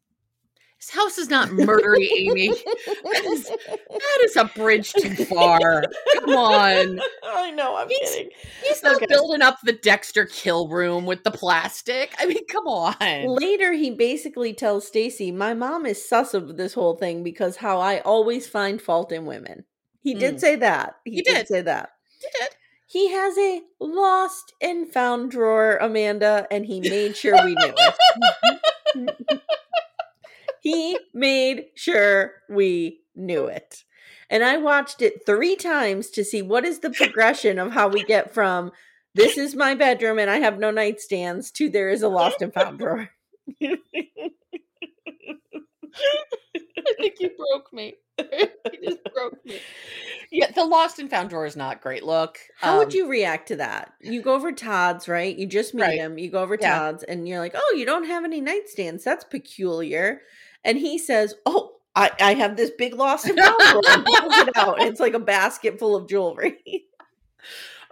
His 0.80 0.89
house 0.89 1.18
is 1.20 1.30
not 1.30 1.49
murdery, 1.49 2.09
Amye. 2.12 2.57
That 3.03 3.24
is, 3.26 3.43
that 3.45 4.20
is 4.24 4.36
a 4.36 4.45
bridge 4.45 4.91
too 4.93 5.14
far. 5.26 5.84
Come 6.16 6.30
on. 6.32 6.99
I 7.24 7.51
know, 7.51 7.76
I'm 7.76 7.88
He's- 7.88 8.16
kidding. 8.16 8.32
He's 8.64 8.82
not 8.82 8.95
Okay. 8.95 9.05
building 9.07 9.43
up 9.43 9.59
the 9.64 9.74
Dexter 9.74 10.26
kill 10.26 10.68
room 10.70 11.05
with 11.05 11.24
the 11.24 11.30
plastic. 11.30 12.16
I 12.20 12.26
mean, 12.26 12.45
come 12.47 12.66
on. 12.68 12.95
Later, 13.28 13.74
he 13.74 13.91
basically 13.91 14.53
tells 14.55 14.88
Stacy, 14.88 15.32
"My 15.32 15.53
mom 15.53 15.86
is 15.86 16.03
sus 16.07 16.34
of 16.34 16.57
this 16.57 16.74
whole 16.74 16.95
thing 16.95 17.22
because 17.24 17.57
how 17.57 17.80
I 17.80 17.99
always 17.99 18.47
find 18.47 18.82
fault 18.82 19.12
in 19.12 19.26
women." 19.28 19.66
He 20.04 20.14
did 20.16 20.36
Mm. 20.36 20.39
say 20.39 20.56
that. 20.58 20.95
He, 21.06 21.12
He 21.12 21.22
did. 21.22 21.36
did. 21.36 21.47
say 21.47 21.62
that. 21.62 21.91
He 22.20 22.28
did. 22.39 22.49
He 22.88 23.10
has 23.12 23.38
a 23.38 23.62
lost 23.80 24.54
and 24.62 24.91
found 24.91 25.32
drawer, 25.32 25.78
Amanda, 25.80 26.45
and 26.52 26.66
he 26.66 26.82
made 26.82 27.16
sure 27.16 27.36
we 27.45 27.56
knew 27.56 27.74
it. 28.95 29.16
he 30.62 30.99
made 31.14 31.68
sure 31.76 32.34
we 32.49 32.99
knew 33.16 33.45
it. 33.45 33.84
And 34.30 34.43
I 34.43 34.58
watched 34.58 35.02
it 35.02 35.26
three 35.26 35.56
times 35.56 36.10
to 36.12 36.24
see 36.26 36.41
what 36.41 36.66
is 36.66 36.80
the 36.80 36.89
progression 36.89 37.60
of 37.60 37.72
how 37.72 37.88
we 37.88 38.04
get 38.04 38.34
from 38.34 38.72
this 39.14 39.38
is 39.38 39.56
my 39.56 39.76
bedroom 39.76 40.20
and 40.20 40.30
I 40.30 40.38
have 40.39 40.58
no 40.60 40.72
nightstands 40.72 41.52
to 41.54 41.70
there 41.70 41.89
is 41.89 42.02
a 42.02 42.08
lost 42.10 42.41
and 42.41 42.54
found 42.54 42.80
drawer. 42.80 43.10
I 46.56 46.94
think 47.00 47.16
you 47.20 47.30
broke 47.38 47.72
me. 47.74 47.96
you 48.20 48.48
just 48.84 49.04
broke 49.14 49.44
me. 49.46 49.60
Yeah, 50.32 50.52
the 50.52 50.66
lost 50.66 51.00
and 51.00 51.10
found 51.10 51.30
drawer 51.30 51.46
is 51.46 51.56
not 51.56 51.82
great 51.82 52.04
look. 52.04 52.38
How 52.60 52.78
would 52.78 52.88
Um, 52.89 52.94
you 52.96 53.08
react 53.10 53.48
to 53.50 53.56
that? 53.58 53.94
You 54.02 54.22
go 54.22 54.34
over 54.34 54.52
Todd's, 54.52 55.08
right? 55.08 55.36
You 55.36 55.46
just 55.46 55.74
meet 55.74 55.82
Right. 55.84 55.98
him. 55.98 56.18
You 56.18 56.30
go 56.30 56.42
over 56.42 56.58
Yeah. 56.60 56.78
Todd's, 56.78 57.04
and 57.04 57.28
you're 57.28 57.39
like, 57.39 57.54
"Oh, 57.56 57.74
you 57.78 57.86
don't 57.86 58.06
have 58.06 58.24
any 58.24 58.42
nightstands. 58.42 59.04
That's 59.04 59.24
peculiar." 59.24 60.22
And 60.64 60.78
he 60.78 60.98
says, 60.98 61.36
"Oh, 61.46 61.78
I, 61.96 62.12
I 62.20 62.34
have 62.36 62.56
this 62.58 62.72
big 62.78 62.94
lost 62.96 63.26
and 63.26 63.38
found 63.39 63.58
drawer." 63.60 63.82
and 63.88 64.06
pulls 64.06 64.38
it 64.38 64.58
out. 64.58 64.82
It's 64.82 65.00
like 65.00 65.14
a 65.14 65.20
basket 65.20 65.80
full 65.80 65.96
of 65.96 66.08
jewelry. 66.08 66.86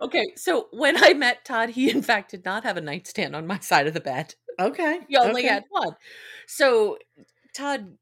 Okay, 0.02 0.28
so 0.38 0.68
when 0.72 0.96
I 1.04 1.14
met 1.14 1.44
Todd, 1.44 1.70
he 1.72 1.90
in 1.90 2.02
fact 2.02 2.32
did 2.32 2.46
not 2.46 2.64
have 2.64 2.78
a 2.78 2.82
nightstand 2.82 3.36
on 3.36 3.46
my 3.46 3.60
side 3.60 3.86
of 3.86 3.94
the 3.94 4.00
bed. 4.00 4.36
okay, 4.58 5.02
He 5.10 5.18
only 5.18 5.42
okay. 5.42 5.48
had 5.56 5.64
one. 5.70 5.96
So 6.48 6.98
Todd 7.56 7.98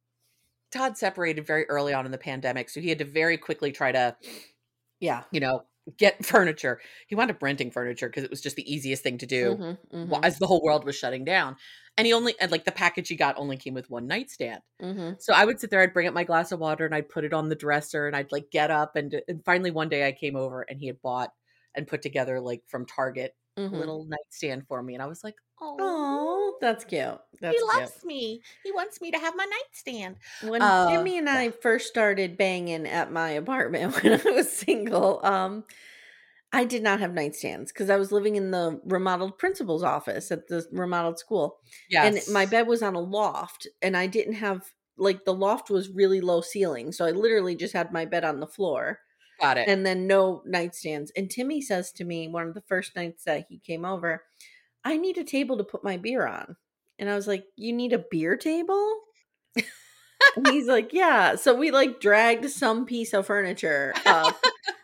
Todd 0.72 0.98
separated 0.98 1.48
very 1.48 1.66
early 1.70 1.94
on 1.94 2.06
in 2.06 2.12
the 2.12 2.18
pandemic, 2.18 2.70
so 2.70 2.82
he 2.82 2.90
had 2.90 3.00
to 3.00 3.06
very 3.06 3.38
quickly 3.38 3.72
try 3.72 3.92
to, 3.92 4.18
yeah. 5.00 5.24
you 5.32 5.40
know, 5.40 5.64
get 5.98 6.26
furniture. 6.26 6.82
He 7.08 7.16
wound 7.16 7.32
up 7.32 7.42
renting 7.42 7.72
furniture 7.72 8.10
because 8.10 8.24
it 8.24 8.30
was 8.30 8.42
just 8.42 8.56
the 8.56 8.72
easiest 8.72 9.04
thing 9.04 9.18
to 9.20 9.26
do. 9.26 9.58
Mhm, 9.58 9.78
wh- 10.10 10.20
mhm, 10.20 10.24
as 10.24 10.40
the 10.40 10.48
whole 10.48 10.62
world 10.64 10.86
was 10.86 10.96
shutting 10.96 11.26
down. 11.26 11.58
And 11.98 12.06
he 12.08 12.14
only 12.14 12.36
and 12.40 12.52
like 12.52 12.66
the 12.66 12.72
package 12.72 13.10
he 13.10 13.16
got 13.16 13.38
only 13.38 13.58
came 13.58 13.74
with 13.74 13.90
one 13.90 14.08
nightstand. 14.08 14.62
mhm. 14.82 15.18
So 15.20 15.34
I 15.34 15.46
would 15.46 15.60
sit 15.60 15.70
there, 15.72 15.82
I'd 15.82 15.94
bring 15.94 16.08
up 16.08 16.14
my 16.14 16.24
glass 16.24 16.52
of 16.52 16.60
water 16.60 16.86
and 16.86 16.94
I'd 16.96 17.10
put 17.10 17.26
it 17.26 17.34
on 17.34 17.50
the 17.50 17.56
dresser 17.56 18.08
and 18.08 18.16
I'd 18.16 18.32
like 18.32 18.52
get 18.52 18.72
up 18.72 18.96
and 18.96 19.22
and 19.28 19.44
finally 19.46 19.72
one 19.72 19.90
day 19.90 20.08
I 20.08 20.12
came 20.12 20.36
over 20.36 20.62
and 20.64 20.80
he 20.80 20.88
had 20.88 21.02
bought 21.02 21.34
and 21.76 21.88
put 21.88 22.02
together 22.02 22.40
like 22.40 22.64
from 22.68 22.86
Target 22.86 23.36
a 23.72 23.76
Mhm. 23.76 23.78
little 23.78 24.06
nightstand 24.06 24.68
for 24.68 24.82
me 24.84 24.94
and 24.94 25.04
I 25.04 25.08
was 25.08 25.24
like, 25.24 25.36
"Oh, 25.62 26.58
that's 26.62 26.86
cute. 26.86 27.20
That's 27.42 27.50
he 27.50 27.62
cute. 27.64 27.92
loves 27.92 28.04
me. 28.04 28.44
He 28.64 28.72
wants 28.72 29.02
me 29.02 29.12
to 29.12 29.20
have 29.20 29.36
my 29.36 29.46
nightstand." 29.46 30.18
when 30.40 30.70
Uh, 30.70 30.86
Jimmy 30.88 31.18
and 31.18 31.30
I 31.30 31.52
first 31.52 31.88
started 31.88 32.38
banging 32.38 32.86
at 32.88 33.12
my 33.12 33.30
apartment 33.32 33.94
when 34.04 34.20
I 34.20 34.32
was 34.32 34.52
single, 34.52 35.24
um, 35.26 35.66
I 36.54 36.66
did 36.66 36.84
not 36.84 37.00
have 37.02 37.12
nightstands 37.12 37.68
because 37.70 37.90
I 37.90 37.98
was 37.98 38.12
living 38.12 38.36
in 38.38 38.52
the 38.52 38.82
remodeled 38.86 39.38
principal's 39.40 39.84
office 39.84 40.32
at 40.32 40.48
the 40.48 40.66
remodeled 40.72 41.20
school. 41.20 41.60
Yes. 41.88 42.04
And 42.04 42.24
my 42.28 42.46
bed 42.48 42.68
was 42.68 42.84
on 42.84 42.96
a 42.96 43.02
loft, 43.02 43.68
and 43.82 43.98
I 43.98 44.08
didn't 44.08 44.36
have 44.36 44.64
like 44.98 45.26
the 45.26 45.34
loft 45.36 45.70
was 45.72 45.90
really 45.92 46.22
low 46.22 46.42
ceiling. 46.42 46.92
So 46.94 47.06
I 47.06 47.12
literally 47.12 47.56
just 47.56 47.74
had 47.74 47.94
my 47.94 48.06
bed 48.06 48.26
on 48.26 48.40
the 48.42 48.48
floor 48.48 49.00
got 49.40 49.58
it. 49.58 49.68
and 49.68 49.86
then 49.86 50.08
no 50.08 50.44
nightstands. 50.48 51.10
And 51.16 51.30
Timmy 51.30 51.62
says 51.62 51.92
to 51.94 52.04
me 52.04 52.28
one 52.28 52.48
of 52.48 52.54
the 52.54 52.62
first 52.62 52.96
nights 52.96 53.24
that 53.26 53.46
he 53.50 53.60
came 53.60 53.86
over, 53.86 54.24
I 54.84 54.98
need 54.98 55.18
a 55.18 55.24
table 55.24 55.58
to 55.58 55.64
put 55.64 55.84
my 55.84 55.98
beer 55.98 56.26
on. 56.28 56.56
And 57.00 57.10
I 57.10 57.16
was 57.16 57.28
like, 57.28 57.46
You 57.56 57.74
need 57.74 57.94
a 57.94 58.00
beer 58.12 58.36
table? 58.38 59.00
and 60.36 60.48
he's 60.48 60.68
like, 60.68 60.94
Yeah. 60.94 61.36
So 61.36 61.54
we 61.56 61.72
like 61.72 62.00
dragged 62.00 62.50
some 62.50 62.86
piece 62.86 63.14
of 63.14 63.26
furniture 63.28 63.94
up 64.06 64.36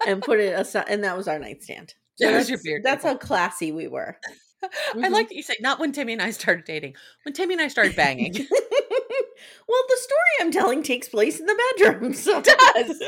and 0.08 0.22
put 0.22 0.39
it 0.39 0.54
aside, 0.60 0.86
and 0.89 1.04
that 1.04 1.18
was 1.18 1.28
our 1.28 1.39
nightstand. 1.39 1.93
So 2.16 2.28
That 2.28 2.38
was 2.38 2.49
your 2.49 2.58
that's- 2.58 2.64
beer 2.64 2.82
That's 2.84 3.04
table. 3.04 3.16
how 3.16 3.26
classy 3.26 3.72
we 3.72 3.88
were. 3.88 4.18
I 4.64 4.68
Mhm. 4.95 5.10
like 5.12 5.28
that 5.30 5.36
you 5.36 5.43
say 5.43 5.56
not 5.60 5.80
when 5.80 5.91
Timmy 5.91 6.14
and 6.14 6.22
I 6.22 6.32
started 6.32 6.64
dating. 6.64 6.95
When 7.24 7.34
Timmy 7.34 7.56
and 7.56 7.62
I 7.62 7.68
started 7.68 7.95
banging. 7.97 8.32
well, 8.34 9.84
the 9.89 9.97
story 9.97 10.30
I'm 10.39 10.51
telling 10.51 10.84
takes 10.84 11.10
place 11.10 11.39
in 11.39 11.45
the 11.47 11.74
bedroom. 11.78 12.14
So 12.14 12.38
it 12.41 12.45
does. 12.45 13.04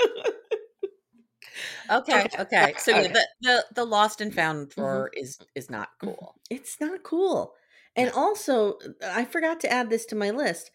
Okay, 1.89 2.25
Okay, 2.25 2.29
okay. 2.39 2.75
So 2.77 2.91
yeah, 2.91 3.07
okay. 3.07 3.13
the, 3.13 3.27
the 3.41 3.65
the 3.75 3.85
lost 3.85 4.21
and 4.21 4.33
found 4.33 4.73
Mm-hmm. 4.77 5.05
is 5.13 5.39
is 5.55 5.69
not 5.69 5.89
cool. 5.99 6.39
It's 6.49 6.79
not 6.79 7.03
cool. 7.03 7.55
And 7.95 8.09
also, 8.11 8.79
I 9.01 9.25
forgot 9.25 9.59
to 9.61 9.71
add 9.71 9.89
this 9.89 10.05
to 10.07 10.15
my 10.15 10.31
list. 10.31 10.71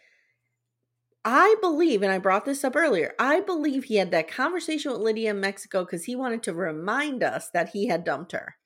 I 1.25 1.57
believe, 1.61 2.03
and 2.03 2.11
I 2.11 2.19
brought 2.19 2.45
this 2.47 2.65
up 2.65 2.75
earlier, 2.77 3.15
I 3.19 3.41
believe 3.41 3.85
he 3.85 3.97
had 3.97 4.11
that 4.13 4.29
conversation 4.29 4.91
with 4.93 5.01
Lydia 5.03 5.31
in 5.31 5.41
Mexico 5.41 5.85
because 5.85 6.05
he 6.05 6.17
wanted 6.17 6.43
to 6.45 6.55
remind 6.55 7.23
us 7.23 7.51
that 7.51 7.71
he 7.71 7.89
had 7.89 8.05
dumped 8.05 8.33
her. 8.33 8.57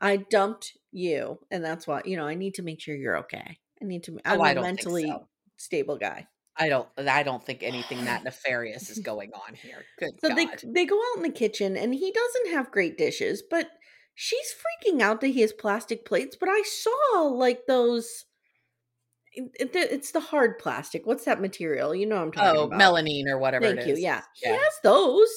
I 0.00 0.18
dumped 0.18 0.76
you, 0.92 1.40
and 1.50 1.64
that's 1.64 1.86
why, 1.86 2.02
you 2.04 2.16
know, 2.16 2.26
I 2.26 2.34
need 2.34 2.54
to 2.56 2.62
make 2.62 2.80
sure 2.80 2.96
you're 2.96 3.18
okay. 3.18 3.60
I 3.82 3.86
need 3.86 4.04
to, 4.04 4.20
I'm 4.24 4.40
Oh, 4.40 4.44
a 4.46 4.54
mentally 4.54 5.06
so. 5.06 5.28
stable 5.58 5.98
guy. 5.98 6.28
I 6.58 6.68
don't 6.68 6.88
uh, 6.98 7.06
I 7.08 7.22
don't 7.22 7.44
think 7.44 7.62
anything 7.62 8.04
that 8.04 8.24
nefarious 8.24 8.90
is 8.90 8.98
going 8.98 9.30
on 9.32 9.54
here. 9.54 9.84
Good 9.98 10.10
So 10.20 10.28
God. 10.28 10.36
they 10.36 10.46
they 10.64 10.84
go 10.86 10.96
out 10.98 11.16
in 11.18 11.22
the 11.22 11.30
kitchen 11.30 11.76
and 11.76 11.94
he 11.94 12.12
doesn't 12.12 12.52
have 12.54 12.70
great 12.70 12.98
dishes, 12.98 13.42
but 13.48 13.68
she's 14.14 14.54
freaking 14.54 15.00
out 15.00 15.20
that 15.20 15.28
he 15.28 15.40
has 15.42 15.52
plastic 15.52 16.04
plates. 16.04 16.36
But 16.38 16.48
I 16.48 16.62
saw 16.62 17.22
like 17.22 17.66
those. 17.66 18.24
Eh, 19.36 19.42
eh, 19.42 19.46
it- 19.64 19.76
it- 19.76 19.92
It's 19.92 20.10
the 20.12 20.20
hard 20.20 20.58
plastic. 20.58 21.06
What's 21.06 21.24
that 21.26 21.40
material? 21.40 21.94
You 21.94 22.06
know 22.06 22.16
what 22.16 22.22
I'm 22.22 22.32
talking 22.32 22.60
oh, 22.60 22.64
about. 22.64 22.80
melamine 22.80 23.26
or 23.28 23.38
whatever 23.38 23.66
Thank 23.66 23.80
it 23.80 23.86
you. 23.88 23.92
is. 23.94 24.00
Yeah. 24.00 24.22
he 24.34 24.48
has 24.48 24.72
those 24.82 25.30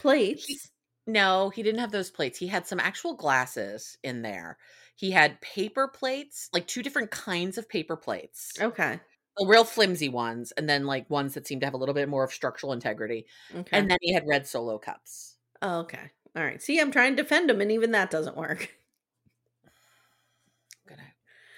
plates. 0.00 0.70
No, 1.06 1.50
he 1.50 1.64
didn't 1.64 1.80
have 1.80 1.90
those 1.90 2.10
plates. 2.12 2.38
He 2.38 2.46
had 2.46 2.66
some 2.66 2.78
actual 2.78 3.14
glasses 3.14 3.96
in 4.04 4.22
there. 4.22 4.56
He 4.94 5.10
had 5.10 5.40
paper 5.40 5.88
plates, 5.88 6.48
like 6.52 6.68
two 6.68 6.82
different 6.82 7.10
kinds 7.10 7.58
of 7.58 7.68
paper 7.68 7.96
plates. 7.96 8.52
okay. 8.60 9.00
The 9.38 9.46
real 9.46 9.64
flimsy 9.64 10.08
ones, 10.08 10.52
and 10.52 10.68
then 10.68 10.86
like 10.86 11.08
ones 11.10 11.34
that 11.34 11.46
seem 11.46 11.60
to 11.60 11.66
have 11.66 11.74
a 11.74 11.78
little 11.78 11.94
bit 11.94 12.08
more 12.08 12.24
of 12.24 12.32
structural 12.32 12.72
integrity. 12.72 13.26
Okay. 13.54 13.78
And 13.78 13.90
then 13.90 13.98
he 14.02 14.12
had 14.12 14.24
red 14.26 14.46
solo 14.46 14.78
cups. 14.78 15.36
oh, 15.62 15.80
okay. 15.80 16.10
All 16.36 16.44
right. 16.44 16.60
See, 16.62 16.78
I'm 16.80 16.90
trying 16.92 17.16
to 17.16 17.22
defend 17.22 17.50
him, 17.50 17.60
and 17.60 17.72
even 17.72 17.92
that 17.92 18.10
doesn't 18.10 18.36
work. 18.36 18.70
Good. 20.88 20.98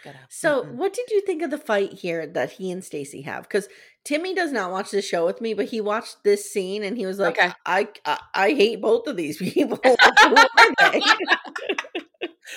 Good. 0.03 0.17
So, 0.29 0.65
Mm-mm. 0.65 0.75
what 0.77 0.93
did 0.93 1.11
you 1.11 1.21
think 1.23 1.43
of 1.43 1.51
the 1.51 1.59
fight 1.59 1.93
here 1.95 2.27
that 2.27 2.53
he 2.53 2.71
and 2.71 2.85
Stacy 2.85 3.23
have? 3.23 3.45
Because 3.45 3.69
Timmy 4.05 4.35
does 4.35 4.53
not 4.53 4.71
watch 4.71 4.91
the 4.91 5.01
show 5.03 5.25
with 5.27 5.41
me, 5.41 5.55
but 5.55 5.67
he 5.67 5.81
watched 5.81 6.23
this 6.25 6.51
scene 6.51 6.83
and 6.85 6.97
he 6.97 7.07
was 7.07 7.19
like, 7.19 7.39
Okay. 7.39 7.53
I, 7.67 7.89
I 8.05 8.19
I 8.35 8.49
hate 8.55 8.81
both 8.83 9.07
of 9.07 9.17
these 9.17 9.39
people. 9.39 9.79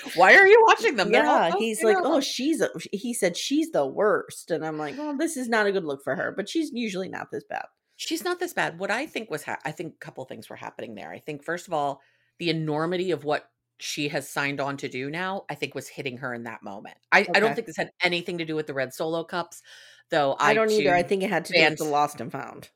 Who 0.03 0.09
are 0.09 0.13
they?" 0.13 0.19
why 0.19 0.35
are 0.35 0.47
you 0.47 0.63
watching 0.67 0.95
them? 0.95 1.11
They're 1.11 1.23
yeah, 1.23 1.51
he's 1.57 1.83
like, 1.83 1.97
oh, 1.99 2.19
she's. 2.19 2.61
A, 2.61 2.69
he 2.91 3.13
said 3.13 3.37
she's 3.37 3.71
the 3.71 3.85
worst, 3.85 4.51
and 4.51 4.65
I'm 4.65 4.77
like, 4.77 4.97
well, 4.97 5.15
this 5.15 5.37
is 5.37 5.49
not 5.49 5.67
a 5.67 5.71
good 5.71 5.85
look 5.85 6.03
for 6.03 6.15
her, 6.15 6.33
but 6.35 6.49
she's 6.49 6.71
usually 6.73 7.09
not 7.09 7.31
this 7.31 7.43
bad. 7.49 7.65
she's 7.95 8.23
not 8.23 8.39
this 8.39 8.53
bad. 8.53 8.79
What 8.79 8.91
I 8.91 9.05
think 9.05 9.29
was, 9.29 9.43
ha- 9.43 9.59
I 9.65 9.71
think 9.71 9.93
a 9.95 10.05
couple 10.05 10.23
things 10.25 10.49
were 10.49 10.55
happening 10.55 10.95
there. 10.95 11.11
I 11.11 11.19
think 11.19 11.43
first 11.43 11.67
of 11.67 11.73
all, 11.73 12.01
the 12.39 12.49
enormity 12.49 13.11
of 13.11 13.23
what 13.23 13.49
she 13.79 14.09
has 14.09 14.29
signed 14.29 14.59
on 14.59 14.77
to 14.77 14.89
do 14.89 15.09
now, 15.09 15.45
I 15.49 15.55
think 15.55 15.75
was 15.75 15.87
hitting 15.87 16.17
her 16.17 16.33
in 16.33 16.43
that 16.43 16.63
moment. 16.63 16.97
I, 17.11 17.27
I 17.33 17.39
don't 17.39 17.53
think 17.53 17.67
this 17.67 17.77
had 17.77 17.91
anything 18.01 18.39
to 18.39 18.45
do 18.45 18.55
with 18.55 18.67
the 18.67 18.73
red 18.73 18.93
solo 18.93 19.23
cups, 19.23 19.61
though. 20.09 20.33
I, 20.39 20.51
I, 20.51 20.53
don't 20.53 20.71
either. 20.71 20.93
I 20.93 21.03
think 21.03 21.23
it 21.23 21.29
had 21.29 21.45
to 21.45 21.53
do 21.53 21.69
with 21.69 21.77
the 21.77 21.85
lost 21.85 22.21
and 22.21 22.31
found. 22.31 22.69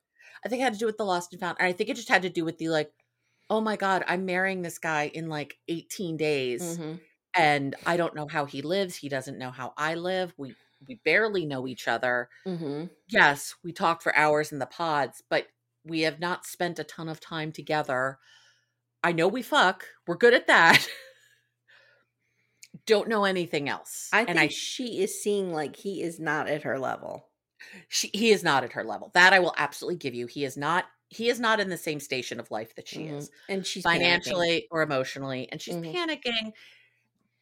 I 0.45 0.49
think 0.49 0.62
it 0.62 0.64
had 0.64 0.74
to 0.74 0.80
do 0.80 0.86
with 0.86 0.97
the 0.97 1.05
lost 1.05 1.34
and 1.34 1.39
found. 1.39 1.57
And 1.59 1.68
I 1.68 1.74
think 1.74 1.89
it 1.89 1.95
just 1.95 2.09
had 2.09 2.24
to 2.24 2.30
do 2.30 2.45
with 2.45 2.57
the 2.57 2.70
like, 2.70 2.91
oh 3.52 3.60
my 3.62 3.76
god, 3.76 4.04
I'm 4.08 4.26
marrying 4.26 4.62
this 4.62 4.80
guy 4.80 5.12
in 5.14 5.28
like 5.28 5.58
18 5.68 6.16
days, 6.18 6.78
Mhm. 6.80 7.02
and 7.36 7.76
I 7.86 7.97
don't 7.97 8.16
know 8.16 8.28
how 8.28 8.45
he 8.45 8.62
lives. 8.62 8.95
He 8.95 9.10
doesn't 9.10 9.38
know 9.38 9.52
how 9.52 9.74
I 9.78 9.93
live. 9.95 10.34
We 10.38 10.56
we 10.88 10.95
barely 11.06 11.45
know 11.45 11.68
each 11.68 11.88
other. 11.88 12.30
Mhm. 12.47 12.89
yes, 13.08 13.54
we 13.64 13.72
talk 13.74 14.02
for 14.02 14.16
hours 14.16 14.52
in 14.52 14.58
the 14.60 14.66
pods, 14.66 15.22
but 15.30 15.47
we 15.84 16.02
have 16.02 16.20
not 16.20 16.45
spent 16.47 16.80
a 16.80 16.84
ton 16.84 17.08
of 17.10 17.20
time 17.20 17.52
together. 17.52 18.18
I 19.04 19.12
know 19.12 19.28
we 19.28 19.41
fuck. 19.43 19.86
We're 20.08 20.16
good 20.18 20.34
at 20.34 20.47
that. 20.47 20.88
Don't 22.86 23.10
know 23.10 23.26
anything 23.26 23.68
else. 23.70 24.10
I 24.14 24.20
and 24.22 24.28
think 24.30 24.39
I 24.39 24.47
she 24.47 25.02
is 25.02 25.22
seeing 25.22 25.52
like 25.54 25.76
he 25.76 26.02
is 26.02 26.20
not 26.20 26.47
at 26.47 26.64
her 26.64 26.80
level. 26.80 27.28
she, 27.89 28.10
he 28.14 28.32
is 28.32 28.43
not 28.43 28.64
at 28.64 28.74
her 28.74 28.84
level. 28.84 29.12
That 29.14 29.34
I 29.34 29.39
will 29.39 29.54
absolutely 29.58 29.97
give 29.97 30.16
you. 30.16 30.26
He 30.28 30.45
is 30.45 30.56
not 30.58 30.86
he 31.12 31.30
is 31.30 31.39
not 31.39 31.59
in 31.59 31.70
the 31.70 31.78
same 31.78 31.99
station 32.01 32.39
of 32.39 32.51
life 32.51 32.76
that 32.76 32.88
she 32.89 33.03
Mhm. 33.03 33.07
is 33.07 33.32
and 33.49 33.66
she's 33.68 33.88
panicking. 33.88 34.45
financially 34.45 34.68
or 34.72 34.82
emotionally 34.84 35.49
and 35.51 35.62
she's 35.62 35.78
Mhm. 35.78 35.95
panicking. 35.95 36.53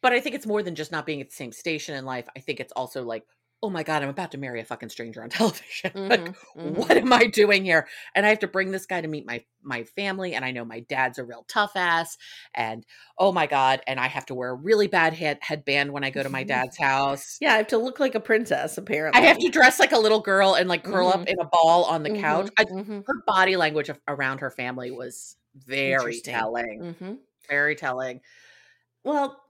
But 0.02 0.12
I 0.12 0.20
think 0.20 0.34
it's 0.34 0.46
more 0.46 0.62
than 0.62 0.74
just 0.74 0.92
not 0.92 1.06
being 1.06 1.20
at 1.20 1.28
the 1.30 1.34
same 1.36 1.52
station 1.52 1.94
in 1.94 2.04
life. 2.04 2.28
I 2.36 2.40
think 2.40 2.60
it's 2.60 2.72
also 2.72 3.02
like, 3.04 3.24
oh 3.62 3.70
my 3.70 3.82
god, 3.82 4.02
I'm 4.02 4.08
about 4.08 4.32
to 4.32 4.38
marry 4.38 4.60
a 4.60 4.64
fucking 4.64 4.88
stranger 4.88 5.22
on 5.22 5.28
television. 5.30 5.92
like 6.10 6.22
Mhm, 6.22 6.34
mhm. 6.54 6.84
what 6.84 6.96
am 6.96 7.12
I 7.12 7.26
doing 7.26 7.64
here? 7.64 7.88
And 8.14 8.26
I 8.26 8.28
have 8.30 8.40
to 8.40 8.48
bring 8.48 8.70
this 8.70 8.86
guy 8.86 9.00
to 9.00 9.08
meet 9.08 9.26
my 9.26 9.44
my 9.62 9.84
family, 9.84 10.34
and 10.34 10.44
I 10.44 10.50
know 10.52 10.64
my 10.64 10.80
dad's 10.80 11.18
a 11.18 11.24
real 11.24 11.44
tough 11.48 11.72
ass, 11.76 12.16
and 12.54 12.84
oh 13.18 13.32
my 13.32 13.46
god, 13.46 13.80
and 13.86 14.00
I 14.00 14.08
have 14.08 14.26
to 14.26 14.34
wear 14.34 14.50
a 14.50 14.54
really 14.54 14.86
bad 14.88 15.12
head 15.14 15.38
headband 15.42 15.92
when 15.92 16.04
I 16.04 16.10
go 16.10 16.22
to 16.22 16.28
my 16.30 16.44
dad's 16.44 16.78
house. 16.78 17.38
Yeah, 17.40 17.54
I 17.54 17.58
have 17.58 17.68
to 17.68 17.78
look 17.78 18.00
like 18.00 18.14
a 18.14 18.20
princess. 18.20 18.78
Apparently, 18.78 19.20
I 19.22 19.26
have 19.26 19.38
to 19.38 19.48
dress 19.48 19.80
like 19.80 19.92
a 19.92 19.98
little 19.98 20.20
girl 20.20 20.54
and 20.54 20.68
like 20.68 20.84
curl 20.84 21.08
up 21.08 21.20
Mhm. 21.20 21.28
in 21.28 21.38
a 21.40 21.44
ball 21.50 21.84
on 21.84 22.02
the 22.02 22.10
couch. 22.10 22.48
I, 22.58 22.64
Mhm, 22.64 23.04
her 23.06 23.14
body 23.26 23.56
language 23.56 23.88
of, 23.88 24.00
around 24.06 24.38
her 24.40 24.50
family 24.50 24.90
was 24.90 25.36
very 25.54 26.20
telling, 26.20 26.86
very 27.48 27.76
telling. 27.76 28.20
Well, 29.04 29.42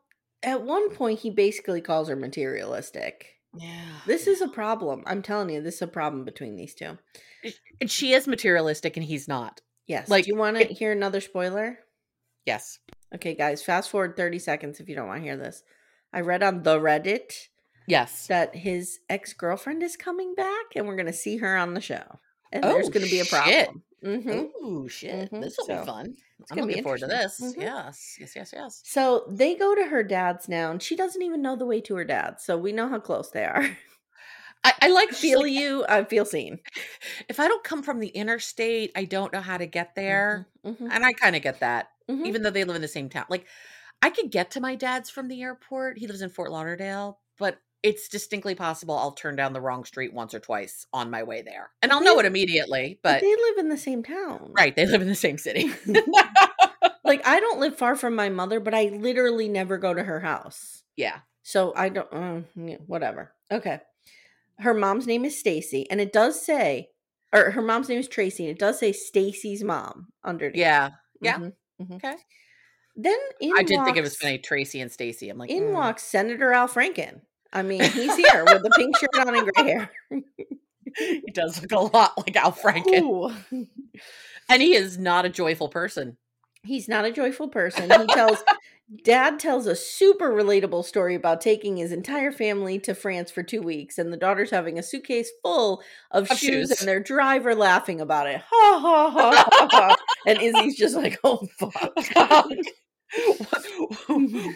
at 0.42 0.62
one 0.62 0.90
point, 0.90 1.20
he 1.20 1.30
basically 1.30 1.80
calls 1.82 2.08
her 2.08 2.16
materialistic. 2.16 3.39
Yeah, 3.54 3.98
This 4.06 4.26
is 4.26 4.40
a 4.40 4.48
problem. 4.48 5.02
I'm 5.06 5.22
telling 5.22 5.50
you, 5.50 5.60
this 5.60 5.76
is 5.76 5.82
a 5.82 5.86
problem 5.88 6.24
between 6.24 6.56
these 6.56 6.74
two. 6.74 6.98
and 7.80 7.90
she 7.90 8.12
is 8.12 8.28
materialistic, 8.28 8.96
and 8.96 9.04
he's 9.04 9.26
not. 9.26 9.60
Yes. 9.86 10.08
Like, 10.08 10.24
do 10.24 10.30
you 10.32 10.36
want 10.36 10.56
to 10.58 10.64
hear 10.66 10.92
another 10.92 11.20
spoiler? 11.20 11.78
Yes. 12.46 12.78
Okay, 13.14 13.34
guys, 13.34 13.62
fast 13.62 13.90
forward 13.90 14.16
30 14.16 14.38
seconds 14.38 14.78
if 14.78 14.88
you 14.88 14.94
don't 14.94 15.08
want 15.08 15.18
to 15.20 15.24
hear 15.24 15.36
this. 15.36 15.64
I 16.12 16.20
read 16.20 16.42
on 16.44 16.62
the 16.62 16.78
Reddit 16.78 17.48
Yes. 17.88 18.28
that 18.28 18.54
his 18.54 19.00
ex 19.08 19.32
girlfriend 19.32 19.82
is 19.82 19.96
coming 19.96 20.34
back 20.36 20.76
and 20.76 20.86
we're 20.86 20.96
going 20.96 21.06
to 21.06 21.12
see 21.12 21.38
her 21.38 21.56
on 21.56 21.74
the 21.74 21.80
show. 21.80 22.20
And 22.52 22.62
there's 22.62 22.86
Oh, 22.86 22.90
going 22.90 23.04
to 23.04 23.10
be 23.10 23.20
a 23.20 23.24
shit. 23.24 23.68
Problem. 24.26 24.48
hmm 24.52 24.52
Ooh, 24.64 24.88
shit. 24.88 25.32
Mhm, 25.32 25.40
This 25.40 25.58
will 25.58 25.66
so, 25.66 25.68
be 25.68 25.78
fun. 25.78 26.16
I'm 26.50 26.60
looking 26.60 26.78
forward 26.80 27.00
to 27.02 27.08
this. 27.08 27.54
Mhm. 27.54 27.54
Yes. 27.56 28.16
Yes, 28.20 28.36
yes, 28.36 28.52
yes. 28.52 28.84
So 28.84 29.26
they 29.28 29.54
go 29.54 29.74
to 29.74 29.84
her 29.86 30.02
dad's 30.02 30.48
now, 30.48 30.70
and 30.70 30.82
she 30.82 30.96
doesn't 30.96 31.22
even 31.22 31.42
know 31.42 31.56
the 31.56 31.66
way 31.66 31.80
to 31.82 31.94
her 31.96 32.04
dad. 32.04 32.40
So 32.40 32.56
we 32.58 32.72
know 32.72 32.88
how 32.88 32.98
close 33.00 33.30
they 33.30 33.44
are. 33.44 33.62
I, 34.64 34.74
I 34.82 34.88
like 34.88 35.12
feel 35.12 35.46
feel 35.46 35.46
you. 35.46 35.84
I 35.88 36.04
feel 36.04 36.24
seen. 36.24 36.60
If 37.28 37.40
I 37.40 37.48
don't 37.48 37.64
come 37.64 37.82
from 37.82 38.00
the 38.00 38.08
interstate, 38.08 38.92
I 38.96 39.04
don't 39.04 39.32
know 39.32 39.40
how 39.40 39.56
to 39.58 39.66
get 39.66 39.94
there. 39.94 40.48
Mhm, 40.64 40.90
And 40.90 41.04
I 41.04 41.12
kind 41.14 41.36
of 41.36 41.42
get 41.42 41.60
that, 41.60 41.88
mhm. 42.08 42.24
even 42.24 42.42
though 42.42 42.50
they 42.50 42.64
live 42.64 42.76
in 42.76 42.82
the 42.82 42.88
same 42.88 43.08
town. 43.08 43.26
Like, 43.30 43.46
I 44.02 44.10
could 44.10 44.30
get 44.30 44.52
to 44.52 44.60
my 44.60 44.74
dad's 44.76 45.10
from 45.10 45.28
the 45.28 45.42
airport. 45.42 45.98
He 45.98 46.06
lives 46.08 46.22
in 46.22 46.30
Fort 46.30 46.52
Lauderdale, 46.52 47.20
but 47.38 47.60
it's 47.82 48.08
distinctly 48.08 48.54
possible 48.54 48.96
I'll 48.96 49.12
turn 49.12 49.36
down 49.36 49.52
the 49.52 49.60
wrong 49.60 49.84
street 49.84 50.12
once 50.12 50.34
or 50.34 50.40
twice 50.40 50.86
on 50.92 51.10
my 51.10 51.22
way 51.22 51.42
there. 51.42 51.70
And 51.82 51.92
I'll 51.92 52.02
know 52.02 52.18
it 52.18 52.26
immediately, 52.26 52.98
But 53.02 53.20
they 53.20 53.34
live 53.34 53.58
in 53.58 53.68
the 53.68 53.78
same 53.78 54.02
town. 54.02 54.50
right, 54.52 54.74
they 54.76 54.86
live 54.86 55.00
in 55.02 55.08
the 55.08 55.14
same 55.14 55.38
city. 55.38 55.70
Like 57.02 57.26
I 57.26 57.40
don't 57.40 57.58
live 57.58 57.76
far 57.76 57.96
from 57.96 58.14
my 58.14 58.28
mother, 58.28 58.60
but 58.60 58.72
I 58.74 58.84
literally 58.84 59.48
never 59.48 59.78
go 59.78 59.92
to 59.92 60.02
her 60.02 60.20
house. 60.20 60.82
yeah. 60.96 61.20
So 61.42 61.72
I 61.74 61.88
don't 61.88 62.12
uh, 62.12 62.40
yeah, 62.54 62.76
whatever. 62.86 63.32
Okay. 63.50 63.80
Her 64.60 64.74
mom's 64.74 65.06
name 65.06 65.24
is 65.24 65.36
Stacy 65.36 65.90
and 65.90 66.00
it 66.00 66.12
does 66.12 66.40
say 66.44 66.90
or 67.32 67.50
her 67.52 67.62
mom's 67.62 67.88
name 67.88 67.98
is 67.98 68.06
Tracy 68.06 68.44
and 68.44 68.52
it 68.52 68.58
does 68.60 68.78
say 68.78 68.92
Stacy's 68.92 69.64
mom 69.64 70.08
underneath. 70.22 70.56
Yeah. 70.60 70.90
yeah. 71.20 71.38
Mhm, 71.38 71.52
mhm. 71.82 71.94
Okay. 71.96 72.14
Then 72.94 73.18
in 73.40 73.52
I 73.58 73.62
did 73.64 73.82
think 73.84 73.96
it 73.96 74.02
was 74.02 74.12
walks- 74.12 74.22
funny, 74.22 74.38
Tracy 74.38 74.80
and 74.80 74.92
Stacy. 74.92 75.30
I'm 75.30 75.38
like, 75.38 75.50
In 75.50 75.64
mm. 75.64 75.72
walks 75.72 76.02
Senator 76.04 76.52
Al 76.52 76.68
Franken. 76.68 77.22
I 77.52 77.62
mean, 77.62 77.82
he's 77.82 78.16
here 78.16 78.44
with 78.44 78.62
the 78.62 78.70
pink 78.76 78.96
shirt 78.96 79.10
on 79.26 79.34
and 79.34 79.50
gray 79.52 79.64
hair. 79.70 79.90
he 80.96 81.30
does 81.32 81.60
look 81.60 81.72
a 81.72 81.78
lot 81.96 82.16
like 82.18 82.36
Al 82.36 82.52
Franken. 82.52 83.02
Ooh. 83.02 83.66
And 84.48 84.62
he 84.62 84.74
is 84.74 84.98
not 84.98 85.24
a 85.24 85.28
joyful 85.28 85.68
person. 85.68 86.16
He's 86.62 86.88
not 86.88 87.04
a 87.04 87.12
joyful 87.12 87.48
person. 87.48 87.90
He 87.90 88.06
tells 88.08 88.42
Dad 89.04 89.38
tells 89.38 89.66
a 89.66 89.76
super 89.76 90.30
relatable 90.30 90.84
story 90.84 91.14
about 91.14 91.40
taking 91.40 91.76
his 91.76 91.92
entire 91.92 92.32
family 92.32 92.78
to 92.80 92.94
France 92.94 93.30
for 93.30 93.42
two 93.42 93.62
weeks, 93.62 93.98
and 93.98 94.12
the 94.12 94.16
daughter's 94.16 94.50
having 94.50 94.78
a 94.78 94.82
suitcase 94.82 95.30
full 95.42 95.80
of, 96.10 96.28
Of 96.30 96.36
shoes, 96.38 96.68
shoes. 96.68 96.80
and 96.80 96.88
their 96.88 97.00
driver 97.00 97.54
laughing 97.54 98.00
about 98.00 98.26
it. 98.26 98.40
Ha 98.50 98.78
ha 98.82 99.10
ha 99.10 99.48
ha 99.48 99.68
ha. 99.70 99.96
And 100.26 100.42
Izzy's 100.42 100.76
just 100.76 100.96
like, 100.96 101.18
oh 101.24 101.46
fuck. 101.58 101.94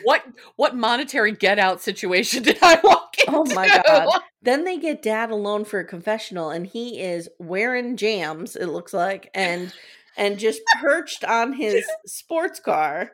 what 0.03 0.25
what 0.57 0.77
monetary 0.77 1.33
get 1.33 1.59
out 1.59 1.81
situation 1.83 2.43
did 2.45 2.59
I 2.63 2.81
walk 2.83 3.17
into? 3.19 3.39
Oh 3.39 3.45
my 3.45 3.69
god. 3.69 4.09
Then 4.43 4.65
they 4.65 4.79
get 4.79 5.03
dad 5.03 5.31
alone 5.31 5.65
for 5.65 5.81
a 5.81 5.85
confessional 5.87 6.51
and 6.51 6.67
he 6.67 7.01
is 7.01 7.29
wearing 7.39 7.97
jams, 7.97 8.57
it 8.57 8.67
looks 8.67 8.93
like, 8.93 9.31
and 9.35 9.73
and 10.17 10.39
just 10.39 10.61
perched 10.81 11.25
on 11.25 11.55
his 11.55 11.85
sports 12.07 12.61
car, 12.61 13.13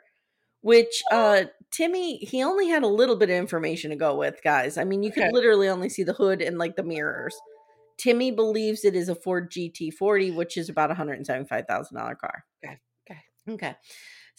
which 0.61 1.03
uh 1.11 1.45
Timmy 1.71 2.19
he 2.19 2.43
only 2.43 2.69
had 2.69 2.83
a 2.83 2.89
little 2.89 3.17
bit 3.17 3.31
of 3.31 3.37
information 3.37 3.91
to 3.91 3.97
go 3.97 4.17
with, 4.17 4.41
guys. 4.43 4.77
I 4.77 4.85
mean, 4.85 5.03
you 5.03 5.13
could 5.13 5.23
Okay. 5.23 5.31
literally 5.31 5.69
only 5.69 5.89
see 5.89 6.03
the 6.03 6.13
hood 6.13 6.43
and 6.43 6.59
like 6.59 6.77
the 6.77 6.83
mirrors. 6.83 7.35
Timmy 7.99 8.31
believes 8.31 8.85
it 8.85 8.97
is 8.97 9.09
a 9.11 9.15
Ford 9.15 9.51
GT40, 9.53 10.35
which 10.35 10.57
is 10.57 10.69
about 10.71 10.91
a 10.91 10.95
$175,000 10.95 12.19
car. 12.19 12.45
Okay, 12.65 12.79
okay. 13.11 13.21
Okay. 13.49 13.75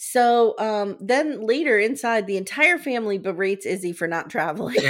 So 0.04 0.56
um 0.58 0.98
then 1.00 1.42
later 1.46 1.78
inside 1.78 2.26
the 2.26 2.38
entire 2.38 2.80
family 2.80 3.20
berates 3.20 3.68
Izzy 3.68 3.94
for 3.94 4.08
not 4.08 4.32
traveling. 4.32 4.76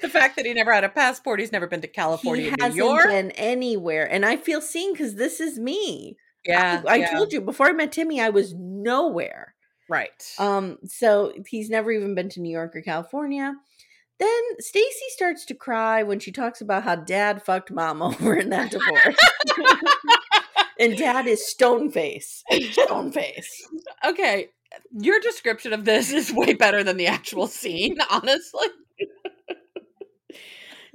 the 0.00 0.08
fact 0.08 0.36
that 0.36 0.46
he 0.46 0.54
never 0.54 0.72
had 0.72 0.84
a 0.84 0.88
passport, 0.88 1.40
he's 1.40 1.50
never 1.50 1.66
been 1.66 1.80
to 1.80 1.88
California, 1.88 2.50
he 2.50 2.54
hasn't 2.60 2.76
New 2.76 2.84
York. 2.84 3.06
been 3.08 3.32
anywhere 3.32 4.08
and 4.10 4.24
i 4.24 4.36
feel 4.36 4.60
seen 4.60 4.92
because 4.92 5.16
this 5.16 5.40
is 5.40 5.58
me 5.58 6.16
yeah, 6.44 6.82
i, 6.86 6.92
I 6.92 6.96
yeah, 6.98 7.10
told 7.10 7.32
you 7.32 7.40
before 7.40 7.68
i 7.68 7.72
met 7.72 7.90
timmy 7.90 8.20
i 8.20 8.30
was 8.30 8.54
nowhere 8.54 9.54
right. 9.88 10.24
um 10.38 10.78
so 10.84 11.32
he's 11.48 11.68
never 11.68 11.90
even 11.90 12.14
been 12.14 12.28
to 12.30 12.40
new 12.40 12.52
york 12.52 12.76
or 12.76 12.82
california 12.82 13.54
then 14.20 14.42
stacy 14.60 15.06
starts 15.08 15.44
to 15.46 15.54
cry 15.54 16.04
when 16.04 16.20
she 16.20 16.30
talks 16.30 16.60
about 16.60 16.84
how 16.84 16.94
dad 16.94 17.42
fucked 17.42 17.72
mom 17.72 18.02
over 18.02 18.34
in 18.36 18.50
that 18.50 18.70
divorce 18.70 19.16
and 20.82 20.96
dad 20.96 21.26
is 21.26 21.46
stone 21.48 21.90
face. 21.90 22.42
Stone 22.72 23.12
face. 23.12 23.66
Okay, 24.04 24.48
your 24.90 25.20
description 25.20 25.72
of 25.72 25.84
this 25.84 26.12
is 26.12 26.32
way 26.32 26.54
better 26.54 26.82
than 26.82 26.96
the 26.96 27.06
actual 27.06 27.46
scene. 27.46 27.96
Honestly, 28.10 28.68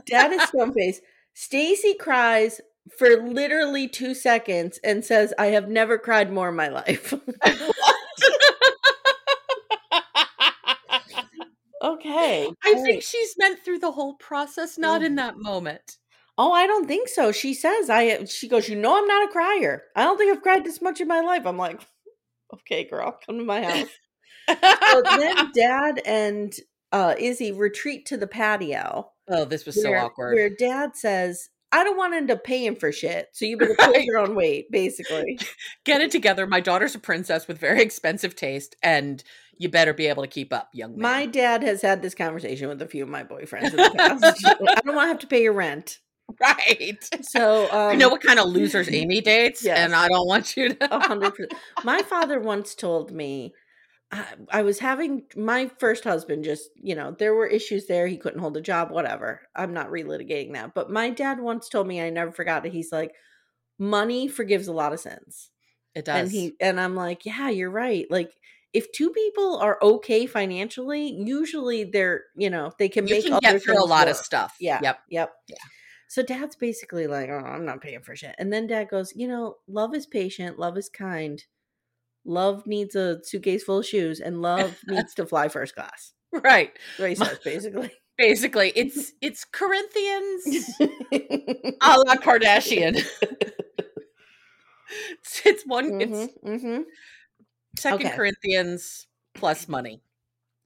dad 0.05 0.31
is 0.33 0.43
stone 0.43 0.73
face. 0.73 1.01
Stacy 1.33 1.93
cries 1.93 2.59
for 2.97 3.21
literally 3.21 3.87
two 3.87 4.13
seconds 4.13 4.79
and 4.81 5.03
says 5.03 5.33
i 5.37 5.47
have 5.47 5.67
never 5.67 5.97
cried 5.97 6.31
more 6.31 6.49
in 6.49 6.55
my 6.55 6.69
life. 6.69 7.13
Okay 11.79 12.49
I 12.65 12.73
think 12.73 13.03
she's 13.03 13.35
meant 13.37 13.59
through 13.63 13.79
the 13.79 13.91
whole 13.91 14.15
process, 14.15 14.77
not 14.77 15.03
in 15.03 15.13
mm. 15.13 15.17
that 15.17 15.37
moment. 15.37 15.97
Oh, 16.37 16.51
I 16.51 16.67
don't 16.67 16.87
think 16.87 17.07
so. 17.09 17.31
She 17.31 17.53
says 17.53 17.89
I 17.89 18.25
she 18.25 18.47
goes, 18.47 18.69
"You 18.69 18.75
know 18.75 18.97
I'm 18.97 19.07
not 19.07 19.27
a 19.29 19.31
crier. 19.31 19.83
I 19.95 20.03
don't 20.03 20.17
think 20.17 20.31
I've 20.35 20.43
cried 20.43 20.63
this 20.63 20.81
much 20.81 21.01
in 21.01 21.07
my 21.07 21.21
life." 21.21 21.45
I'm 21.45 21.57
like, 21.57 21.81
"Okay, 22.53 22.83
girl, 22.83 23.17
come 23.25 23.37
to 23.39 23.43
my 23.43 23.63
house." 23.63 23.89
so 24.91 25.01
then 25.17 25.51
dad 25.55 26.01
and 26.05 26.55
uh 26.91 27.15
Izzy 27.17 27.51
retreat 27.51 28.05
to 28.07 28.17
the 28.17 28.27
patio. 28.27 29.11
oh, 29.29 29.45
this 29.45 29.65
was 29.65 29.81
so 29.81 29.93
awkward. 29.93 30.35
Where 30.35 30.49
dad 30.49 30.95
says, 30.95 31.49
"I 31.71 31.83
don't 31.83 31.97
want 31.97 32.13
to 32.13 32.17
end 32.17 32.31
up 32.31 32.43
paying 32.43 32.75
for 32.75 32.91
shit, 32.91 33.29
so 33.33 33.45
you 33.45 33.57
better 33.57 33.75
pull 33.77 33.91
Right. 33.93 34.05
your 34.05 34.19
own 34.19 34.35
weight." 34.35 34.71
Basically, 34.71 35.39
Get 35.85 36.01
it 36.01 36.11
together. 36.11 36.45
My 36.47 36.59
daughter's 36.61 36.95
a 36.95 36.99
princess 36.99 37.47
with 37.47 37.57
very 37.57 37.81
expensive 37.81 38.35
taste, 38.35 38.75
and 38.83 39.23
you 39.57 39.69
better 39.69 39.93
be 39.93 40.05
able 40.05 40.21
to 40.23 40.29
keep 40.29 40.53
up, 40.53 40.69
young 40.71 40.91
man. 40.91 41.01
my 41.01 41.25
dad 41.25 41.63
has 41.63 41.81
had 41.81 42.03
this 42.03 42.13
conversation 42.13 42.67
with 42.69 42.79
a 42.81 42.87
few 42.87 43.01
of 43.01 43.09
my 43.09 43.23
boyfriends 43.23 43.71
in 43.71 43.77
the 43.77 43.91
past. 43.97 44.45
I 44.45 44.81
don't 44.85 44.95
want 44.95 45.05
to 45.05 45.09
have 45.09 45.19
to 45.19 45.27
pay 45.27 45.41
your 45.41 45.53
rent. 45.53 45.97
right. 46.41 46.97
So 47.21 47.65
um, 47.71 47.91
I 47.91 47.95
know 47.95 48.09
what 48.09 48.21
kind 48.21 48.39
of 48.39 48.47
losers 48.47 48.87
Amye 48.87 49.23
dates, 49.23 49.63
Yes. 49.63 49.79
and 49.79 49.95
I 49.95 50.07
don't 50.07 50.27
want 50.27 50.57
you 50.57 50.73
to. 50.73 50.87
Hundred 50.91 51.31
percent. 51.31 51.53
My 51.83 52.01
father 52.01 52.39
once 52.39 52.75
told 52.75 53.11
me 53.11 53.53
I, 54.11 54.25
I 54.49 54.61
was 54.63 54.79
having 54.79 55.23
my 55.35 55.69
first 55.79 56.03
husband. 56.03 56.43
Just 56.43 56.69
you 56.75 56.95
know, 56.95 57.15
there 57.17 57.33
were 57.33 57.47
issues 57.47 57.87
there. 57.87 58.07
He 58.07 58.17
couldn't 58.17 58.39
hold 58.39 58.57
a 58.57 58.61
job. 58.61 58.91
Whatever. 58.91 59.41
I'm 59.55 59.73
not 59.73 59.89
relitigating 59.89 60.53
that. 60.53 60.73
But 60.73 60.91
my 60.91 61.09
dad 61.09 61.39
once 61.39 61.69
told 61.69 61.87
me, 61.87 62.01
I 62.01 62.09
never 62.09 62.31
forgot 62.31 62.65
it. 62.65 62.73
He's 62.73 62.91
like, 62.91 63.13
money 63.79 64.27
forgives 64.27 64.67
a 64.67 64.73
lot 64.73 64.93
of 64.93 64.99
sins, 64.99 65.49
It 65.95 66.05
does. 66.05 66.15
and 66.23 66.31
he 66.31 66.53
and 66.59 66.79
I'm 66.79 66.95
like, 66.95 67.25
yeah, 67.25 67.49
you're 67.49 67.71
right. 67.71 68.05
Like. 68.09 68.31
If 68.73 68.91
two 68.91 69.09
people 69.11 69.57
are 69.57 69.79
okay 69.81 70.25
financially, 70.27 71.09
usually 71.25 71.85
they're, 71.85 72.25
you 72.35 72.49
know, 72.49 72.73
they 72.77 72.89
can 72.89 73.07
you 73.07 73.15
make 73.15 73.25
can 73.25 73.39
get 73.39 73.63
through 73.63 73.81
a 73.81 73.87
lot 73.87 74.07
of 74.09 74.17
stuff. 74.17 74.55
Yeah. 74.59 74.79
Yep. 74.83 74.99
Yep. 75.09 75.33
Yeah. 75.47 75.55
So 76.07 76.23
dad's 76.23 76.55
basically 76.55 77.05
like, 77.07 77.29
oh, 77.29 77.37
I'm 77.37 77.65
not 77.65 77.81
paying 77.81 78.01
for 78.01 78.15
shit. 78.15 78.35
And 78.37 78.51
then 78.51 78.67
dad 78.67 78.89
goes, 78.89 79.13
you 79.15 79.27
know, 79.27 79.57
love 79.67 79.93
is 79.93 80.05
patient, 80.07 80.57
love 80.57 80.77
is 80.77 80.89
kind. 80.89 81.43
Love 82.25 82.65
needs 82.65 82.95
a 82.95 83.23
suitcase 83.23 83.63
full 83.63 83.79
of 83.79 83.85
shoes, 83.85 84.19
and 84.19 84.41
love 84.41 84.77
needs 84.87 85.13
to 85.15 85.25
fly 85.25 85.47
first 85.47 85.75
class. 85.75 86.13
Right. 86.31 86.71
That's 86.97 86.99
what 86.99 87.09
he 87.09 87.15
says, 87.15 87.39
basically. 87.43 87.91
Basically, 88.17 88.73
it's 88.75 89.11
it's 89.21 89.45
Corinthians 89.45 90.75
a 90.81 91.97
la 91.99 92.15
Kardashian. 92.15 92.95
it's, 95.11 95.41
it's 95.45 95.63
one. 95.67 96.01
It's 96.01 96.33
hmm 96.41 96.57
hmm 96.57 96.81
Second 97.77 98.07
Okay. 98.07 98.15
Corinthians 98.15 99.05
plus 99.35 99.67
money. 99.67 100.01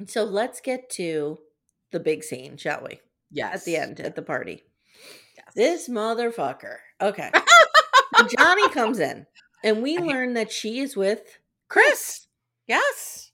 So 0.08 0.24
let's 0.24 0.62
get 0.62 0.90
to 0.92 1.40
the 1.92 2.00
big 2.00 2.24
scene, 2.24 2.56
shall 2.56 2.84
we? 2.86 3.02
Yes. 3.30 3.56
At 3.56 3.66
the 3.66 3.76
end, 3.76 4.00
at 4.00 4.16
the 4.16 4.22
party. 4.22 4.64
This 5.56 5.90
motherfucker. 5.90 6.78
Okay. 7.02 7.32
Johnie 8.16 8.72
comes 8.74 9.00
in, 9.00 9.26
and 9.64 9.82
we 9.82 9.98
learn 9.98 10.34
that 10.34 10.52
she 10.52 10.80
is 10.80 10.96
with 10.96 11.40
Chris. 11.68 12.28
Yes. 12.68 13.32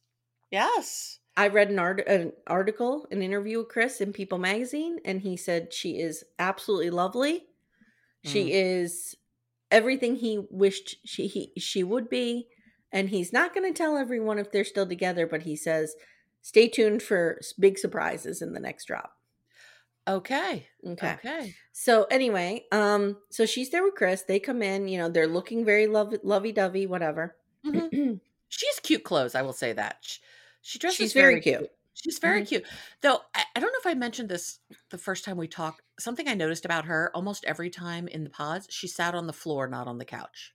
Yes. 0.51 1.19
I 1.35 1.49
read 1.49 1.69
an, 1.69 1.77
art- 1.77 2.07
an 2.07 2.33
article, 2.47 3.05
an 3.11 3.21
interview 3.21 3.59
with 3.59 3.67
Chris 3.67 4.01
in 4.01 4.11
People 4.11 4.39
magazine, 4.39 4.97
and 5.05 5.21
he 5.21 5.37
said 5.37 5.73
she 5.73 5.99
is 5.99 6.23
absolutely 6.39 6.89
lovely. 6.89 7.43
She 8.23 8.51
is 8.51 9.15
everything 9.71 10.15
he 10.15 10.45
wished 10.49 10.97
she 11.05 11.27
he, 11.27 11.51
she 11.57 11.83
would 11.83 12.09
be, 12.09 12.47
and 12.91 13.09
he's 13.09 13.31
not 13.31 13.53
going 13.53 13.71
to 13.71 13.77
tell 13.77 13.97
everyone 13.97 14.39
if 14.39 14.51
they're 14.51 14.65
still 14.65 14.87
together, 14.87 15.25
but 15.27 15.43
he 15.43 15.55
says, 15.55 15.95
"Stay 16.41 16.67
tuned 16.67 17.03
for 17.03 17.39
big 17.57 17.77
surprises 17.77 18.41
in 18.41 18.53
the 18.53 18.59
next 18.59 18.85
drop." 18.85 19.16
Okay. 20.07 20.67
Okay. 20.85 21.19
Okay. 21.19 21.57
So 21.73 22.05
anyway, 22.05 22.65
um, 22.71 23.21
so 23.29 23.45
she's 23.45 23.69
there 23.69 23.83
with 23.83 23.95
Chris. 23.95 24.23
They 24.23 24.39
come 24.39 24.61
in, 24.63 24.87
you 24.87 24.97
know, 24.97 25.09
they're 25.09 25.27
looking 25.27 25.63
very 25.65 25.87
love 25.87 26.13
lovey 26.23 26.51
dovey, 26.51 26.87
whatever. 26.87 27.37
Mhm. 27.65 27.91
She 28.49 28.65
has 28.67 28.79
cute 28.79 29.03
clothes. 29.03 29.35
I 29.35 29.41
will 29.41 29.53
say 29.53 29.73
that. 29.73 29.99
She, 30.01 30.19
she 30.61 30.79
dresses 30.79 30.97
She's 30.97 31.13
very 31.13 31.39
cute. 31.41 31.69
She's 31.93 32.19
very 32.19 32.43
Mhm. 32.43 32.45
cute. 32.45 32.65
Though 33.01 33.21
I, 33.35 33.43
I 33.55 33.59
don't 33.59 33.71
know 33.71 33.79
if 33.79 33.87
I 33.87 33.93
mentioned 33.95 34.29
this 34.29 34.59
the 34.89 34.97
first 34.97 35.25
time 35.25 35.37
we 35.37 35.47
talked. 35.47 35.81
Something 35.99 36.27
I 36.27 36.33
noticed 36.35 36.65
about 36.65 36.85
her 36.85 37.11
almost 37.15 37.43
every 37.45 37.69
time 37.69 38.07
in 38.07 38.23
the 38.23 38.29
pods, 38.29 38.67
she 38.69 38.87
sat 38.87 39.15
on 39.15 39.27
the 39.27 39.33
floor, 39.33 39.67
not 39.67 39.87
on 39.87 39.97
the 39.97 40.05
couch. 40.05 40.53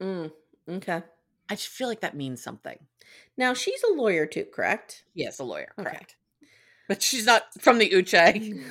Mm, 0.00 0.32
okay. 0.68 1.02
I 1.48 1.54
just 1.54 1.68
feel 1.68 1.86
like 1.88 2.00
that 2.00 2.16
means 2.16 2.42
something. 2.42 2.88
Now 3.36 3.54
she's 3.54 3.82
a 3.84 3.92
lawyer 3.92 4.26
too, 4.26 4.44
correct? 4.46 5.04
Yes, 5.14 5.38
a 5.38 5.44
lawyer, 5.44 5.72
Okay. 5.78 6.06
But 6.88 7.02
she's 7.02 7.26
not 7.26 7.42
from 7.60 7.78
the 7.78 7.88
Uche. 7.90 8.64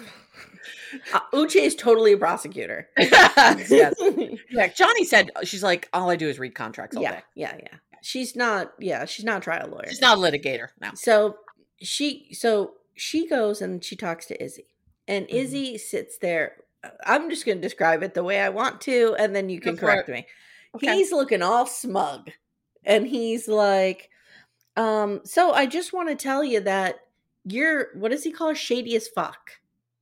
Uh, 1.13 1.19
Uche 1.33 1.55
is 1.55 1.75
totally 1.75 2.11
a 2.13 2.17
prosecutor. 2.17 2.89
yes. 2.97 3.95
Yeah, 4.49 4.67
Johnie 4.67 5.05
said 5.05 5.31
uh, 5.38 5.45
she's 5.45 5.63
like, 5.63 5.88
all 5.93 6.09
I 6.09 6.17
do 6.17 6.27
is 6.27 6.38
read 6.38 6.53
contracts 6.55 6.97
all 6.97 7.03
yeah, 7.03 7.11
day. 7.11 7.21
yeah, 7.35 7.55
yeah. 7.57 7.77
She's 8.01 8.35
not. 8.35 8.73
Yeah, 8.79 9.05
she's 9.05 9.23
not 9.23 9.38
a 9.38 9.41
trial 9.41 9.69
lawyer. 9.69 9.85
She's 9.88 10.01
not 10.01 10.17
a 10.17 10.19
litigator. 10.21 10.67
No. 10.81 10.89
So 10.95 11.38
she, 11.81 12.33
so 12.33 12.73
she 12.95 13.27
goes 13.27 13.61
and 13.61 13.81
she 13.83 13.95
talks 13.95 14.25
to 14.25 14.43
Izzy, 14.43 14.65
and 15.07 15.25
Mhm. 15.27 15.33
Izzy 15.33 15.77
sits 15.77 16.17
there. 16.17 16.57
uh, 16.83 16.89
I'm 17.05 17.29
just 17.29 17.45
going 17.45 17.59
to 17.59 17.61
describe 17.61 18.03
it 18.03 18.13
the 18.13 18.23
way 18.25 18.41
I 18.41 18.49
want 18.49 18.81
to, 18.81 19.15
and 19.17 19.33
then 19.35 19.47
you 19.49 19.61
can 19.61 19.77
correct 19.77 20.09
me. 20.09 20.27
Okay. 20.75 20.95
He's 20.95 21.11
looking 21.13 21.41
all 21.41 21.65
smug, 21.65 22.29
and 22.83 23.07
he's 23.07 23.47
like, 23.47 24.09
um, 24.75 25.21
"So 25.23 25.53
I 25.53 25.65
just 25.65 25.93
want 25.93 26.09
to 26.09 26.15
tell 26.15 26.43
you 26.43 26.59
that 26.61 26.99
you're 27.43 27.88
what 27.95 28.11
does 28.11 28.23
he 28.23 28.31
call 28.31 28.49
her? 28.49 28.55
Shady 28.55 28.95
as 28.95 29.07
fuck." 29.07 29.51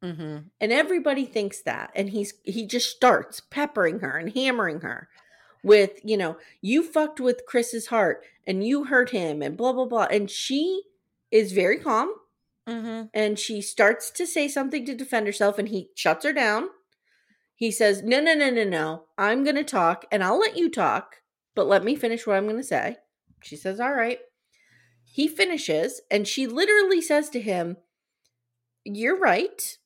Mm-hmm. 0.01 0.37
and 0.61 0.71
everybody 0.71 1.25
thinks 1.25 1.61
that 1.63 1.91
and 1.93 2.11
he's 2.11 2.33
he 2.45 2.65
just 2.65 2.89
starts 2.89 3.41
peppering 3.41 3.99
her 3.99 4.17
and 4.17 4.31
hammering 4.33 4.79
her 4.79 5.09
with 5.61 5.99
you 6.05 6.15
know 6.15 6.37
you 6.61 6.83
fucked 6.83 7.19
with 7.19 7.45
chris's 7.45 7.87
heart 7.87 8.23
and 8.47 8.65
you 8.65 8.85
hurt 8.85 9.09
him 9.09 9.41
and 9.41 9.57
blah 9.57 9.73
blah 9.73 9.83
blah 9.83 10.07
and 10.09 10.31
she 10.31 10.83
is 11.31 11.51
very 11.51 11.77
calm 11.79 12.13
Mm-hmm. 12.65 13.07
and 13.13 13.37
she 13.37 13.61
starts 13.61 14.09
to 14.11 14.25
say 14.25 14.47
something 14.47 14.85
to 14.85 14.95
defend 14.95 15.25
herself 15.25 15.57
and 15.57 15.67
he 15.67 15.89
shuts 15.95 16.23
her 16.23 16.31
down 16.31 16.69
he 17.55 17.69
says 17.69 18.01
no 18.01 18.21
no 18.21 18.33
no 18.35 18.49
no 18.49 18.63
no 18.63 19.03
i'm 19.17 19.43
gonna 19.43 19.65
talk 19.65 20.05
and 20.13 20.23
i'll 20.23 20.39
let 20.39 20.55
you 20.55 20.69
talk 20.69 21.17
but 21.55 21.67
let 21.67 21.83
me 21.83 21.95
finish 21.95 22.25
what 22.25 22.37
i'm 22.37 22.47
gonna 22.47 22.63
say 22.63 22.95
she 23.43 23.57
says 23.57 23.81
all 23.81 23.91
right 23.91 24.19
he 25.11 25.27
finishes 25.27 26.01
and 26.11 26.27
she 26.27 26.47
literally 26.47 27.01
says 27.01 27.29
to 27.31 27.41
him, 27.41 27.77
You're 28.85 29.17
right. 29.17 29.77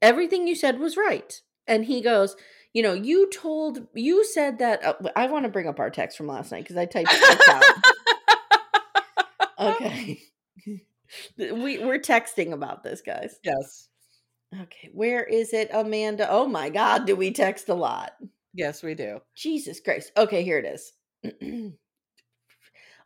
Everything 0.00 0.46
you 0.46 0.54
said 0.54 0.78
was 0.78 0.96
right. 0.96 1.40
And 1.66 1.84
he 1.84 2.00
goes, 2.00 2.36
You 2.72 2.82
know, 2.82 2.94
you 2.94 3.28
told, 3.30 3.86
you 3.94 4.24
said 4.24 4.58
that. 4.58 4.84
Uh, 4.84 4.94
I 5.16 5.26
want 5.26 5.44
to 5.44 5.50
bring 5.50 5.68
up 5.68 5.80
our 5.80 5.90
text 5.90 6.16
from 6.16 6.28
last 6.28 6.52
night 6.52 6.64
because 6.64 6.76
I 6.76 6.86
typed 6.86 7.10
it 7.12 7.48
out. 7.48 7.64
okay. 9.74 10.20
we, 11.36 11.78
we're 11.78 11.98
texting 11.98 12.52
about 12.52 12.84
this, 12.84 13.02
guys. 13.02 13.38
Yes. 13.42 13.88
Okay. 14.62 14.90
Where 14.92 15.24
is 15.24 15.52
it, 15.52 15.70
Amanda? 15.72 16.26
Oh 16.30 16.46
my 16.46 16.70
God, 16.70 17.06
do 17.06 17.16
we 17.16 17.32
text 17.32 17.68
a 17.68 17.74
lot? 17.74 18.12
Yes, 18.54 18.82
we 18.82 18.94
do. 18.94 19.20
Jesus 19.36 19.80
Christ. 19.80 20.12
Okay, 20.16 20.42
here 20.42 20.58
it 20.58 20.64
is. 20.64 21.72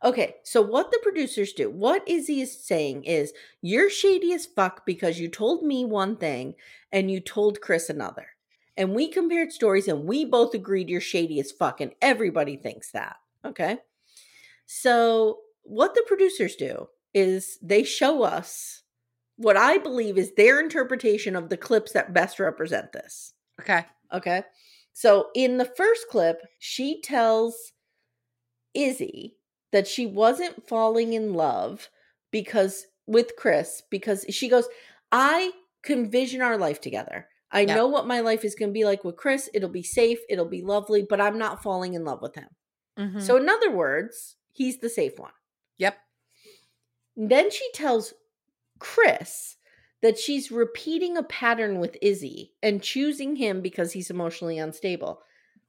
okay, 0.03 0.35
so 0.43 0.61
what 0.61 0.91
the 0.91 0.99
producers 1.01 1.53
do, 1.53 1.69
what 1.69 2.07
Izzy 2.07 2.41
is 2.41 2.65
saying 2.65 3.05
is 3.05 3.33
you're 3.61 3.89
shady 3.89 4.33
as 4.33 4.45
fuck 4.45 4.85
because 4.85 5.19
you 5.19 5.29
told 5.29 5.63
me 5.63 5.85
one 5.85 6.17
thing 6.17 6.55
and 6.91 7.09
you 7.09 7.19
told 7.19 7.61
Chris 7.61 7.89
another. 7.89 8.27
And 8.75 8.93
we 8.93 9.07
compared 9.07 9.51
stories 9.51 9.87
and 9.87 10.05
we 10.05 10.25
both 10.25 10.53
agreed 10.53 10.89
you're 10.89 11.01
shady 11.01 11.39
as 11.39 11.51
fuck, 11.51 11.79
and 11.79 11.91
everybody 12.01 12.57
thinks 12.57 12.91
that. 12.91 13.17
Okay. 13.45 13.77
So 14.65 15.39
what 15.63 15.93
the 15.95 16.03
producers 16.07 16.55
do 16.55 16.87
is 17.13 17.59
they 17.61 17.83
show 17.83 18.23
us 18.23 18.81
what 19.37 19.57
I 19.57 19.77
believe 19.77 20.17
is 20.17 20.33
their 20.33 20.59
interpretation 20.59 21.35
of 21.35 21.49
the 21.49 21.57
clips 21.57 21.91
that 21.93 22.13
best 22.13 22.39
represent 22.39 22.91
this. 22.91 23.33
Okay. 23.61 23.85
Okay. 24.11 24.43
So 24.93 25.27
in 25.35 25.57
the 25.57 25.65
first 25.65 26.07
clip, 26.09 26.41
she 26.59 27.01
tells 27.01 27.73
Izzy 28.73 29.37
that 29.73 29.87
she 29.87 30.05
wasn't 30.05 30.65
falling 30.67 31.11
in 31.11 31.33
love 31.33 31.89
because 32.31 32.85
with 33.05 33.35
Chris 33.37 33.83
because 33.91 34.25
she 34.29 34.47
goes, 34.47 34.69
I 35.11 35.51
can 35.83 36.09
vision 36.09 36.41
our 36.41 36.57
life 36.57 36.79
together. 36.79 37.27
I 37.51 37.65
know 37.65 37.87
what 37.87 38.07
my 38.07 38.21
life 38.21 38.45
is 38.45 38.55
going 38.55 38.69
to 38.69 38.73
be 38.73 38.85
like 38.85 39.03
with 39.03 39.17
Chris. 39.17 39.49
It'll 39.53 39.69
be 39.69 39.83
safe, 39.83 40.19
it'll 40.29 40.45
be 40.47 40.61
lovely, 40.61 41.05
but 41.07 41.19
I'm 41.19 41.37
not 41.37 41.61
falling 41.61 41.93
in 41.93 42.05
love 42.05 42.21
with 42.21 42.35
him. 42.35 42.47
Mhm. 42.97 43.21
So 43.21 43.35
in 43.37 43.49
other 43.49 43.69
words, 43.69 44.37
he's 44.53 44.79
the 44.79 44.89
safe 44.89 45.19
one. 45.19 45.33
yep. 45.77 45.97
Then 47.15 47.51
she 47.51 47.69
tells 47.73 48.13
Chris 48.79 49.57
that 50.01 50.17
she's 50.17 50.51
repeating 50.51 51.15
a 51.17 51.23
pattern 51.23 51.79
with 51.79 51.97
Izzy 52.01 52.53
and 52.61 52.81
choosing 52.81 53.35
him 53.35 53.61
because 53.61 53.91
he's 53.93 54.09
emotionally 54.09 54.57
unstable. 54.57 55.21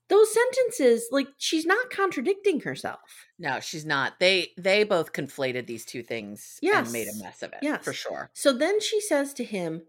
Those 0.09 0.33
sentences, 0.35 1.09
like 1.11 1.29
she's 1.39 1.65
not 1.65 1.91
contradicting 1.91 2.61
herself. 2.61 3.01
No, 3.39 3.61
she's 3.61 3.87
not. 3.87 4.21
They 4.21 4.53
they 4.59 4.85
both 4.85 5.13
conflated 5.13 5.67
these 5.67 5.85
two 5.85 6.03
things 6.03 6.59
and 6.63 6.93
made 6.93 7.09
a 7.09 7.23
mess 7.23 7.43
of 7.43 7.53
it. 7.53 7.61
Yes. 7.63 7.85
For 7.85 7.93
sure. 7.95 8.31
So 8.35 8.53
then 8.53 8.81
she 8.81 9.01
says 9.01 9.33
to 9.35 9.45
him, 9.45 9.83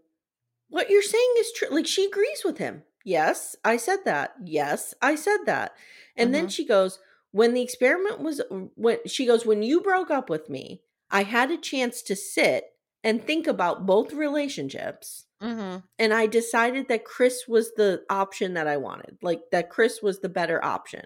What 0.68 0.88
you're 0.90 1.02
saying 1.02 1.34
is 1.38 1.52
true. 1.52 1.68
Like 1.70 1.86
she 1.86 2.06
agrees 2.06 2.42
with 2.44 2.58
him. 2.58 2.82
Yes, 3.04 3.54
I 3.64 3.76
said 3.76 3.98
that. 4.06 4.34
Yes, 4.44 4.94
I 5.02 5.14
said 5.16 5.44
that. 5.46 5.74
And 6.16 6.34
then 6.34 6.46
Mhm. 6.46 6.50
she 6.52 6.64
goes, 6.66 6.98
When 7.32 7.52
the 7.54 7.62
experiment 7.62 8.20
was, 8.20 8.40
when 8.74 8.98
she 9.06 9.26
goes, 9.26 9.44
When 9.44 9.62
you 9.62 9.80
broke 9.82 10.10
up 10.10 10.30
with 10.30 10.48
me, 10.48 10.82
I 11.10 11.24
had 11.24 11.50
a 11.50 11.58
chance 11.58 12.00
to 12.02 12.16
sit 12.16 12.64
and 13.06 13.24
think 13.24 13.46
about 13.46 13.86
both 13.86 14.12
relationships. 14.12 15.22
Mm-hmm. 15.42 15.80
and 15.98 16.14
I 16.14 16.26
decided 16.26 16.88
that 16.88 17.04
Chris 17.04 17.46
was 17.46 17.74
the 17.74 18.02
option 18.08 18.54
that 18.54 18.66
I 18.66 18.78
wanted. 18.78 19.18
Like 19.22 19.42
that 19.52 19.68
Chris 19.70 20.00
was 20.02 20.20
the 20.20 20.30
better 20.30 20.64
option. 20.64 21.04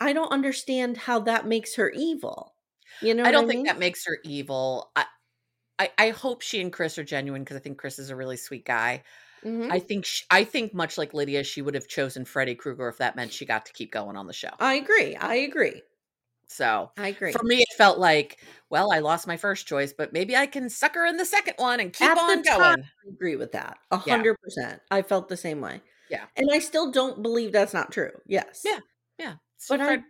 I 0.00 0.12
don't 0.12 0.32
understand 0.32 0.96
how 0.96 1.20
that 1.20 1.46
makes 1.46 1.74
her 1.74 1.90
evil. 1.90 2.54
You 3.02 3.14
know, 3.14 3.24
I 3.24 3.30
don't 3.30 3.46
think 3.46 3.58
mean? 3.58 3.66
that 3.66 3.78
makes 3.78 4.04
her 4.06 4.18
evil. 4.24 4.90
I, 4.96 5.04
I 5.78 5.90
I 5.98 6.10
hope 6.10 6.42
she 6.42 6.60
and 6.60 6.72
Chris 6.72 6.98
are 6.98 7.04
genuine 7.04 7.42
because 7.44 7.56
I 7.56 7.60
think 7.60 7.78
Chris 7.78 7.98
is 7.98 8.10
a 8.10 8.16
really 8.16 8.36
sweet 8.36 8.64
guy. 8.64 9.04
Mhm. 9.44 9.70
I 9.70 9.78
think 9.78 10.04
sh 10.04 10.22
I 10.30 10.44
think 10.44 10.74
much 10.74 10.98
like 10.98 11.14
Lydia, 11.14 11.44
she 11.44 11.62
would 11.62 11.74
have 11.74 11.88
chosen 11.88 12.24
Freddy 12.24 12.54
Krueger 12.54 12.88
if 12.88 12.98
that 12.98 13.16
meant 13.16 13.32
she 13.32 13.44
got 13.46 13.66
to 13.66 13.72
keep 13.72 13.92
going 13.92 14.16
on 14.16 14.26
the 14.26 14.32
show. 14.32 14.50
I 14.58 14.74
agree. 14.74 15.14
I 15.16 15.36
agree. 15.36 15.82
So 16.48 16.90
I 16.96 17.08
agree. 17.08 17.32
for 17.32 17.42
me, 17.44 17.58
it 17.60 17.76
felt 17.76 17.98
like, 17.98 18.38
well, 18.70 18.90
I 18.92 19.00
lost 19.00 19.26
my 19.26 19.36
first 19.36 19.66
choice, 19.66 19.92
but 19.92 20.12
maybe 20.12 20.34
I 20.34 20.46
can 20.46 20.70
sucker 20.70 21.04
in 21.04 21.16
the 21.18 21.24
second 21.26 21.54
one 21.58 21.78
and 21.78 21.92
keep 21.92 22.08
At 22.08 22.18
on 22.18 22.42
time, 22.42 22.58
going. 22.58 22.82
I 22.82 23.08
agree 23.12 23.36
with 23.36 23.52
that. 23.52 23.78
A 23.90 23.98
hundred 23.98 24.36
percent. 24.42 24.80
I 24.90 25.02
felt 25.02 25.28
the 25.28 25.36
same 25.36 25.60
way. 25.60 25.82
Yeah. 26.10 26.24
And 26.36 26.48
I 26.50 26.58
still 26.60 26.90
don't 26.90 27.22
believe 27.22 27.52
that's 27.52 27.74
not 27.74 27.92
true. 27.92 28.12
Yes. 28.26 28.62
Yeah. 28.64 28.78
Yeah. 29.18 29.34
So 29.58 29.76
But 29.76 29.80
I- 29.82 29.86
Fred- 29.86 30.04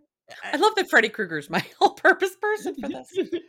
I, 0.45 0.57
love 0.59 0.75
that 0.77 0.91
Freddy 0.91 1.09
Krueger's 1.09 1.49
my 1.51 1.65
all-purpose 1.81 2.37
person 2.41 2.75
for 2.81 2.89
this. 2.89 3.13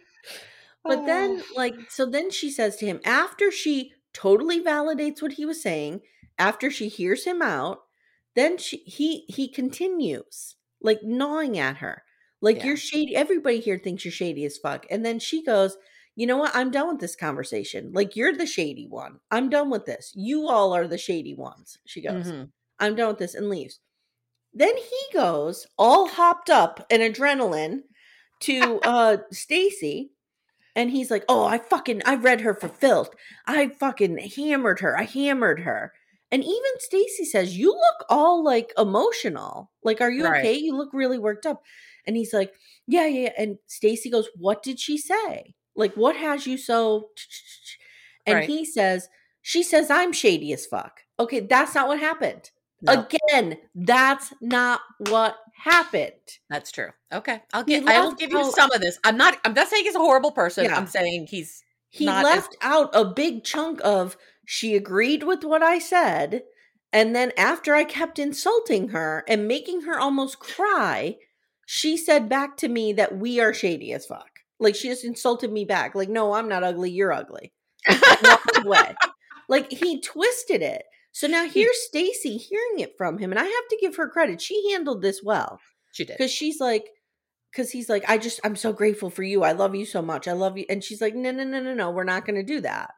But 0.84 0.99
oh. 0.99 1.06
then, 1.06 1.41
Oh. 1.41 1.53
like, 1.57 1.76
so 1.91 2.06
then 2.06 2.32
she 2.32 2.49
says 2.49 2.78
to 2.78 2.86
him, 2.86 3.02
after 3.03 3.52
she 3.52 3.91
totally 4.14 4.61
validates 4.64 5.22
what 5.22 5.34
he 5.34 5.45
was 5.45 5.61
saying, 5.61 6.02
after 6.38 6.72
she 6.72 6.88
hears 6.88 7.26
him 7.26 7.41
out, 7.41 7.80
then 8.36 8.57
she 8.57 8.78
he 8.86 9.26
he 9.28 9.49
continues, 9.49 10.56
like 10.82 10.99
gnawing 11.03 11.57
at 11.60 11.78
her. 11.78 12.03
Like 12.41 12.57
Yeah. 12.57 12.66
you're 12.68 12.78
shady. 12.78 13.16
Everybody 13.16 13.60
here 13.60 13.78
thinks 13.78 14.06
you're 14.06 14.11
shady 14.11 14.45
as 14.45 14.57
fuck. 14.57 14.86
And 14.90 15.06
then 15.06 15.20
she 15.20 15.44
goes, 15.44 15.78
you 16.16 16.26
know 16.28 16.38
what? 16.38 16.56
I'm 16.56 16.72
done 16.72 16.88
with 16.90 16.99
this 16.99 17.16
conversation. 17.16 17.91
Like 17.94 18.16
you're 18.16 18.34
the 18.36 18.45
shady 18.45 18.88
one. 18.88 19.20
I'm 19.32 19.49
done 19.49 19.70
with 19.70 19.86
this. 19.86 20.11
You 20.16 20.48
all 20.48 20.74
are 20.74 20.88
the 20.88 20.98
shady 20.98 21.34
ones. 21.34 21.78
She 21.86 22.02
goes, 22.02 22.28
Mhm. 22.28 22.52
I'm 22.80 22.95
done 22.95 23.10
with 23.10 23.18
this 23.20 23.36
and 23.36 23.49
leaves. 23.49 23.80
Then 24.53 24.76
he 24.76 24.99
goes 25.14 25.68
all 25.78 26.07
hopped 26.07 26.49
up 26.49 26.86
in 26.90 27.02
adrenaline 27.02 27.82
to 28.41 28.80
uh 28.84 29.18
Stacy 29.32 30.11
and 30.76 30.91
he's 30.91 31.11
like, 31.11 31.26
"Oh, 31.28 31.45
I 31.45 31.57
fucking 31.57 32.02
I 32.06 32.16
read 32.16 32.41
her 32.41 32.53
for 32.53 32.70
filth. 32.70 33.10
I 33.45 33.68
fucking 33.70 34.18
hammered 34.36 34.80
her. 34.82 34.98
I 34.98 35.03
hammered 35.03 35.61
her." 35.61 35.94
And 36.32 36.44
even 36.44 36.72
Stacy 36.80 37.26
says, 37.26 37.57
"You 37.57 37.72
look 37.72 38.06
all 38.10 38.44
like 38.44 38.72
emotional. 38.78 39.72
Like 39.84 39.99
are 40.02 40.11
you 40.11 40.26
Right. 40.26 40.40
okay? 40.40 40.53
You 40.53 40.76
look 40.76 40.90
really 40.94 41.18
worked 41.20 41.45
up." 41.45 41.61
And 42.08 42.16
he's 42.16 42.34
like, 42.34 42.54
"Yeah, 42.88 43.06
yeah." 43.06 43.22
yeah." 43.24 43.32
And 43.38 43.58
Stacy 43.68 44.10
goes, 44.10 44.28
"What 44.36 44.64
did 44.64 44.80
she 44.80 44.98
say? 44.98 45.56
Like 45.76 45.96
what 45.96 46.16
has 46.16 46.46
you 46.48 46.58
so 46.58 47.10
And 48.26 48.36
Right. 48.36 48.50
he 48.50 48.66
says, 48.66 49.10
"She 49.42 49.64
says 49.64 49.90
I'm 49.90 50.12
shady 50.14 50.54
as 50.54 50.66
fuck." 50.66 51.02
Okay, 51.20 51.40
that's 51.42 51.74
not 51.76 51.88
what 51.88 52.00
happened. 52.00 52.52
No, 52.82 53.06
Again, 53.30 53.58
that's 53.76 54.34
not 54.42 54.82
what 55.10 55.38
happened. 55.54 56.14
that's 56.50 56.72
true. 56.72 56.92
Okay. 57.12 57.42
I'll 57.54 57.64
get 57.64 57.86
I 57.88 58.00
will 58.00 58.10
left 58.10 58.20
give 58.20 58.32
you 58.32 58.52
some 58.52 58.72
of 58.72 58.80
this. 58.82 58.98
I'm 59.04 59.18
not 59.18 59.38
I'm 59.44 59.54
not 59.54 59.68
saying 59.68 59.84
he's 59.86 59.96
a 59.96 60.00
horrible 60.00 60.32
person. 60.32 60.66
Yeah. 60.66 60.78
I'm 60.78 60.88
saying 60.88 61.28
he's 61.30 61.64
He 61.90 62.06
not 62.06 62.24
as- 62.26 62.36
left 62.36 62.56
out 62.62 62.90
a 62.94 63.04
big 63.06 63.44
chunk 63.44 63.82
of 63.84 64.16
she 64.46 64.76
agreed 64.76 65.24
with 65.24 65.44
what 65.44 65.62
I 65.64 65.80
said. 65.80 66.44
And 66.94 67.16
then 67.16 67.32
after 67.38 67.76
I 67.76 67.84
kept 67.84 68.18
insulting 68.18 68.90
her 68.90 69.24
and 69.28 69.48
making 69.48 69.82
her 69.82 70.00
almost 70.00 70.40
cry, 70.40 71.18
she 71.72 71.98
said 71.98 72.28
back 72.28 72.58
to 72.58 72.68
me 72.68 72.94
that 72.94 73.16
we 73.20 73.40
are 73.40 73.54
shady 73.54 73.94
as 73.94 74.08
fuck. 74.08 74.28
Like 74.60 74.74
she 74.76 74.88
just 74.88 75.06
insulted 75.06 75.52
me 75.52 75.66
back. 75.66 75.94
Like, 75.94 76.10
no, 76.10 76.34
I'm 76.34 76.50
not 76.50 76.64
ugly. 76.64 76.90
You're 76.90 77.14
ugly. 77.14 77.54
Away. 78.66 78.96
Like 79.48 79.72
he 79.72 80.00
twisted 80.02 80.62
it. 80.64 80.84
So 81.12 81.28
now 81.28 81.48
here's 81.48 81.76
Stacy 81.88 82.38
hearing 82.38 82.80
it 82.80 82.94
from 82.98 83.18
him. 83.20 83.32
And 83.32 83.40
I 83.40 83.44
have 83.44 83.68
to 83.70 83.78
give 83.82 83.96
her 83.98 84.08
credit. 84.08 84.40
She 84.41 84.72
handled 84.72 85.02
this 85.04 85.22
well 85.24 85.60
she 85.91 86.06
did. 86.06 86.18
because 86.18 86.32
she's 86.32 86.60
like 86.60 86.86
because 87.52 87.72
he's 87.72 87.90
like 87.90 88.04
i 88.08 88.18
just 88.20 88.40
i'm 88.44 88.56
so 88.56 88.72
grateful 88.72 89.10
for 89.10 89.24
you 89.24 89.44
i 89.44 89.52
love 89.54 89.74
you 89.76 89.86
so 89.88 90.04
much 90.04 90.28
i 90.28 90.34
love 90.34 90.56
you 90.56 90.66
and 90.70 90.84
she's 90.84 91.02
like 91.02 91.16
no 91.16 91.32
no 91.32 91.44
no 91.44 91.60
no 91.62 91.74
no 91.74 91.90
we're 91.90 92.04
not 92.04 92.24
going 92.26 92.36
to 92.36 92.44
do 92.44 92.62
that 92.62 92.91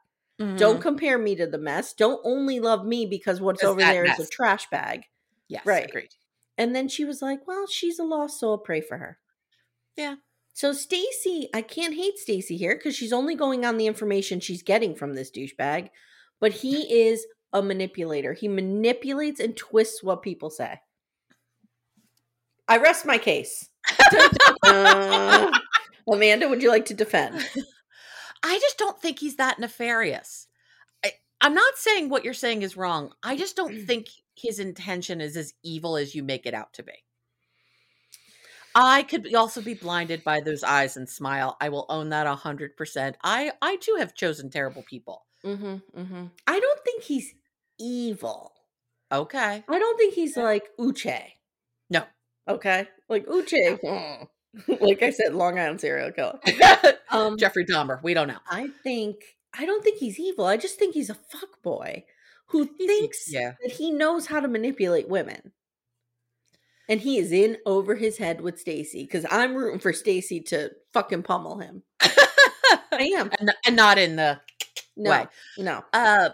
don't 0.57 0.79
Mhm. 0.79 0.81
compare 0.81 1.17
me 1.17 1.35
to 1.37 1.47
the 1.47 1.57
mess 1.57 1.93
don't 1.93 2.19
only 2.25 2.59
love 2.59 2.85
me 2.85 3.05
because 3.05 3.39
what's 3.39 3.63
over 3.63 3.79
there 3.79 4.03
is 4.03 4.19
a 4.19 4.27
trash 4.27 4.67
bag 4.69 5.03
Yes, 5.47 5.65
right. 5.65 5.87
agreed. 5.87 6.09
And 6.57 6.75
then 6.75 6.87
she 6.87 7.05
was 7.05 7.21
like 7.21 7.45
well 7.47 7.65
she's 7.67 7.99
a 7.99 8.03
lost 8.03 8.39
soul 8.39 8.57
pray 8.57 8.81
for 8.81 8.97
her 8.97 9.17
Yeah. 9.97 10.15
so 10.53 10.73
stacy 10.73 11.49
i 11.53 11.61
can't 11.61 11.95
hate 11.95 12.17
stacy 12.17 12.57
here 12.57 12.75
because 12.75 12.95
she's 12.95 13.13
only 13.13 13.35
going 13.35 13.65
on 13.65 13.77
the 13.77 13.87
information 13.87 14.39
she's 14.39 14.63
getting 14.63 14.95
from 14.95 15.13
this 15.13 15.31
douchebag 15.31 15.89
but 16.39 16.51
he 16.53 17.01
is 17.07 17.25
a 17.53 17.61
manipulator 17.61 18.33
he 18.33 18.47
manipulates 18.47 19.39
and 19.39 19.55
twists 19.57 20.01
what 20.03 20.21
people 20.21 20.49
say 20.49 20.79
i 22.67 22.77
rest 22.77 23.05
my 23.05 23.17
case 23.17 23.69
Uh, 24.63 25.51
Amanda, 26.11 26.47
would 26.49 26.61
you 26.61 26.69
like 26.69 26.85
to 26.85 26.93
defend? 26.93 27.35
I 28.43 28.59
just 28.59 28.77
don't 28.77 28.99
think 28.99 29.19
he's 29.19 29.35
that 29.37 29.59
nefarious. 29.59 30.47
I, 31.05 31.11
I'm 31.41 31.53
not 31.53 31.77
saying 31.77 32.09
what 32.09 32.25
you're 32.25 32.33
saying 32.33 32.63
is 32.63 32.75
wrong. 32.77 33.11
I 33.23 33.37
just 33.37 33.55
don't 33.55 33.85
think 33.87 34.07
his 34.41 34.59
intention 34.59 35.21
is 35.21 35.37
as 35.37 35.53
evil 35.63 35.97
as 35.97 36.15
you 36.15 36.23
make 36.23 36.45
it 36.45 36.53
out 36.53 36.73
to 36.73 36.83
be. 36.83 36.93
I 38.73 39.03
could 39.03 39.33
also 39.35 39.61
be 39.61 39.73
blinded 39.73 40.23
by 40.23 40.39
those 40.39 40.63
eyes 40.63 40.95
and 40.95 41.09
smile. 41.09 41.57
I 41.59 41.69
will 41.69 41.85
own 41.89 42.09
that 42.09 42.27
a 42.27 42.35
hundred 42.35 42.77
percent. 42.77 43.17
I 43.23 43.51
I 43.61 43.75
too 43.77 43.97
have 43.99 44.15
chosen 44.15 44.49
terrible 44.49 44.83
people. 44.83 45.25
Mm-hmm, 45.45 45.99
mm-hmm. 45.99 46.25
I 46.47 46.59
don't 46.59 46.83
think 46.83 47.03
he's 47.03 47.33
evil. 47.79 48.53
Okay. 49.11 49.63
I 49.67 49.79
don't 49.79 49.97
think 49.97 50.13
he's 50.13 50.37
like 50.37 50.69
Uche. 50.79 51.21
No. 51.89 52.03
Okay, 52.47 52.87
like 53.09 53.25
Uche. 53.25 53.79
mm, 53.81 54.27
like 54.81 55.03
I 55.03 55.09
said, 55.09 55.33
Long 55.33 55.59
Island 55.59 55.81
serial 55.81 56.11
killer. 56.11 56.39
Um, 57.11 57.37
Jeffrey 57.37 57.65
Dahmer. 57.65 58.01
We 58.01 58.13
don't 58.13 58.29
know. 58.29 58.39
I 58.49 58.69
think 58.83 59.17
I 59.53 59.65
don't 59.65 59.83
think 59.83 59.97
he's 59.97 60.17
evil. 60.17 60.45
I 60.45 60.55
just 60.55 60.79
think 60.79 60.93
he's 60.93 61.09
a 61.09 61.13
fuck 61.13 61.61
boy 61.61 62.05
who 62.51 62.65
thinks 62.65 63.31
yeah. 63.31 63.53
that 63.61 63.71
he 63.71 63.91
knows 63.91 64.27
how 64.27 64.39
to 64.39 64.47
manipulate 64.47 65.07
women. 65.07 65.53
And 66.89 66.99
he 66.99 67.17
is 67.17 67.31
in 67.31 67.57
over 67.65 67.95
his 67.95 68.17
head 68.17 68.41
with 68.41 68.59
Stacy 68.59 69.03
because 69.03 69.25
I'm 69.31 69.55
rooting 69.55 69.79
for 69.79 69.93
Stacy 69.93 70.41
to 70.41 70.71
fucking 70.93 71.23
pummel 71.23 71.59
him. 71.59 71.83
I 72.01 73.13
am. 73.15 73.31
and, 73.39 73.53
and 73.65 73.75
not 73.75 73.97
in 73.97 74.17
the 74.17 74.41
No, 74.97 75.11
way. 75.11 75.27
no. 75.57 75.83
Uh, 75.93 76.29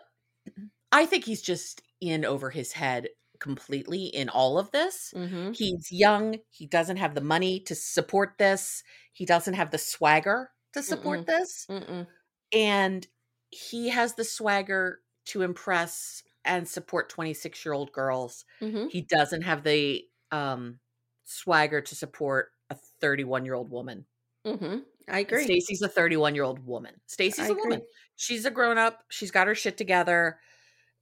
I 0.91 1.05
think 1.05 1.25
he's 1.25 1.43
just 1.43 1.83
in 2.01 2.25
over 2.25 2.49
his 2.49 2.71
head 2.71 3.09
completely 3.39 4.05
in 4.05 4.29
all 4.29 4.57
of 4.57 4.71
this. 4.71 5.13
Mm-hmm. 5.15 5.51
He's 5.51 5.91
young. 5.91 6.37
He 6.49 6.65
doesn't 6.65 6.97
have 6.97 7.13
the 7.13 7.21
money 7.21 7.59
to 7.61 7.75
support 7.75 8.33
this. 8.39 8.81
He 9.13 9.25
doesn't 9.25 9.53
have 9.53 9.69
the 9.69 9.77
swagger 9.77 10.49
to 10.73 10.81
support 10.81 11.27
this. 11.27 11.67
Mm-mm. 11.69 12.07
And 12.51 13.05
he 13.49 13.89
has 13.89 14.15
the 14.15 14.23
swagger 14.23 15.01
to 15.27 15.41
impress 15.41 16.23
and 16.45 16.67
support 16.67 17.09
26 17.09 17.65
year 17.65 17.73
old 17.73 17.91
girls. 17.91 18.45
Mm-hmm. 18.61 18.87
He 18.87 19.01
doesn't 19.01 19.41
have 19.43 19.63
the 19.63 20.03
um, 20.31 20.79
swagger 21.25 21.81
to 21.81 21.95
support 21.95 22.49
a 22.69 22.75
31 23.01 23.45
year 23.45 23.53
old 23.55 23.69
woman. 23.69 24.05
Mm-hmm. 24.45 24.79
I 25.09 25.19
agree. 25.19 25.45
Stacy's 25.45 25.81
a 25.81 25.87
31 25.89 26.35
year 26.35 26.43
old 26.43 26.65
woman. 26.65 26.93
Stacy's 27.05 27.49
a 27.49 27.53
woman. 27.53 27.81
She's 28.15 28.45
a 28.45 28.51
grown 28.51 28.77
up. 28.77 29.03
She's 29.09 29.31
got 29.31 29.47
her 29.47 29.55
shit 29.55 29.77
together. 29.77 30.39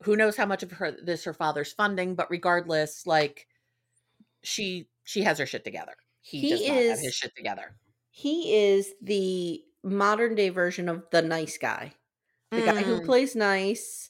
Who 0.04 0.16
knows 0.16 0.36
how 0.36 0.46
much 0.46 0.62
of 0.64 0.72
her 0.72 0.92
this 1.02 1.24
her 1.24 1.34
father's 1.34 1.72
funding, 1.74 2.16
but 2.16 2.30
regardless, 2.30 3.08
like 3.08 3.48
she 4.44 4.90
she 5.04 5.22
has 5.24 5.40
her 5.40 5.46
shit 5.46 5.64
together. 5.64 5.94
He, 6.22 6.42
He 6.42 6.50
does 6.50 6.62
not 6.68 6.76
have 6.76 6.84
is- 6.98 7.02
his 7.02 7.14
shit 7.16 7.36
together. 7.36 7.76
He 8.10 8.56
is 8.56 8.94
the 9.02 9.62
modern 9.84 10.36
day 10.36 10.50
version 10.50 10.88
of 10.90 11.04
the 11.12 11.22
nice 11.22 11.58
guy. 11.58 11.94
The 12.52 12.62
guy 12.62 12.82
who 12.84 13.02
Mm. 13.02 13.06
plays 13.06 13.36
nice, 13.36 14.10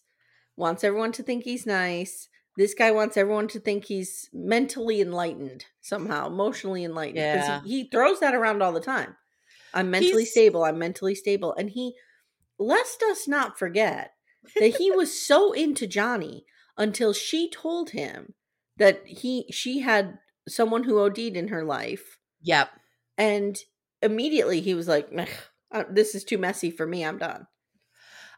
wants 0.58 0.84
everyone 0.84 1.12
to 1.14 1.24
think 1.24 1.44
he's 1.44 1.66
nice. 1.66 2.30
This 2.58 2.74
guy 2.74 2.92
wants 2.92 3.18
everyone 3.18 3.48
to 3.50 3.60
think 3.60 3.86
he's 3.86 4.30
mentally 4.34 5.02
enlightened 5.02 5.66
somehow, 5.82 6.28
emotionally 6.28 6.84
enlightened. 6.84 7.18
Yeah. 7.18 7.62
He, 7.64 7.84
he 7.84 7.90
throws 7.90 8.20
that 8.22 8.34
around 8.36 8.62
all 8.62 8.72
the 8.72 8.80
time. 8.80 9.16
I'm 9.74 9.90
mentally 9.92 10.22
He's- 10.24 10.32
stable. 10.32 10.64
I'm 10.64 10.80
mentally 10.80 11.16
stable. 11.16 11.54
And 11.58 11.70
he, 11.72 11.96
lest 12.58 13.04
us 13.04 13.28
not 13.28 13.60
forget 13.60 14.12
that 14.58 14.78
he 14.78 14.90
was 14.96 15.20
so 15.20 15.52
into 15.52 15.86
Johnie 15.86 16.44
until 16.78 17.12
she 17.12 17.50
told 17.50 17.90
him 17.90 18.34
that 18.78 19.02
he 19.06 19.46
she 19.52 19.80
had 19.80 20.18
someone 20.48 20.84
who 20.84 21.00
OD'd 21.00 21.18
in 21.20 21.50
her 21.50 21.64
life 21.66 22.18
Yep. 22.42 22.70
and 23.18 23.58
immediately 24.02 24.62
he 24.62 24.74
was 24.74 24.88
like 24.88 25.10
this 25.90 26.14
is 26.16 26.24
too 26.24 26.38
messy 26.38 26.70
for 26.70 26.86
me 26.86 27.04
i'm 27.04 27.18
done 27.18 27.48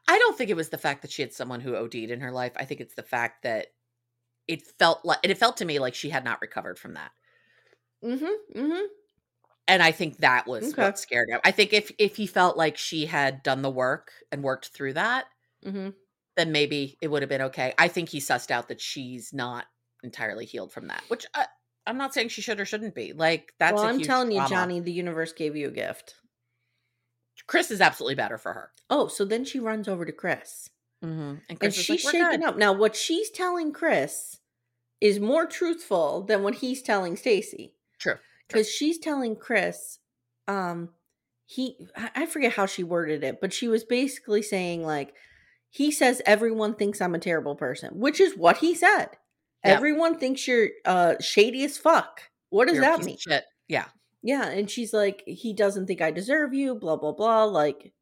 I 0.08 0.18
don't 0.20 0.38
think 0.38 0.50
it 0.50 0.56
was 0.56 0.70
the 0.70 0.78
fact 0.78 1.02
that 1.02 1.12
she 1.12 1.22
had 1.22 1.34
someone 1.34 1.62
who 1.62 1.76
OD'd 1.76 1.96
in 1.96 2.22
her 2.22 2.32
life. 2.32 2.54
I 2.56 2.66
think 2.66 2.82
it's 2.82 2.96
the 2.96 3.04
fact 3.04 3.44
that 3.44 3.68
it 4.48 4.64
felt 4.80 5.04
like 5.06 5.20
it 5.24 5.38
felt 5.38 5.58
to 5.58 5.66
me 5.66 5.80
like 5.80 5.96
she 5.96 6.10
had 6.10 6.24
not 6.24 6.42
recovered 6.42 6.80
from 6.80 6.94
that. 6.96 7.12
mm-hmm 8.04 8.60
mm-hmm 8.60 8.86
And 9.68 9.84
I 9.84 9.92
think 9.92 10.18
that 10.18 10.48
was 10.48 10.74
Okay. 10.74 10.82
what 10.84 11.00
scared 11.00 11.30
him. 11.30 11.40
I 11.44 11.52
think 11.52 11.74
if 11.74 11.92
if 12.00 12.16
he 12.16 12.28
felt 12.28 12.58
like 12.58 12.78
she 12.78 13.06
had 13.06 13.44
done 13.44 13.62
the 13.62 13.70
work 13.70 14.12
and 14.32 14.44
worked 14.44 14.70
through 14.70 14.94
that, 14.94 15.26
mm-hmm 15.66 15.90
then 16.36 16.52
maybe 16.52 16.98
it 17.02 17.08
would 17.08 17.22
have 17.24 17.30
been 17.30 17.42
okay. 17.42 17.74
I 17.78 17.88
think 17.88 18.10
he 18.10 18.20
sussed 18.20 18.52
out 18.52 18.68
that 18.70 18.80
she's 18.80 19.34
not 19.34 19.66
entirely 20.04 20.46
healed 20.46 20.72
from 20.72 20.88
that, 20.88 21.04
which 21.08 21.26
I, 21.34 21.48
I'm 21.88 21.98
not 21.98 22.14
saying 22.14 22.30
she 22.30 22.42
should 22.42 22.60
or 22.60 22.66
shouldn't 22.66 22.96
be. 22.96 23.14
Like 23.14 23.54
that's 23.60 23.74
well 23.74 23.86
i'm 23.86 24.02
telling 24.02 24.32
you 24.32 24.40
johnie 24.42 24.84
the 24.84 24.92
universe 24.92 25.34
gave 25.34 25.56
you 25.56 25.68
a 25.68 25.72
gift 25.72 26.16
Chris 27.48 27.72
is 27.72 27.82
absolutely 27.82 28.16
better 28.16 28.38
for 28.38 28.54
her. 28.54 28.72
oh 28.90 29.08
so 29.08 29.24
then 29.26 29.44
she 29.46 29.60
runs 29.60 29.88
over 29.88 30.06
to 30.06 30.12
chris 30.12 30.70
Mm-hmm. 31.06 31.20
And, 31.22 31.42
and 31.50 31.60
Chris 31.60 31.78
is 31.78 31.84
she's 31.86 32.06
like, 32.06 32.14
"We're 32.16 32.22
shaken 32.24 32.40
good." 32.42 32.50
up 32.50 32.58
now 32.58 32.74
what 32.74 32.96
she's 32.96 33.30
telling 33.30 33.72
chris 33.72 34.40
is 35.00 35.20
more 35.20 35.46
truthful 35.46 36.24
than 36.24 36.42
what 36.42 36.56
he's 36.56 36.82
telling 36.82 37.16
stacy 37.16 37.76
True. 38.00 38.16
because 38.48 38.68
she's 38.68 38.98
telling 38.98 39.36
chris 39.36 40.00
um 40.48 40.90
he 41.46 41.78
I- 41.96 42.26
forget 42.26 42.54
how 42.54 42.66
she 42.66 42.84
worded 42.84 43.24
it 43.24 43.40
but 43.40 43.54
she 43.54 43.68
was 43.68 43.84
basically 43.84 44.42
saying 44.42 44.84
like 44.84 45.14
he 45.70 45.92
says 45.92 46.20
everyone 46.26 46.74
thinks 46.74 47.00
i'm 47.00 47.14
a 47.14 47.20
terrible 47.20 47.56
person 47.56 48.00
which 48.00 48.20
is 48.20 48.36
what 48.36 48.58
he 48.58 48.74
said 48.74 49.10
Yep. 49.66 49.76
everyone 49.78 50.18
thinks 50.18 50.48
you're 50.48 50.70
uh 50.86 51.14
shady 51.20 51.64
as 51.64 51.78
fuck 51.78 52.22
what 52.50 52.68
does 52.68 52.76
You're 52.78 52.86
that 52.86 53.04
mean 53.04 53.18
Shit. 53.20 53.44
Yeah. 53.68 53.86
Yeah 54.28 54.48
and 54.48 54.70
she's 54.70 54.94
like 54.94 55.24
he 55.26 55.54
doesn't 55.54 55.88
think 55.88 56.02
i 56.02 56.12
deserve 56.12 56.54
you 56.54 56.76
blah 56.76 56.98
blah 56.98 57.14
blah 57.14 57.44
like 57.46 57.94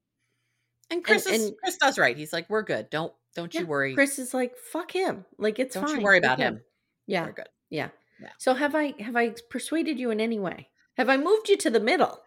And 0.90 1.04
Chris 1.04 1.26
is 1.26 1.46
and- 1.50 1.56
Chris 1.62 1.78
does 1.78 1.98
right. 1.98 2.16
He's 2.18 2.32
like, 2.34 2.50
we're 2.50 2.62
good. 2.64 2.90
Don't 2.90 3.14
don't 3.36 3.54
yeah, 3.54 3.62
you 3.62 3.68
worry. 3.68 3.94
chris 3.96 4.18
is 4.20 4.34
like 4.34 4.54
fuck 4.58 4.92
him 4.92 5.26
like 5.38 5.60
it's 5.60 5.76
fine. 5.76 5.84
don't 5.84 5.92
fine 5.92 6.00
you 6.02 6.06
worry 6.06 6.18
about 6.20 6.40
him. 6.40 6.62
yeah 7.08 7.26
We're 7.26 7.34
good. 7.34 7.50
yeah 7.70 7.90
Yeah. 8.22 8.30
so 8.38 8.54
have 8.54 8.76
i 8.76 8.94
have 9.00 9.16
i 9.16 9.34
persuaded 9.50 10.00
you 10.00 10.10
in 10.12 10.20
any 10.22 10.40
way 10.40 10.70
have 10.98 11.10
i 11.10 11.18
moved 11.18 11.50
you 11.50 11.58
to 11.58 11.70
the 11.70 11.80
middle 11.92 12.20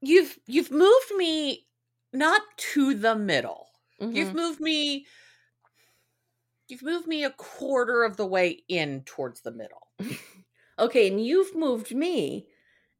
You've 0.00 0.38
you've 0.46 0.70
moved 0.70 1.10
me 1.16 1.66
not 2.12 2.42
to 2.72 2.94
the 2.94 3.16
middle. 3.16 3.66
You've 4.00 4.30
Mhm. 4.30 4.34
moved 4.42 4.60
me 4.60 5.06
you've 6.68 6.82
moved 6.82 7.06
me 7.08 7.24
a 7.24 7.30
quarter 7.30 8.04
of 8.04 8.16
the 8.16 8.26
way 8.26 8.62
in 8.68 9.02
towards 9.04 9.40
the 9.42 9.50
middle. 9.52 9.88
Okay, 10.80 11.08
and 11.08 11.18
you've 11.26 11.56
moved 11.56 11.92
me 11.92 12.46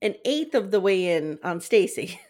an 0.03 0.15
eighth 0.25 0.55
of 0.55 0.71
the 0.71 0.81
way 0.81 1.17
in 1.17 1.39
on 1.43 1.61
Stacy. 1.61 2.21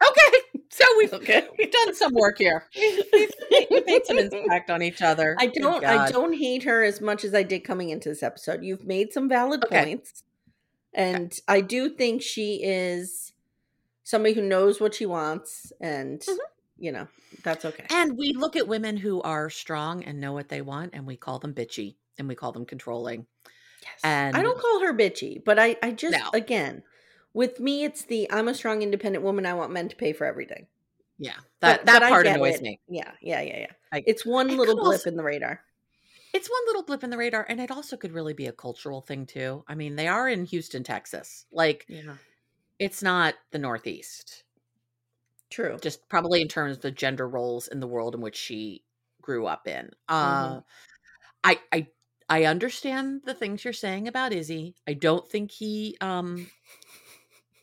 Okay. 0.00 0.38
So 0.70 0.84
we've 0.98 1.12
Okay. 1.12 1.48
we've 1.58 1.70
done 1.72 1.94
some 1.94 2.12
work 2.14 2.38
here. 2.38 2.64
We've, 2.76 3.32
we've 3.70 3.86
made, 3.86 4.06
some 4.06 4.18
impact 4.18 4.70
on 4.70 4.80
each 4.82 5.02
other. 5.02 5.34
I 5.40 5.46
don't 5.46 5.84
I 5.84 6.08
don't 6.10 6.34
hate 6.34 6.62
her 6.64 6.84
as 6.84 7.00
much 7.00 7.24
as 7.24 7.34
I 7.34 7.42
did 7.42 7.60
coming 7.64 7.88
into 7.90 8.08
this 8.10 8.22
episode. 8.22 8.62
You've 8.62 8.84
made 8.84 9.12
some 9.12 9.28
valid 9.28 9.64
Okay. 9.64 9.84
points. 9.96 10.22
And 10.94 11.36
I 11.48 11.62
do 11.62 11.88
think 11.90 12.22
she 12.22 12.60
is 12.62 13.32
somebody 14.04 14.34
who 14.34 14.42
knows 14.42 14.80
what 14.80 14.94
she 14.94 15.06
wants 15.06 15.72
and 15.80 16.20
Mhm. 16.20 16.36
you 16.78 16.92
know, 16.92 17.08
that's 17.42 17.64
okay. 17.64 17.86
And 17.90 18.16
we 18.16 18.32
look 18.34 18.54
at 18.54 18.68
women 18.68 18.96
who 18.98 19.20
are 19.22 19.50
strong 19.50 20.04
and 20.04 20.20
know 20.20 20.32
what 20.32 20.48
they 20.48 20.60
want, 20.60 20.90
and 20.94 21.06
we 21.06 21.16
call 21.16 21.40
them 21.40 21.54
bitchy 21.54 21.96
and 22.18 22.28
we 22.28 22.36
call 22.36 22.52
them 22.52 22.64
controlling. 22.66 23.26
Yes. 23.82 24.00
and- 24.04 24.36
I 24.36 24.42
don't 24.42 24.58
call 24.60 24.80
her 24.80 24.92
bitchy, 24.94 25.42
but 25.44 25.58
I 25.58 25.76
I 25.82 25.90
just 25.92 26.16
No. 26.18 26.30
again, 26.34 26.82
with 27.34 27.60
me 27.60 27.84
it's 27.84 28.02
the 28.04 28.30
I'm 28.30 28.48
a 28.48 28.54
strong 28.54 28.82
independent 28.82 29.24
woman, 29.24 29.46
I 29.46 29.54
want 29.54 29.72
men 29.72 29.88
to 29.88 29.96
pay 29.96 30.12
for 30.12 30.24
everything. 30.26 30.66
Yeah, 31.18 31.34
But- 31.60 31.84
that 31.84 31.86
that 31.86 32.00
but 32.00 32.08
part 32.10 32.26
annoys 32.26 32.56
it. 32.56 32.62
me. 32.62 32.80
Yeah, 32.88 33.10
yeah, 33.20 33.40
yeah, 33.42 33.58
yeah. 33.60 33.72
I- 33.92 34.04
it's 34.06 34.24
one 34.24 34.50
it 34.50 34.56
little 34.56 34.76
blip 34.76 34.86
also- 34.98 35.10
in 35.10 35.16
the 35.16 35.22
radar. 35.24 35.62
It's 36.34 36.48
one 36.50 36.60
little 36.66 36.82
blip 36.82 37.02
in 37.02 37.10
the 37.10 37.16
radar, 37.16 37.46
and 37.48 37.58
it 37.58 37.70
also 37.70 37.96
could 37.96 38.12
really 38.12 38.34
be 38.34 38.46
a 38.46 38.52
cultural 38.52 39.00
thing 39.00 39.24
too. 39.26 39.64
I 39.66 39.74
mean, 39.74 39.96
they 39.96 40.08
are 40.08 40.28
in 40.28 40.44
Houston, 40.44 40.84
Texas. 40.84 41.46
Like, 41.50 41.86
Yeah. 41.88 42.16
it's 42.78 43.02
not 43.02 43.34
the 43.50 43.58
Northeast. 43.58 44.44
True. 45.50 45.78
Just 45.80 46.06
probably 46.10 46.42
in 46.42 46.48
terms 46.48 46.76
of 46.76 46.82
the 46.82 46.90
gender 46.90 47.26
roles 47.26 47.68
in 47.68 47.80
the 47.80 47.86
world 47.86 48.14
in 48.14 48.20
which 48.20 48.36
she 48.36 48.84
grew 49.22 49.46
up 49.46 49.66
in. 49.66 49.90
Uh, 50.08 50.60
I 51.42 51.58
I 51.72 51.86
I 52.28 52.44
understand 52.44 53.22
the 53.24 53.32
things 53.32 53.64
you're 53.64 53.72
saying 53.72 54.06
about 54.06 54.34
Izzy. 54.34 54.74
I 54.86 54.92
don't 54.92 55.26
think 55.28 55.50
he 55.50 55.96
um 56.02 56.50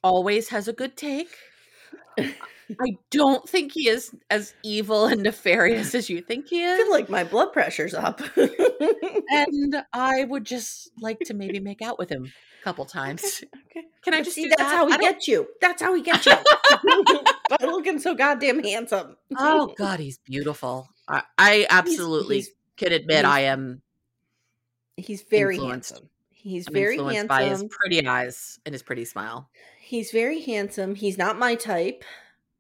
always 0.06 0.50
has 0.50 0.68
a 0.68 0.74
good 0.74 0.96
take. 0.96 1.30
I 2.18 2.98
don't 3.12 3.48
think 3.48 3.74
he 3.74 3.90
is 3.90 4.12
as 4.30 4.54
evil 4.64 5.06
and 5.06 5.22
nefarious 5.24 5.94
as 5.94 6.10
you 6.10 6.22
think 6.22 6.48
he 6.48 6.64
I 6.64 6.68
is. 6.74 6.78
feel 6.82 6.92
like 6.92 7.10
my 7.10 7.24
blood 7.24 7.52
pressure's 7.54 7.94
up. 7.94 8.22
and 8.38 9.76
I 9.94 10.24
would 10.24 10.46
just 10.46 10.92
like 11.00 11.20
to 11.26 11.34
maybe 11.34 11.60
make 11.60 11.82
out 11.82 12.00
with 12.00 12.10
him 12.10 12.32
a 12.62 12.64
couple 12.64 12.86
times. 12.86 13.44
okay. 13.70 13.86
Can 14.04 14.14
I 14.14 14.20
But 14.20 14.24
just 14.26 14.36
see? 14.36 14.44
do 14.44 14.50
That's 14.50 14.62
that? 14.62 14.76
how 14.76 14.88
he 14.88 14.98
gets 14.98 15.28
you. 15.28 15.48
That's 15.62 15.82
how 15.82 15.94
he 15.96 16.02
gets 16.02 16.26
you. 16.26 16.34
By 17.50 17.58
looking 17.66 18.00
so 18.00 18.16
goddamn 18.16 18.64
handsome. 18.64 19.18
Oh 19.38 19.74
God, 19.78 20.00
he's 20.00 20.18
beautiful. 20.20 20.88
I, 21.08 21.24
I 21.38 21.68
absolutely 21.70 22.38
he's- 22.38 22.50
can 22.78 22.92
admit 22.92 23.26
I 23.26 23.42
am 23.42 23.82
He's 24.98 25.22
very 25.24 25.56
Influenced. 25.56 25.92
handsome. 25.92 26.10
He's 26.32 26.68
I'm 26.68 26.74
very 26.74 26.94
influenced 26.96 27.18
handsome. 27.18 27.28
by 27.38 27.44
his 27.50 27.64
pretty 27.70 28.08
eyes 28.08 28.60
and 28.66 28.74
his 28.74 28.82
pretty 28.84 29.04
smile. 29.06 29.50
He's 29.86 30.12
very 30.12 30.42
handsome. 30.42 30.96
He's 30.96 31.18
not 31.18 31.38
my 31.38 31.56
type. 31.56 32.04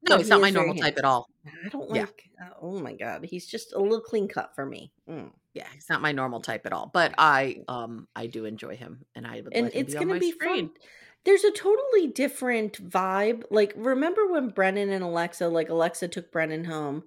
No, 0.08 0.18
he's 0.18 0.28
he 0.28 0.30
not 0.30 0.42
my 0.42 0.52
normal 0.52 0.76
type 0.76 0.98
at 1.00 1.06
all. 1.06 1.28
I 1.66 1.70
don't 1.70 1.94
Yeah. 1.96 2.02
like. 2.02 2.30
Oh 2.62 2.80
my 2.80 2.94
god, 2.94 3.26
he's 3.26 3.48
just 3.48 3.74
a 3.74 3.80
little 3.80 4.02
clean 4.02 4.28
cut 4.28 4.54
for 4.56 4.66
me. 4.66 4.92
Mm. 5.10 5.32
Yeah, 5.54 5.68
he's 5.74 5.90
not 5.90 6.02
my 6.02 6.12
normal 6.12 6.42
type 6.42 6.66
at 6.66 6.74
all. 6.74 6.92
But 6.94 7.16
I 7.18 7.64
um 7.68 8.08
I 8.16 8.28
do 8.28 8.46
enjoy 8.46 8.76
him 8.76 9.06
and 9.16 9.26
I 9.26 9.42
would 9.42 9.54
And 9.54 9.72
it's 9.74 9.94
gonna 9.94 10.06
my 10.06 10.20
be 10.20 10.32
screen. 10.32 10.68
fun. 10.68 10.76
There's 11.24 11.44
a 11.44 11.52
totally 11.52 12.08
different 12.08 12.88
vibe. 12.88 13.46
Like, 13.50 13.74
remember 13.76 14.28
when 14.28 14.50
Brennon 14.50 14.92
and 14.92 15.04
Alexa, 15.04 15.48
like 15.48 15.70
Alexa 15.70 16.10
took 16.10 16.32
Brennon 16.32 16.66
home, 16.66 17.04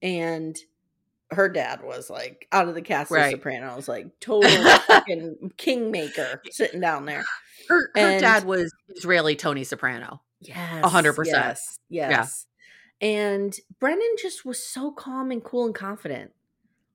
and 0.00 0.56
her 1.30 1.50
dad 1.50 1.82
was 1.82 2.08
like 2.08 2.48
out 2.50 2.68
of 2.68 2.74
the 2.74 2.80
cast 2.80 3.10
Right. 3.10 3.26
of 3.34 3.40
Sopranos, 3.40 3.86
like 3.86 4.18
total 4.20 4.48
fucking 4.86 5.52
kingmaker 5.58 6.40
sitting 6.50 6.80
down 6.80 7.04
there. 7.04 7.24
Her, 7.68 7.80
her 7.80 7.90
And- 7.94 8.20
dad 8.20 8.44
was 8.44 8.72
Israeli 8.88 9.36
Tony 9.36 9.64
Soprano. 9.64 10.20
Yes. 10.40 10.84
100%. 10.84 11.26
Yes. 11.26 11.78
Yes. 11.88 12.46
And 13.00 13.56
Brennon 13.80 14.14
just 14.20 14.44
was 14.44 14.62
so 14.62 14.90
calm 14.90 15.30
and 15.30 15.42
cool 15.42 15.66
and 15.66 15.74
confident. 15.74 16.32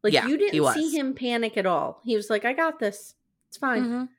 Like 0.04 0.14
Yeah, 0.14 0.28
you 0.28 0.38
didn't 0.38 0.74
see 0.74 0.90
him 0.98 1.14
panic 1.14 1.58
at 1.58 1.66
all. 1.66 2.02
He 2.04 2.16
was 2.16 2.30
like, 2.30 2.44
I 2.46 2.54
got 2.54 2.80
this. 2.80 3.16
It's 3.50 3.58
fine. 3.58 3.86
Mhm. 3.86 4.10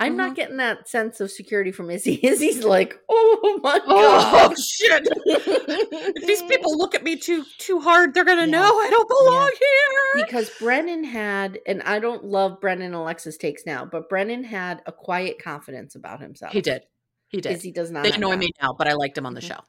I'm 0.00 0.14
Mhm. 0.14 0.16
not 0.16 0.34
getting 0.34 0.56
that 0.56 0.88
sense 0.88 1.20
of 1.20 1.30
security 1.30 1.70
from 1.70 1.90
Izzy. 1.90 2.18
Izzy's 2.26 2.64
like, 2.64 2.98
oh 3.08 3.60
my 3.62 3.78
God. 3.78 3.84
Oh 3.86 4.48
god. 4.48 4.58
shit! 4.58 5.06
if 5.06 6.26
these 6.26 6.42
people 6.48 6.76
look 6.76 6.94
at 6.94 7.04
me 7.04 7.16
too 7.16 7.44
too 7.58 7.80
hard, 7.80 8.14
they're 8.14 8.24
gonna 8.24 8.46
Yeah. 8.46 8.58
know 8.58 8.78
I 8.80 8.88
don't 8.90 9.08
belong 9.08 9.50
here. 9.58 10.24
because 10.24 10.50
Brennon 10.58 11.04
had, 11.04 11.58
and 11.66 11.82
I 11.82 11.98
don't 12.00 12.24
love 12.24 12.60
Brennon 12.60 12.86
and 12.86 12.94
Alexa's 12.94 13.36
takes 13.36 13.64
now, 13.66 13.84
but 13.84 14.08
Brennon 14.08 14.42
had 14.44 14.82
a 14.86 14.92
quiet 14.92 15.40
confidence 15.42 15.94
about 15.94 16.20
himself. 16.20 16.52
He 16.52 16.60
did. 16.62 16.82
He 17.28 17.40
did. 17.40 17.52
Izzy 17.52 17.70
does 17.70 17.90
not. 17.92 18.02
they 18.02 18.12
annoy 18.12 18.30
that. 18.30 18.38
me 18.38 18.50
now, 18.60 18.72
but 18.76 18.88
I 18.88 18.94
liked 18.94 19.16
him 19.16 19.26
on 19.26 19.34
the 19.34 19.40
Mhm. 19.40 19.48
show. 19.48 19.60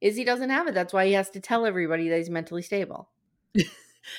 Izzy 0.00 0.24
doesn't 0.24 0.50
have 0.50 0.66
it. 0.68 0.74
That's 0.74 0.92
why 0.92 1.06
he 1.06 1.12
has 1.12 1.28
to 1.30 1.40
tell 1.40 1.66
everybody 1.66 2.08
that 2.08 2.16
he's 2.18 2.30
mentally 2.30 2.62
stable. 2.62 3.10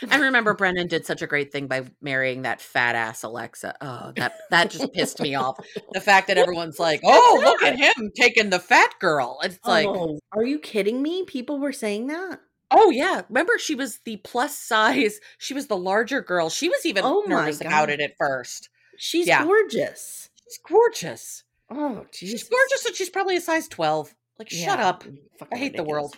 And 0.10 0.22
remember, 0.22 0.54
Brennon 0.54 0.88
did 0.88 1.06
such 1.06 1.22
a 1.22 1.28
great 1.28 1.52
thing 1.52 1.68
by 1.68 1.86
marrying 2.02 2.44
that 2.44 2.62
fat 2.62 2.96
ass 2.96 3.24
Alexa. 3.24 3.76
Oh, 3.82 4.12
that 4.16 4.34
that 4.50 4.72
just 4.72 4.92
pissed 4.94 5.20
me 5.22 5.36
off. 5.36 5.60
The 5.94 6.02
fact 6.02 6.28
that 6.28 6.38
everyone's 6.38 6.80
like, 6.80 7.02
"Oh, 7.04 7.42
look 7.44 7.62
at 7.64 7.78
him 7.78 8.12
taking 8.16 8.50
the 8.50 8.60
fat 8.60 8.94
girl." 9.00 9.40
It's 9.44 9.60
like, 9.66 9.88
oh, 9.88 10.20
are 10.32 10.44
you 10.46 10.60
kidding 10.60 11.02
me? 11.02 11.24
People 11.26 11.60
were 11.60 11.74
saying 11.74 12.08
that. 12.08 12.40
oh 12.72 12.90
yeah. 12.90 13.22
Remember, 13.30 13.58
she 13.58 13.76
was 13.76 14.00
the 14.06 14.18
plus 14.18 14.58
size. 14.58 15.20
She 15.38 15.54
was 15.54 15.68
the 15.68 15.78
larger 15.78 16.22
girl. 16.22 16.50
She 16.50 16.70
was 16.70 16.86
even 16.86 17.04
Oh 17.06 17.24
nervous 17.28 17.62
about 17.62 17.90
it 17.90 18.00
at 18.00 18.14
first. 18.18 18.70
She's 18.98 19.28
Yeah. 19.28 19.44
gorgeous. 19.44 20.30
She's 20.46 20.60
gorgeous. 20.68 21.44
Oh, 21.70 22.06
Jesus. 22.12 22.42
She's 22.42 22.50
gorgeous, 22.50 22.86
and 22.86 22.96
she's 22.96 23.10
probably 23.10 23.36
a 23.38 23.42
size 23.42 23.68
twelve. 23.68 24.14
Like, 24.40 24.50
shut 24.50 24.80
up. 24.80 25.04
Mm, 25.04 25.18
fucking 25.40 25.56
I 25.56 25.60
hate 25.60 25.76
the 25.76 25.84
world. 25.84 26.16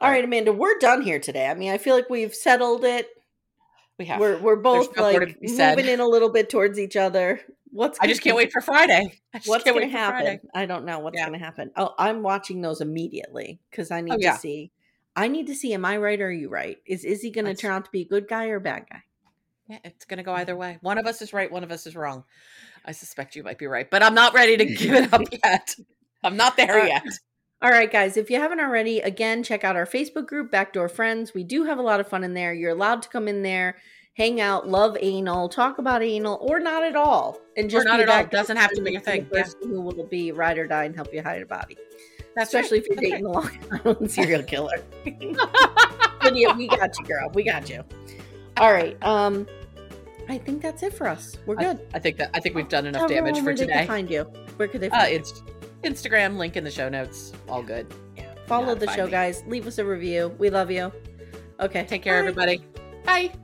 All 0.00 0.10
right, 0.10 0.24
Amanda, 0.24 0.52
we're 0.52 0.78
done 0.78 1.02
here 1.02 1.18
today. 1.18 1.46
I 1.46 1.54
mean, 1.54 1.70
I 1.70 1.78
feel 1.78 1.94
like 1.94 2.10
we've 2.10 2.34
settled 2.34 2.84
it. 2.84 3.08
We 3.98 4.06
have. 4.06 4.20
We're 4.20 4.38
we're 4.38 4.56
both 4.56 4.96
no 4.96 5.02
like 5.02 5.36
moving 5.40 5.86
in 5.86 6.00
a 6.00 6.06
little 6.06 6.30
bit 6.30 6.50
towards 6.50 6.78
each 6.78 6.96
other. 6.96 7.40
What's 7.70 7.98
I 8.00 8.06
just 8.06 8.22
can't 8.22 8.36
wait 8.36 8.52
for 8.52 8.60
Friday. 8.60 9.20
I 9.32 9.38
just 9.38 9.48
What's 9.48 9.64
going 9.64 9.80
to 9.80 9.88
happen? 9.88 10.24
Friday. 10.24 10.40
I 10.54 10.66
don't 10.66 10.84
know 10.84 11.00
what's 11.00 11.16
Yeah. 11.16 11.26
going 11.26 11.38
to 11.38 11.44
happen. 11.44 11.70
Oh, 11.76 11.94
I'm 11.98 12.22
watching 12.22 12.60
those 12.60 12.80
immediately 12.80 13.58
because 13.70 13.90
I 13.90 13.98
oh, 13.98 14.02
need 14.02 14.12
Oh, 14.14 14.18
yeah. 14.20 14.32
to 14.34 14.38
see. 14.38 14.70
I 15.16 15.28
need 15.28 15.46
to 15.48 15.54
see. 15.54 15.74
Am 15.74 15.84
I 15.84 15.96
right 15.96 16.20
or 16.20 16.26
are 16.26 16.32
you 16.32 16.48
right? 16.48 16.78
Is 16.86 17.04
Izzy 17.04 17.30
going 17.30 17.46
to 17.46 17.54
turn 17.54 17.72
out 17.72 17.84
to 17.84 17.90
be 17.90 18.02
a 18.02 18.04
good 18.04 18.28
guy 18.28 18.48
or 18.48 18.56
a 18.56 18.60
bad 18.60 18.86
guy? 18.90 19.02
Yeah, 19.68 19.78
it's 19.84 20.04
going 20.04 20.18
to 20.18 20.24
go 20.24 20.34
either 20.34 20.54
way. 20.56 20.78
One 20.82 20.98
of 20.98 21.06
us 21.06 21.22
is 21.22 21.32
right, 21.32 21.50
one 21.50 21.64
of 21.64 21.72
us 21.72 21.86
is 21.86 21.96
wrong. 21.96 22.24
I 22.84 22.92
suspect 22.92 23.34
you 23.34 23.42
might 23.42 23.58
be 23.58 23.66
right, 23.66 23.90
but 23.90 24.02
I'm 24.02 24.14
not 24.14 24.34
ready 24.34 24.56
to 24.56 24.64
give 24.64 24.94
it 24.94 25.12
up 25.12 25.22
yet. 25.44 25.74
I'm 26.22 26.36
not 26.36 26.56
there 26.56 26.86
yet. 26.86 27.02
All 27.64 27.70
right, 27.70 27.90
guys, 27.90 28.18
if 28.18 28.28
you 28.30 28.38
haven't 28.38 28.60
already, 28.60 28.98
again, 29.00 29.42
check 29.42 29.64
out 29.64 29.74
our 29.74 29.86
Facebook 29.86 30.26
group, 30.26 30.50
Backdoor 30.50 30.86
Friends. 30.86 31.32
We 31.32 31.44
do 31.44 31.64
have 31.64 31.78
a 31.78 31.82
lot 31.82 31.98
of 31.98 32.06
fun 32.06 32.22
in 32.22 32.34
there. 32.34 32.52
You're 32.52 32.72
allowed 32.72 33.00
to 33.04 33.08
come 33.08 33.26
in 33.26 33.42
there, 33.42 33.78
hang 34.18 34.38
out, 34.38 34.68
love 34.68 34.98
anal, 35.00 35.48
talk 35.48 35.78
about 35.78 36.02
anal, 36.02 36.36
or 36.42 36.60
not 36.60 36.82
at 36.82 36.94
all. 36.94 37.38
And 37.56 37.70
just 37.70 37.86
not 37.86 38.00
at 38.00 38.10
all. 38.10 38.26
Doesn't 38.26 38.58
have 38.58 38.70
to 38.72 38.82
be 38.82 38.96
a 38.96 39.00
thing. 39.00 39.26
Yeah. 39.32 39.46
Who 39.62 39.80
will 39.80 40.04
be 40.04 40.30
ride 40.30 40.58
or 40.58 40.66
die 40.66 40.84
and 40.84 40.94
help 40.94 41.08
you 41.14 41.22
hide 41.22 41.40
a 41.40 41.46
body. 41.46 41.78
That's 42.36 42.52
right. 42.52 42.62
Especially 42.62 42.80
if 42.80 42.86
you're 42.86 42.96
That's 42.96 43.08
dating 43.08 43.24
a 43.24 43.30
Long 43.30 43.50
Island 43.82 44.10
serial 44.10 44.42
killer. 44.42 44.84
but 46.20 46.36
yeah, 46.36 46.54
we 46.54 46.68
got 46.68 46.98
you, 46.98 47.06
girl. 47.06 47.30
We 47.32 47.44
got 47.44 47.70
you. 47.70 47.82
All 48.58 48.74
right. 48.74 49.02
Um, 49.02 49.46
I 50.28 50.36
think 50.36 50.60
that's 50.60 50.82
it 50.82 50.92
for 50.92 51.06
us. 51.08 51.38
We're 51.46 51.56
good. 51.56 51.80
I, 51.94 51.98
think 51.98 52.18
that 52.18 52.30
I 52.34 52.40
think 52.40 52.56
we've 52.56 52.68
done 52.68 52.84
enough 52.86 53.08
Tell 53.08 53.08
damage 53.08 53.38
for 53.38 53.44
where 53.44 53.54
they 53.54 53.66
can 53.66 53.74
today. 53.74 53.86
find 53.86 54.10
you. 54.10 54.24
Where 54.56 54.68
could 54.68 54.80
they 54.80 54.90
Uh, 54.90 54.98
find 54.98 55.12
you? 55.12 55.16
it's 55.18 55.42
Instagram 55.84 56.36
link 56.36 56.56
in 56.56 56.64
the 56.64 56.70
show 56.70 56.88
notes. 56.88 57.32
All 57.48 57.62
good. 57.62 57.86
Follow 58.46 58.74
the 58.74 58.90
show, 58.92 59.06
me. 59.06 59.10
guys. 59.10 59.42
Leave 59.46 59.66
us 59.66 59.78
a 59.78 59.84
review. 59.84 60.34
We 60.38 60.50
love 60.50 60.70
you. 60.70 60.92
Okay. 61.60 61.84
Take 61.84 62.02
care, 62.02 62.14
Bye. 62.14 62.28
everybody. 62.28 62.64
Bye. 63.04 63.43